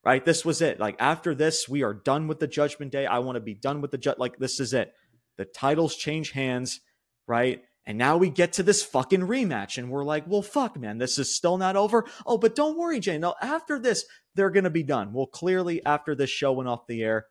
Right? 0.05 0.25
This 0.25 0.45
was 0.45 0.61
it. 0.61 0.79
Like 0.79 0.97
after 0.99 1.35
this, 1.35 1.67
we 1.67 1.83
are 1.83 1.95
done 1.95 2.29
with 2.29 2.39
the 2.39 2.47
Judgment 2.47 2.93
Day. 2.93 3.07
I 3.07 3.21
want 3.21 3.37
to 3.37 3.41
be 3.41 3.55
done 3.55 3.81
with 3.81 3.91
the 3.91 3.99
judge. 3.99 4.19
Like 4.19 4.37
this 4.37 4.61
is 4.61 4.75
it. 4.75 4.93
The 5.39 5.47
titles 5.47 5.97
change 5.97 6.33
hands, 6.33 6.81
right? 7.27 7.63
And 7.87 7.97
now 7.97 8.19
we 8.19 8.29
get 8.29 8.55
to 8.55 8.63
this 8.63 8.83
fucking 8.83 9.23
rematch, 9.23 9.77
and 9.77 9.91
we're 9.91 10.05
like, 10.05 10.25
well, 10.27 10.43
fuck, 10.43 10.79
man, 10.79 10.99
this 10.99 11.19
is 11.19 11.35
still 11.35 11.59
not 11.59 11.77
over. 11.77 12.07
Oh, 12.25 12.39
but 12.39 12.55
don't 12.55 12.79
worry, 12.79 13.01
Jay. 13.01 13.19
No, 13.19 13.35
after 13.43 13.79
this, 13.79 14.05
they're 14.35 14.51
going 14.51 14.65
to 14.65 14.71
be 14.71 14.83
done. 14.83 15.13
Well, 15.13 15.27
clearly, 15.27 15.85
after 15.85 16.15
this 16.15 16.31
show 16.31 16.53
went 16.53 16.69
off 16.69 16.87
the 16.87 17.03
air, 17.03 17.27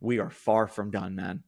we 0.00 0.18
are 0.18 0.30
far 0.30 0.66
from 0.66 0.90
done, 0.90 1.14
man 1.14 1.42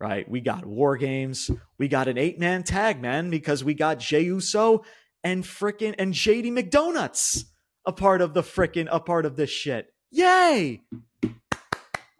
right? 0.00 0.28
We 0.28 0.40
got 0.40 0.66
War 0.66 0.96
Games. 0.96 1.50
We 1.78 1.88
got 1.88 2.08
an 2.08 2.18
eight 2.18 2.38
man 2.38 2.62
tag, 2.62 3.00
man, 3.00 3.30
because 3.30 3.64
we 3.64 3.74
got 3.74 3.98
Jey 3.98 4.22
Uso 4.22 4.84
and 5.22 5.44
frickin' 5.44 5.94
and 5.98 6.14
JD 6.14 6.52
McDonuts 6.52 7.44
a 7.86 7.92
part 7.92 8.20
of 8.20 8.34
the 8.34 8.42
frickin' 8.42 8.88
a 8.90 9.00
part 9.00 9.26
of 9.26 9.36
this 9.36 9.50
shit. 9.50 9.92
Yay! 10.10 10.82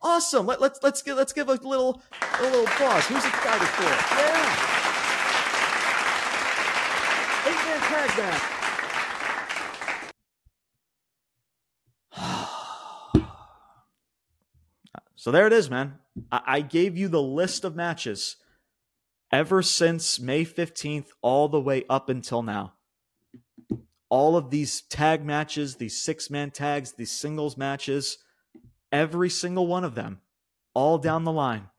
Awesome. 0.02 0.46
Let, 0.46 0.60
let's 0.60 0.80
let's 0.82 1.00
give 1.00 1.16
let's 1.16 1.32
give 1.32 1.48
a 1.48 1.52
little 1.52 2.02
a 2.38 2.42
little 2.42 2.64
applause. 2.64 3.06
Who's 3.06 3.24
excited 3.24 3.68
for 3.68 3.84
it? 3.84 4.00
Yeah. 4.18 4.70
Eight 7.46 7.64
man 7.64 7.80
tag 7.80 8.18
match. 8.18 8.53
So 15.24 15.30
there 15.30 15.46
it 15.46 15.54
is, 15.54 15.70
man. 15.70 15.94
I 16.30 16.60
gave 16.60 16.98
you 16.98 17.08
the 17.08 17.22
list 17.22 17.64
of 17.64 17.74
matches 17.74 18.36
ever 19.32 19.62
since 19.62 20.20
May 20.20 20.44
15th, 20.44 21.06
all 21.22 21.48
the 21.48 21.62
way 21.62 21.84
up 21.88 22.10
until 22.10 22.42
now. 22.42 22.74
All 24.10 24.36
of 24.36 24.50
these 24.50 24.82
tag 24.82 25.24
matches, 25.24 25.76
these 25.76 25.98
six 25.98 26.28
man 26.28 26.50
tags, 26.50 26.92
these 26.92 27.10
singles 27.10 27.56
matches, 27.56 28.18
every 28.92 29.30
single 29.30 29.66
one 29.66 29.82
of 29.82 29.94
them, 29.94 30.20
all 30.74 30.98
down 30.98 31.24
the 31.24 31.32
line, 31.32 31.70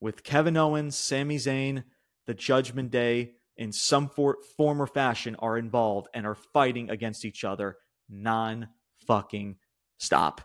with 0.00 0.24
Kevin 0.24 0.56
Owens, 0.56 0.96
Sami 0.96 1.36
Zayn, 1.36 1.84
the 2.26 2.34
Judgment 2.34 2.90
Day, 2.90 3.34
in 3.56 3.70
some 3.70 4.08
for- 4.08 4.38
form 4.56 4.82
or 4.82 4.88
fashion, 4.88 5.36
are 5.36 5.56
involved 5.56 6.08
and 6.12 6.26
are 6.26 6.34
fighting 6.34 6.90
against 6.90 7.24
each 7.24 7.44
other 7.44 7.76
non 8.08 8.70
fucking 9.06 9.54
stop. 9.98 10.40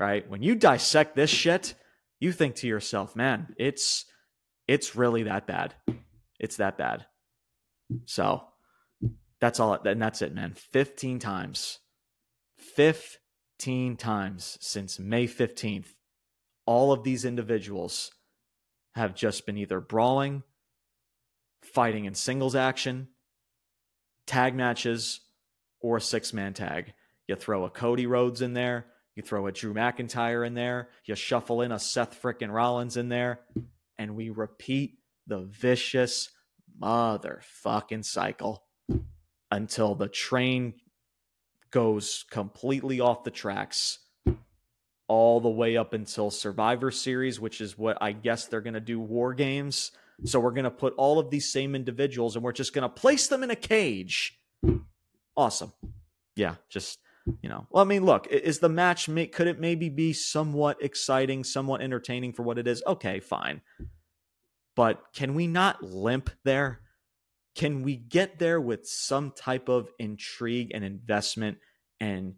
Right? 0.00 0.28
When 0.28 0.42
you 0.42 0.54
dissect 0.54 1.14
this 1.14 1.28
shit, 1.28 1.74
you 2.20 2.32
think 2.32 2.54
to 2.56 2.66
yourself, 2.66 3.14
man, 3.14 3.54
it's 3.58 4.06
it's 4.66 4.96
really 4.96 5.24
that 5.24 5.46
bad. 5.46 5.74
It's 6.38 6.56
that 6.56 6.78
bad. 6.78 7.04
So 8.06 8.44
that's 9.40 9.60
all 9.60 9.74
and 9.74 10.00
that's 10.00 10.22
it, 10.22 10.34
man. 10.34 10.54
15 10.54 11.18
times. 11.18 11.80
15 12.56 13.96
times 13.96 14.56
since 14.60 14.98
May 14.98 15.26
15th. 15.26 15.94
All 16.66 16.92
of 16.92 17.04
these 17.04 17.24
individuals 17.24 18.10
have 18.94 19.14
just 19.14 19.44
been 19.44 19.58
either 19.58 19.80
brawling, 19.80 20.44
fighting 21.62 22.04
in 22.04 22.14
singles 22.14 22.54
action, 22.54 23.08
tag 24.26 24.54
matches, 24.54 25.20
or 25.80 26.00
six 26.00 26.32
man 26.32 26.54
tag. 26.54 26.94
You 27.26 27.36
throw 27.36 27.64
a 27.64 27.70
Cody 27.70 28.06
Rhodes 28.06 28.40
in 28.42 28.54
there, 28.54 28.86
you 29.20 29.26
throw 29.26 29.46
a 29.46 29.52
Drew 29.52 29.74
McIntyre 29.74 30.46
in 30.46 30.54
there, 30.54 30.88
you 31.04 31.14
shuffle 31.14 31.60
in 31.60 31.72
a 31.72 31.78
Seth 31.78 32.20
frickin' 32.20 32.52
Rollins 32.52 32.96
in 32.96 33.10
there, 33.10 33.40
and 33.98 34.16
we 34.16 34.30
repeat 34.30 34.98
the 35.26 35.40
vicious 35.40 36.30
motherfucking 36.80 38.04
cycle 38.04 38.64
until 39.50 39.94
the 39.94 40.08
train 40.08 40.74
goes 41.70 42.24
completely 42.30 43.00
off 43.00 43.24
the 43.24 43.30
tracks 43.30 43.98
all 45.06 45.40
the 45.40 45.50
way 45.50 45.76
up 45.76 45.92
until 45.92 46.30
Survivor 46.30 46.90
Series, 46.90 47.38
which 47.38 47.60
is 47.60 47.76
what 47.76 47.98
I 48.00 48.12
guess 48.12 48.46
they're 48.46 48.62
going 48.62 48.74
to 48.74 48.80
do 48.80 48.98
War 48.98 49.34
Games. 49.34 49.92
So 50.24 50.40
we're 50.40 50.52
going 50.52 50.64
to 50.64 50.70
put 50.70 50.94
all 50.96 51.18
of 51.18 51.30
these 51.30 51.52
same 51.52 51.74
individuals 51.74 52.36
and 52.36 52.44
we're 52.44 52.52
just 52.52 52.72
going 52.72 52.82
to 52.82 52.88
place 52.88 53.28
them 53.28 53.42
in 53.42 53.50
a 53.50 53.56
cage. 53.56 54.38
Awesome. 55.36 55.72
Yeah, 56.36 56.54
just 56.70 56.98
you 57.42 57.48
know. 57.48 57.66
Well 57.70 57.84
i 57.84 57.86
mean 57.86 58.04
look 58.04 58.26
is 58.28 58.58
the 58.58 58.68
match 58.68 59.06
could 59.06 59.46
it 59.46 59.60
maybe 59.60 59.88
be 59.88 60.12
somewhat 60.12 60.82
exciting 60.82 61.44
somewhat 61.44 61.82
entertaining 61.82 62.32
for 62.32 62.42
what 62.42 62.58
it 62.58 62.66
is? 62.66 62.82
Okay 62.86 63.20
fine. 63.20 63.60
But 64.76 65.02
can 65.14 65.34
we 65.34 65.46
not 65.46 65.82
limp 65.82 66.30
there? 66.44 66.80
Can 67.54 67.82
we 67.82 67.96
get 67.96 68.38
there 68.38 68.60
with 68.60 68.86
some 68.86 69.32
type 69.32 69.68
of 69.68 69.90
intrigue 69.98 70.70
and 70.72 70.84
investment 70.84 71.58
and 71.98 72.34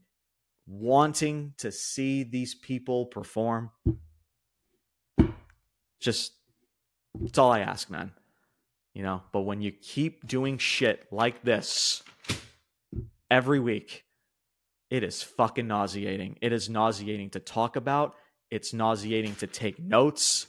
wanting 0.67 1.55
to 1.59 1.71
see 1.71 2.23
these 2.25 2.55
people 2.55 3.07
perform? 3.07 3.71
Just 6.01 6.33
that's 7.21 7.39
all 7.39 7.53
i 7.53 7.61
ask 7.61 7.91
man. 7.91 8.13
You 8.95 9.03
know 9.03 9.23
but 9.33 9.43
when 9.43 9.61
you 9.63 9.73
keep 9.73 10.27
doing 10.27 10.59
shit 10.59 11.07
like 11.11 11.43
this 11.43 12.03
every 13.31 13.61
week 13.61 14.05
it 14.93 15.03
is 15.03 15.23
fucking 15.23 15.67
nauseating. 15.67 16.37
It 16.43 16.53
is 16.53 16.69
nauseating 16.69 17.31
to 17.31 17.41
talk 17.41 17.77
about. 17.77 18.15
It's 18.51 18.75
nauseating 18.75 19.35
to 19.37 19.47
take 19.47 19.81
notes. 19.81 20.47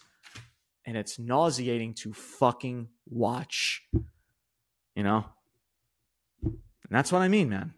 And 0.85 0.97
it's 0.97 1.17
nauseating 1.17 1.93
to 2.01 2.11
fucking 2.11 2.89
watch. 3.09 3.83
You 4.97 5.03
know? 5.03 5.23
And 6.43 6.59
that's 6.89 7.09
what 7.09 7.21
I 7.21 7.29
mean, 7.29 7.47
man. 7.47 7.73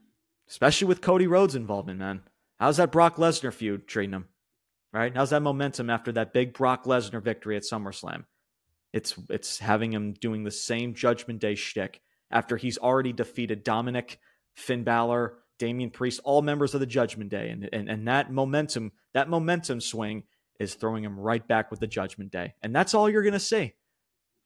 Especially 0.50 0.88
with 0.88 1.02
Cody 1.02 1.28
Rhodes' 1.28 1.54
involvement, 1.54 2.00
man. 2.00 2.24
How's 2.60 2.78
that 2.78 2.92
Brock 2.92 3.18
Lesnar 3.18 3.54
feud 3.54 3.88
treating 3.88 4.14
him? 4.14 4.26
Right? 4.92 5.16
How's 5.16 5.30
that 5.30 5.44
momentum 5.44 5.92
after 5.92 6.14
that 6.14 6.34
big 6.34 6.56
Brock 6.56 6.86
Lesnar 6.86 7.22
victory 7.22 7.58
at 7.58 7.64
SummerSlam? 7.64 8.26
It's 8.92 9.14
it's 9.30 9.60
having 9.60 9.94
him 9.94 10.14
doing 10.14 10.44
the 10.44 10.50
same 10.50 10.96
Judgment 10.96 11.42
Day 11.42 11.54
shtick 11.54 12.02
after 12.32 12.58
he's 12.58 12.80
already 12.80 13.14
defeated 13.14 13.64
Dominic, 13.64 14.18
Finn 14.56 14.84
Balor, 14.84 15.38
Damian 15.57 15.90
Priest, 15.90 16.19
all 16.23 16.41
members 16.41 16.73
of 16.73 16.80
the 16.80 16.86
Judgment 16.86 17.30
Day. 17.30 17.49
And, 17.49 17.69
and, 17.72 17.90
and 17.90 18.07
that 18.07 18.32
momentum, 18.32 18.91
that 19.14 19.30
momentum 19.30 19.82
swing 19.82 20.23
is 20.60 20.76
throwing 20.76 21.03
him 21.03 21.19
right 21.19 21.45
back 21.48 21.72
with 21.72 21.80
the 21.80 21.88
Judgment 21.88 22.32
Day. 22.32 22.53
And 22.64 22.76
that's 22.76 22.94
all 22.94 23.10
you're 23.10 23.23
going 23.23 23.34
to 23.34 23.40
see 23.40 23.73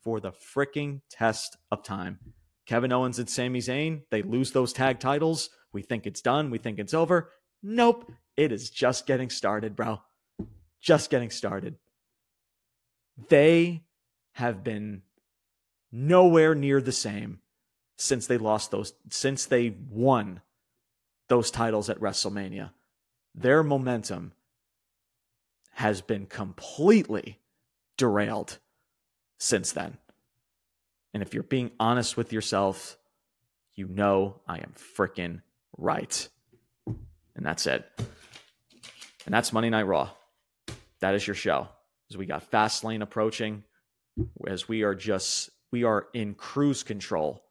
for 0.03 0.19
the 0.19 0.31
freaking 0.31 1.02
test 1.10 1.57
of 1.72 1.84
time. 1.84 2.19
Kevin 2.65 2.94
Owens 2.94 3.19
and 3.19 3.30
Sami 3.30 3.60
Zayn, 3.60 4.02
they 4.11 4.22
lose 4.22 4.52
those 4.52 4.73
tag 4.73 4.99
titles. 4.99 5.49
We 5.73 5.81
think 5.81 6.06
it's 6.06 6.22
done. 6.22 6.52
We 6.52 6.57
think 6.60 6.80
it's 6.80 6.94
over. 6.94 7.31
Nope. 7.64 8.11
It 8.38 8.52
is 8.52 8.69
just 8.69 9.06
getting 9.06 9.30
started, 9.30 9.76
bro. 9.76 10.02
Just 10.80 11.10
getting 11.10 11.30
started. 11.30 11.76
They 13.27 13.84
have 14.34 14.64
been 14.64 15.02
nowhere 15.91 16.56
near 16.56 16.80
the 16.81 16.91
same 16.91 17.40
since 17.98 18.27
they 18.27 18.38
lost 18.38 18.72
those, 18.72 18.94
since 19.10 19.45
they 19.45 19.76
won 19.90 20.41
those 21.30 21.50
titles 21.52 21.90
at 21.90 22.00
WrestleMania. 22.00 22.72
Their 23.34 23.64
momentum 23.64 24.34
has 25.74 26.02
been 26.02 26.26
completely 26.26 27.40
derailed 27.98 28.58
since 29.38 29.72
then. 29.72 29.98
And 31.14 31.24
if 31.24 31.34
you're 31.34 31.44
being 31.44 31.72
honest 31.80 32.18
with 32.18 32.34
yourself, 32.34 32.98
you 33.76 33.88
know 33.88 34.42
I 34.46 34.58
am 34.58 34.74
freaking 34.76 35.42
right. 35.78 36.28
And 36.86 37.46
that's 37.46 37.66
it. 37.66 37.86
And 39.26 39.34
that's 39.34 39.54
Monday 39.54 39.70
Night 39.70 39.84
Raw. 39.84 40.10
That 41.00 41.16
is 41.16 41.26
your 41.26 41.36
show. 41.36 41.70
As 42.10 42.18
we 42.18 42.26
got 42.26 42.50
Fastlane 42.52 43.02
approaching, 43.02 43.64
as 44.48 44.68
we 44.68 44.84
are 44.84 44.96
just 44.96 45.52
we 45.72 45.84
are 45.84 46.08
in 46.14 46.34
cruise 46.34 46.84
control 46.84 47.44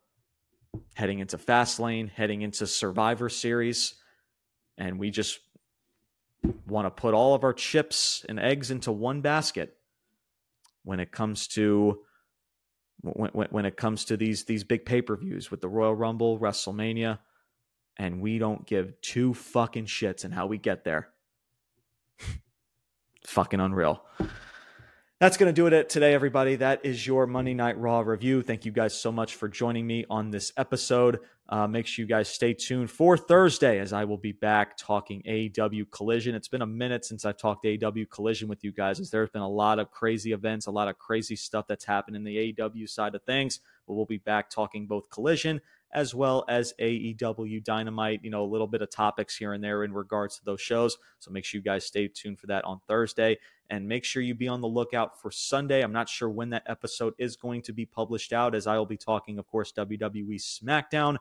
heading 0.95 1.20
into 1.20 1.39
Fastlane, 1.39 2.11
heading 2.11 2.43
into 2.43 2.66
Survivor 2.66 3.28
Series, 3.28 3.95
and 4.77 4.99
we 4.99 5.11
just 5.11 5.40
want 6.66 6.86
to 6.86 6.90
put 6.90 7.15
all 7.15 7.35
of 7.35 7.45
our 7.45 7.53
chips 7.53 8.24
and 8.28 8.39
eggs 8.39 8.70
into 8.70 8.93
one 8.93 9.20
basket 9.20 9.77
when 10.85 11.01
it 11.01 11.11
comes 11.11 11.49
to 11.49 12.01
when, 13.01 13.31
when, 13.32 13.49
when 13.51 13.65
it 13.65 13.77
comes 13.77 14.07
to 14.07 14.16
these 14.16 14.45
these 14.45 14.65
big 14.65 14.85
pay-per-views 14.85 15.51
with 15.51 15.61
the 15.61 15.69
Royal 15.69 15.95
Rumble, 15.95 16.39
WrestleMania, 16.39 17.19
and 17.97 18.20
we 18.20 18.39
don't 18.39 18.66
give 18.66 19.01
two 19.01 19.35
fucking 19.35 19.86
shits 19.86 20.24
in 20.24 20.32
how 20.32 20.47
we 20.47 20.59
get 20.59 20.85
there. 20.85 21.11
fucking 23.27 23.61
unreal. 23.61 24.03
That's 25.20 25.36
going 25.36 25.53
to 25.53 25.53
do 25.53 25.66
it 25.66 25.89
today, 25.89 26.15
everybody. 26.15 26.55
That 26.55 26.85
is 26.85 27.05
your 27.05 27.27
Monday 27.27 27.53
Night 27.53 27.77
Raw 27.77 28.03
review. 28.03 28.40
Thank 28.40 28.65
you 28.65 28.70
guys 28.70 28.95
so 28.95 29.11
much 29.11 29.35
for 29.35 29.49
joining 29.49 29.85
me 29.85 30.05
on 30.09 30.31
this 30.31 30.53
episode. 30.57 31.19
Uh, 31.49 31.66
make 31.66 31.89
sure 31.89 32.05
you 32.05 32.09
guys 32.09 32.28
stay 32.28 32.55
tuned 32.55 32.89
for 32.89 33.16
Thursday 33.16 33.81
as 33.81 33.93
I 33.93 34.05
will 34.05 34.16
be 34.16 34.31
back 34.31 34.77
talking 34.77 35.20
AEW 35.27 35.90
Collision. 35.90 36.36
It's 36.36 36.47
been 36.47 36.62
a 36.62 36.66
minute 36.66 37.05
since 37.05 37.24
I've 37.24 37.36
talked 37.36 37.65
AEW 37.65 38.09
Collision 38.09 38.47
with 38.47 38.62
you 38.62 38.70
guys, 38.70 39.01
as 39.01 39.11
there's 39.11 39.31
been 39.31 39.43
a 39.43 39.49
lot 39.49 39.81
of 39.81 39.90
crazy 39.90 40.31
events, 40.31 40.66
a 40.69 40.70
lot 40.70 40.86
of 40.86 40.99
crazy 40.99 41.35
stuff 41.35 41.66
that's 41.66 41.85
happened 41.85 42.15
in 42.15 42.23
the 42.23 42.53
AEW 42.53 42.89
side 42.89 43.16
of 43.16 43.24
things. 43.24 43.59
But 43.89 43.95
we'll 43.95 44.07
be 44.07 44.19
back 44.19 44.51
talking 44.51 44.86
both 44.86 45.11
Collision 45.11 45.61
as 45.93 46.15
well 46.15 46.44
as 46.48 46.74
AEW 46.81 47.65
Dynamite, 47.65 48.20
you 48.23 48.31
know, 48.31 48.44
a 48.44 48.47
little 48.47 48.66
bit 48.66 48.82
of 48.82 48.90
topics 48.90 49.36
here 49.36 49.52
and 49.55 49.65
there 49.65 49.85
in 49.85 49.93
regards 49.93 50.39
to 50.39 50.44
those 50.44 50.60
shows. 50.60 50.98
So 51.19 51.31
make 51.31 51.44
sure 51.44 51.59
you 51.59 51.65
guys 51.65 51.85
stay 51.85 52.09
tuned 52.09 52.39
for 52.39 52.47
that 52.48 52.65
on 52.65 52.81
Thursday 52.86 53.39
and 53.70 53.89
make 53.89 54.05
sure 54.05 54.23
you 54.23 54.35
be 54.35 54.48
on 54.48 54.60
the 54.60 54.69
lookout 54.69 55.20
for 55.20 55.31
Sunday. 55.31 55.82
I'm 55.82 55.93
not 55.93 56.09
sure 56.09 56.28
when 56.28 56.51
that 56.51 56.65
episode 56.66 57.15
is 57.19 57.36
going 57.36 57.62
to 57.62 57.73
be 57.73 57.86
published 57.86 58.32
out, 58.32 58.55
as 58.55 58.66
I 58.66 58.77
will 58.77 58.86
be 58.86 58.97
talking, 58.97 59.39
of 59.39 59.47
course, 59.47 59.73
WWE 59.73 60.40
SmackDown. 60.40 61.16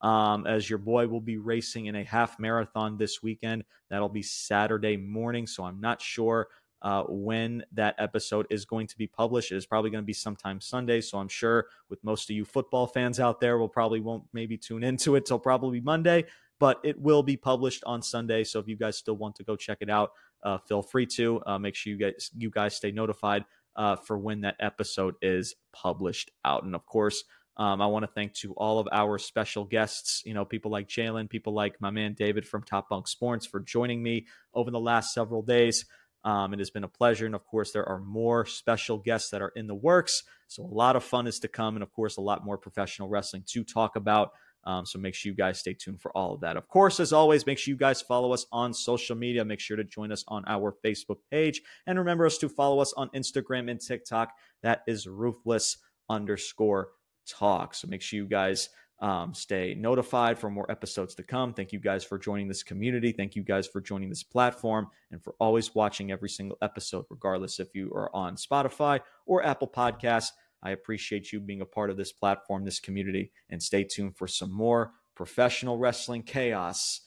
Um, 0.00 0.48
as 0.48 0.68
your 0.68 0.80
boy 0.80 1.06
will 1.06 1.20
be 1.20 1.38
racing 1.38 1.86
in 1.86 1.94
a 1.94 2.02
half 2.02 2.40
marathon 2.40 2.96
this 2.96 3.22
weekend. 3.22 3.62
That'll 3.88 4.08
be 4.08 4.22
Saturday 4.22 4.96
morning. 4.96 5.46
So 5.46 5.62
I'm 5.62 5.80
not 5.80 6.02
sure 6.02 6.48
uh, 6.82 7.04
when 7.08 7.64
that 7.72 7.94
episode 7.98 8.46
is 8.50 8.64
going 8.64 8.88
to 8.88 8.98
be 8.98 9.06
published. 9.06 9.52
It 9.52 9.56
is 9.56 9.66
probably 9.66 9.90
going 9.90 10.02
to 10.02 10.06
be 10.06 10.12
sometime 10.12 10.60
Sunday. 10.60 11.00
So 11.00 11.18
I'm 11.18 11.28
sure 11.28 11.66
with 11.88 12.02
most 12.04 12.28
of 12.28 12.36
you 12.36 12.44
football 12.44 12.86
fans 12.86 13.20
out 13.20 13.40
there, 13.40 13.56
we'll 13.56 13.68
probably 13.68 14.00
won't 14.00 14.24
maybe 14.32 14.58
tune 14.58 14.82
into 14.82 15.14
it 15.14 15.24
till 15.24 15.38
probably 15.38 15.80
Monday, 15.80 16.24
but 16.58 16.80
it 16.82 17.00
will 17.00 17.22
be 17.22 17.36
published 17.36 17.84
on 17.86 18.02
Sunday. 18.02 18.44
So 18.44 18.58
if 18.58 18.68
you 18.68 18.76
guys 18.76 18.98
still 18.98 19.16
want 19.16 19.36
to 19.36 19.44
go 19.44 19.56
check 19.56 19.78
it 19.80 19.88
out, 19.88 20.10
uh, 20.42 20.58
feel 20.58 20.82
free 20.82 21.06
to. 21.06 21.40
Uh, 21.46 21.58
make 21.58 21.76
sure 21.76 21.92
you 21.92 21.98
guys 21.98 22.30
you 22.36 22.50
guys 22.50 22.74
stay 22.74 22.90
notified 22.90 23.44
uh, 23.76 23.96
for 23.96 24.18
when 24.18 24.40
that 24.40 24.56
episode 24.58 25.14
is 25.22 25.54
published 25.72 26.32
out. 26.44 26.64
And 26.64 26.74
of 26.74 26.84
course, 26.84 27.22
um, 27.56 27.82
I 27.82 27.86
want 27.86 28.04
to 28.04 28.10
thank 28.10 28.32
to 28.34 28.54
all 28.54 28.78
of 28.78 28.88
our 28.90 29.18
special 29.18 29.64
guests, 29.64 30.22
you 30.24 30.34
know, 30.34 30.44
people 30.44 30.70
like 30.70 30.88
Jalen, 30.88 31.28
people 31.28 31.52
like 31.52 31.80
my 31.80 31.90
man 31.90 32.14
David 32.14 32.46
from 32.46 32.62
Top 32.62 32.88
Bunk 32.88 33.06
Sports 33.06 33.46
for 33.46 33.60
joining 33.60 34.02
me 34.02 34.26
over 34.54 34.70
the 34.70 34.80
last 34.80 35.12
several 35.12 35.42
days. 35.42 35.84
Um, 36.24 36.52
it 36.52 36.58
has 36.60 36.70
been 36.70 36.84
a 36.84 36.88
pleasure. 36.88 37.26
And 37.26 37.34
of 37.34 37.44
course, 37.44 37.72
there 37.72 37.88
are 37.88 37.98
more 38.00 38.46
special 38.46 38.98
guests 38.98 39.30
that 39.30 39.42
are 39.42 39.52
in 39.56 39.66
the 39.66 39.74
works. 39.74 40.22
So 40.46 40.62
a 40.62 40.66
lot 40.66 40.96
of 40.96 41.02
fun 41.02 41.26
is 41.26 41.40
to 41.40 41.48
come. 41.48 41.74
And 41.74 41.82
of 41.82 41.92
course, 41.92 42.16
a 42.16 42.20
lot 42.20 42.44
more 42.44 42.58
professional 42.58 43.08
wrestling 43.08 43.44
to 43.48 43.64
talk 43.64 43.96
about. 43.96 44.32
Um, 44.64 44.86
so 44.86 44.98
make 44.98 45.14
sure 45.14 45.30
you 45.30 45.36
guys 45.36 45.58
stay 45.58 45.74
tuned 45.74 46.00
for 46.00 46.16
all 46.16 46.34
of 46.34 46.40
that. 46.42 46.56
Of 46.56 46.68
course, 46.68 47.00
as 47.00 47.12
always, 47.12 47.46
make 47.46 47.58
sure 47.58 47.72
you 47.72 47.78
guys 47.78 48.00
follow 48.00 48.32
us 48.32 48.46
on 48.52 48.72
social 48.72 49.16
media. 49.16 49.44
Make 49.44 49.58
sure 49.58 49.76
to 49.76 49.84
join 49.84 50.12
us 50.12 50.24
on 50.28 50.44
our 50.46 50.76
Facebook 50.84 51.18
page. 51.30 51.62
And 51.86 51.98
remember 51.98 52.26
us 52.26 52.38
to 52.38 52.48
follow 52.48 52.78
us 52.78 52.92
on 52.96 53.08
Instagram 53.10 53.68
and 53.68 53.80
TikTok. 53.80 54.30
That 54.62 54.82
is 54.86 55.08
ruthless 55.08 55.78
underscore 56.08 56.90
talk. 57.26 57.74
So 57.74 57.88
make 57.88 58.02
sure 58.02 58.18
you 58.18 58.26
guys 58.26 58.68
um, 59.00 59.34
stay 59.34 59.74
notified 59.74 60.38
for 60.38 60.48
more 60.48 60.70
episodes 60.70 61.14
to 61.16 61.22
come. 61.22 61.54
Thank 61.54 61.72
you 61.72 61.80
guys 61.80 62.04
for 62.04 62.18
joining 62.18 62.46
this 62.46 62.62
community. 62.62 63.12
Thank 63.12 63.34
you 63.34 63.42
guys 63.42 63.66
for 63.66 63.80
joining 63.80 64.08
this 64.08 64.22
platform 64.22 64.88
and 65.10 65.22
for 65.22 65.34
always 65.40 65.74
watching 65.74 66.12
every 66.12 66.28
single 66.28 66.56
episode, 66.62 67.06
regardless 67.10 67.58
if 67.58 67.74
you 67.74 67.90
are 67.94 68.14
on 68.14 68.36
Spotify 68.36 69.00
or 69.26 69.44
Apple 69.44 69.68
Podcasts. 69.68 70.30
I 70.62 70.70
appreciate 70.70 71.32
you 71.32 71.40
being 71.40 71.60
a 71.60 71.66
part 71.66 71.90
of 71.90 71.96
this 71.96 72.12
platform, 72.12 72.64
this 72.64 72.78
community, 72.78 73.32
and 73.50 73.60
stay 73.60 73.82
tuned 73.82 74.16
for 74.16 74.28
some 74.28 74.52
more 74.52 74.92
professional 75.16 75.78
wrestling 75.78 76.22
chaos 76.22 77.00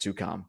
to 0.00 0.14
come. 0.14 0.46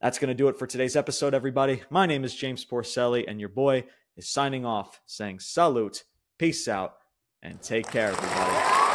That's 0.00 0.18
going 0.18 0.28
to 0.28 0.34
do 0.34 0.48
it 0.48 0.58
for 0.58 0.66
today's 0.66 0.96
episode, 0.96 1.34
everybody. 1.34 1.82
My 1.90 2.06
name 2.06 2.24
is 2.24 2.34
James 2.34 2.64
Porcelli, 2.64 3.24
and 3.28 3.40
your 3.40 3.48
boy 3.50 3.84
is 4.16 4.30
signing 4.30 4.64
off 4.64 5.00
saying 5.06 5.40
salute, 5.40 6.04
peace 6.38 6.68
out, 6.68 6.94
and 7.42 7.60
take 7.60 7.90
care, 7.90 8.08
everybody. 8.08 8.87